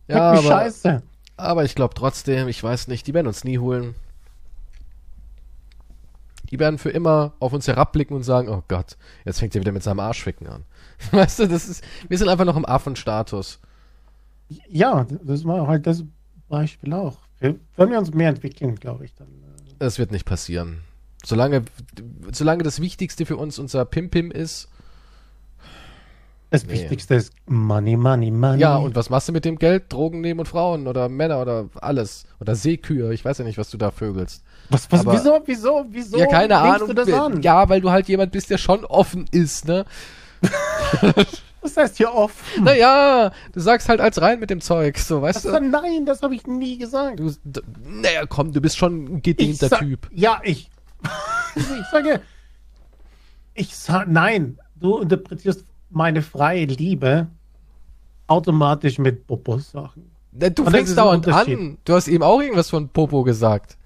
Ja, 0.09 0.33
aber, 0.33 0.43
scheiße. 0.43 1.03
aber 1.39 1.65
ich 1.65 1.75
glaube 1.75 1.95
trotzdem, 1.95 2.49
ich 2.49 2.63
weiß 2.63 2.89
nicht, 2.89 3.07
die 3.07 3.15
werden 3.15 3.29
uns 3.29 3.45
nie 3.45 3.57
holen. 3.57 3.95
Die 6.51 6.59
werden 6.59 6.77
für 6.77 6.91
immer 6.91 7.33
auf 7.39 7.55
uns 7.55 7.67
herabblicken 7.67 8.15
und 8.15 8.25
sagen, 8.25 8.51
oh 8.51 8.63
Gott, 8.69 8.99
jetzt 9.25 9.39
fängt 9.39 9.55
er 9.55 9.63
wieder 9.63 9.73
mit 9.73 9.83
seinem 9.83 10.01
Arschficken 10.01 10.49
an. 10.49 10.65
Weißt 11.11 11.39
du, 11.41 11.49
das 11.49 11.69
ist, 11.69 11.85
wir 12.09 12.17
sind 12.19 12.29
einfach 12.29 12.45
noch 12.45 12.57
im 12.57 12.65
Affenstatus. 12.65 13.59
Ja, 14.69 15.07
das 15.25 15.45
war 15.45 15.67
halt 15.67 15.87
das 15.87 16.05
Beispiel 16.49 16.93
auch. 16.93 17.17
Wir, 17.41 17.57
wenn 17.77 17.91
wir 17.91 17.99
uns 17.99 18.13
mehr 18.13 18.29
entwickeln, 18.29 18.77
glaube 18.77 19.05
ich, 19.07 19.15
dann. 19.15 19.27
äh, 19.29 19.75
Das 19.79 19.99
wird 19.99 20.13
nicht 20.13 20.25
passieren. 20.27 20.83
Solange, 21.25 21.65
solange 22.33 22.63
das 22.63 22.81
Wichtigste 22.81 23.27
für 23.27 23.37
uns 23.37 23.59
unser 23.59 23.85
Pim-Pim 23.85 24.31
ist. 24.31 24.69
Das 26.51 26.67
Nee. 26.67 26.75
Wichtigste 26.75 27.15
ist 27.15 27.33
Money, 27.47 27.97
Money, 27.97 28.31
Money. 28.31 28.61
Ja, 28.61 28.77
und 28.77 28.95
was 28.95 29.09
machst 29.09 29.27
du 29.29 29.33
mit 29.33 29.47
dem 29.47 29.59
Geld? 29.59 29.91
Drogen 29.91 30.21
nehmen 30.21 30.41
und 30.41 30.47
Frauen 30.47 30.87
oder 30.87 31.09
Männer 31.09 31.41
oder 31.41 31.71
alles. 31.81 32.27
Oder 32.41 32.55
Seekühe. 32.55 33.15
Ich 33.15 33.25
weiß 33.25 33.39
ja 33.39 33.45
nicht, 33.47 33.57
was 33.57 33.71
du 33.71 33.79
da 33.79 33.91
vögelst. 33.91 34.45
was, 34.69 34.91
was, 34.93 35.01
aber- 35.01 35.15
wieso, 35.15 35.41
wieso, 35.47 35.87
wieso? 35.89 36.19
ja, 36.19 36.27
keine 36.27 36.59
Ahnung. 36.59 37.41
Ja, 37.41 37.69
weil 37.71 37.81
du 37.81 37.91
halt 37.91 38.07
jemand 38.09 38.33
bist, 38.33 38.51
der 38.51 38.59
schon 38.59 38.85
offen 38.85 39.25
ist, 39.31 39.65
ne? 39.67 39.87
Das 41.63 41.77
heißt 41.77 41.97
hier 41.97 42.13
offen. 42.13 42.65
Naja, 42.65 43.31
du 43.53 43.61
sagst 43.61 43.89
halt 43.89 44.01
als 44.01 44.21
rein 44.21 44.41
mit 44.41 44.51
dem 44.51 44.61
Zeug, 44.61 44.99
so, 44.99 45.23
weißt 45.23 45.45
Das, 45.45 45.53
du? 45.53 45.61
nein, 45.61 46.05
das 46.05 46.21
habe 46.21 46.35
ich 46.35 46.45
nie 46.49 46.77
gesagt. 46.77 47.21
du 47.21 47.31
naja, 47.85 48.27
komm, 48.29 48.53
du 48.53 48.61
bist 48.61 48.77
schon 48.77 49.05
ein 49.05 49.23
gedehnter 49.23 49.71
Typ. 49.71 50.09
Ja, 50.13 50.41
ich. 50.43 50.69
ich 51.55 51.63
sage. 51.93 52.21
Ich 53.55 53.77
sage, 53.77 54.11
nein, 54.11 54.59
du 54.75 54.99
interpretierst 54.99 55.65
meine 55.91 56.23
freie 56.23 56.65
Liebe 56.65 57.29
automatisch 58.27 58.99
mit 58.99 59.27
Popos-Sachen. 59.29 60.11
Du 60.33 60.65
Und 60.65 60.71
fängst 60.73 60.99
dauernd 60.99 61.29
an. 61.29 61.79
Du 61.85 61.93
hast 61.95 62.09
eben 62.09 62.25
auch 62.25 62.41
irgendwas 62.41 62.71
von 62.71 62.89
Popo 62.89 63.23
gesagt. 63.23 63.77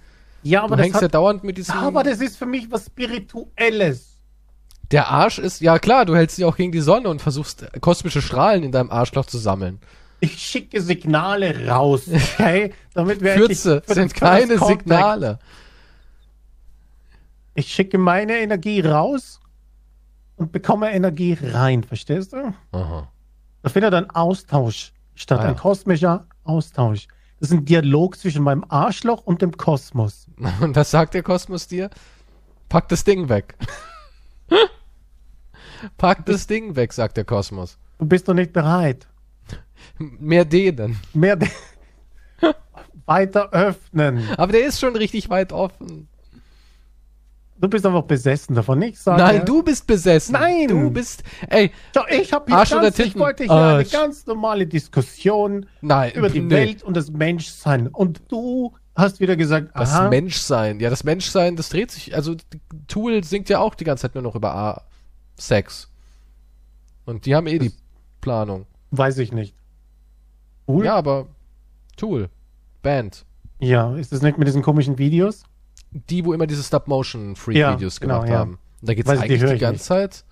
Ja, 0.42 0.60
aber 0.62 0.76
Du 0.76 0.76
das, 0.76 0.84
hängst 0.86 1.00
ja 1.00 1.04
hat, 1.06 1.14
dauernd 1.14 1.44
mit 1.44 1.58
diesem. 1.58 1.74
aber 1.74 2.04
das 2.04 2.20
ist 2.20 2.36
für 2.38 2.46
mich 2.46 2.70
was 2.70 2.86
Spirituelles. 2.86 4.15
Der 4.92 5.08
Arsch 5.08 5.38
ist, 5.38 5.60
ja 5.60 5.78
klar, 5.78 6.04
du 6.04 6.14
hältst 6.14 6.38
dich 6.38 6.44
auch 6.44 6.56
gegen 6.56 6.72
die 6.72 6.80
Sonne 6.80 7.08
und 7.08 7.20
versuchst 7.20 7.66
kosmische 7.80 8.22
Strahlen 8.22 8.62
in 8.62 8.72
deinem 8.72 8.90
Arschloch 8.90 9.26
zu 9.26 9.38
sammeln. 9.38 9.80
Ich 10.20 10.38
schicke 10.38 10.80
Signale 10.80 11.66
raus, 11.68 12.02
okay? 12.08 12.72
Damit 12.94 13.20
wir 13.20 13.34
Kürze 13.34 13.82
sind 13.86 14.14
keine 14.14 14.58
Signale. 14.58 15.38
Ich 17.54 17.72
schicke 17.72 17.98
meine 17.98 18.38
Energie 18.38 18.80
raus 18.80 19.40
und 20.36 20.52
bekomme 20.52 20.92
Energie 20.92 21.36
rein, 21.42 21.82
verstehst 21.84 22.32
du? 22.32 22.54
Aha. 22.72 23.08
Da 23.62 23.68
findet 23.68 23.94
ein 23.94 24.10
Austausch 24.10 24.92
statt, 25.14 25.40
Ah, 25.40 25.44
ja. 25.44 25.48
ein 25.50 25.56
kosmischer 25.56 26.26
Austausch. 26.44 27.08
Das 27.40 27.50
ist 27.50 27.56
ein 27.58 27.64
Dialog 27.64 28.16
zwischen 28.18 28.42
meinem 28.42 28.64
Arschloch 28.68 29.22
und 29.26 29.42
dem 29.42 29.56
Kosmos. 29.56 30.26
Und 30.60 30.76
was 30.76 30.90
sagt 30.90 31.14
der 31.14 31.22
Kosmos 31.22 31.66
dir? 31.66 31.90
Pack 32.68 32.88
das 32.88 33.04
Ding 33.04 33.28
weg. 33.28 33.54
Pack 35.98 36.26
das 36.26 36.46
Ding 36.46 36.76
weg, 36.76 36.92
sagt 36.92 37.16
der 37.16 37.24
Kosmos. 37.24 37.78
Du 37.98 38.06
bist 38.06 38.28
doch 38.28 38.34
nicht 38.34 38.52
bereit. 38.52 39.06
Mehr 39.98 40.44
denen. 40.44 40.98
Mehr 41.14 41.36
de- 41.36 41.48
weiter 43.06 43.50
öffnen. 43.52 44.22
Aber 44.36 44.52
der 44.52 44.66
ist 44.66 44.80
schon 44.80 44.96
richtig 44.96 45.28
weit 45.30 45.52
offen. 45.52 46.08
Du 47.58 47.68
bist 47.68 47.86
einfach 47.86 48.02
besessen 48.02 48.54
davon. 48.54 48.82
Ich 48.82 48.98
sage, 48.98 49.22
Nein, 49.22 49.44
du 49.46 49.62
bist 49.62 49.86
besessen. 49.86 50.32
Nein. 50.32 50.68
Du 50.68 50.90
bist, 50.90 51.22
ey, 51.48 51.70
Ja, 51.94 52.04
ich 52.10 52.32
habe 52.32 52.52
Arsch 52.52 52.72
oder 52.72 52.82
ganz, 52.82 52.98
ich 52.98 53.18
wollte 53.18 53.44
hier 53.44 53.52
eine 53.52 53.62
Arsch. 53.78 53.90
ganz 53.90 54.26
normale 54.26 54.66
Diskussion 54.66 55.64
nein. 55.80 56.12
über 56.14 56.28
die 56.28 56.40
nee. 56.40 56.50
Welt 56.50 56.82
und 56.82 56.94
das 56.94 57.10
Menschsein. 57.10 57.88
Und 57.88 58.20
du 58.30 58.74
hast 58.94 59.20
wieder 59.20 59.36
gesagt, 59.36 59.70
Das 59.74 59.92
aha, 59.94 60.10
Menschsein. 60.10 60.80
Ja, 60.80 60.90
das 60.90 61.02
Menschsein, 61.04 61.56
das 61.56 61.70
dreht 61.70 61.90
sich. 61.90 62.14
Also, 62.14 62.34
Tool 62.88 63.24
singt 63.24 63.48
ja 63.48 63.60
auch 63.60 63.74
die 63.74 63.84
ganze 63.84 64.02
Zeit 64.02 64.14
nur 64.14 64.22
noch 64.22 64.34
über 64.34 64.54
A 64.54 64.82
Sex. 65.36 65.88
Und 67.04 67.26
die 67.26 67.34
haben 67.34 67.46
eh 67.46 67.58
die 67.58 67.72
Planung. 68.20 68.66
weiß 68.90 69.18
ich 69.18 69.32
nicht. 69.32 69.54
Cool. 70.66 70.84
Ja, 70.84 70.96
aber 70.96 71.26
Tool. 71.96 72.28
Band. 72.82 73.24
Ja, 73.58 73.94
ist 73.96 74.12
das 74.12 74.22
nicht 74.22 74.38
mit 74.38 74.46
diesen 74.48 74.62
komischen 74.62 74.98
Videos? 74.98 75.44
Die, 75.90 76.24
wo 76.24 76.32
immer 76.32 76.46
diese 76.46 76.62
Stop-Motion-Freak-Videos 76.62 77.96
Ja, 77.96 78.00
genau, 78.00 78.14
gemacht 78.20 78.28
ja. 78.30 78.38
haben. 78.38 78.58
Und 78.80 78.88
da 78.88 78.92
ich, 78.92 79.02
die 79.02 79.08
eigentlich 79.10 79.40
die 79.40 79.54
ich 79.54 79.60
ganze 79.60 79.72
nicht. 79.74 79.84
Zeit. 79.84 80.24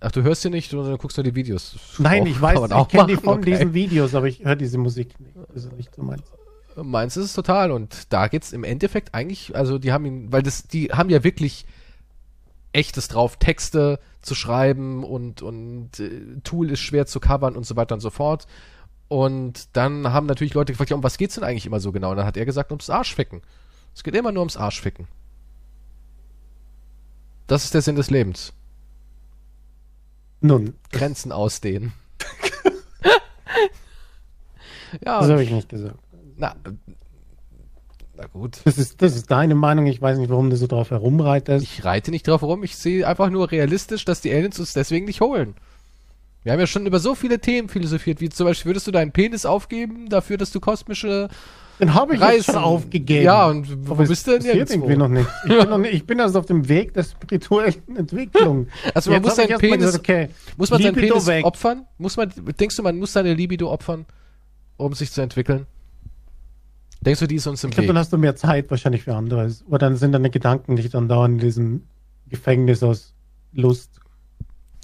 Ach, 0.00 0.12
du 0.12 0.22
hörst 0.22 0.42
sie 0.42 0.50
nicht, 0.50 0.70
sondern 0.70 0.92
du 0.92 0.98
guckst 0.98 1.16
nur 1.16 1.24
die 1.24 1.34
Videos. 1.34 1.76
Nein, 1.98 2.22
Auch- 2.22 2.26
ich 2.26 2.40
weiß, 2.40 2.58
ich 2.82 2.88
kenne 2.88 3.06
die 3.06 3.16
von 3.16 3.38
okay. 3.38 3.50
diesen 3.52 3.74
Videos, 3.74 4.14
aber 4.14 4.26
ich 4.28 4.44
höre 4.44 4.56
diese 4.56 4.78
Musik 4.78 5.18
nicht. 5.20 5.34
Das 5.54 5.70
nicht 5.72 5.94
so 5.94 6.02
meins. 6.02 6.22
Meins 6.76 7.16
ist 7.16 7.24
es 7.24 7.32
total 7.32 7.72
und 7.72 8.12
da 8.12 8.28
geht's 8.28 8.52
im 8.52 8.62
Endeffekt 8.62 9.14
eigentlich, 9.14 9.56
also 9.56 9.78
die 9.78 9.92
haben 9.92 10.04
ihn, 10.04 10.30
weil 10.30 10.42
das, 10.42 10.64
die 10.68 10.88
haben 10.92 11.08
ja 11.08 11.24
wirklich 11.24 11.64
echtes 12.76 13.08
drauf, 13.08 13.36
Texte 13.38 13.98
zu 14.20 14.34
schreiben 14.34 15.02
und 15.02 15.42
und 15.42 15.98
äh, 15.98 16.40
Tool 16.44 16.70
ist 16.70 16.80
schwer 16.80 17.06
zu 17.06 17.20
covern 17.20 17.56
und 17.56 17.64
so 17.64 17.74
weiter 17.76 17.94
und 17.94 18.00
so 18.00 18.10
fort. 18.10 18.46
Und 19.08 19.76
dann 19.76 20.12
haben 20.12 20.26
natürlich 20.26 20.54
Leute 20.54 20.72
gefragt, 20.72 20.90
ja, 20.90 20.96
um 20.96 21.02
was 21.02 21.16
geht's 21.16 21.36
denn 21.36 21.44
eigentlich 21.44 21.66
immer 21.66 21.80
so 21.80 21.92
genau? 21.92 22.10
Und 22.10 22.16
dann 22.18 22.26
hat 22.26 22.36
er 22.36 22.44
gesagt, 22.44 22.70
ums 22.72 22.90
Arschficken. 22.90 23.42
Es 23.94 24.02
geht 24.02 24.14
immer 24.14 24.32
nur 24.32 24.42
ums 24.42 24.56
Arschficken. 24.56 25.08
Das 27.46 27.64
ist 27.64 27.74
der 27.74 27.82
Sinn 27.82 27.96
des 27.96 28.10
Lebens. 28.10 28.52
Nun, 30.40 30.74
Grenzen 30.92 31.32
ausdehnen. 31.32 31.92
ja, 35.04 35.20
das 35.20 35.30
habe 35.30 35.42
ich 35.42 35.50
nicht 35.50 35.68
gesagt. 35.68 35.98
na, 36.36 36.56
na 38.16 38.26
gut. 38.26 38.58
Das 38.64 38.78
ist, 38.78 39.02
das 39.02 39.14
ist 39.16 39.30
deine 39.30 39.54
Meinung. 39.54 39.86
Ich 39.86 40.00
weiß 40.00 40.18
nicht, 40.18 40.30
warum 40.30 40.50
du 40.50 40.56
so 40.56 40.66
drauf 40.66 40.90
herumreitest. 40.90 41.64
Ich 41.64 41.84
reite 41.84 42.10
nicht 42.10 42.26
drauf 42.26 42.42
rum, 42.42 42.62
ich 42.64 42.76
sehe 42.76 43.06
einfach 43.06 43.30
nur 43.30 43.50
realistisch, 43.50 44.04
dass 44.04 44.20
die 44.20 44.32
Aliens 44.32 44.58
uns 44.58 44.72
deswegen 44.72 45.06
nicht 45.06 45.20
holen. 45.20 45.54
Wir 46.42 46.52
haben 46.52 46.60
ja 46.60 46.66
schon 46.68 46.86
über 46.86 47.00
so 47.00 47.14
viele 47.16 47.40
Themen 47.40 47.68
philosophiert, 47.68 48.20
wie 48.20 48.28
zum 48.28 48.46
Beispiel, 48.46 48.70
würdest 48.70 48.86
du 48.86 48.92
deinen 48.92 49.10
Penis 49.12 49.44
aufgeben 49.44 50.08
dafür, 50.08 50.36
dass 50.36 50.52
du 50.52 50.60
kosmische 50.60 51.28
Den 51.80 51.92
habe 51.92 52.14
ich 52.14 52.20
Reisen... 52.20 52.36
jetzt 52.36 52.46
schon 52.46 52.56
aufgegeben. 52.56 53.24
Ja, 53.24 53.48
und 53.48 53.88
wo 53.88 53.94
Aber 53.94 54.04
bist 54.06 54.26
du 54.28 54.38
denn 54.38 54.42
nirgendwo? 54.42 54.74
irgendwie 54.74 54.96
noch 54.96 55.08
nicht. 55.08 55.28
Ich 55.44 55.58
bin, 55.58 55.68
noch 55.68 55.78
nicht, 55.78 55.94
ich 55.94 56.06
bin 56.06 56.18
erst 56.20 56.36
auf 56.36 56.46
dem 56.46 56.68
Weg 56.68 56.94
der 56.94 57.02
spirituellen 57.02 57.74
Entwicklung. 57.96 58.68
Also 58.94 59.10
man 59.10 59.18
Jetzt 59.24 59.26
muss 59.26 59.36
seinen 59.36 59.58
Penis, 59.58 59.86
gesagt, 59.86 59.98
okay, 60.08 60.28
muss 60.56 60.70
man 60.70 60.80
seinen 60.82 60.94
Penis 60.94 61.26
weg. 61.26 61.44
opfern? 61.44 61.84
Muss 61.98 62.16
man, 62.16 62.32
denkst 62.60 62.76
du, 62.76 62.82
man 62.84 62.96
muss 62.96 63.12
seine 63.12 63.34
Libido 63.34 63.68
opfern, 63.72 64.06
um 64.76 64.92
sich 64.94 65.10
zu 65.10 65.22
entwickeln? 65.22 65.66
Denkst 67.06 67.20
du, 67.20 67.26
die 67.26 67.36
ist 67.36 67.46
uns 67.46 67.62
im 67.64 67.70
Ich 67.70 67.76
glaube, 67.76 67.86
dann 67.86 67.96
Weg? 67.96 68.00
hast 68.00 68.12
du 68.12 68.18
mehr 68.18 68.36
Zeit 68.36 68.68
wahrscheinlich 68.70 69.04
für 69.04 69.14
anderes. 69.14 69.64
Aber 69.66 69.78
dann 69.78 69.96
sind 69.96 70.12
deine 70.12 70.28
Gedanken 70.28 70.74
nicht 70.74 70.92
dann 70.92 71.08
dauernd 71.08 71.34
in 71.34 71.38
diesem 71.40 71.86
Gefängnis 72.28 72.82
aus 72.82 73.14
Lust. 73.52 74.00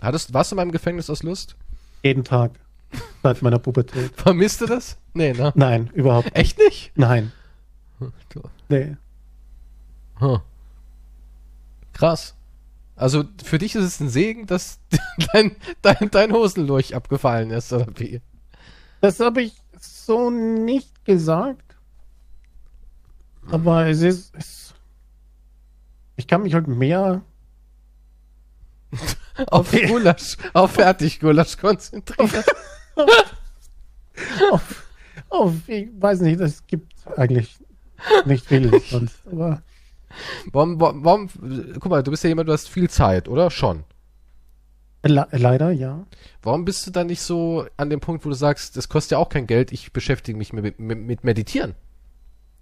Hattest, 0.00 0.32
warst 0.32 0.52
du 0.52 0.56
mal 0.56 0.62
im 0.62 0.72
Gefängnis 0.72 1.10
aus 1.10 1.22
Lust? 1.24 1.56
Jeden 2.02 2.24
Tag. 2.24 2.52
Seit 3.22 3.42
meiner 3.42 3.58
Pubertät. 3.58 4.12
Vermisst 4.16 4.60
du 4.60 4.66
das? 4.66 4.96
Nee, 5.14 5.32
ne? 5.32 5.52
Nein, 5.56 5.90
überhaupt 5.94 6.26
nicht. 6.26 6.36
Echt 6.36 6.58
nicht? 6.58 6.92
Nein. 6.94 7.32
Du- 8.30 8.42
Nee. 8.68 8.96
Hm. 10.18 10.38
Krass. 11.92 12.34
Also 12.96 13.24
für 13.42 13.58
dich 13.58 13.74
ist 13.74 13.84
es 13.84 14.00
ein 14.00 14.08
Segen, 14.08 14.46
dass 14.46 14.78
dein, 15.32 15.56
dein, 15.82 16.10
dein 16.10 16.32
Hosenlurch 16.32 16.94
abgefallen 16.94 17.50
ist, 17.50 17.72
oder 17.72 17.86
wie? 17.96 18.20
Das 19.00 19.18
habe 19.20 19.42
ich 19.42 19.54
so 19.80 20.30
nicht 20.30 21.04
gesagt. 21.04 21.71
Aber 23.51 23.86
es 23.86 24.03
ist. 24.03 24.34
Es, 24.36 24.74
ich 26.16 26.26
kann 26.26 26.43
mich 26.43 26.55
halt 26.55 26.68
mehr 26.68 27.22
Auf. 29.47 29.72
Gulasch, 29.72 30.36
auf 30.53 30.72
Fertiggulasch 30.72 31.57
konzentrieren. 31.57 32.45
auf, 34.51 34.86
auf, 35.30 35.55
ich 35.66 35.88
weiß 35.99 36.20
nicht, 36.20 36.40
es 36.40 36.66
gibt 36.66 36.93
eigentlich 37.16 37.57
nicht 38.26 38.47
viel 38.47 38.80
sonst. 38.90 39.26
Aber 39.26 39.62
Warum, 40.53 40.78
warum, 40.78 41.05
warum, 41.05 41.28
guck 41.80 41.88
mal, 41.88 42.03
du 42.03 42.11
bist 42.11 42.22
ja 42.22 42.28
jemand, 42.28 42.49
du 42.49 42.53
hast 42.53 42.68
viel 42.68 42.90
Zeit, 42.90 43.28
oder? 43.28 43.51
Schon. 43.51 43.84
le 45.03 45.26
leider 45.30 45.70
ja. 45.70 46.07
Warum 46.43 46.66
bist 46.66 46.86
du 46.86 46.90
dann 46.90 47.07
nicht 47.07 47.22
so 47.22 47.66
an 47.78 47.88
dem 47.88 48.01
Punkt, 48.01 48.24
wo 48.24 48.28
du 48.28 48.34
sagst, 48.34 48.76
das 48.76 48.90
kostet 48.90 49.12
ja 49.12 49.18
auch 49.18 49.30
kein 49.30 49.47
Geld, 49.47 49.72
ich 49.72 49.93
beschäftige 49.93 50.36
mich 50.36 50.53
mit, 50.53 50.78
mit, 50.78 50.99
mit 50.99 51.24
Meditieren? 51.24 51.74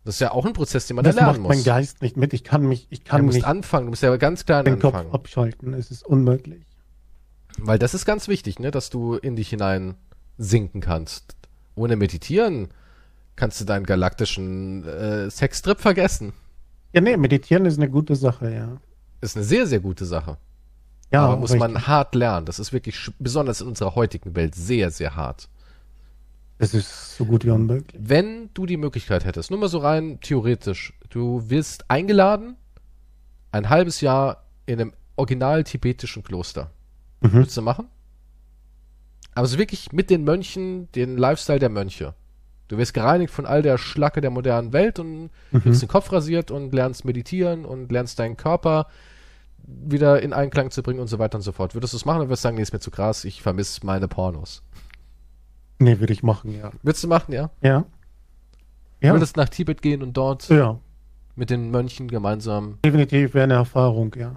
Das 0.04 0.14
ist 0.14 0.20
ja 0.20 0.32
auch 0.32 0.46
ein 0.46 0.52
Prozess, 0.54 0.86
den 0.86 0.96
man 0.96 1.04
Das 1.04 1.16
da 1.16 1.22
macht 1.22 1.32
lernen 1.34 1.48
mein 1.48 1.58
muss. 1.58 1.66
Geist 1.66 2.02
nicht 2.02 2.16
mit. 2.16 2.32
Ich 2.32 2.42
kann 2.44 2.62
mich, 2.66 2.86
ich 2.90 3.04
Du 3.04 3.10
kann 3.10 3.24
musst 3.24 3.36
nicht 3.36 3.46
anfangen, 3.46 3.86
du 3.86 3.90
musst 3.90 4.02
ja 4.02 4.16
ganz 4.16 4.46
klar 4.46 4.64
den 4.64 4.78
Kopf 4.78 4.94
anfangen. 4.94 5.14
abschalten. 5.14 5.74
Es 5.74 5.90
ist 5.90 6.04
unmöglich. 6.06 6.64
Weil 7.58 7.78
das 7.78 7.92
ist 7.94 8.06
ganz 8.06 8.28
wichtig, 8.28 8.58
ne, 8.58 8.70
dass 8.70 8.88
du 8.90 9.14
in 9.14 9.36
dich 9.36 9.50
hinein 9.50 9.96
sinken 10.38 10.80
kannst. 10.80 11.36
Ohne 11.74 11.96
Meditieren 11.96 12.68
kannst 13.36 13.60
du 13.60 13.64
deinen 13.64 13.84
galaktischen 13.84 14.86
äh, 14.86 15.30
Sextrip 15.30 15.80
vergessen. 15.80 16.32
Ja, 16.92 17.00
nee, 17.00 17.16
meditieren 17.16 17.66
ist 17.66 17.76
eine 17.78 17.88
gute 17.90 18.16
Sache, 18.16 18.52
ja. 18.52 18.76
Ist 19.20 19.36
eine 19.36 19.44
sehr, 19.44 19.66
sehr 19.66 19.80
gute 19.80 20.04
Sache. 20.06 20.38
Ja, 21.12 21.26
aber 21.26 21.36
muss 21.36 21.50
richtig. 21.52 21.72
man 21.72 21.86
hart 21.86 22.14
lernen. 22.14 22.46
Das 22.46 22.58
ist 22.58 22.72
wirklich, 22.72 23.10
besonders 23.18 23.60
in 23.60 23.68
unserer 23.68 23.94
heutigen 23.94 24.34
Welt, 24.36 24.54
sehr, 24.54 24.90
sehr 24.90 25.16
hart. 25.16 25.48
Das 26.60 26.74
ist 26.74 27.16
so 27.16 27.24
gut 27.24 27.44
wie 27.46 27.50
unmöglich. 27.50 27.98
Wenn 28.04 28.50
du 28.52 28.66
die 28.66 28.76
Möglichkeit 28.76 29.24
hättest, 29.24 29.50
nur 29.50 29.58
mal 29.58 29.68
so 29.70 29.78
rein 29.78 30.20
theoretisch, 30.20 30.92
du 31.08 31.48
wirst 31.48 31.90
eingeladen 31.90 32.56
ein 33.50 33.70
halbes 33.70 34.02
Jahr 34.02 34.44
in 34.66 34.78
einem 34.80 34.92
original 35.16 35.64
tibetischen 35.64 36.22
Kloster. 36.22 36.70
Mhm. 37.22 37.32
Würdest 37.32 37.56
du 37.56 37.62
machen? 37.62 37.88
Aber 39.34 39.46
so 39.46 39.58
wirklich 39.58 39.92
mit 39.92 40.10
den 40.10 40.22
Mönchen, 40.24 40.92
den 40.92 41.16
Lifestyle 41.16 41.58
der 41.58 41.70
Mönche. 41.70 42.14
Du 42.68 42.76
wirst 42.78 42.92
gereinigt 42.94 43.32
von 43.32 43.46
all 43.46 43.62
der 43.62 43.78
Schlacke 43.78 44.20
der 44.20 44.30
modernen 44.30 44.72
Welt 44.74 44.98
und 44.98 45.30
Mhm. 45.52 45.62
kriegst 45.62 45.80
den 45.82 45.88
Kopf 45.88 46.12
rasiert 46.12 46.50
und 46.50 46.74
lernst 46.74 47.04
meditieren 47.06 47.64
und 47.64 47.90
lernst 47.90 48.18
deinen 48.18 48.36
Körper 48.36 48.86
wieder 49.66 50.20
in 50.22 50.32
Einklang 50.34 50.70
zu 50.70 50.82
bringen 50.82 51.00
und 51.00 51.06
so 51.08 51.18
weiter 51.18 51.36
und 51.38 51.42
so 51.42 51.52
fort. 51.52 51.74
Würdest 51.74 51.94
du 51.94 51.96
es 51.96 52.04
machen 52.04 52.18
oder 52.18 52.28
würdest 52.28 52.44
du 52.44 52.48
sagen, 52.48 52.56
nee, 52.56 52.62
ist 52.62 52.72
mir 52.72 52.80
zu 52.80 52.90
krass, 52.90 53.24
ich 53.24 53.40
vermisse 53.42 53.84
meine 53.86 54.08
Pornos? 54.08 54.62
Nee, 55.80 55.98
würde 55.98 56.12
ich 56.12 56.22
machen, 56.22 56.54
ja. 56.54 56.70
Würdest 56.82 57.02
du 57.02 57.08
machen, 57.08 57.32
ja? 57.32 57.50
Ja. 57.62 57.86
Ja. 59.00 59.14
Würdest 59.14 59.38
nach 59.38 59.48
Tibet 59.48 59.80
gehen 59.80 60.02
und 60.02 60.14
dort 60.14 60.48
ja. 60.50 60.78
mit 61.36 61.48
den 61.48 61.70
Mönchen 61.70 62.08
gemeinsam. 62.08 62.78
Definitiv 62.84 63.32
wäre 63.32 63.44
eine 63.44 63.54
Erfahrung, 63.54 64.14
ja. 64.18 64.34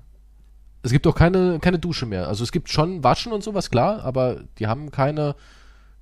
Es 0.83 0.91
gibt 0.91 1.05
auch 1.05 1.15
keine, 1.15 1.59
keine 1.59 1.79
Dusche 1.79 2.05
mehr. 2.05 2.29
Also 2.29 2.45
es 2.45 2.53
gibt 2.53 2.69
schon 2.69 3.03
Waschen 3.03 3.33
und 3.33 3.43
sowas, 3.43 3.69
klar, 3.69 4.03
aber 4.03 4.41
die 4.57 4.67
haben 4.67 4.89
keine, 4.89 5.35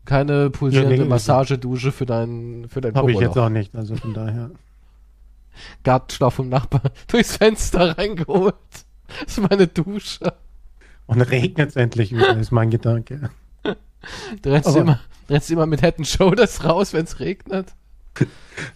keine 0.05 0.51
pulsierende 0.51 0.95
Ja, 0.95 1.03
nee, 1.03 1.09
Massagedusche 1.09 1.91
für 1.91 2.05
dein, 2.05 2.67
für 2.69 2.81
dein 2.81 2.93
Habe 2.93 3.11
ich 3.11 3.19
jetzt 3.19 3.37
auch 3.37 3.49
nicht, 3.49 3.75
also 3.75 3.95
von 3.95 4.13
daher. 4.13 4.51
Gartenschlauch 5.83 6.33
vom 6.33 6.49
Nachbar 6.49 6.83
durchs 7.07 7.37
Fenster 7.37 7.97
reingeholt. 7.97 8.55
Das 9.25 9.37
ist 9.37 9.49
meine 9.49 9.65
Dusche. 9.65 10.33
Und 11.07 11.21
regnet 11.21 11.69
es 11.69 11.75
endlich 11.75 12.11
wieder, 12.11 12.37
ist 12.37 12.51
mein 12.51 12.69
Gedanke. 12.69 13.31
Du 14.41 14.49
rennst, 14.49 14.75
immer, 14.75 14.99
rennst 15.29 15.51
immer 15.51 15.65
mit 15.65 15.81
Head 15.81 15.97
and 15.97 16.07
Shoulders 16.07 16.63
raus, 16.63 16.93
wenn 16.93 17.05
es 17.05 17.19
regnet. 17.19 17.73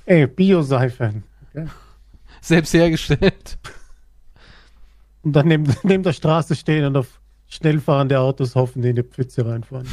Ey, 0.05 0.27
Bio-Seife. 0.27 1.23
Ja. 1.53 1.65
Selbst 2.41 2.73
hergestellt. 2.73 3.57
Und 5.23 5.33
dann 5.33 5.47
neben, 5.47 5.65
neben 5.83 6.03
der 6.03 6.13
Straße 6.13 6.55
stehen 6.55 6.85
und 6.85 6.97
auf 6.97 7.19
schnell 7.47 7.79
fahrende 7.79 8.19
Autos 8.19 8.55
hoffen, 8.55 8.81
die 8.81 8.89
in 8.89 8.95
die 8.95 9.03
Pfütze 9.03 9.45
reinfahren. 9.45 9.87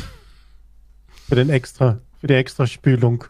Für 1.29 1.35
den 1.37 1.51
extra, 1.51 2.01
für 2.21 2.27
die 2.27 2.35
extra 2.35 2.67
Spülung. 2.67 3.25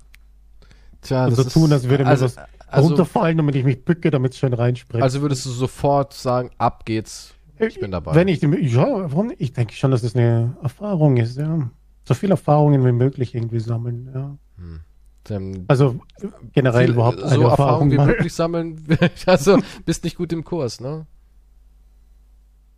Tja, 1.02 1.26
Und 1.26 1.34
so 1.36 1.42
ist- 1.42 1.52
tun, 1.52 1.72
als 1.72 1.88
würde 1.88 2.04
mir 2.04 2.10
also, 2.10 2.24
was 2.24 2.36
also, 2.66 2.88
runterfallen, 2.88 3.36
damit 3.36 3.54
ich 3.54 3.64
mich 3.64 3.84
bücke, 3.84 4.10
damit 4.10 4.32
es 4.32 4.38
schön 4.38 4.54
reinspringt. 4.54 5.02
also 5.02 5.20
würdest 5.20 5.44
du 5.46 5.50
sofort 5.50 6.14
sagen, 6.14 6.50
ab 6.58 6.84
geht's. 6.84 7.34
Ich 7.58 7.78
bin 7.78 7.90
dabei. 7.92 8.14
Wenn 8.14 8.28
ich, 8.28 8.42
ja, 8.42 8.86
warum? 9.12 9.32
Ich 9.38 9.52
denke 9.52 9.74
schon, 9.74 9.90
dass 9.92 10.02
es 10.02 10.16
eine 10.16 10.56
Erfahrung 10.62 11.16
ist, 11.18 11.36
ja. 11.36 11.70
So 12.04 12.14
viele 12.14 12.32
Erfahrungen 12.32 12.84
wie 12.84 12.92
möglich 12.92 13.34
irgendwie 13.34 13.60
sammeln, 13.60 14.10
ja. 14.14 14.36
Dann 15.24 15.64
Also 15.68 16.00
generell 16.52 16.86
viel- 16.86 16.94
überhaupt 16.94 17.20
so 17.20 17.26
eine 17.26 17.44
Erfahrung 17.44 17.90
wie 17.92 17.96
mal. 17.96 18.06
möglich 18.06 18.32
sammeln. 18.34 18.84
Also 19.26 19.58
bist 19.86 20.02
nicht 20.04 20.16
gut 20.16 20.32
im 20.32 20.42
Kurs, 20.44 20.80
ne? 20.80 21.06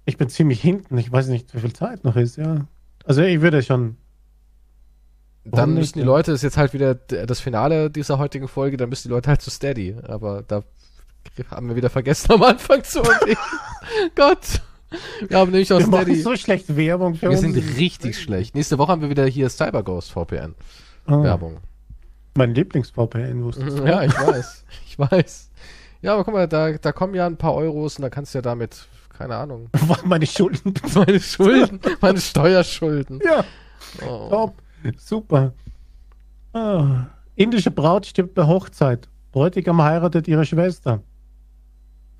Ich 0.04 0.18
bin 0.18 0.28
ziemlich 0.28 0.60
hinten, 0.60 0.98
ich 0.98 1.10
weiß 1.10 1.28
nicht, 1.28 1.54
wie 1.54 1.60
viel 1.60 1.72
Zeit 1.72 2.04
noch 2.04 2.16
ist, 2.16 2.36
ja. 2.36 2.66
Also 3.06 3.22
ich 3.22 3.40
würde 3.40 3.62
schon, 3.62 3.96
Dann 5.44 5.52
Warum 5.52 5.70
müssen 5.74 5.80
nicht, 5.80 5.94
die? 5.96 6.00
Leute, 6.02 6.30
das 6.32 6.40
ist 6.40 6.42
jetzt 6.44 6.56
halt 6.58 6.74
wieder 6.74 6.94
das 6.94 7.40
Finale 7.40 7.90
dieser 7.90 8.18
heutigen 8.18 8.48
Folge, 8.48 8.76
dann 8.76 8.90
müssen 8.90 9.08
die 9.08 9.12
Leute 9.14 9.30
halt 9.30 9.40
zu 9.40 9.50
Steady. 9.50 9.96
Aber 10.02 10.42
da 10.42 10.62
haben 11.50 11.68
wir 11.68 11.76
wieder 11.76 11.88
vergessen 11.90 12.32
am 12.32 12.42
Anfang 12.42 12.84
zu. 12.84 13.00
Gott. 14.14 14.62
Wir 15.28 15.38
haben 15.38 15.50
nämlich 15.50 15.72
auch 15.72 15.78
wir 15.78 15.86
Steady. 15.86 16.20
so 16.20 16.36
schlecht 16.36 16.76
Werbung 16.76 17.14
für 17.14 17.22
wir 17.22 17.30
uns. 17.30 17.40
sind 17.40 17.56
richtig 17.78 18.18
schlecht. 18.20 18.54
Nächste 18.54 18.78
Woche 18.78 18.92
haben 18.92 19.02
wir 19.02 19.10
wieder 19.10 19.26
hier 19.26 19.48
CyberGhost 19.48 20.10
VPN 20.12 20.54
Ah, 21.06 21.22
Werbung. 21.22 21.58
Mein 22.36 22.54
Lieblings-VPN, 22.54 23.44
wusstest 23.44 23.78
du? 23.78 23.84
Ja, 23.84 24.02
ich 24.02 24.12
weiß. 24.12 24.64
Ich 24.86 24.98
weiß. 24.98 25.50
Ja, 26.02 26.14
aber 26.14 26.24
guck 26.24 26.34
mal, 26.34 26.48
da, 26.48 26.72
da 26.72 26.92
kommen 26.92 27.14
ja 27.14 27.26
ein 27.26 27.36
paar 27.36 27.54
Euros 27.54 27.96
und 27.96 28.02
da 28.02 28.10
kannst 28.10 28.34
du 28.34 28.38
ja 28.38 28.42
damit, 28.42 28.86
keine 29.10 29.36
Ahnung, 29.36 29.68
Meine 30.04 30.26
Schulden. 30.26 30.74
meine 30.94 31.20
Schulden, 31.20 31.80
meine 32.00 32.20
Steuerschulden. 32.20 33.20
ja, 33.24 33.44
Oh. 34.06 34.28
top. 34.30 34.54
Super. 34.98 35.52
Ah. 36.52 37.06
Indische 37.36 37.70
Braut 37.70 38.06
stirbt 38.06 38.34
bei 38.34 38.46
Hochzeit. 38.46 39.08
Bräutigam 39.32 39.80
heiratet 39.82 40.26
ihre 40.28 40.44
Schwester. 40.44 41.00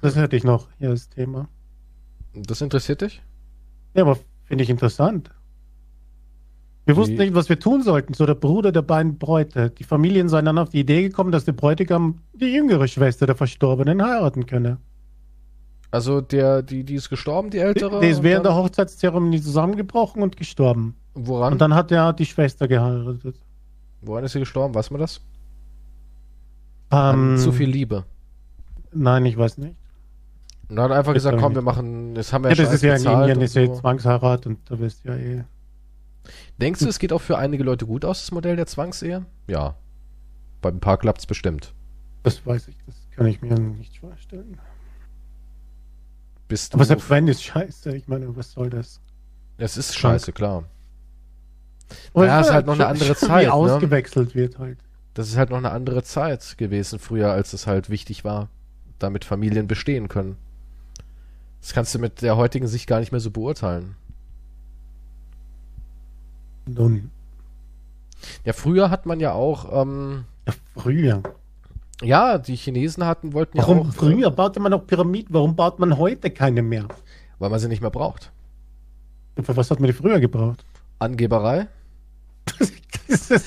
Das 0.01 0.16
hätte 0.16 0.37
ich 0.37 0.45
noch 0.45 0.68
hier 0.79 0.91
als 0.91 1.09
Thema. 1.09 1.49
Das 2.35 2.61
interessiert 2.61 3.01
dich? 3.01 3.22
Ja, 3.95 4.03
aber 4.03 4.18
finde 4.45 4.64
ich 4.64 4.70
interessant. 4.70 5.30
Wir 6.87 6.97
wussten 6.97 7.16
nicht, 7.16 7.35
was 7.35 7.49
wir 7.49 7.59
tun 7.59 7.82
sollten. 7.82 8.12
So 8.12 8.26
der 8.26 8.35
Bruder 8.35 8.70
der 8.70 8.82
beiden 8.82 9.18
Bräute. 9.18 9.70
Die 9.70 9.85
Familien 9.85 10.28
seien 10.28 10.45
dann 10.45 10.59
auf 10.59 10.68
die 10.68 10.80
Idee 10.80 11.03
gekommen, 11.03 11.32
dass 11.32 11.47
der 11.47 11.53
Bräutigam 11.53 12.18
die 12.35 12.53
jüngere 12.53 12.87
Schwester 12.89 13.26
der 13.26 13.37
Verstorbenen 13.37 14.03
heiraten 14.03 14.45
könne. 14.47 14.78
Also 15.91 16.20
der, 16.20 16.62
die, 16.62 16.85
die 16.85 16.95
ist 16.95 17.09
gestorben, 17.09 17.51
die 17.51 17.59
Die, 17.59 17.62
ältere? 17.62 18.01
die 18.01 18.09
ist 18.09 18.18
und 18.18 18.24
während 18.24 18.45
der 18.45 18.55
Hochzeitszeremonie 18.57 19.41
zusammengebrochen 19.41 20.22
und 20.22 20.37
gestorben. 20.37 20.97
Woran? 21.14 21.53
Und 21.55 21.61
dann 21.61 21.74
hat 21.74 21.91
er 21.93 22.12
die 22.12 22.26
Schwester 22.26 22.68
geheiratet. 22.68 23.37
Woran 24.03 24.24
ist 24.24 24.32
sie 24.32 24.41
gestorben? 24.41 24.74
Weiß 24.74 24.91
man 24.91 25.01
das? 25.01 25.20
Ähm, 26.91 27.39
zu 27.39 27.53
viel 27.53 27.70
Liebe. 27.70 28.05
Nein, 28.93 29.24
ich 29.24 29.39
weiß 29.39 29.59
nicht. 29.59 29.76
Und 30.69 30.77
dann 30.77 30.85
hat 30.91 30.99
einfach 30.99 31.12
Das 31.15 31.23
gesagt, 31.25 31.39
komm, 31.41 31.55
wir 31.55 31.62
machen, 31.62 32.15
das 32.15 32.33
haben 32.33 32.45
wir 32.45 32.51
Ja, 32.51 32.57
ja, 32.57 32.62
das 32.71 32.81
schon 32.81 32.91
ist 32.91 33.05
ja 33.05 33.12
in 33.12 33.21
Indien, 33.21 33.41
ist 33.41 33.55
ja 33.55 33.67
so. 33.67 33.81
Zwangsheirat 33.81 34.47
und 34.47 34.59
da 34.71 34.79
wirst 34.79 35.05
du 35.05 35.09
ja 35.09 35.17
eh. 35.17 35.45
Denkst 36.61 36.81
du, 36.81 36.89
es 36.89 36.99
geht 36.99 37.12
auch 37.12 37.21
für 37.21 37.37
einige 37.37 37.65
Leute 37.65 37.87
gut 37.87 38.05
aus, 38.05 38.21
das 38.21 38.33
Modell 38.33 38.57
der 38.57 38.67
Zwangsehe? 38.67 39.27
Ja. 39.47 39.75
Bei 40.62 40.71
ein 40.71 40.81
paar 40.81 40.97
klappt 40.97 41.21
es 41.21 41.27
bestimmt. 41.27 41.75
Das 42.23 42.45
weiß 42.47 42.69
ich, 42.69 42.77
das 42.87 42.95
kann 43.15 43.27
ich 43.27 43.43
mir 43.43 43.59
nicht 43.59 43.99
vorstellen. 43.99 44.59
Bist 46.49 46.73
du, 46.73 46.77
Aber 46.79 46.85
selbst 46.85 47.11
wenn 47.11 47.29
ist 47.29 47.43
scheiße, 47.43 47.95
ich 47.97 48.09
meine, 48.09 48.35
was 48.37 48.53
soll 48.53 48.71
das? 48.71 49.01
es 49.59 49.77
ist 49.77 49.97
scheiße, 49.97 50.33
klar. 50.33 50.65
Aber 52.12 52.27
Ja, 52.27 52.41
es 52.41 52.47
ist 52.49 52.53
halt 52.53 52.67
noch 52.67 52.75
eine 52.75 52.87
andere 52.87 53.15
Zeit, 53.17 53.43
Wie 53.43 53.47
ne? 53.47 53.53
ausgewechselt 53.53 54.35
wird 54.35 54.59
halt. 54.59 54.79
Das 55.15 55.29
ist 55.29 55.37
halt 55.37 55.51
noch 55.51 55.59
eine 55.59 55.71
andere 55.71 56.03
Zeit 56.03 56.57
gewesen 56.59 56.99
früher, 56.99 57.31
als 57.31 57.53
es 57.53 57.67
halt 57.67 57.89
wichtig 57.91 58.25
war, 58.25 58.49
damit 58.99 59.25
Familien 59.25 59.67
bestehen 59.69 60.09
können. 60.09 60.37
Das 61.65 61.73
kannst 61.73 61.95
du 61.95 61.99
mit 61.99 62.21
der 62.21 62.37
heutigen 62.37 62.67
Sicht 62.67 62.87
gar 62.87 63.01
nicht 63.01 63.11
mehr 63.11 63.23
so 63.23 63.31
beurteilen. 63.31 63.97
Nun, 66.67 67.11
Ja, 68.45 68.53
früher 68.53 68.91
hat 68.91 69.07
man 69.07 69.19
ja 69.19 69.33
auch, 69.33 69.83
ähm, 69.83 70.25
ja, 70.47 70.53
früher. 70.77 71.23
ja, 72.03 72.37
die 72.37 72.55
Chinesen 72.57 73.07
hatten, 73.07 73.33
wollten 73.33 73.57
ja 73.57 73.62
Warum 73.62 73.89
auch, 73.89 73.95
früher 73.95 74.31
baute 74.31 74.61
man 74.61 74.73
noch 74.73 74.87
Pyramiden? 74.87 75.33
Warum 75.33 75.57
baut 75.57 75.79
man 75.79 75.97
heute 75.97 76.31
keine 76.31 76.61
mehr? 76.61 76.87
weil 77.39 77.49
man 77.49 77.59
sie 77.59 77.69
nicht 77.69 77.81
mehr 77.81 77.91
braucht. 77.91 78.31
Und 79.35 79.47
für 79.47 79.57
was 79.57 79.71
hat 79.71 79.81
man 79.81 79.87
die 79.87 79.95
früher 79.95 80.21
gebraucht? 80.21 80.65
Angeberei. 80.99 81.67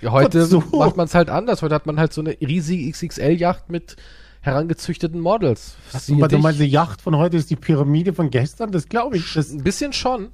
Ja, 0.00 0.12
heute 0.12 0.42
Wozu? 0.52 0.76
macht 0.76 0.96
man 0.98 1.06
es 1.06 1.14
halt 1.14 1.30
anders. 1.30 1.62
Heute 1.62 1.74
hat 1.74 1.86
man 1.86 1.98
halt 1.98 2.12
so 2.12 2.20
eine 2.20 2.36
riesige 2.40 2.90
XXL-Yacht 2.90 3.70
mit 3.70 3.96
herangezüchteten 4.44 5.20
Models. 5.20 5.76
Siehe 5.98 6.20
du 6.20 6.28
dich. 6.28 6.42
meinst, 6.42 6.60
die 6.60 6.66
Yacht 6.66 7.00
von 7.00 7.16
heute 7.16 7.38
ist 7.38 7.48
die 7.50 7.56
Pyramide 7.56 8.12
von 8.12 8.28
gestern? 8.30 8.72
Das 8.72 8.88
glaube 8.88 9.16
ich. 9.16 9.32
Das, 9.32 9.50
Ein 9.50 9.62
bisschen 9.64 9.94
schon. 9.94 10.28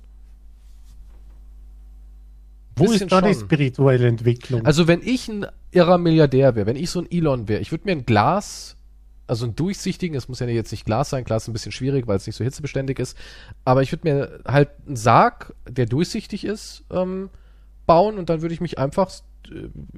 wo 2.75 2.91
ist 2.91 3.11
da 3.13 3.21
die 3.21 3.35
spirituelle 3.35 4.09
Entwicklung? 4.09 4.67
Also 4.67 4.89
wenn 4.89 5.01
ich 5.03 5.29
ein 5.29 5.47
irrer 5.71 5.99
Milliardär 5.99 6.57
wäre, 6.57 6.67
wenn 6.67 6.77
ich 6.77 6.91
so 6.91 7.01
ein 7.01 7.11
Elon 7.11 7.47
wäre, 7.47 7.61
ich 7.61 7.71
würde 7.71 7.85
mir 7.85 7.93
ein 7.93 8.05
Glas, 8.05 8.77
also 9.29 9.47
ein 9.47 9.55
durchsichtigen, 9.55 10.17
es 10.17 10.29
muss 10.29 10.41
ja 10.41 10.49
jetzt 10.49 10.73
nicht 10.73 10.87
Glas 10.87 11.11
sein, 11.11 11.23
Glas 11.25 11.45
ist 11.45 11.49
ein 11.49 11.53
bisschen 11.53 11.73
schwierig, 11.73 12.09
weil 12.09 12.17
es 12.17 12.27
nicht 12.27 12.37
so 12.37 12.43
hitzebeständig 12.43 12.99
ist, 12.99 13.17
aber 13.65 13.83
ich 13.83 13.93
würde 13.93 14.09
mir 14.09 14.41
halt 14.45 14.71
einen 14.87 14.97
Sarg, 14.97 15.55
der 15.69 15.87
durchsichtig 15.87 16.45
ist, 16.45 16.83
ähm, 16.91 17.31
bauen 17.87 18.19
und 18.19 18.29
dann 18.29 18.43
würde 18.43 18.55
ich 18.55 18.61
mich 18.61 18.79
einfach 18.79 19.09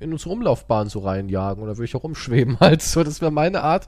in 0.01 0.13
unsere 0.13 0.31
Umlaufbahn 0.31 0.89
so 0.89 1.01
reinjagen 1.01 1.63
oder 1.63 1.77
würde 1.77 1.85
ich 1.85 1.95
auch 1.97 2.05
rumschweben 2.05 2.59
halt 2.61 2.83
so. 2.83 3.05
Das 3.05 3.21
wäre 3.21 3.31
meine 3.31 3.63
Art, 3.63 3.87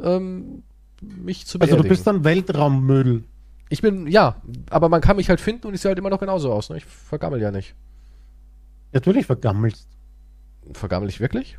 ähm, 0.00 0.62
mich 1.00 1.46
zu 1.46 1.58
also 1.58 1.70
beerdigen. 1.70 1.82
du 1.82 1.88
bist 1.88 2.06
dann 2.06 2.24
Weltraummüll. 2.24 3.24
ich 3.68 3.82
bin, 3.82 4.06
ja, 4.06 4.40
aber 4.70 4.88
man 4.88 5.00
kann 5.00 5.16
mich 5.16 5.28
halt 5.28 5.40
finden 5.40 5.66
und 5.66 5.74
ich 5.74 5.80
sehe 5.80 5.90
halt 5.90 5.98
immer 5.98 6.10
noch 6.10 6.20
genauso 6.20 6.52
aus. 6.52 6.70
Ne? 6.70 6.78
Ich 6.78 6.84
vergammel 6.84 7.40
ja 7.40 7.50
nicht. 7.50 7.74
Natürlich 8.92 9.26
vergammelst. 9.26 9.88
Vergammel 10.72 11.08
ich 11.08 11.20
wirklich? 11.20 11.58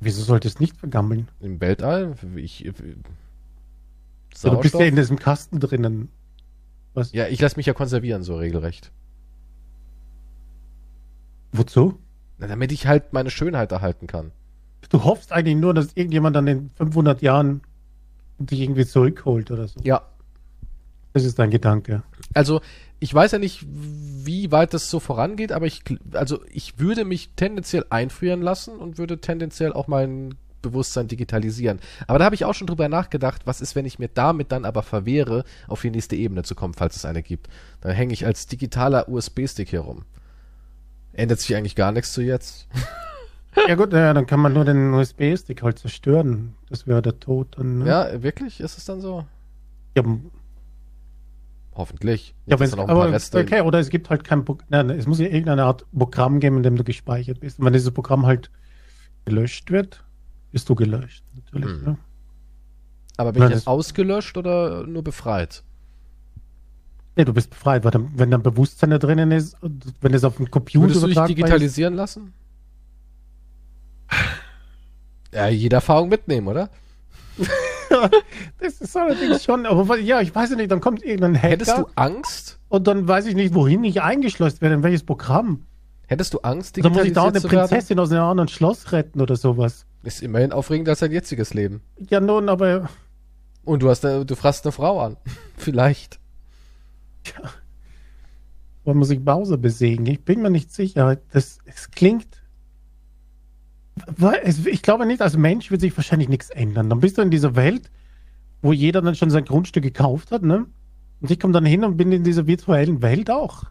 Wieso 0.00 0.22
solltest 0.22 0.58
du 0.58 0.64
nicht 0.64 0.76
vergammeln? 0.76 1.28
Im 1.40 1.60
Weltall? 1.60 2.14
Ich, 2.36 2.64
äh, 2.64 2.72
Ja, 4.42 4.50
du 4.50 4.60
bist 4.60 4.74
ja 4.74 4.84
in 4.84 4.96
diesem 4.96 5.18
Kasten 5.18 5.60
drinnen. 5.60 6.08
Was? 6.94 7.12
Ja, 7.12 7.28
ich 7.28 7.40
lasse 7.40 7.56
mich 7.56 7.66
ja 7.66 7.72
konservieren, 7.72 8.22
so 8.22 8.36
regelrecht. 8.36 8.90
Wozu? 11.52 11.98
Na, 12.38 12.46
damit 12.46 12.72
ich 12.72 12.86
halt 12.86 13.12
meine 13.12 13.30
Schönheit 13.30 13.72
erhalten 13.72 14.06
kann. 14.06 14.32
Du 14.88 15.04
hoffst 15.04 15.32
eigentlich 15.32 15.56
nur, 15.56 15.74
dass 15.74 15.92
irgendjemand 15.94 16.34
dann 16.36 16.46
in 16.46 16.70
500 16.70 17.22
Jahren 17.22 17.62
dich 18.38 18.60
irgendwie 18.60 18.86
zurückholt 18.86 19.50
oder 19.50 19.68
so. 19.68 19.80
Ja. 19.82 20.02
Das 21.12 21.24
ist 21.24 21.38
dein 21.38 21.50
Gedanke. 21.50 22.02
Also, 22.32 22.62
ich 22.98 23.12
weiß 23.12 23.32
ja 23.32 23.38
nicht, 23.38 23.66
wie 23.68 24.50
weit 24.50 24.72
das 24.72 24.88
so 24.88 24.98
vorangeht, 24.98 25.52
aber 25.52 25.66
ich, 25.66 25.82
also 26.12 26.40
ich 26.50 26.78
würde 26.78 27.04
mich 27.04 27.30
tendenziell 27.36 27.84
einfrieren 27.90 28.40
lassen 28.40 28.76
und 28.76 28.96
würde 28.96 29.20
tendenziell 29.20 29.72
auch 29.72 29.88
meinen 29.88 30.36
Bewusstsein 30.62 31.08
digitalisieren. 31.08 31.80
Aber 32.06 32.18
da 32.18 32.24
habe 32.24 32.34
ich 32.34 32.44
auch 32.44 32.54
schon 32.54 32.68
drüber 32.68 32.88
nachgedacht, 32.88 33.42
was 33.44 33.60
ist, 33.60 33.74
wenn 33.74 33.84
ich 33.84 33.98
mir 33.98 34.08
damit 34.08 34.52
dann 34.52 34.64
aber 34.64 34.82
verwehre, 34.82 35.44
auf 35.68 35.82
die 35.82 35.90
nächste 35.90 36.16
Ebene 36.16 36.44
zu 36.44 36.54
kommen, 36.54 36.74
falls 36.74 36.96
es 36.96 37.04
eine 37.04 37.22
gibt. 37.22 37.48
Dann 37.80 37.92
hänge 37.92 38.14
ich 38.14 38.24
als 38.24 38.46
digitaler 38.46 39.08
USB-Stick 39.08 39.68
hier 39.68 39.80
rum. 39.80 40.04
Ändert 41.12 41.40
sich 41.40 41.54
eigentlich 41.56 41.76
gar 41.76 41.92
nichts 41.92 42.12
zu 42.12 42.22
jetzt. 42.22 42.68
Ja 43.68 43.74
gut, 43.74 43.92
ja, 43.92 44.14
dann 44.14 44.24
kann 44.24 44.40
man 44.40 44.54
nur 44.54 44.64
den 44.64 44.94
USB-Stick 44.94 45.62
halt 45.62 45.78
zerstören. 45.78 46.54
Das 46.70 46.86
wäre 46.86 47.02
der 47.02 47.20
Tod 47.20 47.58
dann. 47.58 47.80
Ne? 47.80 47.86
Ja, 47.86 48.22
wirklich? 48.22 48.60
Ist 48.60 48.78
es 48.78 48.86
dann 48.86 49.02
so? 49.02 49.26
Ja, 49.94 50.02
Hoffentlich. 51.74 52.34
ja 52.46 52.54
Nicht, 52.56 52.62
dass 52.62 52.70
da 52.70 52.76
noch 52.76 52.82
ein 52.84 52.94
paar 52.94 53.04
aber, 53.06 53.12
Reste- 53.12 53.40
okay, 53.40 53.60
oder 53.62 53.78
es 53.78 53.88
gibt 53.88 54.10
halt 54.10 54.24
kein 54.24 54.44
Programm. 54.44 54.66
Nein, 54.70 54.90
es 54.90 55.06
muss 55.06 55.18
ja 55.18 55.26
irgendeine 55.26 55.64
Art 55.64 55.86
Programm 55.96 56.38
geben, 56.40 56.58
in 56.58 56.62
dem 56.62 56.76
du 56.76 56.84
gespeichert 56.84 57.40
bist. 57.40 57.58
Und 57.58 57.64
wenn 57.64 57.72
dieses 57.72 57.90
Programm 57.90 58.26
halt 58.26 58.50
gelöscht 59.24 59.70
wird, 59.70 60.04
bist 60.50 60.68
du 60.68 60.74
gelöscht. 60.74 61.24
Natürlich. 61.34 61.70
Hm. 61.78 61.84
Ne? 61.84 61.98
Aber 63.16 63.32
bin 63.32 63.40
Nein, 63.42 63.50
ich 63.52 63.56
jetzt 63.56 63.68
ausgelöscht 63.68 64.36
oder 64.36 64.86
nur 64.86 65.02
befreit? 65.02 65.62
Nee, 67.16 67.24
du 67.24 67.32
bist 67.34 67.50
befreit, 67.50 67.84
weil 67.84 67.90
dann, 67.90 68.10
wenn 68.14 68.30
dann 68.30 68.42
Bewusstsein 68.42 68.90
da 68.90 68.98
drinnen 68.98 69.32
ist, 69.32 69.56
wenn 70.00 70.14
es 70.14 70.24
auf 70.24 70.36
dem 70.36 70.50
Computer 70.50 70.86
Würdest 70.86 71.02
du 71.02 71.06
dich 71.06 71.16
übertragbar 71.16 71.30
ist, 71.30 71.38
digitalisieren 71.38 71.94
lassen? 71.94 72.32
Ja, 75.34 75.48
jede 75.48 75.76
Erfahrung 75.76 76.10
mitnehmen, 76.10 76.46
oder? 76.46 76.68
das 78.60 78.80
ist 78.82 78.94
allerdings 78.94 79.42
schon, 79.44 79.64
aber 79.64 79.98
ja, 79.98 80.20
ich 80.20 80.34
weiß 80.34 80.50
ja 80.50 80.56
nicht, 80.56 80.70
dann 80.70 80.82
kommt 80.82 81.02
irgendein 81.02 81.36
Hacker 81.36 81.48
Hättest 81.48 81.78
du 81.78 81.86
Angst? 81.94 82.58
und 82.68 82.86
dann 82.86 83.08
weiß 83.08 83.24
ich 83.26 83.34
nicht, 83.34 83.54
wohin 83.54 83.82
ich 83.84 84.02
eingeschleust 84.02 84.60
werde, 84.60 84.74
in 84.74 84.82
welches 84.82 85.02
Programm. 85.04 85.62
Hättest 86.06 86.34
du 86.34 86.40
Angst, 86.40 86.76
Dann 86.76 86.92
muss 86.92 87.04
ich 87.04 87.14
da 87.14 87.22
eine 87.22 87.32
digitalisiert 87.32 87.52
werden? 87.52 87.68
Prinzessin 87.70 87.98
aus 87.98 88.12
einem 88.12 88.24
anderen 88.24 88.48
Schloss 88.48 88.92
retten 88.92 89.22
oder 89.22 89.36
sowas. 89.36 89.86
Ist 90.02 90.20
immerhin 90.20 90.52
aufregender 90.52 90.90
als 90.92 90.98
dein 90.98 91.12
jetziges 91.12 91.54
Leben. 91.54 91.80
Ja, 92.10 92.20
nun, 92.20 92.50
aber 92.50 92.90
Und 93.64 93.82
du 93.82 93.88
hast, 93.88 94.04
eine, 94.04 94.26
du 94.26 94.36
frasst 94.36 94.66
eine 94.66 94.72
Frau 94.72 95.00
an. 95.00 95.16
Vielleicht. 95.56 96.18
Man 98.84 98.96
muss 98.96 99.10
ich 99.10 99.24
Bowser 99.24 99.56
besiegen. 99.58 100.06
Ich 100.06 100.24
bin 100.24 100.42
mir 100.42 100.50
nicht 100.50 100.72
sicher. 100.72 101.18
Das, 101.32 101.58
es 101.64 101.90
klingt. 101.90 102.42
Ich 104.66 104.82
glaube 104.82 105.06
nicht, 105.06 105.20
als 105.20 105.36
Mensch 105.36 105.70
wird 105.70 105.80
sich 105.82 105.96
wahrscheinlich 105.96 106.28
nichts 106.28 106.50
ändern. 106.50 106.88
Dann 106.90 107.00
bist 107.00 107.18
du 107.18 107.22
in 107.22 107.30
dieser 107.30 107.54
Welt, 107.56 107.90
wo 108.62 108.72
jeder 108.72 109.02
dann 109.02 109.14
schon 109.14 109.30
sein 109.30 109.44
Grundstück 109.44 109.82
gekauft 109.82 110.30
hat, 110.30 110.42
ne? 110.42 110.66
Und 111.20 111.30
ich 111.30 111.38
komme 111.38 111.52
dann 111.52 111.64
hin 111.66 111.84
und 111.84 111.96
bin 111.96 112.10
in 112.10 112.24
dieser 112.24 112.46
virtuellen 112.46 113.02
Welt 113.02 113.30
auch. 113.30 113.64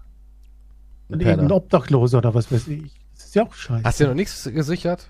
Ein 1.10 1.16
Und 1.16 1.22
irgendein. 1.22 1.52
Obdachloser 1.52 2.20
oder 2.20 2.34
was 2.34 2.52
weiß 2.52 2.68
ich. 2.70 2.93
Das 3.16 3.26
ist 3.26 3.36
ja 3.36 3.43
auch 3.43 3.54
scheiße. 3.54 3.84
Hast 3.84 3.99
du 3.99 4.06
dir 4.06 4.10
noch 4.10 4.16
nichts 4.16 4.43
gesichert? 4.43 5.10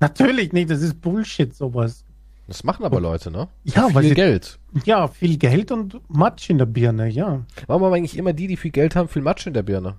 Natürlich 0.00 0.52
nicht, 0.52 0.70
das 0.70 0.82
ist 0.82 1.00
Bullshit, 1.00 1.54
sowas. 1.54 2.04
Das 2.48 2.64
machen 2.64 2.84
aber 2.84 3.00
Leute, 3.00 3.30
ne? 3.30 3.48
Ja, 3.64 3.86
Viel 3.86 3.94
weil 3.94 4.04
sie, 4.04 4.14
Geld. 4.14 4.58
Ja, 4.84 5.08
viel 5.08 5.36
Geld 5.38 5.70
und 5.72 6.00
Matsch 6.08 6.50
in 6.50 6.58
der 6.58 6.66
Birne, 6.66 7.08
ja. 7.08 7.42
Warum 7.66 7.84
haben 7.84 7.92
eigentlich 7.94 8.16
immer 8.16 8.32
die, 8.32 8.46
die 8.46 8.56
viel 8.56 8.70
Geld 8.70 8.94
haben, 8.96 9.08
viel 9.08 9.22
Matsch 9.22 9.46
in 9.46 9.54
der 9.54 9.62
Birne? 9.62 9.96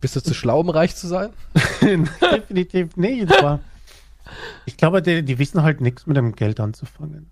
Bist 0.00 0.16
du 0.16 0.20
zu 0.22 0.34
schlau, 0.34 0.60
um 0.60 0.68
reich 0.70 0.94
zu 0.96 1.06
sein? 1.06 1.30
Definitiv 1.80 2.96
nicht, 2.96 3.30
aber 3.38 3.60
ich 4.66 4.76
glaube, 4.76 5.02
die, 5.02 5.22
die 5.22 5.38
wissen 5.38 5.62
halt 5.62 5.80
nichts 5.80 6.06
mit 6.06 6.16
dem 6.16 6.34
Geld 6.34 6.60
anzufangen. 6.60 7.30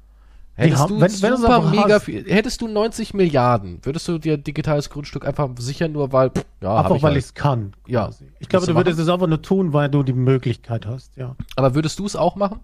Hättest 0.55 0.83
haben- 0.83 0.89
du 0.97 1.01
wenn- 1.01 1.23
wenn 1.23 1.37
super 1.39 1.63
mega 1.71 1.95
hast. 1.95 2.05
viel, 2.05 2.25
hättest 2.31 2.61
du 2.61 2.69
90 2.69 3.15
Milliarden, 3.15 3.79
würdest 3.83 4.07
du 4.09 4.19
dir 4.19 4.37
digitales 4.37 4.91
Grundstück 4.91 5.27
einfach 5.27 5.49
sichern, 5.59 5.93
nur 5.93 6.13
weil, 6.13 6.31
pff, 6.31 6.45
ja, 6.61 6.77
Einfach 6.77 6.97
ich 6.97 7.03
weil 7.03 7.13
halt. 7.13 7.19
ich 7.19 7.25
es 7.25 7.35
kann. 7.35 7.73
Ja. 7.87 8.05
quasi. 8.07 8.27
Ich 8.39 8.49
glaube, 8.51 8.67
du 8.67 8.73
du 8.73 8.79
würdest 8.79 8.99
es 8.99 9.09
einfach 9.09 9.27
nur 9.27 9.41
tun, 9.41 9.73
weil 9.73 9.89
du 9.89 10.03
die 10.03 10.13
Möglichkeit 10.13 10.85
hast, 10.87 11.17
ja. 11.17 11.37
Aber 11.57 11.75
würdest 11.75 11.99
du 11.99 12.05
es 12.07 12.17
auch 12.17 12.37
machen? 12.37 12.61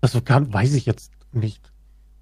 Also 0.00 0.20
kann, 0.20 0.52
weiß 0.52 0.74
ich 0.74 0.86
jetzt 0.86 1.12
nicht. 1.32 1.72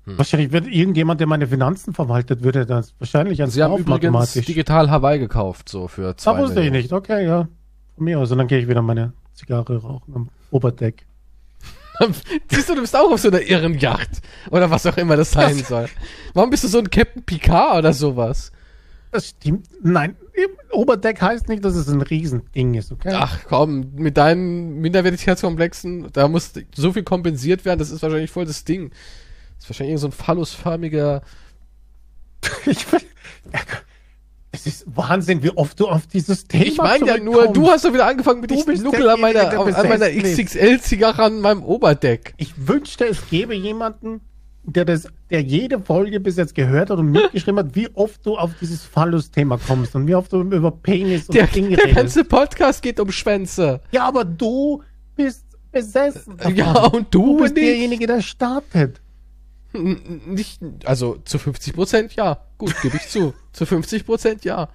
Hm. 0.04 0.18
Wahrscheinlich 0.18 0.52
wird 0.52 0.66
irgendjemand, 0.66 1.20
der 1.20 1.26
meine 1.26 1.46
Finanzen 1.46 1.94
verwaltet, 1.94 2.42
würde 2.42 2.66
das 2.66 2.94
wahrscheinlich 2.98 3.40
ans 3.40 3.54
Sie 3.54 3.62
haben 3.62 3.76
übrigens 3.78 4.32
digital 4.32 4.90
Hawaii 4.90 5.18
gekauft, 5.18 5.68
so 5.68 5.88
für 5.88 6.16
zwei 6.16 6.32
Da 6.32 6.38
wusste 6.40 6.60
ich 6.62 6.70
nicht. 6.70 6.92
Okay, 6.92 7.24
ja. 7.24 7.48
Von 7.94 8.04
mir 8.04 8.18
aus. 8.18 8.30
Und 8.30 8.38
dann 8.38 8.48
gehe 8.48 8.58
ich 8.58 8.68
wieder 8.68 8.82
meine 8.82 9.12
Zigarre 9.32 9.78
rauchen 9.78 10.14
am 10.14 10.28
Oberdeck. 10.50 11.06
Siehst 12.50 12.68
du, 12.68 12.74
du 12.74 12.80
bist 12.80 12.96
auch 12.96 13.10
auf 13.10 13.20
so 13.20 13.28
einer 13.28 13.40
irren 13.40 13.78
Yacht. 13.78 14.20
Oder 14.50 14.70
was 14.70 14.84
auch 14.86 14.96
immer 14.96 15.16
das 15.16 15.30
sein 15.30 15.56
soll. 15.58 15.88
Warum 16.34 16.50
bist 16.50 16.64
du 16.64 16.68
so 16.68 16.78
ein 16.78 16.90
Captain 16.90 17.22
Picard 17.22 17.78
oder 17.78 17.92
sowas? 17.92 18.52
Das 19.12 19.28
stimmt. 19.28 19.68
Nein, 19.80 20.16
Oberdeck 20.72 21.22
heißt 21.22 21.48
nicht, 21.48 21.64
dass 21.64 21.76
es 21.76 21.88
ein 21.88 22.02
Riesending 22.02 22.74
ist, 22.74 22.90
okay? 22.90 23.12
Ach 23.14 23.38
komm, 23.46 23.92
mit 23.94 24.16
deinen 24.16 24.80
Minderwertigkeitskomplexen, 24.80 26.08
da 26.12 26.26
muss 26.26 26.52
so 26.74 26.92
viel 26.92 27.04
kompensiert 27.04 27.64
werden, 27.64 27.78
das 27.78 27.90
ist 27.90 28.02
wahrscheinlich 28.02 28.32
voll 28.32 28.44
das 28.44 28.64
Ding. 28.64 28.90
Das 29.64 29.70
ist 29.70 29.80
wahrscheinlich 29.80 29.92
irgend 29.92 30.00
so 30.00 30.08
ein 30.08 30.12
phallusförmiger. 30.12 31.22
Ich 32.66 32.92
will, 32.92 33.00
es 34.52 34.66
ist 34.66 34.84
Wahnsinn, 34.86 35.42
wie 35.42 35.50
oft 35.50 35.80
du 35.80 35.88
auf 35.88 36.06
dieses 36.06 36.44
Thema 36.44 36.64
Ich 36.64 36.76
meine 36.76 37.06
ja 37.06 37.18
nur, 37.18 37.48
du 37.48 37.68
hast 37.68 37.84
doch 37.86 37.92
wieder 37.94 38.06
angefangen 38.06 38.40
mit 38.42 38.52
ich 38.52 38.64
bist 38.64 38.84
nuckel 38.84 39.08
an 39.08 39.20
meiner, 39.20 39.48
der 39.50 39.58
an 39.60 39.88
meiner. 39.88 40.10
XXL-Zigarre 40.10 41.22
an 41.24 41.40
meinem 41.40 41.62
Oberdeck. 41.62 42.34
Ich 42.36 42.54
wünschte, 42.68 43.06
es 43.06 43.28
gäbe 43.30 43.54
jemanden, 43.54 44.20
der 44.62 44.84
das, 44.84 45.08
der 45.30 45.40
jede 45.42 45.80
Folge 45.80 46.20
bis 46.20 46.36
jetzt 46.36 46.54
gehört 46.54 46.90
hat 46.90 46.98
und 46.98 47.06
mitgeschrieben 47.10 47.58
hat, 47.58 47.74
wie 47.74 47.88
oft 47.94 48.24
du 48.26 48.36
auf 48.36 48.50
dieses 48.60 48.82
Phallus-Thema 48.84 49.58
kommst 49.58 49.94
und 49.96 50.06
wie 50.06 50.14
oft 50.14 50.30
du 50.32 50.42
über 50.42 50.70
Penis 50.70 51.28
und 51.28 51.34
Der, 51.34 51.46
Dinge 51.46 51.70
der 51.70 51.78
redest. 51.78 51.96
ganze 51.96 52.24
Podcast 52.24 52.82
geht 52.82 53.00
um 53.00 53.10
Schwänze. 53.10 53.80
Ja, 53.90 54.04
aber 54.06 54.24
du 54.24 54.82
bist 55.16 55.44
besessen. 55.72 56.36
davon. 56.36 56.54
Ja, 56.54 56.72
und 56.86 57.12
du, 57.14 57.38
du 57.38 57.42
bist 57.42 57.54
nicht. 57.54 57.66
derjenige, 57.66 58.06
der 58.06 58.20
startet. 58.20 59.00
Nicht, 59.74 60.60
also 60.84 61.18
zu 61.24 61.38
50 61.38 61.74
Prozent 61.74 62.14
ja. 62.14 62.38
Gut, 62.58 62.74
gebe 62.82 62.96
ich 62.96 63.08
zu. 63.08 63.34
Zu 63.52 63.66
50 63.66 64.06
Prozent 64.06 64.44
ja. 64.44 64.68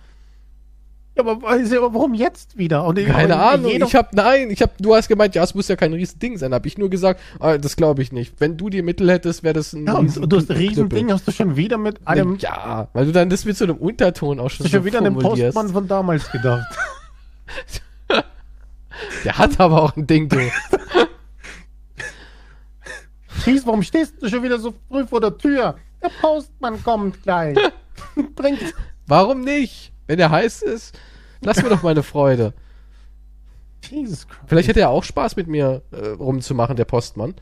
Ja, 1.18 1.26
aber, 1.26 1.41
warum 1.41 2.14
jetzt 2.14 2.58
wieder? 2.58 2.86
Und 2.86 2.97
Keine 3.04 3.34
und 3.34 3.41
Ahnung. 3.41 3.72
Ich 3.72 3.95
habe 3.95 4.10
nein, 4.14 4.50
ich 4.52 4.62
habe 4.62 4.72
du 4.80 4.95
hast 4.95 5.10
gemeint, 5.10 5.36
ja, 5.36 5.43
es 5.43 5.54
muss 5.54 5.68
ja 5.68 5.76
kein 5.76 5.91
Riesending 5.91 6.38
sein, 6.38 6.54
habe 6.54 6.68
ich 6.68 6.78
nur 6.78 6.89
gesagt, 6.89 7.20
ah, 7.39 7.58
das 7.58 7.76
glaube 7.76 8.02
ich 8.02 8.14
nicht. 8.14 8.36
Wenn 8.39 8.56
du 8.56 8.70
die 8.70 8.82
Mittel 8.82 9.12
hättest, 9.12 9.43
wäre 9.43 9.54
das 9.54 9.74
ein 9.74 9.86
ja, 9.86 9.95
und 9.95 10.16
du 10.32 10.38
hast 10.38 10.50
ein 10.50 10.58
Riesending, 10.58 11.12
hast 11.12 11.28
du 11.28 11.32
schon 11.32 11.58
wieder 11.58 11.78
mit 11.78 12.08
einem, 12.08 12.38
Ja, 12.38 12.88
weil 12.93 13.06
du 13.06 13.12
dann 13.12 13.30
das 13.30 13.43
mit 13.43 13.58
so 13.58 13.66
einem 13.66 13.78
Unterton 13.78 14.39
auch 14.39 14.50
schon, 14.50 14.66
hast 14.66 14.74
du 14.74 14.78
schon 14.78 14.84
so 14.84 14.86
wieder 14.86 15.00
an 15.00 15.06
den. 15.06 15.18
Postmann 15.18 15.70
von 15.70 15.88
damals 15.88 16.32
gedacht. 16.32 16.68
Der 19.24 19.38
hat 19.38 19.60
aber 19.60 19.84
auch 19.84 19.95
ein 19.95 20.08
Ding, 20.08 20.30
du. 20.30 20.38
Schieß, 23.39 23.65
warum 23.65 23.83
stehst 23.83 24.21
du 24.21 24.29
schon 24.29 24.43
wieder 24.43 24.59
so 24.59 24.73
früh 24.87 25.05
vor 25.05 25.21
der 25.21 25.37
Tür? 25.37 25.75
Der 26.01 26.11
Postmann 26.21 26.81
kommt 26.83 27.21
gleich. 27.23 27.57
Bringt. 28.35 28.59
Warum 29.07 29.41
nicht? 29.41 29.91
Wenn 30.07 30.19
er 30.19 30.31
heiß 30.31 30.61
ist, 30.61 30.97
lass 31.41 31.61
mir 31.61 31.69
doch 31.69 31.83
meine 31.83 32.03
Freude. 32.03 32.53
Jesus 33.89 34.27
Christ. 34.27 34.41
Vielleicht 34.47 34.67
hätte 34.67 34.81
er 34.81 34.89
auch 34.89 35.03
Spaß 35.03 35.35
mit 35.35 35.47
mir 35.47 35.81
äh, 35.91 36.07
rumzumachen, 36.09 36.75
der 36.75 36.85
Postmann. 36.85 37.35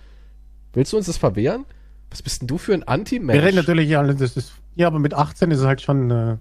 Willst 0.74 0.94
du 0.94 0.98
uns 0.98 1.08
das 1.08 1.18
verwehren? 1.18 1.66
Was 2.10 2.22
bist 2.22 2.42
denn 2.42 2.48
du 2.48 2.58
für 2.58 2.74
ein 2.74 2.84
Anti-Mensch? 2.84 3.40
Wir 3.40 3.46
reden 3.46 3.58
natürlich 3.58 3.98
alle, 3.98 4.16
das 4.16 4.38
ist, 4.38 4.54
ja, 4.76 4.88
aber 4.88 5.00
mit 5.00 5.14
18 5.14 5.52
ist 5.52 5.60
es 5.60 5.66
halt 5.66 5.82
schon 5.82 6.10
äh, 6.12 6.38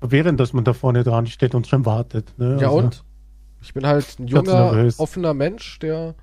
verwirrend, 0.00 0.40
dass 0.40 0.52
man 0.52 0.64
da 0.64 0.72
vorne 0.72 1.04
dran 1.04 1.26
steht 1.26 1.54
und 1.54 1.66
schon 1.66 1.86
wartet. 1.86 2.36
Ne? 2.38 2.58
Ja 2.60 2.68
Also- 2.68 2.78
und? 2.78 3.04
Ich 3.60 3.72
bin 3.72 3.86
halt 3.86 4.18
ein 4.18 4.26
junger, 4.26 4.90
offener 4.98 5.32
Mensch, 5.32 5.78
der 5.78 6.14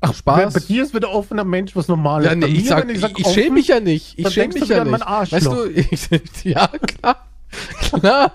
Ach, 0.00 0.14
Spaß. 0.14 0.54
Bei 0.54 0.60
dir 0.60 0.82
ist 0.82 0.94
wieder 0.94 1.10
offener 1.10 1.44
Mensch 1.44 1.74
was 1.74 1.88
Normales. 1.88 2.26
Ja, 2.26 2.34
nee, 2.34 2.42
Bei 2.42 2.48
ich, 2.48 2.62
mir, 2.62 2.68
sag, 2.68 2.90
ich, 2.90 3.00
sag 3.00 3.18
ich 3.18 3.24
offen, 3.24 3.34
schäme 3.34 3.54
mich 3.54 3.68
ja 3.68 3.80
nicht. 3.80 4.18
Ich 4.18 4.28
schäme 4.30 4.54
mich 4.54 4.68
ja 4.68 4.84
nicht. 4.84 5.00
Weißt 5.00 5.46
du, 5.46 5.64
ich, 5.64 6.08
ja, 6.44 6.68
klar. 6.68 7.24
Klar. 7.80 8.32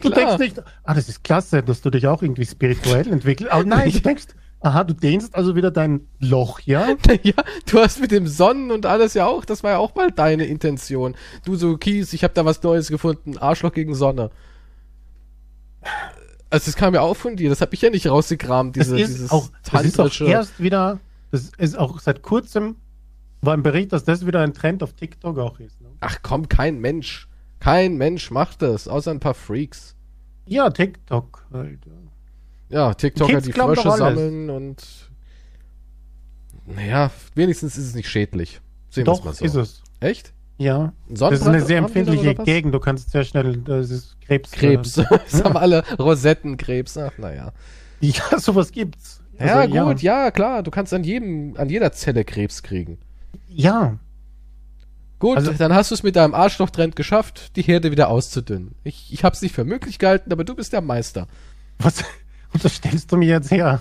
Du 0.00 0.10
klar. 0.10 0.36
denkst 0.36 0.38
nicht, 0.38 0.66
ah, 0.84 0.94
das 0.94 1.08
ist 1.08 1.24
klasse, 1.24 1.64
dass 1.64 1.80
du 1.82 1.90
dich 1.90 2.06
auch 2.06 2.22
irgendwie 2.22 2.46
spirituell 2.46 3.08
entwickelst. 3.08 3.52
Aber 3.52 3.64
nein, 3.64 3.90
du 3.90 4.00
denkst, 4.00 4.26
aha, 4.60 4.84
du 4.84 4.94
dehnst 4.94 5.34
also 5.34 5.56
wieder 5.56 5.72
dein 5.72 6.06
Loch, 6.20 6.60
ja? 6.60 6.94
Ja, 7.22 7.34
du 7.68 7.80
hast 7.80 8.00
mit 8.00 8.12
dem 8.12 8.28
Sonnen 8.28 8.70
und 8.70 8.86
alles 8.86 9.14
ja 9.14 9.26
auch, 9.26 9.44
das 9.44 9.64
war 9.64 9.72
ja 9.72 9.78
auch 9.78 9.96
mal 9.96 10.12
deine 10.12 10.44
Intention. 10.44 11.16
Du 11.44 11.56
so, 11.56 11.76
Kies, 11.76 12.12
ich 12.12 12.22
habe 12.22 12.34
da 12.34 12.44
was 12.44 12.62
Neues 12.62 12.88
gefunden, 12.88 13.36
Arschloch 13.38 13.72
gegen 13.72 13.94
Sonne. 13.94 14.30
Also 16.52 16.66
das 16.66 16.76
kam 16.76 16.92
ja 16.92 17.00
auch 17.00 17.14
von 17.16 17.34
dir, 17.36 17.48
das 17.48 17.62
habe 17.62 17.74
ich 17.74 17.80
ja 17.80 17.88
nicht 17.88 18.06
rausgekramt, 18.06 18.76
Das 18.76 18.88
diese, 18.88 19.00
ist 19.00 19.08
dieses 19.08 19.30
auch, 19.30 19.48
das 19.70 19.84
ist 19.84 19.98
auch 19.98 20.20
erst 20.20 20.60
wieder, 20.60 21.00
das 21.30 21.50
ist 21.56 21.78
auch 21.78 21.98
seit 21.98 22.20
kurzem, 22.20 22.76
war 23.40 23.54
ein 23.54 23.62
Bericht, 23.62 23.92
dass 23.92 24.04
das 24.04 24.26
wieder 24.26 24.40
ein 24.40 24.52
Trend 24.52 24.82
auf 24.82 24.92
TikTok 24.92 25.38
auch 25.38 25.58
ist. 25.60 25.80
Ne? 25.80 25.88
Ach 26.00 26.18
komm, 26.22 26.50
kein 26.50 26.78
Mensch. 26.78 27.26
Kein 27.58 27.96
Mensch 27.96 28.30
macht 28.30 28.60
das, 28.60 28.86
außer 28.86 29.10
ein 29.10 29.20
paar 29.20 29.32
Freaks. 29.32 29.94
Ja, 30.44 30.68
TikTok 30.68 31.46
halt. 31.52 31.80
ja. 32.68 32.92
TikToker, 32.92 33.40
die 33.40 33.52
Frösche 33.52 33.90
sammeln 33.92 34.50
und 34.50 34.84
naja, 36.66 37.10
wenigstens 37.34 37.78
ist 37.78 37.86
es 37.86 37.94
nicht 37.94 38.10
schädlich. 38.10 38.60
Sehen 38.90 39.06
wir 39.06 39.12
es 39.14 39.24
mal 39.24 39.32
so. 39.32 39.44
ist 39.44 39.54
es. 39.54 39.82
Echt? 40.00 40.34
Ja. 40.62 40.92
Ein 41.08 41.14
Das 41.14 41.14
ist 41.14 41.22
eine 41.22 41.36
Sonnenbrand 41.38 41.66
sehr 41.66 41.78
empfindliche? 41.78 42.34
Gegend. 42.44 42.74
Du 42.74 42.80
kannst 42.80 43.10
sehr 43.10 43.24
schnell, 43.24 43.56
das 43.58 43.90
ist 43.90 44.16
Krebs. 44.20 44.50
Krebs. 44.52 44.92
das 45.30 45.42
haben 45.44 45.56
alle 45.56 45.82
Rosettenkrebs. 45.98 46.96
Ach, 46.98 47.12
naja. 47.18 47.52
Ja, 48.00 48.22
sowas 48.38 48.70
gibt's. 48.72 49.20
Ja, 49.38 49.60
Also, 49.60 49.74
ja. 49.74 49.84
gut, 49.84 50.02
ja. 50.02 50.30
klar. 50.30 50.62
Du 50.62 50.70
kannst 50.70 50.92
an 50.94 51.04
jedem, 51.04 51.54
an 51.56 51.68
jeder 51.68 51.92
Zelle 51.92 52.24
Krebs 52.24 52.62
kriegen. 52.62 52.98
Ja, 53.48 53.98
Gut, 55.18 55.36
Also- 55.36 55.52
dann 55.52 55.72
hast 55.72 55.92
du 55.92 55.94
es 55.94 56.02
mit 56.02 56.16
deinem 56.16 56.34
Arschlochtrend 56.34 56.96
geschafft, 56.96 57.54
die 57.56 57.62
Herde 57.62 57.92
wieder 57.92 58.08
auszudünnen. 58.08 58.74
Ich, 58.82 59.12
ich 59.12 59.22
hab's 59.22 59.40
nicht 59.40 59.54
für 59.54 59.62
möglich 59.64 60.00
gehalten, 60.00 60.32
aber 60.32 60.42
du 60.42 60.56
bist 60.56 60.72
der 60.72 60.80
Meister. 60.80 61.28
was 61.78 62.02
unterstellst 62.52 63.10
du 63.12 63.16
mir 63.16 63.28
jetzt 63.28 63.52
her? 63.52 63.80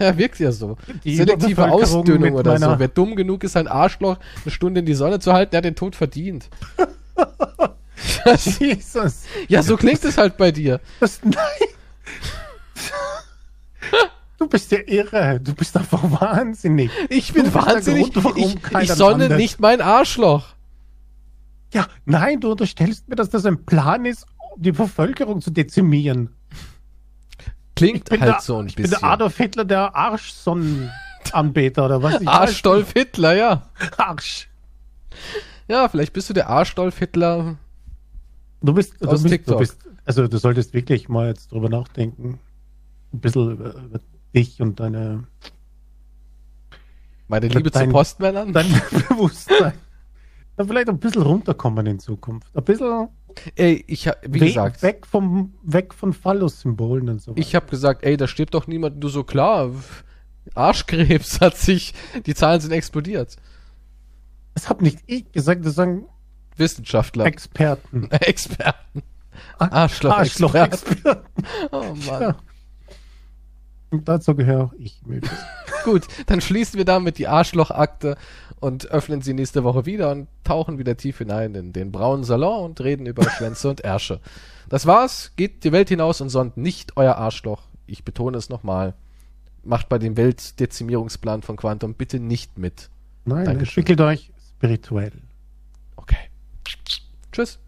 Ja, 0.04 0.16
wirkt 0.16 0.38
ja 0.38 0.50
so. 0.50 0.76
Die 1.04 1.16
Selektive 1.16 1.70
Ausdünnung 1.70 2.32
oder 2.32 2.58
so. 2.58 2.78
Wer 2.78 2.88
dumm 2.88 3.16
genug 3.16 3.44
ist, 3.44 3.52
sein 3.52 3.68
Arschloch 3.68 4.18
eine 4.42 4.50
Stunde 4.50 4.80
in 4.80 4.86
die 4.86 4.94
Sonne 4.94 5.20
zu 5.20 5.32
halten, 5.32 5.50
der 5.50 5.58
hat 5.58 5.64
den 5.64 5.76
Tod 5.76 5.94
verdient. 5.94 6.48
Jesus. 8.58 9.24
Ja, 9.48 9.62
so 9.62 9.76
klingt 9.76 10.02
es 10.04 10.16
halt 10.16 10.38
bei 10.38 10.52
dir. 10.52 10.80
Das, 11.00 11.20
nein. 11.22 11.34
Du 14.38 14.48
bist 14.48 14.72
ja 14.72 14.78
irre. 14.86 15.38
Du 15.38 15.54
bist 15.54 15.76
einfach 15.76 16.02
wahnsinnig. 16.02 16.90
Ich 17.10 17.34
bin 17.34 17.52
wahnsinnig. 17.52 18.12
Grund, 18.14 18.38
ich, 18.38 18.56
ich 18.80 18.92
sonne 18.92 19.24
landet. 19.24 19.38
nicht 19.38 19.60
mein 19.60 19.82
Arschloch. 19.82 20.54
Ja, 21.74 21.86
nein, 22.06 22.40
du 22.40 22.50
unterstellst 22.50 23.06
mir, 23.08 23.16
dass 23.16 23.28
das 23.28 23.44
ein 23.44 23.66
Plan 23.66 24.06
ist, 24.06 24.26
um 24.54 24.62
die 24.62 24.72
Bevölkerung 24.72 25.42
zu 25.42 25.50
dezimieren. 25.50 26.30
Klingt 27.88 28.08
bin 28.08 28.20
halt 28.20 28.34
der, 28.34 28.40
so 28.40 28.58
ein 28.58 28.66
ich 28.68 28.76
bin 28.76 28.84
bisschen. 28.84 29.00
der 29.00 29.08
Adolf 29.10 29.36
Hitler, 29.36 29.64
der 29.64 29.94
Arschsonnenanbeter 29.94 31.84
oder 31.86 32.02
was? 32.02 32.20
Ich 32.20 32.28
Arschdolf 32.28 32.92
Hitler, 32.92 33.34
ja. 33.34 33.62
Arsch. 33.96 34.48
Ja, 35.68 35.88
vielleicht 35.88 36.12
bist 36.12 36.28
du 36.30 36.34
der 36.34 36.48
Arschdolf 36.48 36.98
Hitler. 36.98 37.56
Du 38.62 38.72
bist, 38.74 38.94
du 39.00 39.08
bist, 39.08 39.26
TikTok. 39.28 39.54
du 39.54 39.58
bist, 39.60 39.78
also 40.04 40.26
du 40.28 40.38
solltest 40.38 40.74
wirklich 40.74 41.08
mal 41.08 41.28
jetzt 41.28 41.52
drüber 41.52 41.68
nachdenken. 41.68 42.38
Ein 43.12 43.20
bisschen 43.20 43.52
über, 43.52 43.74
über 43.74 44.00
dich 44.34 44.60
und 44.60 44.78
deine, 44.80 45.24
Meine 47.28 47.48
Liebe 47.48 47.70
zu 47.70 47.78
dein- 47.78 47.90
Postmännern. 47.90 48.52
dein 48.52 48.66
Bewusstsein. 49.08 49.72
Dann 50.56 50.66
vielleicht 50.68 50.88
ein 50.88 50.98
bisschen 50.98 51.22
runterkommen 51.22 51.86
in 51.86 51.98
Zukunft. 51.98 52.54
Ein 52.56 52.64
bisschen 52.64 53.08
Ey, 53.56 53.84
ich 53.86 54.08
hab, 54.08 54.22
wie 54.24 54.40
we- 54.40 54.46
gesagt, 54.46 54.82
weg 54.82 55.06
vom, 55.06 55.54
weg 55.62 55.94
von 55.94 56.12
Phallus-Symbolen 56.12 57.08
und 57.08 57.22
so. 57.22 57.32
ich 57.36 57.54
habe 57.54 57.66
gesagt, 57.66 58.02
ey, 58.04 58.16
da 58.16 58.26
stirbt 58.26 58.54
doch 58.54 58.66
niemand. 58.66 59.02
Du 59.02 59.08
so 59.08 59.24
klar. 59.24 59.70
Arschkrebs 60.54 61.40
hat 61.40 61.56
sich, 61.56 61.94
die 62.26 62.34
Zahlen 62.34 62.60
sind 62.60 62.72
explodiert. 62.72 63.36
das 64.54 64.68
habe 64.68 64.82
nicht 64.82 64.98
ich 65.06 65.30
gesagt, 65.32 65.64
das 65.64 65.74
sagen 65.74 66.06
Wissenschaftler, 66.56 67.26
Experten. 67.26 68.10
Experten. 68.10 69.02
Arschloch-Experten. 69.58 70.12
Arschloch-Experten. 70.12 71.22
Oh 71.72 71.94
Mann. 72.06 72.20
Ja. 72.22 72.36
Und 73.90 74.08
dazu 74.08 74.34
gehöre 74.34 74.64
auch 74.64 74.72
ich. 74.74 75.00
Gut, 75.84 76.06
dann 76.26 76.40
schließen 76.40 76.78
wir 76.78 76.84
damit 76.84 77.18
die 77.18 77.26
Arschlochakte 77.26 78.16
und 78.60 78.90
öffnen 78.90 79.22
sie 79.22 79.34
nächste 79.34 79.64
Woche 79.64 79.86
wieder 79.86 80.10
und 80.10 80.28
tauchen 80.44 80.78
wieder 80.78 80.96
tief 80.96 81.18
hinein 81.18 81.54
in 81.54 81.72
den 81.72 81.90
braunen 81.90 82.24
Salon 82.24 82.64
und 82.64 82.80
reden 82.80 83.06
über 83.06 83.28
Schwänze 83.30 83.68
und 83.68 83.80
Ärsche. 83.80 84.20
Das 84.68 84.86
war's. 84.86 85.32
Geht 85.36 85.64
die 85.64 85.72
Welt 85.72 85.88
hinaus 85.88 86.20
und 86.20 86.28
sonnt 86.28 86.56
nicht 86.56 86.96
euer 86.96 87.16
Arschloch. 87.16 87.62
Ich 87.86 88.04
betone 88.04 88.38
es 88.38 88.48
nochmal. 88.50 88.94
Macht 89.64 89.88
bei 89.88 89.98
dem 89.98 90.16
Weltdezimierungsplan 90.16 91.42
von 91.42 91.56
Quantum 91.56 91.94
bitte 91.94 92.20
nicht 92.20 92.58
mit. 92.58 92.88
Nein, 93.24 93.44
Dankeschön. 93.44 93.80
entwickelt 93.82 94.00
euch 94.00 94.30
spirituell. 94.56 95.12
Okay. 95.96 96.30
Tschüss. 97.32 97.58